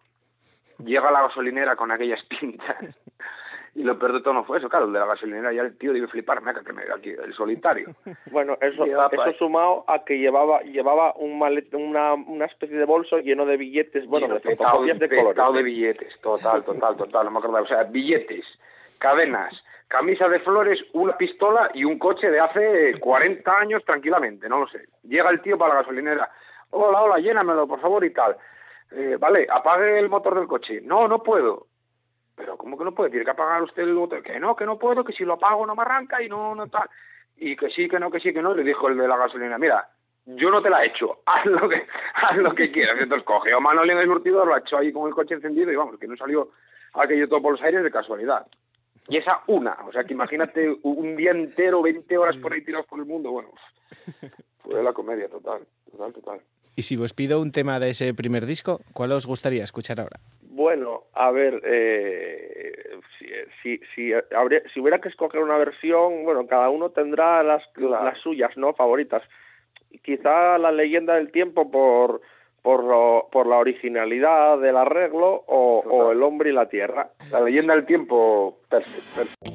Llega 0.80 1.10
a 1.10 1.12
la 1.12 1.22
gasolinera 1.24 1.76
con 1.76 1.92
aquellas 1.92 2.24
pintas. 2.40 2.78
Y 3.76 3.84
lo 3.84 3.98
peor 3.98 4.14
de 4.14 4.22
todo 4.22 4.36
no 4.36 4.44
fue 4.44 4.60
eso, 4.60 4.70
claro, 4.70 4.86
el 4.86 4.94
de 4.94 5.00
la 5.00 5.08
gasolinera 5.08 5.52
ya 5.52 5.64
el 5.64 5.76
tío 5.78 5.94
debe 5.94 6.08
flipar, 6.08 6.42
me 6.44 6.54
que 6.54 6.74
me 6.74 6.84
aquí, 6.96 7.10
el 7.10 7.34
solitario. 7.34 7.96
Bueno, 8.32 8.58
eso, 8.62 8.86
eso 8.86 9.34
sumado 9.38 9.84
a 9.88 10.04
que 10.04 10.18
llevaba 10.18 10.62
llevaba 10.62 11.14
un 11.16 11.40
malet, 11.40 11.74
una, 11.74 12.14
una 12.14 12.46
especie 12.46 12.78
de 12.78 12.86
bolso 12.86 13.18
lleno 13.20 13.46
de 13.46 13.58
billetes, 13.58 14.06
bueno, 14.08 14.28
de 14.28 14.40
fotocopias 14.40 15.00
de 15.00 15.10
colores. 15.10 15.54
de 15.56 15.64
billetes, 15.64 16.20
total, 16.22 16.64
total, 16.64 16.98
total, 16.98 17.26
no 17.26 17.32
me 17.32 17.40
acordaba. 17.40 17.64
O 17.64 17.68
sea, 17.68 17.84
billetes, 17.84 18.46
cadenas, 19.00 19.64
camisa 19.88 20.28
de 20.28 20.40
flores, 20.40 20.84
una 20.94 21.18
pistola 21.18 21.72
y 21.74 21.84
un 21.84 22.00
coche 22.00 22.30
de 22.30 22.40
hace 22.40 23.00
40 23.00 23.58
años 23.58 23.84
tranquilamente, 23.86 24.48
no 24.50 24.60
lo 24.60 24.68
sé. 24.68 24.88
Llega 25.04 25.30
el 25.30 25.42
tío 25.42 25.58
para 25.58 25.76
la 25.76 25.82
gasolinera, 25.82 26.32
hola, 26.72 27.02
hola, 27.02 27.18
llénamelo, 27.18 27.68
por 27.68 27.80
favor, 27.80 28.06
y 28.06 28.12
tal. 28.12 28.38
Eh, 28.92 29.18
vale, 29.20 29.48
apague 29.50 30.00
el 30.00 30.10
motor 30.10 30.36
del 30.36 30.48
coche. 30.48 30.82
No, 30.82 31.08
no 31.08 31.24
puedo. 31.24 31.68
Pero 32.36 32.58
¿cómo 32.58 32.78
que 32.78 32.84
no 32.84 32.94
puede? 32.94 33.12
Tiene 33.12 33.26
que 33.26 33.32
apagar 33.32 33.62
usted 33.62 33.84
el 33.84 33.94
motor. 33.94 34.24
Que 34.24 34.40
no, 34.40 34.56
que 34.56 34.66
no 34.66 34.80
puedo, 34.80 35.04
que 35.04 35.14
si 35.14 35.24
lo 35.24 35.34
apago 35.34 35.66
no 35.66 35.76
me 35.76 35.84
arranca 35.84 36.22
y 36.22 36.30
no, 36.30 36.56
no 36.56 36.68
tal. 36.68 36.90
Y 37.38 37.56
que 37.56 37.70
sí, 37.70 37.88
que 37.88 38.00
no, 38.00 38.10
que 38.10 38.20
sí, 38.20 38.34
que 38.34 38.42
no. 38.42 38.54
Le 38.54 38.64
dijo 38.64 38.88
el 38.88 38.98
de 38.98 39.08
la 39.08 39.18
gasolina, 39.18 39.58
mira, 39.58 39.88
yo 40.26 40.50
no 40.50 40.62
te 40.62 40.70
la 40.70 40.84
he 40.84 40.88
hecho, 40.88 41.22
haz 41.26 41.46
lo 41.46 41.68
que, 41.70 41.86
haz 42.16 42.38
lo 42.38 42.56
que 42.56 42.72
quieras. 42.72 42.98
Entonces 43.00 43.26
cogió 43.26 43.58
a 43.58 43.60
Manoli 43.60 43.92
en 43.92 44.00
el 44.00 44.08
surtidor, 44.08 44.48
lo 44.48 44.58
echó 44.58 44.78
ahí 44.78 44.92
con 44.92 45.08
el 45.08 45.14
coche 45.14 45.36
encendido 45.36 45.72
y 45.72 45.76
vamos, 45.76 46.00
que 46.00 46.08
no 46.08 46.16
salió 46.16 46.52
aquello 46.94 47.28
todo 47.28 47.42
por 47.42 47.54
los 47.54 47.62
aires 47.62 47.84
de 47.84 47.92
casualidad. 47.92 48.46
Y 49.10 49.18
esa 49.18 49.42
una, 49.48 49.78
o 49.86 49.92
sea 49.92 50.06
que 50.06 50.14
imagínate 50.14 50.78
un 50.84 51.16
día 51.18 51.32
entero, 51.32 51.82
20 51.82 52.18
horas 52.18 52.38
por 52.38 52.54
ahí 52.54 52.62
tirados 52.64 52.88
por 52.88 53.00
el 53.00 53.06
mundo, 53.06 53.32
bueno, 53.32 53.50
fue 54.60 54.82
la 54.82 54.94
comedia 54.94 55.28
total, 55.28 55.62
total, 55.92 56.14
total. 56.14 56.42
Y 56.76 56.84
si 56.84 56.96
os 56.98 57.14
pido 57.14 57.42
un 57.42 57.52
tema 57.52 57.80
de 57.80 57.90
ese 57.90 58.14
primer 58.14 58.46
disco, 58.46 58.80
¿cuál 58.94 59.12
os 59.12 59.26
gustaría 59.28 59.64
escuchar 59.64 60.00
ahora? 60.00 60.20
Bueno, 60.64 61.04
a 61.14 61.30
ver, 61.30 61.60
eh, 61.66 62.98
si, 63.20 63.28
si, 63.62 63.82
si, 63.94 64.14
habría- 64.34 64.62
si 64.74 64.80
hubiera 64.80 65.02
que 65.02 65.10
escoger 65.10 65.42
una 65.42 65.58
versión, 65.58 66.24
bueno, 66.24 66.48
cada 66.48 66.70
uno 66.70 66.90
tendrá 66.92 67.44
las, 67.44 67.68
Claro. 67.74 68.06
las 68.06 68.18
suyas, 68.20 68.56
¿no? 68.56 68.74
Favoritas. 68.74 69.22
Quizá 70.04 70.58
la 70.58 70.72
leyenda 70.72 71.16
del 71.16 71.34
tiempo 71.34 71.70
por, 71.70 72.22
por, 72.62 72.82
lo- 72.86 73.28
por 73.30 73.46
la 73.46 73.58
originalidad 73.58 74.58
del 74.60 74.78
arreglo 74.78 75.44
o, 75.48 75.80
o 75.86 76.14
el 76.14 76.24
hombre 76.24 76.52
y 76.52 76.54
la 76.54 76.70
tierra. 76.70 77.10
La 77.30 77.42
leyenda 77.42 77.76
del 77.76 77.86
tiempo, 77.86 78.60
perfecto, 78.70 79.04
perfecto. 79.18 79.53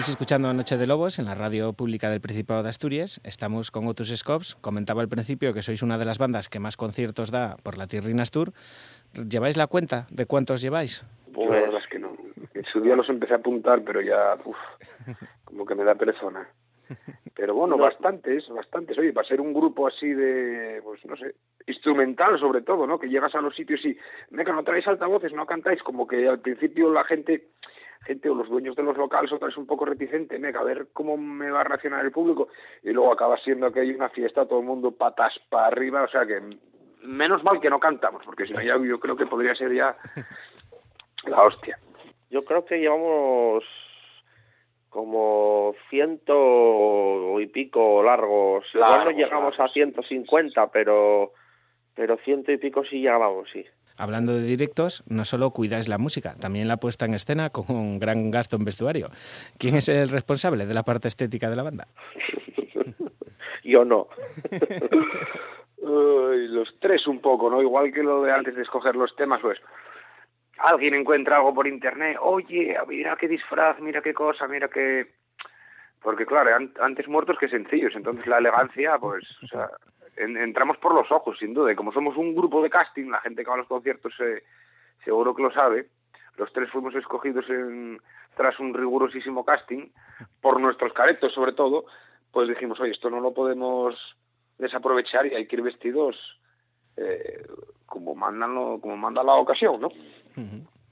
Seguís 0.00 0.16
escuchando 0.16 0.50
Noche 0.54 0.78
de 0.78 0.86
Lobos 0.86 1.18
en 1.18 1.26
la 1.26 1.34
radio 1.34 1.74
pública 1.74 2.08
del 2.08 2.22
Principado 2.22 2.62
de 2.62 2.70
Asturias. 2.70 3.20
Estamos 3.22 3.70
con 3.70 3.86
Otus 3.86 4.08
Scopes. 4.16 4.54
Comentaba 4.54 5.02
al 5.02 5.10
principio 5.10 5.52
que 5.52 5.60
sois 5.60 5.82
una 5.82 5.98
de 5.98 6.06
las 6.06 6.16
bandas 6.16 6.48
que 6.48 6.58
más 6.58 6.78
conciertos 6.78 7.30
da 7.30 7.58
por 7.62 7.76
la 7.76 7.86
Tierrinas 7.86 8.30
Tour. 8.30 8.54
¿Lleváis 9.12 9.58
la 9.58 9.66
cuenta 9.66 10.06
de 10.08 10.24
cuántos 10.24 10.62
lleváis? 10.62 11.04
Pues 11.34 11.50
la 11.50 11.56
verdad 11.56 11.82
es 11.84 11.86
que 11.88 11.98
no. 11.98 12.16
En 12.54 12.64
su 12.64 12.80
día 12.80 12.96
los 12.96 13.10
empecé 13.10 13.34
a 13.34 13.44
apuntar, 13.44 13.82
pero 13.84 14.00
ya, 14.00 14.38
uf, 14.42 14.56
como 15.44 15.66
que 15.66 15.74
me 15.74 15.84
da 15.84 15.94
perezona. 15.94 16.48
Pero 17.36 17.54
bueno, 17.54 17.76
bastantes, 17.76 18.48
bastantes. 18.48 18.96
Oye, 18.96 19.12
para 19.12 19.28
ser 19.28 19.42
un 19.42 19.52
grupo 19.52 19.86
así 19.86 20.08
de, 20.14 20.80
pues 20.82 21.04
no 21.04 21.14
sé, 21.18 21.34
instrumental 21.66 22.40
sobre 22.40 22.62
todo, 22.62 22.86
¿no? 22.86 22.98
Que 22.98 23.10
llegas 23.10 23.34
a 23.34 23.42
los 23.42 23.54
sitios 23.54 23.84
y, 23.84 23.98
venga, 24.30 24.54
no 24.54 24.64
traéis 24.64 24.88
altavoces, 24.88 25.34
no 25.34 25.44
cantáis, 25.44 25.82
como 25.82 26.06
que 26.06 26.26
al 26.26 26.40
principio 26.40 26.90
la 26.90 27.04
gente, 27.04 27.48
gente 28.04 28.30
o 28.30 28.34
los 28.34 28.48
dueños 28.48 28.76
de 28.76 28.82
los 28.82 28.96
locales 28.96 29.32
otra 29.32 29.48
vez 29.48 29.56
un 29.56 29.66
poco 29.66 29.84
reticente, 29.84 30.38
venga, 30.38 30.60
a 30.60 30.64
ver 30.64 30.88
cómo 30.92 31.16
me 31.16 31.50
va 31.50 31.60
a 31.60 31.64
reaccionar 31.64 32.04
el 32.04 32.12
público. 32.12 32.48
Y 32.82 32.90
luego 32.90 33.12
acaba 33.12 33.36
siendo 33.38 33.70
que 33.72 33.80
hay 33.80 33.90
una 33.90 34.08
fiesta, 34.08 34.46
todo 34.46 34.60
el 34.60 34.66
mundo 34.66 34.92
patas 34.92 35.38
para 35.48 35.66
arriba, 35.66 36.02
o 36.02 36.08
sea 36.08 36.26
que 36.26 36.40
menos 37.02 37.42
mal 37.44 37.60
que 37.60 37.70
no 37.70 37.78
cantamos, 37.78 38.22
porque 38.24 38.46
si 38.46 38.52
no 38.52 38.62
ya 38.62 38.78
yo 38.78 38.98
creo 38.98 39.16
que 39.16 39.26
podría 39.26 39.54
ser 39.54 39.72
ya 39.74 39.96
la 41.26 41.42
hostia. 41.42 41.78
Yo 42.30 42.44
creo 42.44 42.64
que 42.64 42.78
llevamos 42.78 43.64
como 44.88 45.74
ciento 45.88 47.40
y 47.40 47.46
pico 47.46 48.02
largos. 48.02 48.64
Igual 48.74 49.04
no 49.04 49.10
llegamos 49.10 49.54
a 49.54 49.62
largos. 49.62 49.72
150, 49.72 50.70
pero 50.70 51.32
pero 51.94 52.16
ciento 52.18 52.52
y 52.52 52.58
pico 52.58 52.84
sí 52.84 53.00
llegábamos, 53.00 53.48
sí. 53.50 53.64
Hablando 54.00 54.32
de 54.32 54.42
directos, 54.42 55.04
no 55.08 55.24
solo 55.26 55.50
cuidáis 55.50 55.86
la 55.88 55.98
música, 55.98 56.34
también 56.40 56.68
la 56.68 56.78
puesta 56.78 57.04
en 57.04 57.14
escena 57.14 57.50
con 57.50 57.66
un 57.68 57.98
gran 57.98 58.30
gasto 58.30 58.56
en 58.56 58.64
vestuario. 58.64 59.10
¿Quién 59.58 59.74
es 59.76 59.88
el 59.90 60.08
responsable 60.08 60.64
de 60.64 60.72
la 60.74 60.82
parte 60.84 61.06
estética 61.08 61.50
de 61.50 61.56
la 61.56 61.62
banda? 61.62 61.86
Yo 63.62 63.84
no. 63.84 64.08
Los 65.82 66.78
tres 66.80 67.06
un 67.06 67.20
poco, 67.20 67.50
¿no? 67.50 67.60
Igual 67.62 67.92
que 67.92 68.02
lo 68.02 68.22
de 68.22 68.32
antes 68.32 68.54
de 68.54 68.62
escoger 68.62 68.96
los 68.96 69.14
temas, 69.16 69.40
pues 69.40 69.58
alguien 70.58 70.94
encuentra 70.94 71.36
algo 71.36 71.54
por 71.54 71.66
internet, 71.66 72.16
oye, 72.20 72.76
mira 72.88 73.16
qué 73.16 73.28
disfraz, 73.28 73.80
mira 73.80 74.02
qué 74.02 74.12
cosa, 74.14 74.46
mira 74.46 74.68
qué... 74.68 75.12
Porque 76.02 76.24
claro, 76.26 76.54
an- 76.56 76.72
antes 76.80 77.06
muertos 77.08 77.36
que 77.38 77.48
sencillos, 77.48 77.92
entonces 77.94 78.26
la 78.26 78.38
elegancia, 78.38 78.98
pues, 78.98 79.24
o 79.42 79.46
sea, 79.46 79.68
en- 80.20 80.36
entramos 80.36 80.76
por 80.78 80.94
los 80.94 81.10
ojos, 81.10 81.38
sin 81.38 81.54
duda, 81.54 81.72
y 81.72 81.76
como 81.76 81.92
somos 81.92 82.16
un 82.16 82.34
grupo 82.34 82.62
de 82.62 82.70
casting, 82.70 83.10
la 83.10 83.20
gente 83.20 83.42
que 83.42 83.48
va 83.48 83.54
a 83.54 83.58
los 83.58 83.66
conciertos 83.66 84.12
eh, 84.20 84.42
seguro 85.04 85.34
que 85.34 85.42
lo 85.42 85.50
sabe, 85.52 85.86
los 86.36 86.52
tres 86.52 86.70
fuimos 86.70 86.94
escogidos 86.94 87.48
en, 87.50 88.00
tras 88.36 88.58
un 88.60 88.72
rigurosísimo 88.74 89.44
casting, 89.44 89.88
por 90.40 90.60
nuestros 90.60 90.92
caretos 90.92 91.32
sobre 91.32 91.52
todo, 91.52 91.84
pues 92.32 92.48
dijimos, 92.48 92.78
oye, 92.80 92.92
esto 92.92 93.10
no 93.10 93.20
lo 93.20 93.32
podemos 93.34 93.96
desaprovechar 94.58 95.26
y 95.26 95.34
hay 95.34 95.46
que 95.46 95.56
ir 95.56 95.62
vestidos 95.62 96.16
eh, 96.96 97.46
como 97.86 98.14
mandan 98.14 98.54
lo- 98.54 98.78
como 98.80 98.96
manda 98.96 99.22
la 99.22 99.34
ocasión, 99.34 99.80
¿no? 99.80 99.88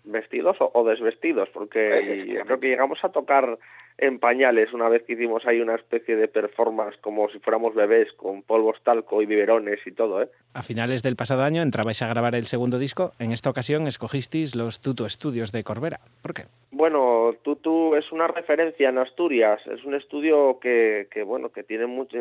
Vestidos 0.05 0.56
o, 0.60 0.70
o 0.72 0.84
desvestidos, 0.84 1.48
porque 1.50 1.98
Efectivamente. 1.98 2.44
creo 2.46 2.60
que 2.60 2.68
llegamos 2.68 3.05
a 3.05 3.10
tocar 3.10 3.59
en 3.98 4.20
pañales 4.20 4.72
una 4.72 4.88
vez 4.88 5.02
que 5.02 5.14
hicimos 5.14 5.44
ahí 5.44 5.60
una 5.60 5.74
especie 5.74 6.14
de 6.14 6.28
performance 6.28 6.96
como 7.00 7.28
si 7.30 7.40
fuéramos 7.40 7.74
bebés 7.74 8.12
con 8.12 8.42
polvos 8.42 8.76
talco 8.84 9.20
y 9.22 9.26
biberones 9.26 9.80
y 9.86 9.90
todo, 9.92 10.22
¿eh? 10.22 10.28
A 10.54 10.62
finales 10.62 11.02
del 11.02 11.16
pasado 11.16 11.42
año 11.42 11.62
entrabais 11.62 12.00
a 12.02 12.08
grabar 12.08 12.34
el 12.36 12.46
segundo 12.46 12.78
disco. 12.78 13.12
En 13.18 13.32
esta 13.32 13.50
ocasión 13.50 13.86
escogisteis 13.88 14.54
los 14.54 14.80
Tuto 14.80 15.04
Estudios 15.04 15.50
de 15.50 15.64
Corbera. 15.64 15.98
¿Por 16.22 16.32
qué? 16.32 16.42
Bueno, 16.70 17.34
Tutu 17.42 17.96
es 17.96 18.10
una 18.12 18.28
referencia 18.28 18.88
en 18.88 18.98
Asturias, 18.98 19.60
es 19.66 19.84
un 19.84 19.94
estudio 19.94 20.58
que, 20.60 21.08
que 21.10 21.24
bueno, 21.24 21.50
que 21.50 21.64
tiene 21.64 21.86
mucho, 21.86 22.16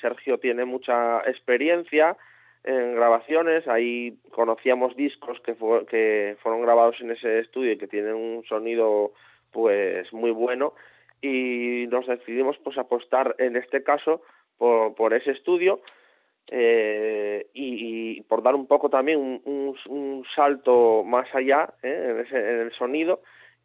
Sergio 0.00 0.38
tiene 0.38 0.64
mucha 0.64 1.20
experiencia 1.28 2.16
en 2.62 2.94
grabaciones, 2.94 3.66
ahí 3.68 4.16
conocíamos 4.30 4.96
discos 4.96 5.40
que, 5.40 5.54
fu- 5.54 5.84
que 5.86 6.36
fueron 6.42 6.62
grabados 6.62 6.96
en 7.00 7.10
ese 7.12 7.40
estudio 7.40 7.72
y 7.72 7.78
que 7.78 7.86
tienen 7.88 8.14
un 8.14 8.44
sonido 8.48 9.12
pues 9.52 10.12
muy 10.12 10.30
bueno 10.32 10.74
y 11.26 11.86
nos 11.88 12.06
decidimos 12.06 12.56
pues 12.64 12.76
apostar 12.78 13.34
en 13.38 13.56
este 13.56 13.82
caso 13.82 14.22
por, 14.58 15.12
ese 15.14 15.32
estudio 15.32 15.80
eh, 16.48 17.46
y, 17.54 18.20
por 18.22 18.42
dar 18.42 18.54
un 18.54 18.66
poco 18.66 18.88
también 18.88 19.18
un, 19.18 19.40
un- 19.44 19.76
un 19.88 20.24
salto 20.34 21.02
más 21.04 21.26
allá 21.34 21.74
¿eh? 21.82 22.06
en, 22.10 22.20
ese- 22.20 22.38
en 22.54 22.60
el 22.60 22.72
sonido 22.72 23.20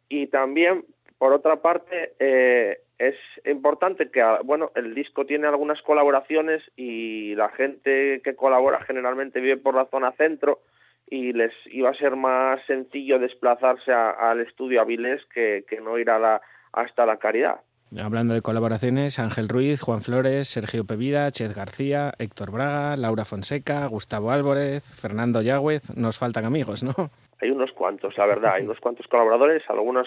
y 0.08 0.26
también 0.26 0.84
por 1.18 1.32
otra 1.32 1.56
parte 1.62 2.12
eh, 2.18 2.78
es 2.98 3.14
importante 3.46 4.10
que 4.10 4.22
bueno 4.44 4.70
el 4.74 4.94
disco 4.94 5.24
tiene 5.26 5.46
algunas 5.46 5.80
colaboraciones 5.82 6.62
y 6.76 7.34
la 7.36 7.48
gente 7.50 8.20
que 8.24 8.34
colabora 8.34 8.80
generalmente 8.80 9.40
vive 9.40 9.56
por 9.58 9.74
la 9.76 9.86
zona 9.86 10.12
centro 10.12 10.60
y 11.08 11.32
les 11.32 11.52
iba 11.66 11.90
a 11.90 11.94
ser 11.94 12.16
más 12.16 12.60
sencillo 12.66 13.18
desplazarse 13.20 13.92
a- 13.92 14.10
al 14.10 14.40
estudio 14.40 14.80
Avilés 14.80 15.24
que, 15.26 15.64
que 15.68 15.80
no 15.80 15.98
ir 15.98 16.10
a 16.10 16.18
la, 16.18 16.40
hasta 16.72 17.06
la 17.06 17.18
Caridad. 17.18 17.60
Hablando 18.02 18.32
de 18.32 18.40
colaboraciones, 18.40 19.18
Ángel 19.18 19.48
Ruiz, 19.48 19.82
Juan 19.82 20.00
Flores, 20.00 20.48
Sergio 20.48 20.86
Pevida, 20.86 21.30
Chez 21.30 21.54
García, 21.54 22.14
Héctor 22.18 22.50
Braga, 22.50 22.96
Laura 22.96 23.26
Fonseca, 23.26 23.86
Gustavo 23.86 24.30
Álvarez, 24.30 24.82
Fernando 24.82 25.42
Yagüez. 25.42 25.94
Nos 25.94 26.18
faltan 26.18 26.46
amigos, 26.46 26.82
¿no? 26.82 26.94
hay 27.42 27.50
unos 27.50 27.72
cuantos, 27.72 28.16
la 28.16 28.26
verdad, 28.26 28.54
hay 28.54 28.64
unos 28.64 28.78
cuantos 28.78 29.06
colaboradores, 29.08 29.62
algunas 29.68 30.06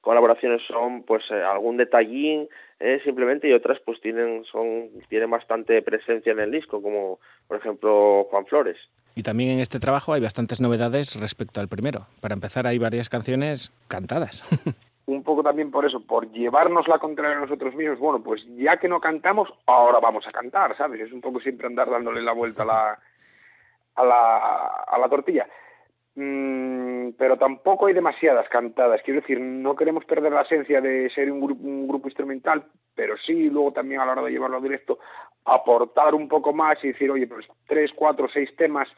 colaboraciones 0.00 0.60
son 0.66 1.04
pues 1.04 1.22
eh, 1.30 1.42
algún 1.42 1.76
detallín 1.76 2.48
eh, 2.80 3.00
simplemente 3.04 3.48
y 3.48 3.52
otras 3.52 3.78
pues 3.86 4.00
tienen 4.00 4.44
son 4.50 4.88
tienen 5.08 5.30
bastante 5.30 5.80
presencia 5.80 6.32
en 6.32 6.40
el 6.40 6.50
disco 6.50 6.82
como 6.82 7.20
por 7.46 7.58
ejemplo 7.58 8.26
Juan 8.28 8.46
Flores. 8.46 8.76
Y 9.14 9.22
también 9.22 9.52
en 9.52 9.60
este 9.60 9.78
trabajo 9.78 10.12
hay 10.12 10.20
bastantes 10.20 10.60
novedades 10.60 11.20
respecto 11.20 11.60
al 11.60 11.68
primero. 11.68 12.06
Para 12.20 12.34
empezar, 12.34 12.66
hay 12.66 12.78
varias 12.78 13.08
canciones 13.08 13.70
cantadas. 13.86 14.42
un 15.06 15.22
poco 15.22 15.42
también 15.42 15.70
por 15.70 15.84
eso, 15.84 16.00
por 16.00 16.30
llevarnos 16.30 16.86
la 16.88 16.98
contraria 16.98 17.36
a 17.36 17.40
nosotros 17.40 17.74
mismos, 17.74 17.98
bueno, 17.98 18.22
pues 18.22 18.44
ya 18.56 18.76
que 18.76 18.88
no 18.88 19.00
cantamos, 19.00 19.52
ahora 19.66 19.98
vamos 20.00 20.26
a 20.26 20.32
cantar, 20.32 20.76
¿sabes? 20.76 21.00
Es 21.00 21.12
un 21.12 21.20
poco 21.20 21.40
siempre 21.40 21.66
andar 21.66 21.90
dándole 21.90 22.22
la 22.22 22.32
vuelta 22.32 22.62
a 22.62 22.66
la, 22.66 22.98
a 23.96 24.04
la, 24.04 24.66
a 24.86 24.98
la 24.98 25.08
tortilla. 25.08 25.46
Mm, 26.14 27.12
pero 27.16 27.38
tampoco 27.38 27.86
hay 27.86 27.94
demasiadas 27.94 28.46
cantadas, 28.50 29.00
quiero 29.02 29.20
decir, 29.20 29.40
no 29.40 29.74
queremos 29.74 30.04
perder 30.04 30.32
la 30.32 30.42
esencia 30.42 30.80
de 30.80 31.08
ser 31.10 31.32
un 31.32 31.40
grupo, 31.40 31.64
un 31.64 31.88
grupo 31.88 32.06
instrumental, 32.06 32.66
pero 32.94 33.16
sí 33.16 33.48
luego 33.48 33.72
también 33.72 34.00
a 34.00 34.06
la 34.06 34.12
hora 34.12 34.22
de 34.22 34.30
llevarlo 34.30 34.58
a 34.58 34.60
directo, 34.60 34.98
aportar 35.44 36.14
un 36.14 36.28
poco 36.28 36.52
más 36.52 36.82
y 36.84 36.88
decir, 36.88 37.10
oye, 37.10 37.26
pues 37.26 37.46
tres, 37.66 37.90
cuatro, 37.94 38.28
seis 38.28 38.54
temas, 38.56 38.88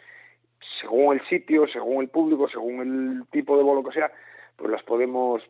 según 0.81 1.15
el 1.15 1.27
sitio, 1.29 1.69
según 1.69 2.03
el 2.03 2.09
público, 2.09 2.49
según 2.49 2.81
el 2.81 3.29
tipo 3.31 3.57
de 3.57 3.63
bolo 3.63 3.85
que 3.85 3.93
sea, 3.93 4.11
pues 4.57 4.71
las 4.71 4.83
podemos 4.83 5.41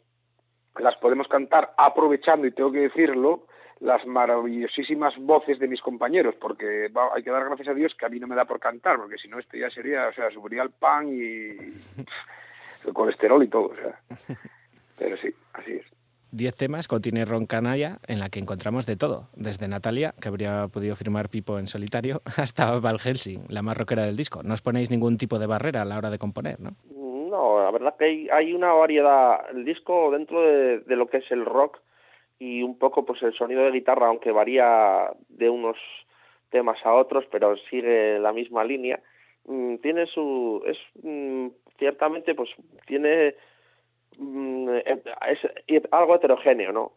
las 0.78 0.96
podemos 0.96 1.28
cantar 1.28 1.72
aprovechando, 1.76 2.46
y 2.46 2.52
tengo 2.52 2.72
que 2.72 2.80
decirlo, 2.80 3.46
las 3.80 4.06
maravillosísimas 4.06 5.14
voces 5.18 5.58
de 5.58 5.68
mis 5.68 5.80
compañeros, 5.80 6.34
porque 6.40 6.88
va- 6.88 7.10
hay 7.14 7.22
que 7.22 7.30
dar 7.30 7.44
gracias 7.44 7.68
a 7.68 7.74
Dios 7.74 7.94
que 7.94 8.06
a 8.06 8.08
mí 8.08 8.18
no 8.18 8.26
me 8.26 8.36
da 8.36 8.44
por 8.44 8.58
cantar, 8.60 8.96
porque 8.96 9.18
si 9.18 9.28
no 9.28 9.38
esto 9.38 9.56
ya 9.56 9.68
sería, 9.70 10.08
o 10.08 10.12
sea, 10.12 10.30
subiría 10.30 10.62
el 10.62 10.70
pan 10.70 11.08
y 11.08 11.52
pff, 11.54 12.86
el 12.86 12.92
colesterol 12.94 13.42
y 13.42 13.48
todo, 13.48 13.66
o 13.66 13.74
sea. 13.76 14.00
Pero 14.98 15.16
sí, 15.16 15.34
así 15.52 15.72
es. 15.72 15.86
Diez 16.30 16.54
temas 16.56 16.88
contiene 16.88 17.24
Ron 17.24 17.46
Canalla, 17.46 17.98
en 18.08 18.18
la 18.18 18.28
que 18.28 18.40
encontramos 18.40 18.86
de 18.86 18.96
todo, 18.96 19.28
desde 19.36 19.68
Natalia, 19.68 20.14
que 20.20 20.26
habría 20.28 20.66
podido 20.66 20.96
firmar 20.96 21.28
Pipo 21.28 21.58
en 21.60 21.68
solitario, 21.68 22.22
hasta 22.36 22.78
Val 22.80 22.98
Helsing, 22.98 23.44
la 23.48 23.62
más 23.62 23.76
rockera 23.76 24.04
del 24.06 24.16
disco. 24.16 24.42
No 24.42 24.54
os 24.54 24.62
ponéis 24.62 24.90
ningún 24.90 25.16
tipo 25.18 25.38
de 25.38 25.46
barrera 25.46 25.82
a 25.82 25.84
la 25.84 25.96
hora 25.98 26.10
de 26.10 26.18
componer, 26.18 26.58
¿no? 26.60 26.70
No, 27.34 27.60
la 27.60 27.72
verdad 27.72 27.96
que 27.96 28.04
hay, 28.04 28.28
hay 28.30 28.52
una 28.52 28.72
variedad. 28.72 29.50
El 29.50 29.64
disco 29.64 30.12
dentro 30.12 30.40
de, 30.40 30.84
lo 30.94 31.08
que 31.08 31.16
es 31.16 31.28
el 31.32 31.44
rock 31.44 31.80
y 32.38 32.62
un 32.62 32.78
poco 32.78 33.04
pues 33.04 33.20
el 33.24 33.34
sonido 33.34 33.64
de 33.64 33.72
guitarra, 33.72 34.06
aunque 34.06 34.30
varía 34.30 35.10
de 35.30 35.50
unos 35.50 35.76
temas 36.50 36.78
a 36.86 36.94
otros, 36.94 37.24
pero 37.32 37.56
sigue 37.68 38.20
la 38.20 38.32
misma 38.32 38.62
línea, 38.62 39.00
mm, 39.46 39.78
tiene 39.78 40.06
su 40.06 40.62
es 40.64 40.78
mm, 41.02 41.48
ciertamente 41.76 42.36
pues 42.36 42.50
tiene 42.86 43.34
mm, 44.16 44.68
es 45.26 45.82
algo 45.90 46.14
heterogéneo, 46.14 46.70
¿no? 46.70 46.92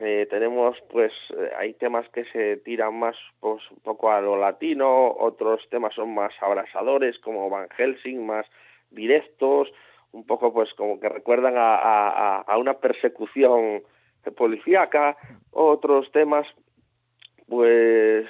Eh, 0.00 0.26
tenemos 0.30 0.78
pues 0.88 1.12
eh, 1.36 1.50
hay 1.58 1.74
temas 1.74 2.08
que 2.08 2.24
se 2.32 2.56
tiran 2.56 2.98
más 2.98 3.16
pues 3.40 3.60
un 3.70 3.80
poco 3.80 4.10
a 4.10 4.22
lo 4.22 4.38
latino, 4.38 5.12
otros 5.12 5.68
temas 5.68 5.94
son 5.94 6.14
más 6.14 6.32
abrasadores 6.40 7.18
como 7.18 7.50
Van 7.50 7.68
Helsing, 7.76 8.24
más 8.24 8.46
directos, 8.92 9.68
un 10.12 10.26
poco 10.26 10.52
pues 10.52 10.72
como 10.74 11.00
que 11.00 11.08
recuerdan 11.08 11.56
a, 11.56 11.76
a, 11.76 12.40
a 12.40 12.58
una 12.58 12.74
persecución 12.74 13.82
policíaca, 14.36 15.16
otros 15.50 16.10
temas 16.12 16.46
pues 17.48 18.26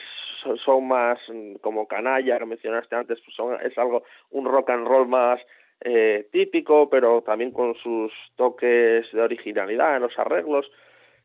son, 0.64 0.88
más 0.88 1.18
mm, 1.28 1.56
como 1.60 1.86
canalla 1.86 2.38
que 2.38 2.46
mencionaste 2.46 2.96
antes, 2.96 3.20
pues 3.24 3.36
son, 3.36 3.56
es 3.62 3.76
algo 3.78 4.02
un 4.30 4.44
rock 4.44 4.70
and 4.70 4.86
roll 4.86 5.06
más 5.06 5.40
eh, 5.80 6.28
típico, 6.32 6.88
pero 6.88 7.22
también 7.22 7.52
con 7.52 7.74
sus 7.76 8.12
toques 8.36 9.06
de 9.12 9.20
originalidad 9.20 9.96
en 9.96 10.02
los 10.02 10.18
arreglos 10.18 10.70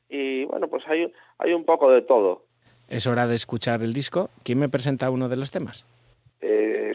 y 0.10 0.46
bueno, 0.46 0.68
pues 0.68 0.84
hay, 0.88 1.12
hay 1.38 1.54
un 1.54 1.66
poco 1.66 1.92
de 1.92 2.02
todo. 2.02 2.44
Es 2.88 3.08
hora 3.08 3.28
de 3.28 3.36
escuchar 3.36 3.82
el 3.82 3.94
disco. 3.94 4.30
¿Quién 4.44 4.60
me 4.60 4.70
presenta 4.70 5.10
uno 5.10 5.28
de 5.28 5.36
los 5.36 5.52
temas? 5.52 5.86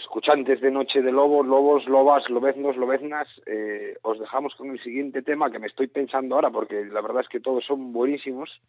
Escuchantes 0.03 0.61
de 0.61 0.71
Noche 0.71 1.01
de 1.03 1.11
Lobos, 1.13 1.47
Lobos, 1.47 1.87
Lobas, 1.89 2.29
Lobeznos, 2.29 2.77
Lobeznas, 2.77 3.29
eh, 3.47 3.97
os 4.03 4.19
dejamos 4.21 4.55
con 4.57 4.71
el 4.71 4.81
siguiente 4.81 5.23
tema 5.23 5.51
que 5.51 5.59
me 5.59 5.67
estoy 5.67 5.87
pensando 5.87 6.35
ahora, 6.35 6.51
porque 6.51 6.85
la 6.85 7.01
verdad 7.01 7.23
es 7.23 7.29
que 7.29 7.41
todos 7.41 7.65
son 7.65 7.93
buenísimos, 7.93 8.61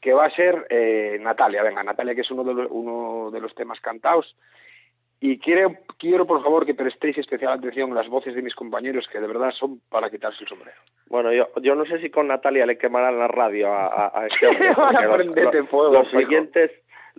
que 0.00 0.12
va 0.12 0.26
a 0.26 0.30
ser 0.30 0.66
eh, 0.70 1.18
Natalia. 1.20 1.62
Venga, 1.62 1.82
Natalia, 1.82 2.14
que 2.14 2.20
es 2.22 2.30
uno 2.30 2.44
de 2.44 2.54
los, 2.54 2.66
uno 2.70 3.30
de 3.30 3.40
los 3.40 3.54
temas 3.54 3.80
cantados. 3.80 4.36
Y 5.22 5.38
quiero, 5.38 5.74
quiero, 5.98 6.26
por 6.26 6.42
favor, 6.42 6.64
que 6.64 6.72
prestéis 6.74 7.18
especial 7.18 7.52
atención 7.52 7.92
a 7.92 7.94
las 7.96 8.08
voces 8.08 8.34
de 8.34 8.40
mis 8.40 8.54
compañeros, 8.54 9.06
que 9.12 9.20
de 9.20 9.26
verdad 9.26 9.50
son 9.50 9.80
para 9.90 10.08
quitarse 10.08 10.42
el 10.44 10.48
sombrero. 10.48 10.78
Bueno, 11.08 11.30
yo, 11.32 11.48
yo 11.60 11.74
no 11.74 11.84
sé 11.84 12.00
si 12.00 12.08
con 12.08 12.28
Natalia 12.28 12.64
le 12.64 12.78
quemarán 12.78 13.18
la 13.18 13.28
radio 13.28 13.68
a, 13.70 13.86
a, 13.86 14.20
a 14.22 14.26
este 14.26 14.46
hombre. 14.46 14.68
Los- 15.58 15.68
fuego, 15.68 15.92
los 15.92 16.08
oyentes 16.14 16.70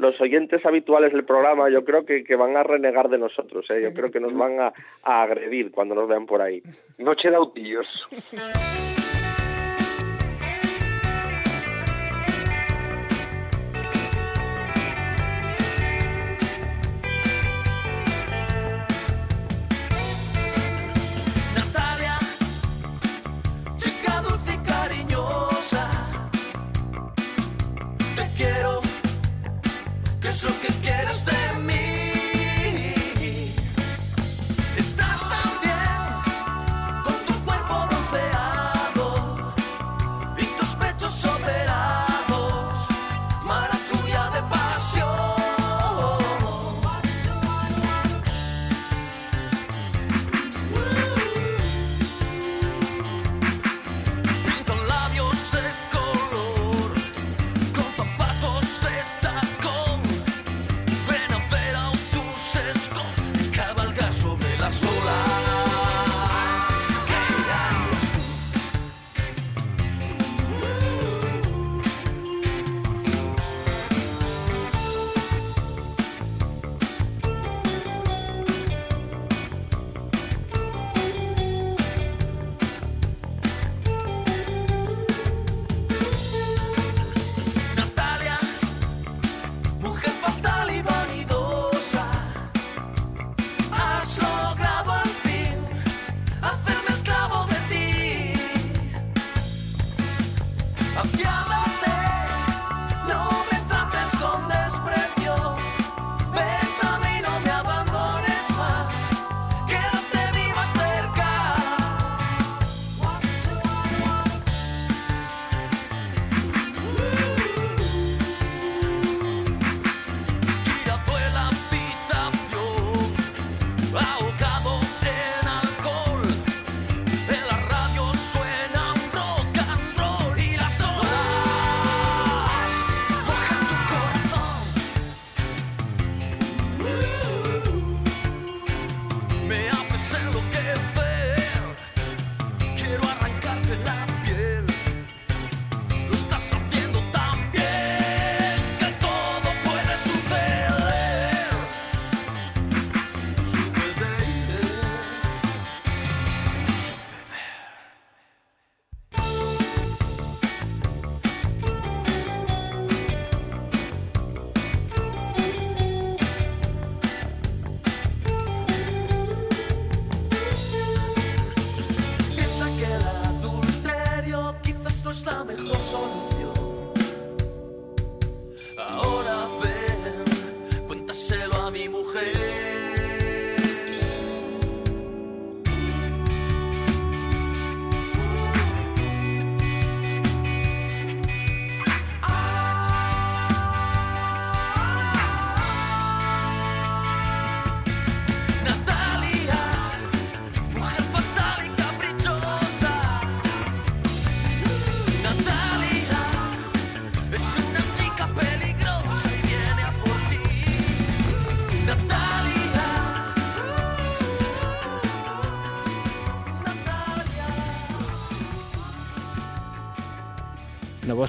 los 0.02 0.20
oyentes 0.20 0.66
habituales 0.66 1.14
del 1.14 1.24
programa 1.24 1.70
yo 1.70 1.86
creo 1.86 2.06
que, 2.06 2.24
que 2.24 2.36
van 2.36 2.58
a 2.58 2.64
renegar 2.64 3.08
de 3.08 3.20
nosotros, 3.20 3.66
¿eh? 3.70 3.82
yo 3.82 3.94
creo 3.94 4.12
que 4.12 4.20
nos 4.20 4.34
van 4.38 4.60
a, 4.60 4.74
a 5.04 5.22
agredir 5.24 5.72
cuando 5.72 5.96
nos 5.96 6.10
vean 6.10 6.26
por 6.26 6.42
ahí. 6.42 6.62
Noche 6.98 7.30
de 7.30 7.36
autillos. 7.36 7.88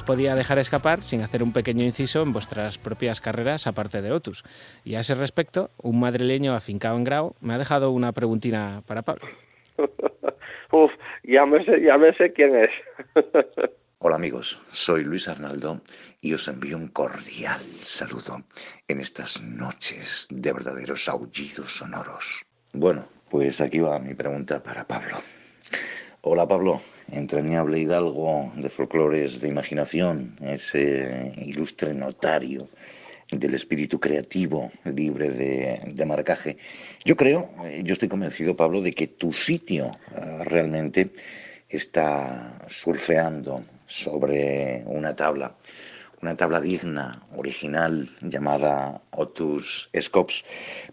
Podía 0.06 0.34
dejar 0.34 0.58
escapar 0.58 1.02
sin 1.02 1.22
hacer 1.22 1.44
un 1.44 1.52
pequeño 1.52 1.84
inciso 1.84 2.22
en 2.22 2.32
vuestras 2.32 2.76
propias 2.76 3.20
carreras 3.20 3.68
aparte 3.68 4.02
de 4.02 4.10
Otus. 4.10 4.42
Y 4.84 4.96
a 4.96 5.00
ese 5.00 5.14
respecto, 5.14 5.70
un 5.80 6.00
madrileño 6.00 6.54
afincado 6.54 6.96
en 6.96 7.04
Grau 7.04 7.32
me 7.40 7.54
ha 7.54 7.58
dejado 7.58 7.92
una 7.92 8.12
preguntina 8.12 8.82
para 8.86 9.02
Pablo. 9.02 9.26
Uf, 10.72 10.90
ya 11.22 11.46
me 11.46 11.64
sé, 11.64 11.82
ya 11.82 11.98
me 11.98 12.12
sé 12.14 12.32
quién 12.32 12.56
es. 12.56 12.70
Hola 13.98 14.16
amigos, 14.16 14.60
soy 14.72 15.04
Luis 15.04 15.28
Arnaldo 15.28 15.80
y 16.20 16.34
os 16.34 16.48
envío 16.48 16.76
un 16.76 16.88
cordial 16.88 17.62
saludo 17.82 18.42
en 18.88 18.98
estas 18.98 19.40
noches 19.40 20.26
de 20.28 20.52
verdaderos 20.52 21.08
aullidos 21.08 21.76
sonoros. 21.76 22.42
Bueno, 22.72 23.06
pues 23.30 23.60
aquí 23.60 23.78
va 23.78 24.00
mi 24.00 24.14
pregunta 24.14 24.60
para 24.60 24.84
Pablo. 24.84 25.18
Hola 26.22 26.48
Pablo, 26.48 26.80
entrañable 27.10 27.80
hidalgo 27.80 28.52
de 28.56 28.68
folclores 28.68 29.40
de 29.40 29.48
imaginación, 29.48 30.36
ese 30.40 31.32
ilustre 31.38 31.94
notario 31.94 32.68
del 33.30 33.54
espíritu 33.54 33.98
creativo 33.98 34.70
libre 34.84 35.30
de, 35.30 35.80
de 35.94 36.06
marcaje. 36.06 36.58
Yo 37.04 37.16
creo, 37.16 37.50
eh, 37.64 37.82
yo 37.84 37.94
estoy 37.94 38.08
convencido 38.08 38.56
Pablo 38.56 38.82
de 38.82 38.92
que 38.92 39.06
tu 39.06 39.32
sitio 39.32 39.90
eh, 40.14 40.44
realmente 40.44 41.10
está 41.68 42.60
surfeando, 42.68 43.60
sobre 43.92 44.82
una 44.86 45.14
tabla, 45.14 45.54
una 46.22 46.36
tabla 46.36 46.60
digna, 46.60 47.20
original, 47.36 48.08
llamada 48.20 49.02
Otus 49.10 49.90
Scopes. 50.00 50.44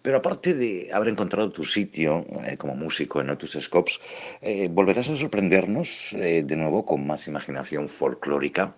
Pero 0.01 0.17
aparte 0.17 0.55
de 0.55 0.89
haber 0.91 1.09
encontrado 1.09 1.51
tu 1.51 1.63
sitio 1.63 2.25
eh, 2.45 2.57
como 2.57 2.75
músico 2.75 3.21
en 3.21 3.29
Otus 3.29 3.57
Scopes, 3.61 3.99
eh, 4.41 4.67
volverás 4.71 5.09
a 5.09 5.15
sorprendernos 5.15 6.13
eh, 6.13 6.43
de 6.45 6.55
nuevo 6.55 6.83
con 6.83 7.05
más 7.05 7.27
imaginación 7.27 7.87
folclórica 7.87 8.75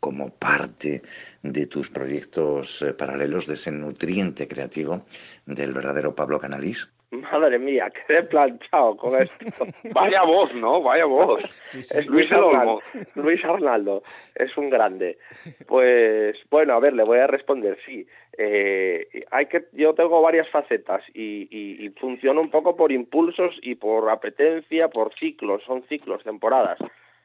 como 0.00 0.30
parte 0.30 1.02
de 1.44 1.66
tus 1.66 1.88
proyectos 1.88 2.84
paralelos, 2.98 3.46
de 3.46 3.54
ese 3.54 3.70
nutriente 3.70 4.48
creativo 4.48 5.06
del 5.46 5.72
verdadero 5.72 6.16
Pablo 6.16 6.40
Canalís. 6.40 6.90
Madre 7.12 7.58
mía, 7.58 7.90
quedé 7.90 8.22
planchado 8.22 8.96
con 8.96 9.20
esto. 9.20 9.66
Vaya 9.92 10.22
voz, 10.22 10.54
¿no? 10.54 10.82
Vaya 10.82 11.04
voz. 11.04 11.44
Es 11.74 12.06
Luis 12.06 12.32
Arnaldo. 12.32 12.80
Luis 13.16 13.44
Arnaldo 13.44 14.02
es 14.34 14.56
un 14.56 14.70
grande. 14.70 15.18
Pues 15.66 16.38
bueno, 16.50 16.72
a 16.72 16.80
ver, 16.80 16.94
le 16.94 17.04
voy 17.04 17.18
a 17.18 17.26
responder. 17.26 17.76
Sí, 17.84 18.06
eh, 18.38 19.26
hay 19.30 19.46
que. 19.46 19.66
Yo 19.72 19.92
tengo 19.92 20.22
varias 20.22 20.48
facetas 20.48 21.02
y, 21.12 21.48
y, 21.50 21.84
y 21.84 21.90
funciono 21.90 22.40
un 22.40 22.50
poco 22.50 22.76
por 22.76 22.90
impulsos 22.90 23.58
y 23.60 23.74
por 23.74 24.08
apetencia, 24.08 24.88
por 24.88 25.12
ciclos. 25.14 25.62
Son 25.64 25.82
ciclos, 25.88 26.24
temporadas. 26.24 26.78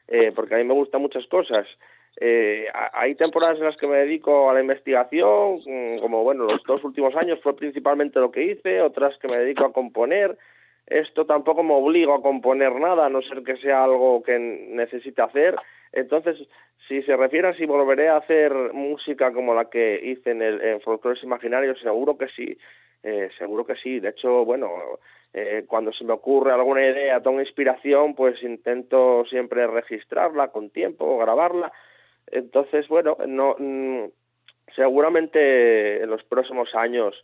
Eh, 0.06 0.32
porque 0.34 0.54
a 0.54 0.58
mí 0.58 0.64
me 0.64 0.74
gustan 0.74 1.00
muchas 1.00 1.26
cosas. 1.28 1.66
Eh, 2.20 2.66
hay 2.92 3.14
temporadas 3.14 3.58
en 3.58 3.64
las 3.64 3.76
que 3.76 3.86
me 3.86 3.98
dedico 3.98 4.50
a 4.50 4.54
la 4.54 4.60
investigación, 4.60 5.60
mm, 5.64 6.00
como 6.00 6.24
bueno, 6.24 6.44
los 6.44 6.62
dos 6.64 6.82
últimos 6.82 7.14
años 7.14 7.38
fue 7.42 7.54
principalmente 7.54 8.18
lo 8.18 8.32
que 8.32 8.42
hice, 8.42 8.80
otras 8.82 9.16
que 9.18 9.28
me 9.28 9.38
dedico 9.38 9.64
a 9.64 9.72
componer. 9.72 10.36
Esto 10.86 11.26
tampoco 11.26 11.62
me 11.62 11.74
obligo 11.74 12.14
a 12.14 12.22
componer 12.22 12.74
nada, 12.74 13.06
a 13.06 13.10
no 13.10 13.22
ser 13.22 13.42
que 13.44 13.56
sea 13.58 13.84
algo 13.84 14.22
que 14.22 14.38
necesite 14.38 15.22
hacer. 15.22 15.54
Entonces, 15.92 16.36
si 16.88 17.02
se 17.02 17.16
refiere 17.16 17.48
a 17.48 17.54
si 17.54 17.66
volveré 17.66 18.08
a 18.08 18.16
hacer 18.16 18.52
música 18.72 19.32
como 19.32 19.54
la 19.54 19.66
que 19.66 20.00
hice 20.02 20.30
en, 20.30 20.42
el, 20.42 20.60
en 20.60 20.80
Folclores 20.80 21.22
Imaginarios, 21.22 21.78
seguro 21.80 22.18
que 22.18 22.28
sí. 22.28 22.58
Eh, 23.02 23.28
seguro 23.38 23.64
que 23.64 23.76
sí. 23.76 24.00
De 24.00 24.08
hecho, 24.08 24.44
bueno, 24.44 24.70
eh, 25.32 25.64
cuando 25.68 25.92
se 25.92 26.04
me 26.04 26.14
ocurre 26.14 26.52
alguna 26.52 26.84
idea, 26.84 27.22
tengo 27.22 27.40
inspiración, 27.40 28.14
pues 28.14 28.42
intento 28.42 29.24
siempre 29.26 29.66
registrarla 29.68 30.48
con 30.48 30.70
tiempo, 30.70 31.18
grabarla. 31.18 31.72
Entonces, 32.32 32.88
bueno, 32.88 33.16
no, 33.26 33.56
mm, 33.58 34.04
seguramente 34.74 36.02
en 36.02 36.10
los 36.10 36.22
próximos 36.24 36.74
años, 36.74 37.14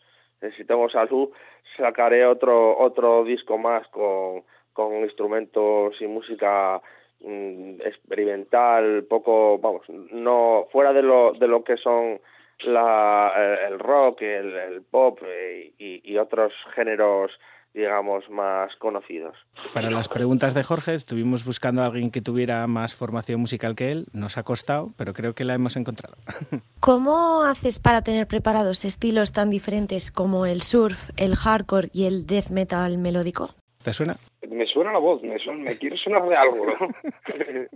eh, 0.40 0.50
si 0.56 0.64
tengo 0.64 0.88
salud, 0.88 1.30
sacaré 1.76 2.26
otro 2.26 2.76
otro 2.78 3.24
disco 3.24 3.58
más 3.58 3.86
con, 3.88 4.44
con 4.72 4.94
instrumentos 5.02 6.00
y 6.00 6.06
música 6.06 6.80
mm, 7.20 7.80
experimental, 7.82 9.04
poco, 9.08 9.58
vamos, 9.58 9.88
no 9.88 10.66
fuera 10.72 10.92
de 10.92 11.02
lo 11.02 11.32
de 11.32 11.48
lo 11.48 11.64
que 11.64 11.76
son 11.76 12.20
la, 12.60 13.66
el, 13.68 13.78
rock, 13.78 14.22
el, 14.22 14.54
el 14.54 14.82
pop 14.82 15.20
eh, 15.24 15.72
y 15.78 16.16
otros 16.18 16.52
géneros 16.74 17.32
digamos, 17.74 18.30
más 18.30 18.74
conocidos. 18.76 19.36
Para 19.74 19.90
las 19.90 20.08
preguntas 20.08 20.54
de 20.54 20.62
Jorge, 20.62 20.94
estuvimos 20.94 21.44
buscando 21.44 21.82
a 21.82 21.86
alguien 21.86 22.12
que 22.12 22.20
tuviera 22.20 22.64
más 22.68 22.94
formación 22.94 23.40
musical 23.40 23.74
que 23.74 23.90
él. 23.90 24.06
Nos 24.12 24.38
ha 24.38 24.44
costado, 24.44 24.90
pero 24.96 25.12
creo 25.12 25.34
que 25.34 25.44
la 25.44 25.54
hemos 25.54 25.76
encontrado. 25.76 26.16
¿Cómo 26.80 27.42
haces 27.42 27.80
para 27.80 28.02
tener 28.02 28.28
preparados 28.28 28.84
estilos 28.84 29.32
tan 29.32 29.50
diferentes 29.50 30.12
como 30.12 30.46
el 30.46 30.62
surf, 30.62 31.10
el 31.16 31.34
hardcore 31.34 31.88
y 31.92 32.06
el 32.06 32.26
death 32.26 32.50
metal 32.50 32.96
melódico? 32.96 33.50
¿Te 33.82 33.92
suena? 33.92 34.16
Me 34.48 34.66
suena 34.66 34.92
la 34.92 34.98
voz, 34.98 35.22
me, 35.22 35.38
suena, 35.40 35.64
me 35.64 35.76
quiere 35.76 35.96
sonar 35.96 36.28
de 36.28 36.36
algo, 36.36 36.66
¿no? 36.66 36.74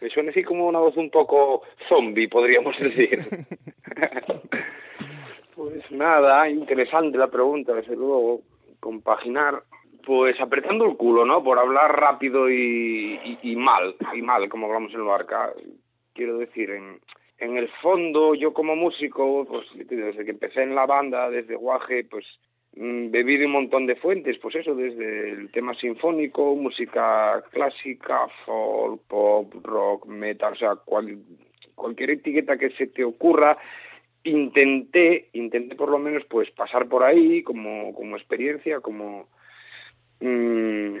me 0.00 0.10
suena 0.10 0.30
así 0.30 0.42
como 0.42 0.66
una 0.66 0.80
voz 0.80 0.96
un 0.96 1.10
poco 1.10 1.62
zombie, 1.88 2.28
podríamos 2.28 2.76
decir. 2.78 3.20
pues 5.54 5.88
nada, 5.92 6.48
interesante 6.48 7.16
la 7.16 7.28
pregunta, 7.28 7.74
desde 7.74 7.94
luego, 7.94 8.40
compaginar, 8.84 9.62
pues 10.04 10.38
apretando 10.38 10.84
el 10.84 10.96
culo, 10.98 11.24
¿no? 11.24 11.42
Por 11.42 11.58
hablar 11.58 11.98
rápido 11.98 12.50
y, 12.50 13.38
y, 13.42 13.56
mal, 13.56 13.96
y 14.14 14.20
mal, 14.20 14.46
como 14.50 14.66
hablamos 14.66 14.92
en 14.92 15.00
el 15.00 15.06
barca. 15.06 15.52
Quiero 16.12 16.36
decir, 16.36 16.70
en, 16.70 17.00
en 17.38 17.56
el 17.56 17.68
fondo, 17.80 18.34
yo 18.34 18.52
como 18.52 18.76
músico, 18.76 19.46
pues 19.46 19.66
desde 19.74 20.24
que 20.24 20.32
empecé 20.32 20.62
en 20.62 20.74
la 20.74 20.84
banda, 20.84 21.30
desde 21.30 21.56
Guaje, 21.56 22.04
pues 22.04 22.26
mm, 22.76 23.10
bebí 23.10 23.38
de 23.38 23.46
un 23.46 23.52
montón 23.52 23.86
de 23.86 23.96
fuentes, 23.96 24.36
pues 24.38 24.54
eso, 24.56 24.74
desde 24.74 25.30
el 25.30 25.50
tema 25.50 25.74
sinfónico, 25.74 26.54
música 26.54 27.42
clásica, 27.50 28.28
folk, 28.44 29.00
pop, 29.08 29.54
rock, 29.62 30.06
metal, 30.06 30.52
o 30.52 30.56
sea, 30.56 30.76
cual, 30.76 31.18
cualquier 31.74 32.10
etiqueta 32.10 32.58
que 32.58 32.70
se 32.72 32.88
te 32.88 33.02
ocurra, 33.02 33.56
intenté, 34.24 35.28
intenté 35.34 35.76
por 35.76 35.90
lo 35.90 35.98
menos 35.98 36.24
pues 36.24 36.50
pasar 36.50 36.88
por 36.88 37.02
ahí 37.02 37.42
como, 37.42 37.94
como 37.94 38.16
experiencia, 38.16 38.80
como 38.80 39.28
mmm, 40.20 40.96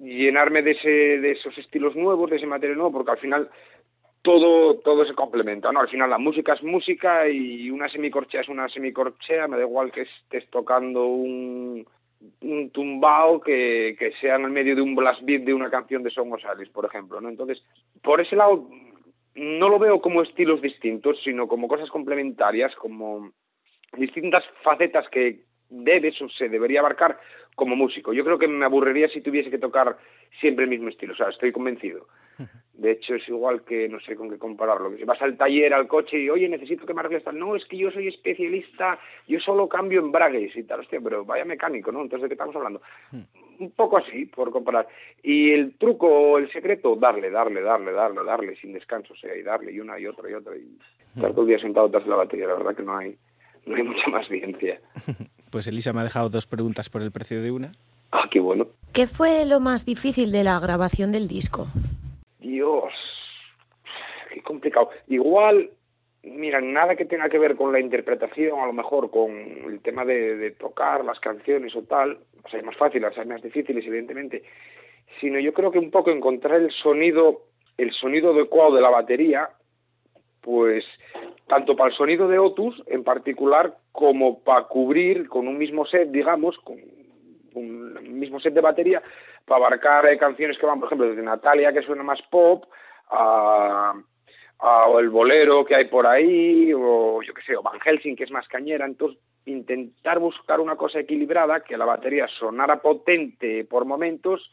llenarme 0.00 0.62
de, 0.62 0.72
ese, 0.72 0.88
de 0.88 1.30
esos 1.32 1.56
estilos 1.58 1.94
nuevos, 1.94 2.30
de 2.30 2.36
ese 2.36 2.46
material 2.46 2.78
nuevo, 2.78 2.92
porque 2.92 3.12
al 3.12 3.18
final 3.18 3.50
todo, 4.22 4.76
todo 4.80 5.04
se 5.04 5.14
complementa, 5.14 5.72
¿no? 5.72 5.80
Al 5.80 5.88
final 5.88 6.10
la 6.10 6.18
música 6.18 6.54
es 6.54 6.62
música 6.62 7.28
y 7.28 7.70
una 7.70 7.88
semicorchea 7.88 8.42
es 8.42 8.48
una 8.48 8.68
semicorchea, 8.68 9.48
me 9.48 9.56
da 9.56 9.62
igual 9.62 9.92
que 9.92 10.02
estés 10.02 10.48
tocando 10.50 11.06
un, 11.06 11.86
un 12.42 12.70
tumbao 12.70 13.40
que, 13.40 13.96
que 13.98 14.12
sea 14.20 14.36
en 14.36 14.44
el 14.44 14.50
medio 14.50 14.74
de 14.74 14.82
un 14.82 14.94
blast 14.94 15.22
beat 15.22 15.42
de 15.42 15.54
una 15.54 15.70
canción 15.70 16.02
de 16.02 16.10
Son 16.10 16.32
Osiris, 16.32 16.68
por 16.70 16.84
ejemplo, 16.84 17.20
¿no? 17.20 17.28
Entonces, 17.28 17.62
por 18.02 18.20
ese 18.20 18.36
lado 18.36 18.68
no 19.34 19.68
lo 19.68 19.78
veo 19.78 20.00
como 20.00 20.22
estilos 20.22 20.60
distintos, 20.60 21.20
sino 21.22 21.46
como 21.46 21.68
cosas 21.68 21.90
complementarias, 21.90 22.74
como 22.76 23.32
distintas 23.96 24.44
facetas 24.62 25.08
que 25.08 25.44
debes 25.68 26.20
o 26.20 26.28
se 26.28 26.48
debería 26.48 26.80
abarcar 26.80 27.18
como 27.54 27.76
músico. 27.76 28.12
Yo 28.12 28.24
creo 28.24 28.38
que 28.38 28.48
me 28.48 28.64
aburriría 28.64 29.08
si 29.08 29.20
tuviese 29.20 29.50
que 29.50 29.58
tocar 29.58 29.96
siempre 30.40 30.64
el 30.64 30.70
mismo 30.70 30.88
estilo, 30.88 31.12
o 31.12 31.16
sea, 31.16 31.28
estoy 31.28 31.52
convencido. 31.52 32.08
De 32.72 32.92
hecho, 32.92 33.14
es 33.14 33.28
igual 33.28 33.62
que, 33.64 33.88
no 33.88 34.00
sé 34.00 34.16
con 34.16 34.30
qué 34.30 34.38
compararlo, 34.38 34.90
que 34.90 34.96
si 34.96 35.04
vas 35.04 35.20
al 35.20 35.36
taller, 35.36 35.74
al 35.74 35.86
coche 35.86 36.18
y, 36.18 36.30
oye, 36.30 36.48
necesito 36.48 36.86
que 36.86 36.94
me 36.94 37.00
arregles 37.00 37.24
tal, 37.24 37.38
no, 37.38 37.54
es 37.54 37.64
que 37.66 37.76
yo 37.76 37.90
soy 37.90 38.08
especialista, 38.08 38.98
yo 39.28 39.38
solo 39.38 39.68
cambio 39.68 40.00
embragues 40.00 40.56
y 40.56 40.62
tal, 40.62 40.80
hostia, 40.80 40.98
pero 41.02 41.24
vaya 41.24 41.44
mecánico, 41.44 41.92
¿no? 41.92 42.00
Entonces, 42.00 42.22
¿de 42.22 42.28
qué 42.28 42.34
estamos 42.34 42.56
hablando? 42.56 42.80
Un 43.60 43.70
poco 43.72 43.98
así, 43.98 44.24
por 44.24 44.50
comparar. 44.50 44.88
Y 45.22 45.50
el 45.50 45.74
truco, 45.76 46.38
el 46.38 46.50
secreto, 46.50 46.96
darle, 46.96 47.30
darle, 47.30 47.60
darle, 47.60 47.92
darle, 47.92 48.24
darle, 48.24 48.56
sin 48.56 48.72
descanso, 48.72 49.12
o 49.12 49.16
sea, 49.16 49.36
y 49.36 49.42
darle, 49.42 49.70
y 49.70 49.80
una 49.80 49.98
y 49.98 50.06
otra 50.06 50.30
y 50.30 50.34
otra, 50.34 50.56
y 50.56 50.76
estar 51.14 51.30
todo 51.32 51.42
el 51.42 51.48
día 51.48 51.58
sentado 51.58 51.90
tras 51.90 52.06
la 52.06 52.16
batería, 52.16 52.46
la 52.46 52.54
verdad 52.54 52.74
que 52.74 52.82
no 52.82 52.96
hay, 52.96 53.16
no 53.66 53.76
hay 53.76 53.82
mucha 53.84 54.08
más 54.08 54.26
ciencia. 54.26 54.80
Pues 55.50 55.66
Elisa 55.66 55.92
me 55.92 55.98
ha 55.98 56.04
dejado 56.04 56.30
dos 56.30 56.46
preguntas 56.46 56.88
por 56.88 57.02
el 57.02 57.10
precio 57.10 57.42
de 57.42 57.50
una. 57.50 57.72
Ah, 58.12 58.28
qué 58.30 58.38
bueno. 58.38 58.68
¿Qué 58.92 59.08
fue 59.08 59.44
lo 59.44 59.58
más 59.58 59.84
difícil 59.84 60.30
de 60.30 60.44
la 60.44 60.60
grabación 60.60 61.10
del 61.10 61.26
disco? 61.26 61.66
Dios, 62.38 62.92
qué 64.32 64.40
complicado. 64.42 64.90
Igual, 65.08 65.70
mira, 66.22 66.60
nada 66.60 66.96
que 66.96 67.04
tenga 67.04 67.28
que 67.28 67.38
ver 67.38 67.56
con 67.56 67.72
la 67.72 67.80
interpretación, 67.80 68.60
a 68.60 68.66
lo 68.66 68.72
mejor 68.72 69.10
con 69.10 69.30
el 69.30 69.80
tema 69.80 70.04
de, 70.04 70.50
tocar 70.52 71.04
las 71.04 71.20
canciones 71.20 71.74
o 71.76 71.82
tal, 71.82 72.18
o 72.44 72.48
sea, 72.48 72.60
hay 72.60 72.66
más 72.66 72.76
fáciles, 72.76 73.16
hay 73.16 73.26
más 73.26 73.42
difíciles, 73.42 73.86
evidentemente, 73.86 74.42
sino 75.20 75.38
yo 75.38 75.52
creo 75.52 75.70
que 75.70 75.78
un 75.78 75.90
poco 75.90 76.10
encontrar 76.10 76.60
el 76.60 76.70
sonido, 76.70 77.42
el 77.76 77.92
sonido 77.92 78.32
adecuado 78.32 78.74
de 78.74 78.82
la 78.82 78.90
batería, 78.90 79.50
pues 80.40 80.84
tanto 81.46 81.76
para 81.76 81.90
el 81.90 81.96
sonido 81.96 82.28
de 82.28 82.38
Otus 82.38 82.82
en 82.86 83.04
particular 83.04 83.76
como 83.92 84.42
para 84.42 84.64
cubrir 84.64 85.28
con 85.28 85.48
un 85.48 85.58
mismo 85.58 85.84
set, 85.84 86.10
digamos, 86.10 86.58
con 86.60 86.78
un 87.54 88.18
mismo 88.18 88.40
set 88.40 88.54
de 88.54 88.60
batería, 88.60 89.02
para 89.44 89.66
abarcar 89.66 90.06
eh, 90.06 90.16
canciones 90.16 90.56
que 90.58 90.66
van, 90.66 90.78
por 90.78 90.86
ejemplo, 90.86 91.08
desde 91.08 91.22
Natalia, 91.22 91.72
que 91.72 91.82
suena 91.82 92.02
más 92.02 92.22
pop, 92.30 92.64
a 93.10 93.94
o 94.62 95.00
el 95.00 95.08
bolero 95.10 95.64
que 95.64 95.74
hay 95.74 95.86
por 95.86 96.06
ahí, 96.06 96.72
o 96.74 97.22
yo 97.22 97.32
qué 97.34 97.42
sé, 97.42 97.56
o 97.56 97.62
Van 97.62 97.80
Helsing, 97.80 98.16
que 98.16 98.24
es 98.24 98.30
más 98.30 98.46
cañera. 98.48 98.84
Entonces, 98.84 99.18
intentar 99.46 100.18
buscar 100.18 100.60
una 100.60 100.76
cosa 100.76 101.00
equilibrada, 101.00 101.60
que 101.60 101.76
la 101.76 101.86
batería 101.86 102.28
sonara 102.28 102.80
potente 102.82 103.64
por 103.64 103.84
momentos 103.84 104.50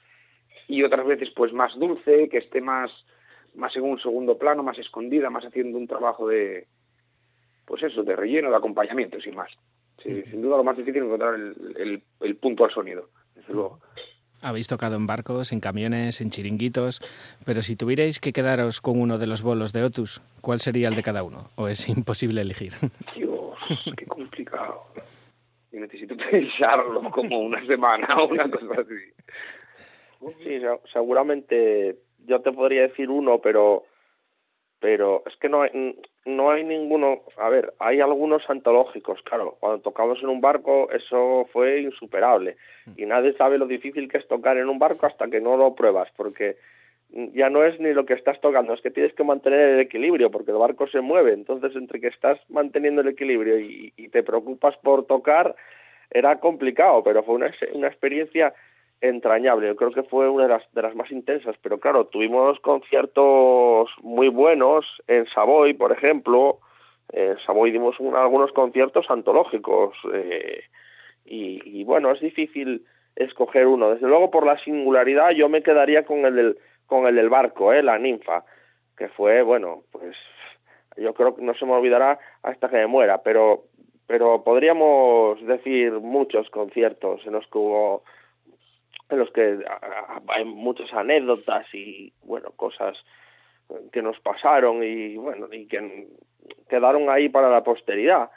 y 0.68 0.84
otras 0.84 1.06
veces 1.06 1.30
pues 1.36 1.54
más 1.54 1.78
dulce, 1.78 2.30
que 2.30 2.38
esté 2.38 2.62
más, 2.62 2.92
más 3.56 3.76
en 3.76 3.84
un 3.84 4.00
segundo 4.00 4.38
plano, 4.38 4.64
más 4.64 4.78
escondida, 4.80 5.30
más 5.30 5.46
haciendo 5.46 5.78
un 5.78 5.88
trabajo 5.88 6.28
de, 6.28 6.68
pues 7.66 7.84
eso, 7.84 8.04
de 8.04 8.16
relleno, 8.16 8.50
de 8.50 8.58
acompañamiento, 8.58 9.20
sin 9.20 9.36
más. 9.36 9.52
Sí, 10.02 10.24
sin 10.24 10.42
duda 10.42 10.58
lo 10.58 10.64
más 10.64 10.78
difícil 10.78 11.02
es 11.02 11.06
encontrar 11.08 11.36
el, 11.36 11.76
el, 11.78 12.04
el 12.22 12.36
punto 12.38 12.64
al 12.64 12.72
sonido, 12.72 13.10
desde 13.36 13.54
luego. 13.54 13.80
Habéis 14.42 14.68
tocado 14.68 14.96
en 14.96 15.08
barcos, 15.08 15.52
en 15.52 15.60
camiones, 15.60 16.22
en 16.22 16.30
chiringuitos, 16.30 17.02
pero 17.44 17.64
si 17.64 17.76
tuvierais 17.76 18.20
que 18.20 18.34
quedaros 18.34 18.82
con 18.82 19.00
uno 19.02 19.18
de 19.18 19.26
los 19.28 19.42
bolos 19.42 19.74
de 19.74 19.84
Otus, 19.84 20.22
¿cuál 20.42 20.60
sería 20.60 20.90
el 20.90 20.96
de 20.96 21.02
cada 21.04 21.24
uno? 21.24 21.50
¿O 21.56 21.68
es 21.68 21.90
imposible 21.90 22.42
elegir? 22.42 22.74
Dios, 23.16 23.58
qué 23.98 24.06
complicado. 24.06 24.84
Yo 25.72 25.80
necesito 25.80 26.16
pensarlo 26.16 27.10
como 27.12 27.40
una 27.40 27.66
semana 27.66 28.08
o 28.18 28.28
una 28.28 28.50
cosa 28.50 28.82
así. 28.82 30.34
Sí, 30.44 30.60
se- 30.60 30.80
seguramente 30.94 31.98
yo 32.26 32.42
te 32.42 32.52
podría 32.52 32.84
decir 32.84 33.10
uno, 33.10 33.40
pero 33.40 33.86
pero 34.80 35.24
es 35.26 35.36
que 35.38 35.50
no 35.50 35.64
hay, 35.64 35.96
no 36.26 36.52
hay 36.52 36.64
ninguno, 36.64 37.22
a 37.38 37.50
ver, 37.50 37.74
hay 37.80 38.00
algunos 38.00 38.48
antológicos, 38.50 39.22
claro, 39.24 39.58
cuando 39.60 39.80
tocamos 39.80 40.22
en 40.22 40.30
un 40.30 40.42
barco 40.42 40.90
eso 40.92 41.48
fue 41.52 41.82
insuperable. 41.82 42.58
Y 42.96 43.06
nadie 43.06 43.34
sabe 43.34 43.58
lo 43.58 43.66
difícil 43.66 44.08
que 44.08 44.18
es 44.18 44.28
tocar 44.28 44.58
en 44.58 44.70
un 44.70 44.80
barco 44.80 45.08
hasta 45.08 45.28
que 45.28 45.42
no 45.42 45.58
lo 45.58 45.76
pruebas, 45.76 46.10
porque 46.16 46.58
ya 47.10 47.50
no 47.50 47.64
es 47.64 47.80
ni 47.80 47.94
lo 47.94 48.06
que 48.06 48.14
estás 48.14 48.40
tocando, 48.40 48.74
es 48.74 48.82
que 48.82 48.92
tienes 48.92 49.14
que 49.14 49.24
mantener 49.24 49.60
el 49.60 49.80
equilibrio, 49.80 50.30
porque 50.30 50.52
el 50.52 50.58
barco 50.58 50.88
se 50.88 51.02
mueve, 51.02 51.34
entonces 51.34 51.76
entre 51.76 52.00
que 52.00 52.08
estás 52.08 52.40
manteniendo 52.50 53.02
el 53.02 53.08
equilibrio 53.08 53.60
y, 53.60 53.94
y 53.98 54.10
te 54.10 54.24
preocupas 54.24 54.78
por 54.78 55.06
tocar, 55.06 55.56
era 56.12 56.40
complicado, 56.40 57.04
pero 57.04 57.24
fue 57.24 57.36
una, 57.36 57.52
una 57.74 57.88
experiencia 57.88 58.54
entrañable. 59.02 59.68
Yo 59.68 59.76
creo 59.76 59.92
que 59.92 60.04
fue 60.04 60.30
una 60.30 60.44
de 60.44 60.50
las, 60.50 60.74
de 60.74 60.82
las 60.82 60.96
más 60.96 61.12
intensas, 61.12 61.56
pero 61.62 61.80
claro, 61.80 62.06
tuvimos 62.08 62.60
conciertos 62.60 63.90
muy 64.02 64.28
buenos 64.30 64.86
en 65.08 65.28
Savoy, 65.28 65.74
por 65.74 65.92
ejemplo. 65.92 66.60
En 67.12 67.38
Savoy 67.46 67.72
dimos 67.72 68.00
un- 68.00 68.16
algunos 68.16 68.52
conciertos 68.52 69.10
antológicos 69.10 69.96
eh, 70.14 70.64
y, 71.26 71.62
y 71.80 71.84
bueno, 71.84 72.12
es 72.12 72.20
difícil 72.22 72.86
escoger 73.16 73.68
uno. 73.68 73.92
Desde 73.92 74.08
luego, 74.08 74.30
por 74.32 74.46
la 74.46 74.58
singularidad, 74.60 75.32
yo 75.32 75.50
me 75.50 75.64
quedaría 75.64 76.06
con 76.06 76.26
el 76.26 76.36
del, 76.36 76.58
con 76.86 77.08
el 77.08 77.16
del 77.16 77.30
barco, 77.30 77.74
eh, 77.74 77.84
la 77.84 77.98
ninfa, 77.98 78.44
que 78.98 79.08
fue, 79.10 79.42
bueno, 79.42 79.84
pues 79.92 80.16
yo 80.98 81.14
creo 81.14 81.36
que 81.36 81.44
no 81.44 81.54
se 81.54 81.66
me 81.66 81.74
olvidará 81.74 82.18
hasta 82.44 82.70
que 82.70 82.78
me 82.78 82.88
muera, 82.88 83.22
pero 83.24 83.64
pero 84.08 84.42
podríamos 84.42 85.46
decir 85.46 85.92
muchos 85.92 86.50
conciertos 86.50 87.22
en 87.28 87.34
los 87.34 87.46
que 87.48 87.58
hubo 87.58 88.04
en 89.10 89.20
los 89.20 89.32
que 89.32 89.60
hay 90.28 90.46
muchas 90.46 90.92
anécdotas 90.94 91.66
y 91.74 92.12
bueno 92.24 92.52
cosas 92.52 92.98
que 93.92 94.02
nos 94.02 94.20
pasaron 94.20 94.84
y 94.84 95.18
bueno 95.18 95.48
y 95.52 95.68
que 95.68 96.08
quedaron 96.70 97.10
ahí 97.10 97.30
para 97.30 97.50
la 97.50 97.64
posteridad. 97.64 98.30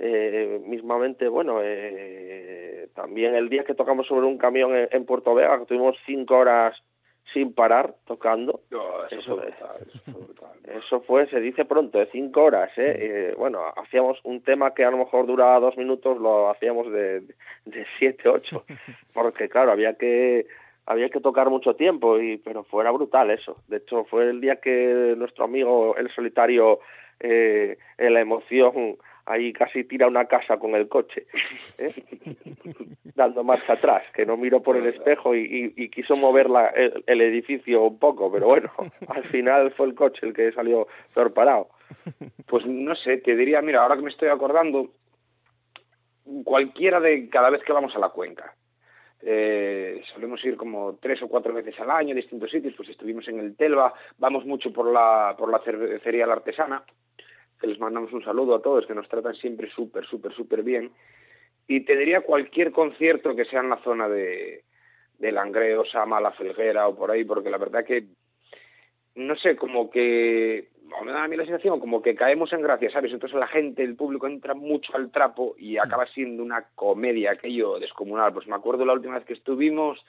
Eh, 0.00 0.60
mismamente 0.64 1.26
bueno 1.26 1.58
eh, 1.60 2.88
también 2.94 3.34
el 3.34 3.48
día 3.48 3.64
que 3.64 3.74
tocamos 3.74 4.06
sobre 4.06 4.26
un 4.26 4.38
camión 4.38 4.76
en, 4.76 4.88
en 4.92 5.04
Puerto 5.04 5.34
Vega 5.34 5.58
que 5.58 5.66
tuvimos 5.66 5.96
cinco 6.06 6.36
horas 6.36 6.80
sin 7.32 7.52
parar 7.52 7.94
tocando. 8.06 8.60
Eso, 9.10 9.40
eso 10.64 11.00
fue 11.02 11.26
se 11.28 11.40
dice 11.40 11.64
pronto 11.64 11.98
de 11.98 12.06
cinco 12.06 12.44
horas 12.44 12.70
¿eh? 12.76 12.96
Eh, 12.98 13.34
bueno 13.36 13.60
hacíamos 13.76 14.18
un 14.24 14.42
tema 14.42 14.74
que 14.74 14.84
a 14.84 14.90
lo 14.90 14.98
mejor 14.98 15.26
duraba 15.26 15.60
dos 15.60 15.76
minutos 15.76 16.18
lo 16.18 16.50
hacíamos 16.50 16.90
de, 16.92 17.20
de 17.64 17.86
siete 17.98 18.28
ocho 18.28 18.64
porque 19.12 19.48
claro 19.48 19.72
había 19.72 19.94
que 19.94 20.46
había 20.86 21.10
que 21.10 21.20
tocar 21.20 21.50
mucho 21.50 21.74
tiempo 21.74 22.18
y 22.18 22.38
pero 22.38 22.64
fuera 22.64 22.90
brutal 22.90 23.30
eso. 23.30 23.54
De 23.68 23.78
hecho 23.78 24.04
fue 24.04 24.28
el 24.30 24.40
día 24.40 24.56
que 24.56 25.14
nuestro 25.16 25.44
amigo 25.44 25.96
el 25.96 26.10
solitario 26.10 26.80
eh, 27.20 27.78
en 27.98 28.14
la 28.14 28.20
emoción 28.20 28.96
ahí 29.28 29.52
casi 29.52 29.84
tira 29.84 30.06
una 30.08 30.24
casa 30.26 30.58
con 30.58 30.74
el 30.74 30.88
coche 30.88 31.26
¿eh? 31.78 31.94
dando 33.14 33.44
marcha 33.44 33.74
atrás 33.74 34.04
que 34.14 34.24
no 34.26 34.36
miró 34.36 34.62
por 34.62 34.76
el 34.76 34.86
espejo 34.86 35.34
y, 35.34 35.40
y- 35.76 35.84
y 35.84 35.88
quiso 35.90 36.16
mover 36.16 36.48
la- 36.50 36.68
el, 36.68 37.04
el 37.06 37.20
edificio 37.20 37.78
un 37.82 37.98
poco 37.98 38.30
pero 38.32 38.46
bueno 38.46 38.70
al 39.08 39.24
final 39.24 39.70
fue 39.72 39.86
el 39.86 39.94
coche 39.94 40.26
el 40.26 40.32
que 40.34 40.52
salió 40.52 40.86
peor 41.14 41.32
parado 41.32 41.68
Pues 42.46 42.66
no 42.66 42.94
sé, 42.94 43.18
te 43.18 43.34
diría, 43.36 43.62
mira, 43.62 43.82
ahora 43.82 43.96
que 43.96 44.02
me 44.02 44.10
estoy 44.10 44.28
acordando, 44.28 44.90
cualquiera 46.44 47.00
de 47.00 47.28
cada 47.28 47.50
vez 47.50 47.62
que 47.62 47.72
vamos 47.72 47.94
a 47.96 47.98
la 47.98 48.10
cuenca. 48.10 48.54
Eh, 49.22 50.00
solemos 50.14 50.44
ir 50.44 50.56
como 50.56 50.96
tres 51.00 51.20
o 51.22 51.28
cuatro 51.28 51.52
veces 51.52 51.78
al 51.80 51.90
año 51.90 52.12
a 52.12 52.14
distintos 52.16 52.50
sitios, 52.50 52.74
pues 52.76 52.88
estuvimos 52.90 53.26
en 53.28 53.40
el 53.40 53.56
Telva, 53.56 53.92
vamos 54.18 54.44
mucho 54.44 54.72
por 54.72 54.92
la, 54.92 55.34
por 55.36 55.50
la 55.50 55.58
cervecería 55.60 56.26
La 56.26 56.34
Artesana, 56.34 56.82
que 57.60 57.66
les 57.66 57.78
mandamos 57.78 58.12
un 58.12 58.22
saludo 58.22 58.54
a 58.54 58.62
todos, 58.62 58.86
que 58.86 58.94
nos 58.94 59.08
tratan 59.08 59.34
siempre 59.34 59.68
súper, 59.70 60.06
súper, 60.06 60.32
súper 60.32 60.62
bien. 60.62 60.92
Y 61.66 61.80
te 61.80 61.96
diría 61.96 62.22
cualquier 62.22 62.72
concierto 62.72 63.34
que 63.36 63.44
sea 63.44 63.60
en 63.60 63.70
la 63.70 63.82
zona 63.82 64.08
de, 64.08 64.64
de 65.18 65.32
Langreo, 65.32 65.84
Sama, 65.84 66.20
La 66.20 66.32
Felguera 66.32 66.88
o 66.88 66.96
por 66.96 67.10
ahí, 67.10 67.24
porque 67.24 67.50
la 67.50 67.58
verdad 67.58 67.84
que 67.84 68.06
no 69.18 69.34
sé, 69.36 69.56
como 69.56 69.90
que 69.90 70.68
me 71.04 71.12
da 71.12 71.24
a 71.24 71.28
mí 71.28 71.36
la 71.36 71.44
sensación 71.44 71.80
como 71.80 72.00
que 72.02 72.14
caemos 72.14 72.52
en 72.52 72.62
gracia, 72.62 72.90
¿sabes? 72.90 73.12
Entonces 73.12 73.38
la 73.38 73.48
gente, 73.48 73.82
el 73.82 73.96
público 73.96 74.26
entra 74.26 74.54
mucho 74.54 74.94
al 74.94 75.10
trapo 75.10 75.54
y 75.58 75.76
acaba 75.76 76.06
siendo 76.06 76.42
una 76.42 76.68
comedia 76.74 77.32
aquello 77.32 77.78
descomunal. 77.80 78.32
Pues 78.32 78.46
me 78.46 78.54
acuerdo 78.54 78.84
la 78.84 78.92
última 78.92 79.16
vez 79.16 79.24
que 79.24 79.34
estuvimos 79.34 80.04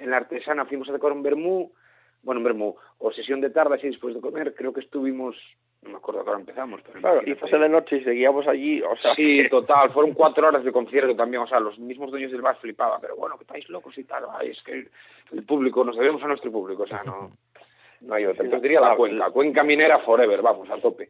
en 0.00 0.10
la 0.10 0.18
artesana, 0.18 0.64
fuimos 0.64 0.88
a 0.88 0.92
tocar 0.92 1.12
un 1.12 1.22
vermú, 1.22 1.70
bueno, 2.22 2.40
un 2.40 2.44
vermú, 2.44 2.76
o 2.98 3.12
sesión 3.12 3.40
de 3.40 3.50
tarde 3.50 3.76
así 3.76 3.88
después 3.88 4.14
de 4.14 4.20
comer, 4.20 4.54
creo 4.54 4.72
que 4.72 4.80
estuvimos, 4.80 5.36
no 5.82 5.90
me 5.90 5.96
acuerdo 5.96 6.20
a 6.20 6.24
qué 6.24 6.30
hora 6.30 6.40
empezamos, 6.40 6.80
pero 6.86 7.00
claro 7.00 7.20
y 7.24 7.34
fue 7.34 7.50
de 7.58 7.68
noche 7.68 7.96
y 7.98 8.04
seguíamos 8.04 8.46
allí 8.48 8.82
o 8.82 8.96
sea 8.96 9.14
Sí, 9.14 9.42
que- 9.42 9.48
total, 9.48 9.90
fueron 9.92 10.12
cuatro 10.14 10.48
horas 10.48 10.64
de 10.64 10.72
concierto 10.72 11.14
también, 11.14 11.42
o 11.42 11.46
sea, 11.46 11.60
los 11.60 11.78
mismos 11.78 12.10
dueños 12.10 12.32
del 12.32 12.42
bar 12.42 12.56
flipaban, 12.56 13.00
pero 13.00 13.16
bueno, 13.16 13.36
que 13.36 13.44
estáis 13.44 13.68
locos 13.68 13.96
y 13.98 14.04
tal, 14.04 14.24
ay, 14.38 14.50
es 14.50 14.62
que 14.62 14.88
el 15.32 15.42
público, 15.44 15.84
nos 15.84 15.96
debemos 15.96 16.22
a 16.22 16.28
nuestro 16.28 16.50
público, 16.50 16.84
o 16.84 16.86
sea, 16.86 17.02
no, 17.04 17.30
no 18.00 18.14
hay 18.14 18.26
otra. 18.26 18.44
Entonces 18.44 18.62
diría 18.62 18.80
la 18.80 18.96
cuenca, 18.96 19.30
cuenca 19.30 19.62
minera 19.64 19.98
forever, 20.00 20.42
vamos, 20.42 20.68
a 20.70 20.76
tope. 20.78 21.08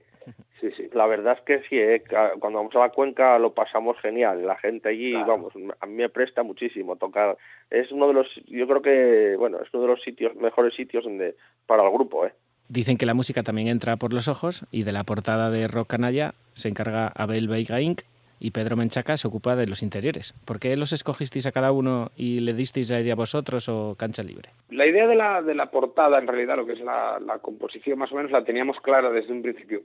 Sí, 0.60 0.70
sí. 0.72 0.88
La 0.94 1.06
verdad 1.06 1.36
es 1.38 1.43
que 1.43 1.68
sí, 1.68 1.78
eh, 1.78 2.02
cuando 2.40 2.59
vamos 2.60 2.74
a 2.76 2.78
la 2.78 2.88
cuenca 2.88 3.38
lo 3.38 3.52
pasamos 3.52 3.98
genial. 4.01 4.47
La 4.47 4.56
gente 4.56 4.88
allí, 4.88 5.12
vamos, 5.12 5.52
a 5.80 5.86
mí 5.86 5.94
me 5.94 6.09
presta 6.09 6.43
muchísimo 6.43 6.97
tocar. 6.97 7.36
Es 7.68 7.93
uno 7.93 8.09
de 8.09 8.14
los, 8.14 8.34
yo 8.47 8.66
creo 8.66 8.80
que, 8.80 9.36
bueno, 9.36 9.59
es 9.60 9.68
uno 9.74 9.82
de 9.82 9.88
los 9.90 10.02
sitios, 10.02 10.34
mejores 10.36 10.74
sitios 10.74 11.05
donde, 11.05 11.36
para 11.66 11.82
el 11.84 11.90
grupo, 11.93 12.24
¿eh? 12.24 12.32
Dicen 12.68 12.98
que 12.98 13.06
la 13.06 13.14
música 13.14 13.43
también 13.43 13.68
entra 13.68 13.97
por 13.97 14.12
los 14.12 14.26
ojos 14.26 14.64
y 14.72 14.82
de 14.82 14.93
la 14.93 15.05
portada 15.05 15.51
de 15.51 15.68
Rock 15.68 15.88
Canalla 15.88 16.34
se 16.55 16.68
encarga 16.68 17.09
Abel 17.14 17.47
Veiga 17.47 17.80
Inc. 17.80 18.02
y 18.40 18.51
Pedro 18.51 18.76
Menchaca 18.76 19.16
se 19.16 19.28
ocupa 19.28 19.55
de 19.55 19.68
los 19.68 19.84
interiores. 19.84 20.34
¿Por 20.44 20.59
qué 20.59 20.74
los 20.76 20.93
escogisteis 20.93 21.47
a 21.47 21.52
cada 21.52 21.70
uno 21.70 22.10
y 22.16 22.40
le 22.40 22.55
disteis 22.55 22.90
la 22.90 23.01
idea 23.01 23.12
a 23.12 23.16
vosotros 23.16 23.68
o 23.68 23.94
cancha 23.97 24.24
libre? 24.24 24.51
La 24.70 24.84
idea 24.84 25.06
de 25.06 25.14
la, 25.14 25.43
de 25.43 25.55
la 25.55 25.70
portada, 25.70 26.18
en 26.18 26.26
realidad, 26.26 26.56
lo 26.56 26.66
que 26.66 26.72
es 26.72 26.80
la, 26.80 27.20
la 27.24 27.38
composición 27.38 27.98
más 28.01 28.10
o 28.10 28.16
menos, 28.16 28.32
la 28.32 28.44
teníamos 28.44 28.80
clara 28.80 29.10
desde 29.10 29.32
un 29.32 29.43
principio. 29.43 29.82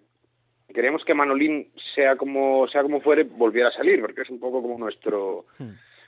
Queríamos 0.73 1.05
que 1.05 1.13
Manolín, 1.13 1.67
sea 1.93 2.15
como, 2.15 2.67
sea 2.67 2.81
como 2.81 3.01
fuere, 3.01 3.23
volviera 3.23 3.69
a 3.69 3.73
salir, 3.73 4.01
porque 4.01 4.21
es 4.21 4.29
un 4.29 4.39
poco 4.39 4.61
como 4.61 4.79
nuestro, 4.79 5.45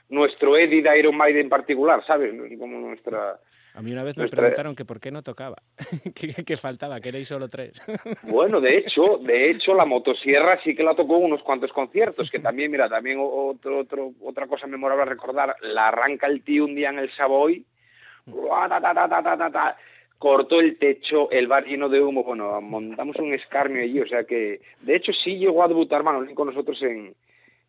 nuestro 0.08 0.56
Eddie 0.56 0.82
de 0.82 0.98
Iron 0.98 1.16
Maiden 1.16 1.42
en 1.42 1.48
particular, 1.50 2.04
¿sabes? 2.04 2.34
Como 2.58 2.78
nuestra... 2.78 3.38
A 3.76 3.82
mí 3.82 3.90
una 3.92 4.04
vez 4.04 4.16
me 4.16 4.22
Nuestra- 4.22 4.40
preguntaron 4.40 4.76
que 4.76 4.84
por 4.84 5.00
qué 5.00 5.10
no 5.10 5.22
tocaba, 5.22 5.56
que, 6.14 6.28
que 6.44 6.56
faltaba, 6.56 7.00
que 7.00 7.08
erais 7.10 7.26
solo 7.28 7.48
tres. 7.48 7.82
Bueno, 8.22 8.60
de 8.60 8.78
hecho, 8.78 9.18
de 9.18 9.50
hecho, 9.50 9.74
la 9.74 9.84
motosierra 9.84 10.60
sí 10.62 10.74
que 10.76 10.82
la 10.84 10.94
tocó 10.94 11.16
unos 11.18 11.42
cuantos 11.42 11.72
conciertos, 11.72 12.30
que 12.30 12.38
también, 12.38 12.70
mira, 12.70 12.88
también 12.88 13.18
otro, 13.20 13.80
otro, 13.80 14.12
otra 14.22 14.46
cosa 14.46 14.66
memorable 14.68 15.02
a 15.02 15.06
recordar, 15.06 15.56
la 15.62 15.88
arranca 15.88 16.26
el 16.28 16.42
tío 16.42 16.64
un 16.64 16.74
día 16.74 16.90
en 16.90 17.00
el 17.00 17.10
Savoy, 17.12 17.64
cortó 20.18 20.60
el 20.60 20.78
techo, 20.78 21.30
el 21.30 21.46
bar 21.48 21.64
lleno 21.66 21.88
de 21.88 22.00
humo, 22.00 22.22
bueno, 22.24 22.60
montamos 22.60 23.16
un 23.16 23.34
escarnio 23.34 23.82
allí, 23.82 24.00
o 24.00 24.06
sea 24.06 24.24
que, 24.24 24.60
de 24.82 24.96
hecho, 24.96 25.12
sí 25.12 25.36
llegó 25.36 25.62
a 25.62 25.68
debutar 25.68 26.02
Manolín 26.02 26.34
con 26.34 26.46
nosotros 26.48 26.80
en, 26.82 27.14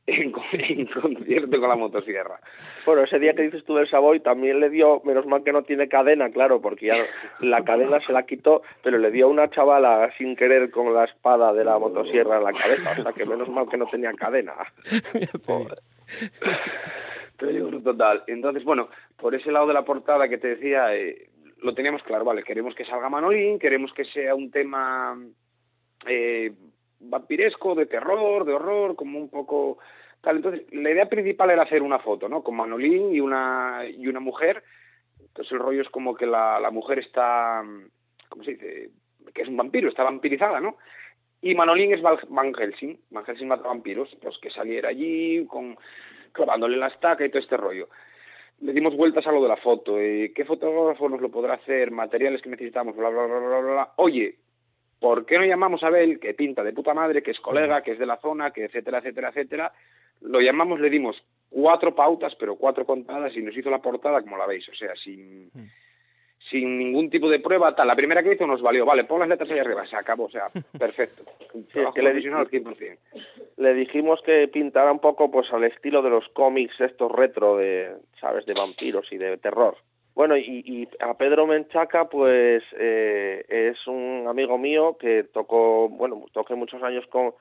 en, 0.08 0.34
en 0.54 0.86
concierto 0.86 1.60
con 1.60 1.70
la 1.70 1.76
motosierra. 1.76 2.40
Bueno, 2.86 3.04
ese 3.04 3.20
día 3.20 3.34
que 3.34 3.44
dices 3.44 3.64
tú 3.66 3.76
del 3.76 3.90
Savoy 3.90 4.20
también 4.20 4.60
le 4.60 4.70
dio, 4.70 5.02
menos 5.04 5.26
mal 5.26 5.44
que 5.44 5.52
no 5.52 5.64
tiene 5.64 5.88
cadena, 5.88 6.30
claro, 6.30 6.62
porque 6.62 6.88
ya 6.88 6.98
la 7.40 7.64
cadena 7.64 8.00
se 8.02 8.14
la 8.14 8.26
quitó, 8.26 8.62
pero 8.84 8.98
le 8.98 9.12
dio 9.12 9.26
a 9.26 9.30
una 9.30 9.50
chavala 9.50 10.12
sin 10.18 10.36
querer 10.36 10.70
con 10.72 10.94
la 10.94 11.06
espada 11.06 11.54
de 11.54 11.64
la 11.64 11.80
motosierra 11.80 12.38
en 12.38 12.44
la 12.44 12.54
cabeza, 12.54 12.96
o 13.00 13.04
sea 13.04 13.14
que 13.14 13.26
menos 13.26 13.50
mal 13.50 13.68
que 13.70 13.78
no 13.78 13.88
tenía 13.88 14.14
cadena. 14.14 14.54
Joder. 15.46 15.80
Peligro 17.38 17.82
total. 17.82 18.24
Entonces, 18.28 18.64
bueno, 18.64 18.90
por 19.18 19.36
ese 19.36 19.52
lado 19.52 19.68
de 19.68 19.74
la 19.74 19.84
portada 19.84 20.30
que 20.30 20.38
te 20.38 20.50
decía, 20.50 20.96
eh, 20.96 21.30
lo 21.62 21.74
teníamos 21.74 22.04
claro, 22.04 22.24
vale, 22.24 22.44
queremos 22.44 22.76
que 22.76 22.86
salga 22.86 23.10
Manolín, 23.10 23.60
queremos 23.60 23.92
que 23.94 24.06
sea 24.06 24.36
un 24.36 24.52
tema 24.52 25.18
eh, 26.08 26.54
vampiresco, 27.10 27.76
de 27.76 27.86
terror, 27.86 28.46
de 28.46 28.54
horror, 28.54 28.96
como 28.96 29.20
un 29.20 29.30
poco 29.30 29.78
tal. 30.22 30.38
Entonces, 30.38 30.66
la 30.72 30.92
idea 30.92 31.08
principal 31.08 31.50
era 31.52 31.64
hacer 31.64 31.82
una 31.82 32.00
foto, 32.00 32.28
¿no? 32.28 32.44
Con 32.44 32.56
Manolín 32.56 33.14
y 33.14 33.20
una, 33.20 33.84
y 33.88 34.08
una 34.08 34.20
mujer. 34.20 34.64
Entonces, 35.20 35.52
el 35.54 35.60
rollo 35.60 35.82
es 35.82 35.90
como 35.90 36.16
que 36.16 36.26
la, 36.26 36.60
la 36.60 36.72
mujer 36.72 37.00
está, 37.00 37.64
¿cómo 38.30 38.44
se 38.44 38.52
dice? 38.52 38.90
Que 39.34 39.42
es 39.42 39.48
un 39.48 39.58
vampiro, 39.58 39.90
está 39.90 40.04
vampirizada, 40.04 40.60
¿no? 40.60 40.78
Y 41.42 41.54
Manolín 41.54 41.94
es 41.94 42.02
Van 42.02 42.54
Helsing. 42.56 43.00
Van 43.12 43.24
Helsing 43.24 43.48
mata 43.48 43.68
vampiros. 43.68 44.10
Pues 44.20 44.38
que 44.40 44.50
saliera 44.50 44.90
allí 44.90 45.46
con 45.46 45.78
clavándole 46.32 46.76
la 46.76 46.88
estaca 46.88 47.24
y 47.24 47.30
todo 47.30 47.40
este 47.40 47.56
rollo. 47.56 47.88
Le 48.62 48.74
dimos 48.74 48.96
vueltas 48.96 49.28
a 49.28 49.32
lo 49.32 49.44
de 49.44 49.50
la 49.50 49.58
foto. 49.58 50.00
eh, 50.00 50.32
¿Qué 50.34 50.44
fotógrafo 50.44 51.08
nos 51.08 51.22
lo 51.22 51.30
podrá 51.30 51.56
hacer? 51.56 51.92
Materiales 51.92 52.42
que 52.42 52.50
necesitamos, 52.50 52.96
bla, 52.96 53.10
bla, 53.10 53.26
bla, 53.26 53.40
bla, 53.40 53.60
bla. 53.60 53.94
Oye, 53.98 54.38
¿por 55.06 55.24
qué 55.24 55.38
no 55.38 55.46
llamamos 55.46 55.84
a 55.84 55.88
Abel, 55.90 56.20
que 56.20 56.34
pinta 56.34 56.64
de 56.64 56.74
puta 56.74 56.96
madre, 56.96 57.22
que 57.22 57.30
es 57.30 57.40
colega, 57.40 57.84
que 57.84 57.92
es 57.92 58.00
de 58.00 58.08
la 58.08 58.18
zona, 58.18 58.50
que 58.50 58.66
etcétera, 58.66 58.98
etcétera, 58.98 59.30
etcétera? 59.30 59.72
Lo 60.22 60.42
llamamos, 60.42 60.80
le 60.80 60.90
dimos 60.90 61.24
cuatro 61.48 61.94
pautas, 61.94 62.34
pero 62.34 62.56
cuatro 62.56 62.88
contadas 62.88 63.38
y 63.38 63.44
nos 63.44 63.56
hizo 63.56 63.70
la 63.70 63.84
portada 63.84 64.24
como 64.24 64.36
la 64.36 64.48
veis. 64.48 64.68
O 64.68 64.74
sea, 64.74 64.96
sin, 64.96 65.52
sin 66.50 66.80
ningún 66.80 67.12
tipo 67.12 67.30
de 67.30 67.40
prueba, 67.40 67.76
tal. 67.76 67.88
La 67.88 67.96
primera 67.96 68.24
que 68.24 68.34
hizo 68.34 68.48
nos 68.48 68.64
valió, 68.64 68.84
vale, 68.84 69.04
pon 69.04 69.20
las 69.20 69.30
letras 69.30 69.52
ahí 69.52 69.60
arriba, 69.60 69.86
se 69.86 69.96
acabó, 69.96 70.24
o 70.24 70.32
sea, 70.32 70.46
perfecto. 70.80 71.22
Sí, 71.52 71.80
es 71.82 71.94
que 71.94 72.02
le, 72.02 72.10
al 72.10 72.50
100%. 72.50 72.98
le 73.58 73.74
dijimos 73.76 74.24
que 74.26 74.48
pintara 74.48 74.92
un 74.92 75.02
poco 75.02 75.30
pues 75.30 75.54
al 75.54 75.66
estilo 75.66 76.02
de 76.02 76.10
los 76.10 76.28
cómics 76.30 76.82
estos 76.82 77.12
retro 77.12 77.58
de, 77.58 77.94
sabes, 78.20 78.48
de 78.48 78.56
vampiros 78.56 79.06
y 79.12 79.18
de 79.18 79.38
terror. 79.38 79.78
Bueno, 80.16 80.38
y, 80.38 80.64
y 80.66 80.88
a 81.02 81.14
Pedro 81.16 81.46
Menchaca, 81.46 82.06
pues 82.06 82.64
eh, 82.80 83.44
es 83.50 83.86
un 83.86 84.26
amigo 84.30 84.58
mío 84.58 84.98
que 84.98 85.24
tocó, 85.26 85.90
bueno, 85.90 86.24
toqué 86.32 86.56
muchos 86.56 86.82
años 86.84 87.06
con, 87.08 87.34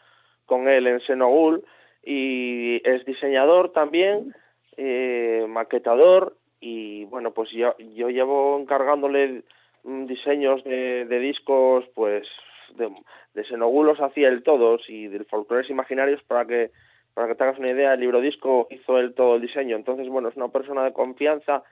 con 0.45 0.67
él 0.67 0.89
en 0.89 1.01
Senogul 1.01 1.65
y 2.03 2.83
es 2.85 3.05
diseñador 3.05 3.71
también, 3.71 4.35
eh, 4.77 5.47
maquetador 5.49 6.37
y 6.61 7.05
bueno, 7.05 7.31
pues 7.31 7.51
yo, 7.53 7.77
yo 7.79 8.11
llevo 8.11 8.59
encargándole 8.59 9.45
mm, 9.85 10.07
diseños 10.07 10.65
de, 10.65 11.05
de 11.05 11.19
discos, 11.21 11.85
pues 11.95 12.27
de, 12.75 12.91
de 13.35 13.45
Senogul 13.45 13.87
los 13.87 14.01
hacía 14.01 14.29
él 14.29 14.43
todos 14.43 14.83
y 14.91 15.07
de 15.07 15.23
folclores 15.25 15.71
imaginarios 15.71 16.23
para 16.25 16.45
que 16.45 16.73
para 17.15 17.29
que 17.29 17.37
te 17.37 17.45
hagas 17.45 17.61
una 17.61 17.71
idea, 17.71 17.95
el 17.95 18.01
libro 18.01 18.21
disco 18.21 18.67
hizo 18.71 18.99
él 18.99 19.15
todo 19.15 19.37
el 19.37 19.43
diseño, 19.43 19.77
entonces 19.77 20.09
bueno, 20.09 20.29
es 20.31 20.37
una 20.37 20.49
persona 20.49 20.83
de 20.83 20.93
confianza 20.93 21.63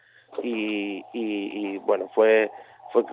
y, 0.42 1.04
y, 1.12 1.74
y, 1.74 1.78
bueno, 1.78 2.10
fue 2.14 2.50
fue 2.92 3.04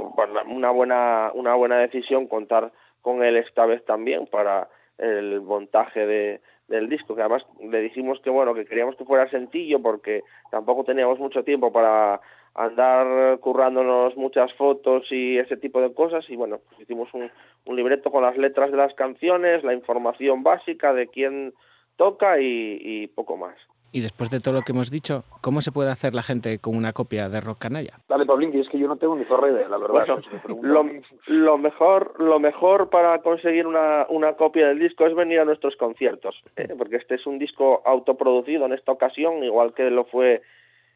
una 0.47 0.71
buena 0.71 1.31
una 1.33 1.55
buena 1.55 1.77
decisión 1.77 2.27
contar 2.27 2.71
con 3.01 3.23
él 3.23 3.37
esta 3.37 3.65
vez 3.65 3.83
también 3.85 4.27
para 4.27 4.69
el 4.97 5.41
montaje 5.41 6.05
de, 6.05 6.41
del 6.67 6.89
disco, 6.89 7.15
que 7.15 7.21
además 7.21 7.45
le 7.61 7.81
dijimos 7.81 8.19
que 8.21 8.29
bueno, 8.29 8.53
que 8.53 8.65
queríamos 8.65 8.95
que 8.95 9.05
fuera 9.05 9.29
sencillo 9.29 9.81
porque 9.81 10.23
tampoco 10.51 10.83
teníamos 10.83 11.19
mucho 11.19 11.43
tiempo 11.43 11.71
para 11.71 12.21
andar 12.55 13.39
currándonos 13.39 14.15
muchas 14.17 14.53
fotos 14.53 15.05
y 15.11 15.37
ese 15.37 15.57
tipo 15.57 15.81
de 15.81 15.93
cosas 15.93 16.29
y 16.29 16.35
bueno, 16.35 16.59
pues 16.67 16.81
hicimos 16.81 17.13
un, 17.13 17.31
un 17.65 17.75
libreto 17.75 18.11
con 18.11 18.23
las 18.23 18.37
letras 18.37 18.71
de 18.71 18.77
las 18.77 18.93
canciones, 18.93 19.63
la 19.63 19.73
información 19.73 20.43
básica 20.43 20.93
de 20.93 21.07
quién 21.07 21.53
toca 21.95 22.39
y, 22.39 22.77
y 22.81 23.07
poco 23.07 23.37
más. 23.37 23.55
Y 23.91 24.01
después 24.01 24.29
de 24.29 24.39
todo 24.39 24.53
lo 24.53 24.61
que 24.61 24.71
hemos 24.71 24.91
dicho, 24.91 25.23
¿cómo 25.41 25.61
se 25.61 25.71
puede 25.71 25.89
hacer 25.89 26.13
la 26.13 26.21
gente 26.21 26.59
con 26.59 26.75
una 26.75 26.93
copia 26.93 27.27
de 27.27 27.41
Rock 27.41 27.57
Canalla? 27.59 27.99
Dale, 28.07 28.25
Pablinki, 28.25 28.59
es 28.59 28.69
que 28.69 28.77
yo 28.77 28.87
no 28.87 28.97
tengo 28.97 29.15
ni 29.15 29.25
zorra 29.25 29.49
idea, 29.49 29.67
la 29.67 29.77
verdad. 29.79 30.05
Bueno, 30.05 30.21
Si 30.21 30.29
me 30.29 30.39
preguntas- 30.39 31.11
lo, 31.27 31.35
lo 31.35 31.57
mejor 31.57 32.13
lo 32.21 32.39
mejor 32.39 32.89
para 32.89 33.19
conseguir 33.23 33.65
una, 33.65 34.05
una 34.09 34.33
copia 34.33 34.67
del 34.67 34.77
disco 34.79 35.07
es 35.07 35.15
venir 35.15 35.39
a 35.39 35.45
nuestros 35.45 35.75
conciertos, 35.75 36.35
¿eh? 36.55 36.67
porque 36.77 36.97
este 36.97 37.15
es 37.15 37.25
un 37.25 37.39
disco 37.39 37.81
autoproducido 37.85 38.65
en 38.67 38.73
esta 38.73 38.91
ocasión, 38.91 39.43
igual 39.43 39.73
que 39.73 39.89
lo 39.89 40.05
fue 40.05 40.43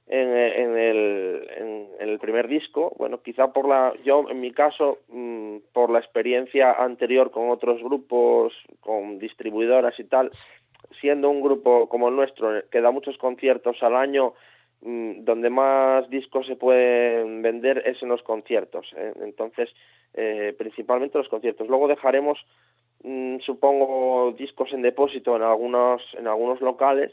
en, 0.05 0.29
en 0.29 0.77
el, 0.77 1.47
en, 1.57 1.87
en 1.99 2.09
el 2.09 2.19
primer 2.19 2.47
disco. 2.47 2.93
Bueno, 2.99 3.21
quizá 3.23 3.53
por 3.53 3.67
la, 3.67 3.93
yo 4.03 4.29
en 4.29 4.39
mi 4.39 4.51
caso, 4.51 4.99
mm, 5.09 5.57
por 5.73 5.89
la 5.89 5.99
experiencia 5.99 6.73
anterior 6.73 7.31
con 7.31 7.49
otros 7.49 7.81
grupos, 7.81 8.53
con 8.81 9.17
distribuidoras 9.17 9.97
y 9.99 10.03
tal, 10.03 10.29
siendo 10.99 11.29
un 11.29 11.41
grupo 11.41 11.87
como 11.89 12.09
el 12.09 12.15
nuestro, 12.15 12.67
que 12.69 12.81
da 12.81 12.91
muchos 12.91 13.17
conciertos 13.17 13.81
al 13.81 13.95
año, 13.95 14.33
mm, 14.81 15.23
donde 15.23 15.49
más 15.49 16.09
discos 16.09 16.47
se 16.47 16.55
pueden 16.55 17.41
vender 17.41 17.83
es 17.85 18.01
en 18.01 18.09
los 18.09 18.23
conciertos. 18.23 18.87
¿eh? 18.95 19.13
Entonces, 19.21 19.69
eh, 20.13 20.53
principalmente 20.57 21.17
los 21.17 21.29
conciertos. 21.29 21.67
Luego 21.67 21.87
dejaremos, 21.87 22.39
mm, 23.03 23.39
supongo, 23.39 24.33
discos 24.37 24.71
en 24.73 24.81
depósito 24.81 25.35
en 25.35 25.41
algunos, 25.41 26.01
en 26.17 26.27
algunos 26.27 26.61
locales 26.61 27.11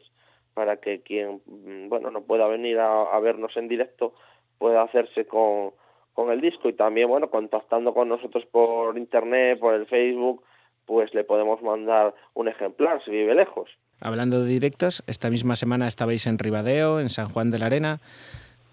para 0.54 0.76
que 0.78 1.00
quien 1.00 1.40
mm, 1.46 1.88
bueno 1.88 2.10
no 2.10 2.22
pueda 2.22 2.46
venir 2.48 2.78
a, 2.78 3.02
a 3.02 3.20
vernos 3.20 3.56
en 3.56 3.68
directo 3.68 4.14
pueda 4.58 4.82
hacerse 4.82 5.26
con, 5.26 5.72
con 6.12 6.30
el 6.30 6.40
disco 6.40 6.68
y 6.68 6.74
también 6.74 7.08
bueno 7.08 7.30
contactando 7.30 7.94
con 7.94 8.08
nosotros 8.08 8.44
por 8.46 8.98
internet, 8.98 9.58
por 9.58 9.74
el 9.74 9.86
Facebook, 9.86 10.42
pues 10.90 11.14
le 11.14 11.22
podemos 11.22 11.62
mandar 11.62 12.12
un 12.34 12.48
ejemplar 12.48 13.00
si 13.04 13.12
vive 13.12 13.32
lejos. 13.32 13.70
Hablando 14.00 14.42
de 14.42 14.48
directos, 14.48 15.04
esta 15.06 15.30
misma 15.30 15.54
semana 15.54 15.86
estabais 15.86 16.26
en 16.26 16.36
Ribadeo, 16.36 16.98
en 16.98 17.10
San 17.10 17.28
Juan 17.28 17.52
de 17.52 17.60
la 17.60 17.66
Arena. 17.66 18.00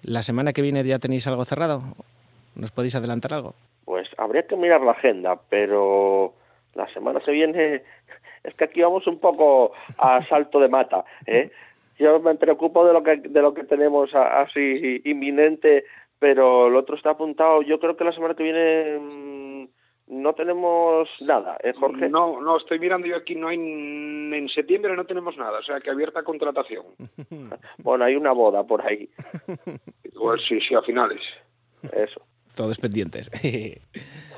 ¿La 0.01 0.23
semana 0.23 0.51
que 0.51 0.63
viene 0.63 0.83
ya 0.83 0.97
tenéis 0.97 1.27
algo 1.27 1.45
cerrado? 1.45 1.83
¿Nos 2.55 2.71
podéis 2.71 2.95
adelantar 2.95 3.35
algo? 3.35 3.53
Pues 3.85 4.09
habría 4.17 4.47
que 4.47 4.55
mirar 4.55 4.81
la 4.81 4.93
agenda, 4.93 5.39
pero 5.47 6.33
la 6.73 6.87
semana 6.91 7.21
se 7.23 7.31
viene 7.33 7.83
es 8.43 8.55
que 8.55 8.63
aquí 8.63 8.81
vamos 8.81 9.05
un 9.05 9.19
poco 9.19 9.73
a 9.99 10.25
salto 10.25 10.59
de 10.59 10.69
mata, 10.69 11.05
¿eh? 11.27 11.51
Yo 11.99 12.19
me 12.19 12.33
preocupo 12.33 12.83
de 12.83 12.93
lo 12.93 13.03
que 13.03 13.17
de 13.17 13.41
lo 13.43 13.53
que 13.53 13.63
tenemos 13.63 14.09
así 14.15 15.01
inminente, 15.05 15.85
pero 16.17 16.67
el 16.67 16.75
otro 16.75 16.95
está 16.95 17.11
apuntado. 17.11 17.61
Yo 17.61 17.79
creo 17.79 17.95
que 17.95 18.03
la 18.03 18.11
semana 18.11 18.33
que 18.33 18.43
viene 18.43 18.97
mm, 18.99 19.46
no 20.07 20.33
tenemos 20.33 21.09
nada, 21.21 21.57
¿eh, 21.63 21.73
Jorge? 21.73 22.09
No, 22.09 22.39
no, 22.41 22.57
estoy 22.57 22.79
mirando 22.79 23.07
yo 23.07 23.17
aquí, 23.17 23.35
no 23.35 23.49
hay, 23.49 23.57
en 23.57 24.47
septiembre 24.53 24.95
no 24.95 25.05
tenemos 25.05 25.35
nada, 25.37 25.59
o 25.59 25.63
sea 25.63 25.79
que 25.81 25.89
abierta 25.89 26.23
contratación. 26.23 26.85
Bueno, 27.79 28.05
hay 28.05 28.15
una 28.15 28.31
boda 28.31 28.63
por 28.63 28.85
ahí, 28.85 29.09
Igual 30.03 30.39
sí, 30.47 30.59
sí, 30.61 30.75
a 30.75 30.81
finales. 30.81 31.21
eso. 31.93 32.21
Todos 32.55 32.79
pendientes. 32.79 33.29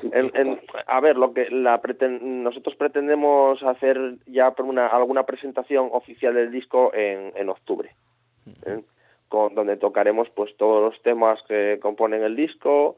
En- 0.02 0.32
en- 0.34 0.62
a 0.88 1.00
ver, 1.02 1.18
lo 1.18 1.34
que 1.34 1.50
la 1.50 1.82
preten- 1.82 2.22
nosotros 2.22 2.76
pretendemos 2.78 3.62
hacer 3.64 4.16
ya 4.28 4.52
por 4.52 4.66
una, 4.66 4.88
alguna 4.88 5.24
presentación 5.24 5.90
oficial 5.91 6.34
del 6.36 6.52
disco 6.52 6.94
en, 6.94 7.34
en 7.36 7.50
octubre, 7.50 7.94
¿eh? 8.66 8.80
con, 9.28 9.54
donde 9.56 9.76
tocaremos 9.76 10.30
pues 10.30 10.56
todos 10.56 10.82
los 10.94 11.02
temas 11.04 11.41
que 11.50 11.80
componen 11.82 12.24
el 12.24 12.38
disco 12.38 12.96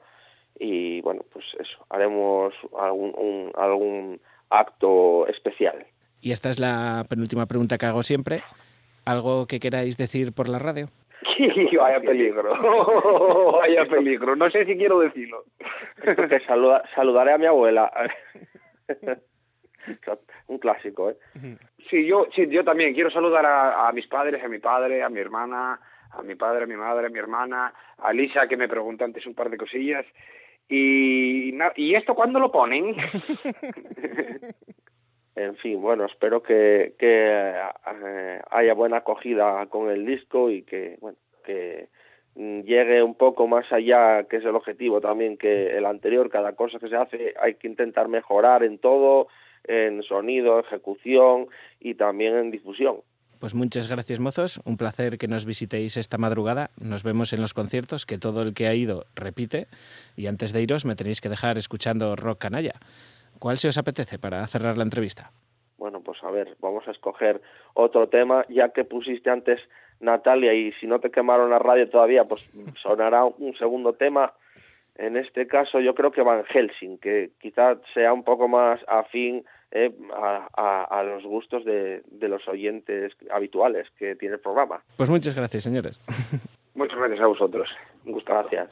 y 0.59 1.01
bueno, 1.01 1.21
pues 1.31 1.45
eso, 1.59 1.85
haremos 1.89 2.53
algún, 2.79 3.13
un- 3.17 3.51
algún 3.55 4.19
acto 4.49 5.27
especial. 5.27 5.85
y 6.21 6.31
esta 6.31 6.49
es 6.49 6.59
la 6.59 7.05
penúltima 7.09 7.45
pregunta 7.47 7.77
que 7.77 7.85
hago 7.87 8.03
siempre. 8.03 8.43
¿Algo 9.05 9.47
que 9.47 9.59
queráis 9.59 9.97
decir 9.97 10.31
por 10.33 10.47
la 10.47 10.59
radio? 10.59 10.87
Vaya 11.79 11.99
peligro, 12.01 13.51
vaya 13.61 13.85
peligro, 13.85 14.35
no 14.35 14.49
sé 14.51 14.65
si 14.65 14.75
quiero 14.77 14.99
decirlo. 14.99 15.45
Que 16.03 16.39
saluda- 16.45 16.83
saludaré 16.95 17.33
a 17.33 17.37
mi 17.39 17.45
abuela. 17.47 17.91
Un 20.47 20.59
clásico, 20.59 21.09
¿eh? 21.09 21.17
Sí, 21.89 22.05
yo, 22.05 22.27
sí, 22.35 22.47
yo 22.49 22.63
también 22.63 22.93
quiero 22.93 23.09
saludar 23.09 23.45
a, 23.45 23.87
a 23.87 23.91
mis 23.91 24.05
padres, 24.07 24.43
a 24.43 24.47
mi 24.47 24.59
padre, 24.59 25.01
a 25.01 25.09
mi 25.09 25.19
hermana, 25.19 25.79
a 26.11 26.21
mi 26.21 26.35
padre, 26.35 26.63
a 26.65 26.67
mi 26.67 26.75
madre, 26.75 27.07
a 27.07 27.09
mi 27.09 27.17
hermana, 27.17 27.73
a 27.97 28.13
Lisa, 28.13 28.47
que 28.47 28.57
me 28.57 28.67
preguntó 28.69 29.05
antes 29.05 29.25
un 29.25 29.33
par 29.33 29.49
de 29.49 29.57
cosillas. 29.57 30.05
Y, 30.71 31.53
¿y 31.75 31.93
esto 31.93 32.15
cuándo 32.15 32.39
lo 32.39 32.51
ponen? 32.51 32.95
En 35.33 35.55
fin, 35.55 35.81
bueno, 35.81 36.05
espero 36.05 36.43
que, 36.43 36.93
que 36.99 37.31
eh, 37.31 38.41
haya 38.51 38.73
buena 38.73 38.97
acogida 38.97 39.65
con 39.67 39.89
el 39.89 40.05
disco 40.05 40.51
y 40.51 40.63
que, 40.63 40.97
bueno, 40.99 41.17
que 41.45 41.87
mm, 42.35 42.61
llegue 42.61 43.01
un 43.01 43.15
poco 43.15 43.47
más 43.47 43.71
allá, 43.71 44.25
que 44.25 44.37
es 44.37 44.43
el 44.43 44.55
objetivo 44.55 44.99
también 44.99 45.37
que 45.37 45.77
el 45.77 45.85
anterior, 45.85 46.29
cada 46.29 46.53
cosa 46.53 46.79
que 46.79 46.89
se 46.89 46.97
hace 46.97 47.33
hay 47.39 47.55
que 47.55 47.67
intentar 47.67 48.09
mejorar 48.09 48.63
en 48.63 48.77
todo, 48.77 49.29
en 49.63 50.03
sonido, 50.03 50.59
ejecución 50.59 51.47
y 51.79 51.95
también 51.95 52.35
en 52.35 52.51
difusión. 52.51 52.97
Pues 53.41 53.55
muchas 53.55 53.89
gracias, 53.89 54.19
mozos. 54.19 54.61
Un 54.65 54.77
placer 54.77 55.17
que 55.17 55.27
nos 55.27 55.45
visitéis 55.45 55.97
esta 55.97 56.19
madrugada. 56.19 56.69
Nos 56.79 57.01
vemos 57.01 57.33
en 57.33 57.41
los 57.41 57.55
conciertos, 57.55 58.05
que 58.05 58.19
todo 58.19 58.43
el 58.43 58.53
que 58.53 58.67
ha 58.67 58.75
ido 58.75 59.05
repite. 59.15 59.65
Y 60.15 60.27
antes 60.27 60.53
de 60.53 60.61
iros, 60.61 60.85
me 60.85 60.95
tenéis 60.95 61.21
que 61.21 61.27
dejar 61.27 61.57
escuchando 61.57 62.15
rock 62.15 62.37
canalla. 62.37 62.73
¿Cuál 63.39 63.57
se 63.57 63.69
os 63.69 63.79
apetece 63.79 64.19
para 64.19 64.45
cerrar 64.45 64.77
la 64.77 64.83
entrevista? 64.83 65.31
Bueno, 65.79 66.01
pues 66.01 66.23
a 66.23 66.29
ver, 66.29 66.55
vamos 66.61 66.87
a 66.87 66.91
escoger 66.91 67.41
otro 67.73 68.09
tema, 68.09 68.45
ya 68.47 68.69
que 68.69 68.83
pusiste 68.83 69.31
antes 69.31 69.59
Natalia 69.99 70.53
y 70.53 70.71
si 70.73 70.85
no 70.85 70.99
te 70.99 71.09
quemaron 71.09 71.49
la 71.49 71.57
radio 71.57 71.89
todavía, 71.89 72.25
pues 72.25 72.47
sonará 72.83 73.25
un 73.25 73.55
segundo 73.57 73.93
tema. 73.93 74.33
En 74.93 75.17
este 75.17 75.47
caso 75.47 75.79
yo 75.79 75.95
creo 75.95 76.11
que 76.11 76.21
Van 76.21 76.43
Helsing, 76.43 76.99
que 76.99 77.31
quizás 77.39 77.79
sea 77.95 78.13
un 78.13 78.23
poco 78.23 78.47
más 78.47 78.79
afín 78.87 79.43
eh, 79.71 79.91
a, 80.15 80.47
a- 80.55 80.83
a 80.99 81.03
los 81.03 81.23
gustos 81.23 81.63
de, 81.65 82.01
de 82.11 82.27
los 82.27 82.47
oyentes 82.47 83.13
habituales 83.31 83.87
que 83.97 84.15
tiene 84.15 84.35
el 84.35 84.41
programa. 84.41 84.81
Pues 84.97 85.09
muchas 85.09 85.35
gracias, 85.35 85.63
señores. 85.63 85.99
Muchas 86.73 86.97
gracias 86.97 87.19
a 87.19 87.27
vosotros. 87.27 87.69
Un 88.05 88.13
gusto. 88.13 88.31
Gracias. 88.33 88.69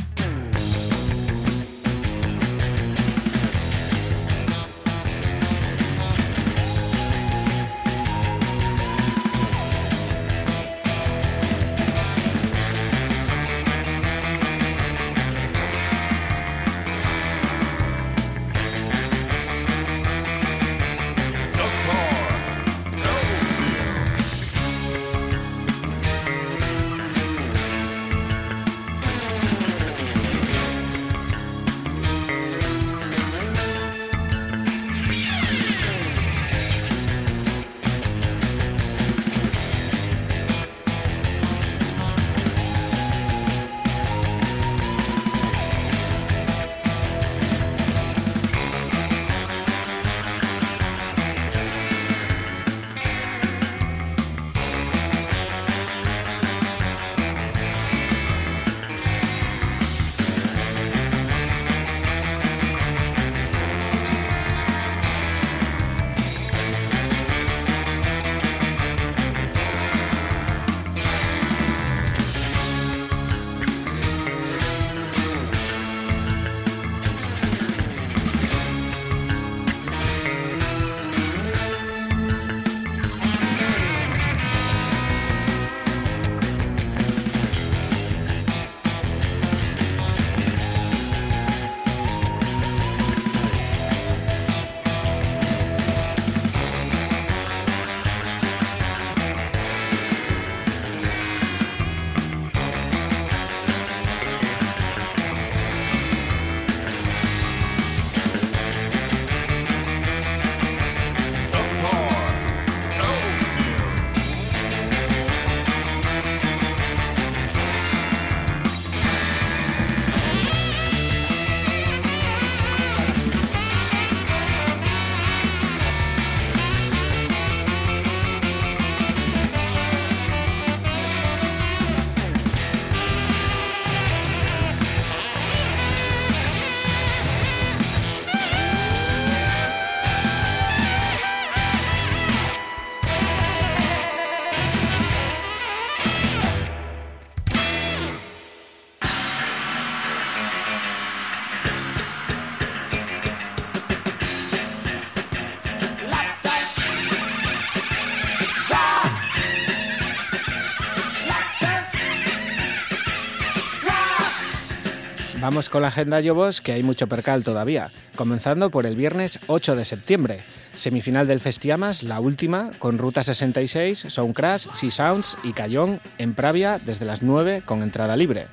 Vamos 165.49 165.69
con 165.69 165.81
la 165.81 165.87
agenda 165.87 166.21
Yobos, 166.21 166.61
que 166.61 166.73
hay 166.73 166.83
mucho 166.83 167.07
percal 167.07 167.43
todavía, 167.43 167.89
comenzando 168.15 168.69
por 168.69 168.85
el 168.85 168.95
viernes 168.95 169.39
8 169.47 169.75
de 169.75 169.83
septiembre. 169.83 170.41
Semifinal 170.75 171.25
del 171.25 171.39
Festiamas, 171.39 172.03
la 172.03 172.19
última, 172.19 172.69
con 172.77 172.99
Ruta 172.99 173.23
66, 173.23 174.05
Soundcrash, 174.09 174.67
Sea 174.75 174.91
Sounds 174.91 175.39
y 175.41 175.53
Cayón 175.53 176.01
en 176.19 176.35
Pravia 176.35 176.77
desde 176.77 177.05
las 177.05 177.23
9 177.23 177.63
con 177.65 177.81
entrada 177.81 178.15
libre. 178.15 178.45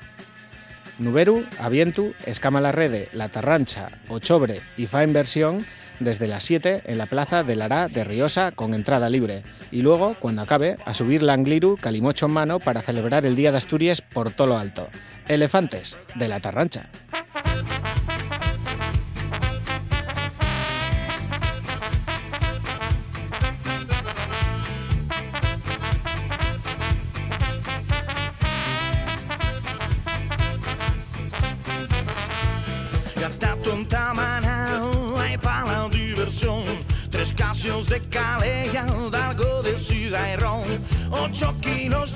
Nuberu, 0.99 1.45
Avientu, 1.59 2.15
Escama 2.25 2.63
la 2.63 2.73
Rede, 2.73 3.11
La 3.13 3.29
Tarrancha, 3.29 3.89
Ochobre 4.09 4.63
y 4.79 4.87
Fa 4.87 5.05
Inversión 5.05 5.67
desde 6.01 6.29
las 6.29 6.45
7 6.45 6.83
en 6.85 6.99
la 6.99 7.07
plaza 7.07 7.43
de 7.43 7.57
Lara 7.57 7.89
de 7.89 8.05
Riosa 8.05 8.53
con 8.53 8.75
entrada 8.75 9.09
libre. 9.09 9.43
Y 9.71 9.83
luego, 9.83 10.17
cuando 10.19 10.43
acabe, 10.43 10.77
a 10.85 10.95
subir 10.95 11.23
la 11.23 11.33
Angliru 11.33 11.77
calimocho 11.77 12.27
en 12.27 12.33
mano 12.33 12.61
para 12.61 12.83
celebrar 12.83 13.27
el 13.27 13.37
Día 13.37 13.51
de 13.51 13.59
Asturias 13.59 14.01
por 14.01 14.31
todo 14.31 14.49
lo 14.49 14.59
alto. 14.59 14.89
Elefantes, 15.29 15.97
de 16.15 16.29
La 16.29 16.41
Tarrancha. 16.41 16.87
Ocho 41.37 41.55
kilos 41.61 42.15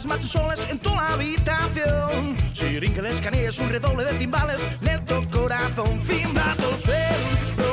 paredes 0.00 0.06
machos 0.06 0.30
soles 0.30 0.66
en 0.70 0.78
toda 0.78 0.96
la 0.96 1.12
habitación. 1.14 2.36
Sirinque 2.52 3.02
les 3.02 3.20
canillas, 3.20 3.58
un 3.58 3.68
redoble 3.68 4.04
de 4.04 4.12
timbales 4.14 4.66
en 4.82 5.04
tu 5.04 5.28
corazón. 5.30 6.00
Cimbrato 6.00 6.70
el 6.70 6.76
suelo, 6.76 7.69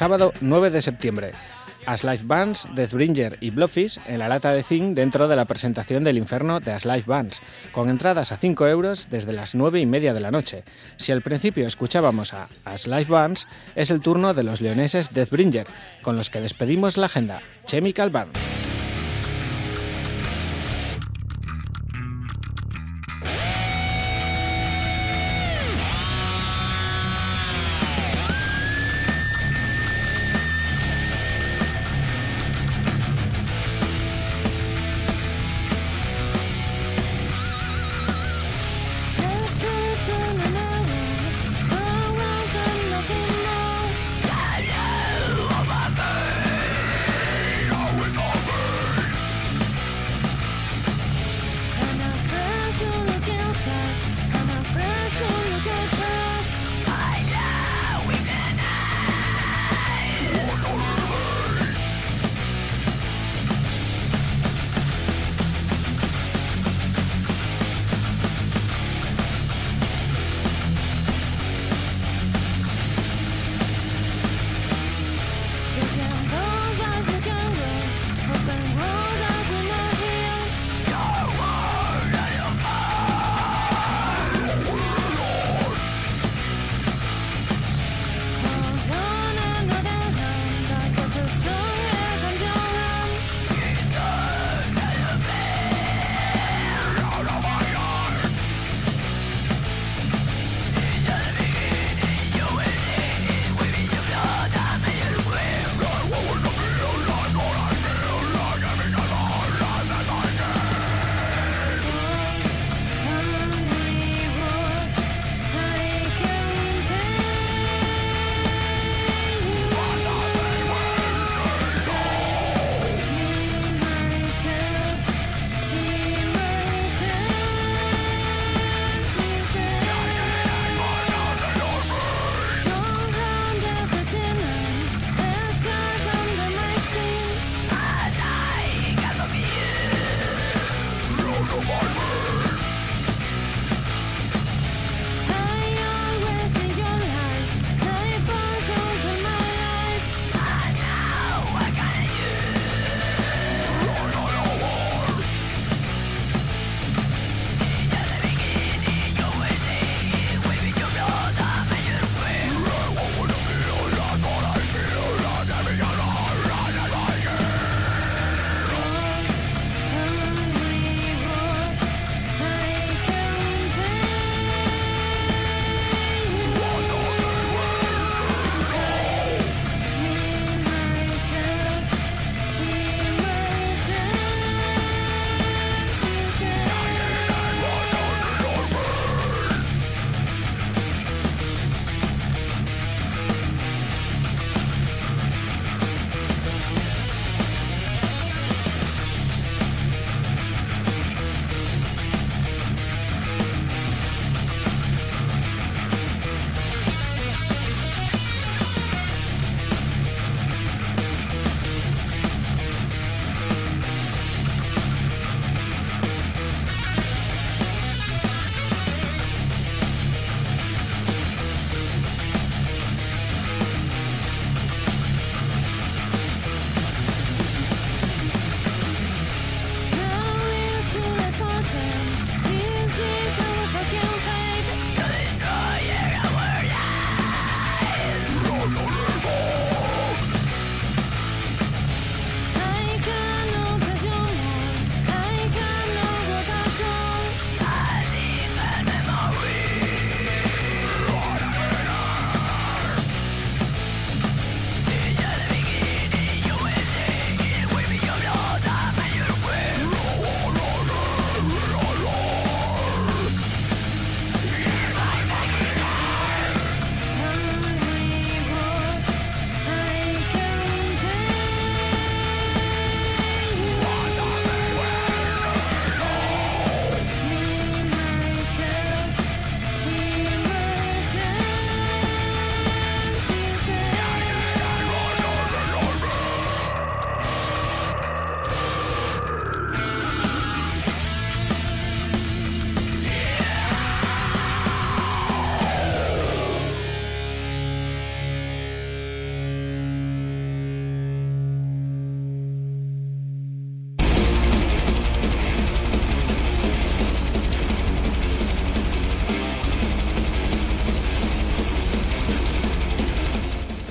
Sábado 0.00 0.32
9 0.40 0.70
de 0.70 0.80
septiembre. 0.80 1.32
As 1.84 2.04
Life 2.04 2.24
Bands, 2.26 2.66
Deathbringer 2.74 3.36
y 3.42 3.50
Blowfish 3.50 4.00
en 4.08 4.20
la 4.20 4.28
lata 4.28 4.54
de 4.54 4.62
zinc 4.62 4.94
dentro 4.96 5.28
de 5.28 5.36
la 5.36 5.44
presentación 5.44 6.04
del 6.04 6.16
Inferno 6.16 6.58
de 6.58 6.72
As 6.72 6.86
Life 6.86 7.04
Bands, 7.06 7.42
con 7.70 7.90
entradas 7.90 8.32
a 8.32 8.38
5 8.38 8.66
euros 8.66 9.08
desde 9.10 9.34
las 9.34 9.54
9 9.54 9.78
y 9.78 9.84
media 9.84 10.14
de 10.14 10.20
la 10.20 10.30
noche. 10.30 10.64
Si 10.96 11.12
al 11.12 11.20
principio 11.20 11.66
escuchábamos 11.66 12.32
a 12.32 12.48
As 12.64 12.86
Life 12.86 13.12
Bands, 13.12 13.46
es 13.74 13.90
el 13.90 14.00
turno 14.00 14.32
de 14.32 14.42
los 14.42 14.62
leoneses 14.62 15.12
Deathbringer, 15.12 15.66
con 16.00 16.16
los 16.16 16.30
que 16.30 16.40
despedimos 16.40 16.96
la 16.96 17.04
agenda. 17.04 17.42
Chemical 17.66 18.08
Burn. 18.08 18.30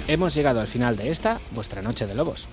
Hemos 0.09 0.33
llegado 0.33 0.59
al 0.59 0.65
final 0.65 0.97
de 0.97 1.11
esta, 1.11 1.39
vuestra 1.51 1.83
Noche 1.83 2.07
de 2.07 2.15
Lobos. 2.15 2.47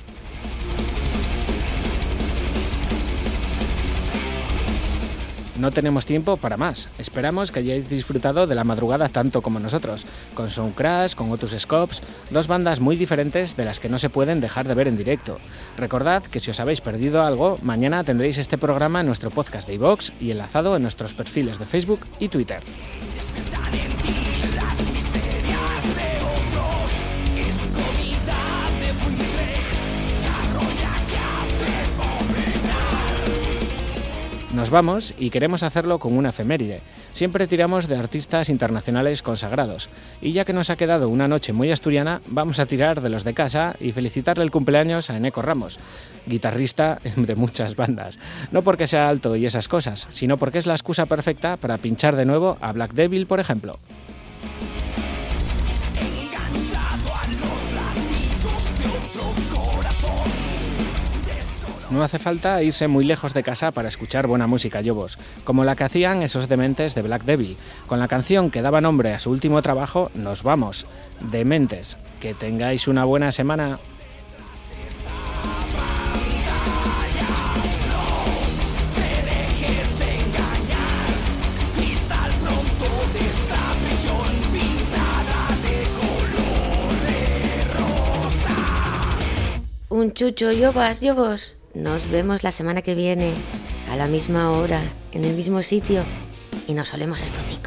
No 5.58 5.70
tenemos 5.70 6.04
tiempo 6.04 6.36
para 6.36 6.58
más. 6.58 6.90
Esperamos 6.98 7.50
que 7.50 7.60
hayáis 7.60 7.88
disfrutado 7.88 8.46
de 8.46 8.54
la 8.54 8.64
madrugada 8.64 9.08
tanto 9.08 9.40
como 9.40 9.58
nosotros, 9.58 10.04
con 10.34 10.50
Soundcrash, 10.50 11.14
con 11.14 11.30
Otus 11.30 11.56
Scopes, 11.58 12.02
dos 12.28 12.46
bandas 12.46 12.80
muy 12.80 12.94
diferentes 12.94 13.56
de 13.56 13.64
las 13.64 13.80
que 13.80 13.88
no 13.88 13.98
se 13.98 14.10
pueden 14.10 14.42
dejar 14.42 14.68
de 14.68 14.74
ver 14.74 14.88
en 14.88 14.98
directo. 14.98 15.38
Recordad 15.78 16.24
que 16.24 16.40
si 16.40 16.50
os 16.50 16.60
habéis 16.60 16.82
perdido 16.82 17.22
algo, 17.22 17.58
mañana 17.62 18.04
tendréis 18.04 18.36
este 18.36 18.58
programa 18.58 19.00
en 19.00 19.06
nuestro 19.06 19.30
podcast 19.30 19.66
de 19.66 19.76
iVox 19.76 20.12
y 20.20 20.30
enlazado 20.30 20.76
en 20.76 20.82
nuestros 20.82 21.14
perfiles 21.14 21.58
de 21.58 21.64
Facebook 21.64 22.00
y 22.18 22.28
Twitter. 22.28 22.60
Nos 34.56 34.70
vamos 34.70 35.12
y 35.18 35.28
queremos 35.28 35.62
hacerlo 35.62 35.98
con 35.98 36.16
una 36.16 36.30
efeméride. 36.30 36.80
Siempre 37.12 37.46
tiramos 37.46 37.88
de 37.88 37.98
artistas 37.98 38.48
internacionales 38.48 39.20
consagrados. 39.20 39.90
Y 40.22 40.32
ya 40.32 40.46
que 40.46 40.54
nos 40.54 40.70
ha 40.70 40.76
quedado 40.76 41.10
una 41.10 41.28
noche 41.28 41.52
muy 41.52 41.70
asturiana, 41.70 42.22
vamos 42.26 42.58
a 42.58 42.64
tirar 42.64 43.02
de 43.02 43.10
los 43.10 43.22
de 43.22 43.34
casa 43.34 43.76
y 43.80 43.92
felicitarle 43.92 44.42
el 44.44 44.50
cumpleaños 44.50 45.10
a 45.10 45.18
Eneco 45.18 45.42
Ramos, 45.42 45.78
guitarrista 46.24 46.98
de 47.16 47.36
muchas 47.36 47.76
bandas. 47.76 48.18
No 48.50 48.62
porque 48.62 48.86
sea 48.86 49.10
alto 49.10 49.36
y 49.36 49.44
esas 49.44 49.68
cosas, 49.68 50.06
sino 50.08 50.38
porque 50.38 50.56
es 50.56 50.66
la 50.66 50.72
excusa 50.72 51.04
perfecta 51.04 51.58
para 51.58 51.76
pinchar 51.76 52.16
de 52.16 52.24
nuevo 52.24 52.56
a 52.62 52.72
Black 52.72 52.94
Devil, 52.94 53.26
por 53.26 53.40
ejemplo. 53.40 53.78
No 61.88 62.02
hace 62.02 62.18
falta 62.18 62.60
irse 62.64 62.88
muy 62.88 63.04
lejos 63.04 63.32
de 63.32 63.44
casa 63.44 63.70
para 63.70 63.86
escuchar 63.86 64.26
buena 64.26 64.48
música, 64.48 64.80
Yobos, 64.80 65.18
como 65.44 65.64
la 65.64 65.76
que 65.76 65.84
hacían 65.84 66.22
esos 66.22 66.48
dementes 66.48 66.96
de 66.96 67.02
Black 67.02 67.22
Devil. 67.24 67.56
Con 67.86 68.00
la 68.00 68.08
canción 68.08 68.50
que 68.50 68.60
daba 68.60 68.80
nombre 68.80 69.14
a 69.14 69.20
su 69.20 69.30
último 69.30 69.62
trabajo, 69.62 70.10
Nos 70.14 70.42
vamos. 70.42 70.86
Dementes. 71.20 71.96
Que 72.20 72.34
tengáis 72.34 72.88
una 72.88 73.04
buena 73.04 73.30
semana. 73.30 73.78
te 78.96 79.22
dejes 79.30 80.00
engañar 80.00 81.06
y 81.80 81.94
sal 81.94 82.32
pronto 82.42 82.86
Nos 91.76 92.10
vemos 92.10 92.42
la 92.42 92.52
semana 92.52 92.80
que 92.80 92.94
viene, 92.94 93.34
a 93.92 93.96
la 93.96 94.06
misma 94.06 94.50
hora, 94.50 94.80
en 95.12 95.24
el 95.24 95.36
mismo 95.36 95.62
sitio, 95.62 96.02
y 96.66 96.72
nos 96.72 96.94
olemos 96.94 97.22
el 97.22 97.28
focico. 97.28 97.65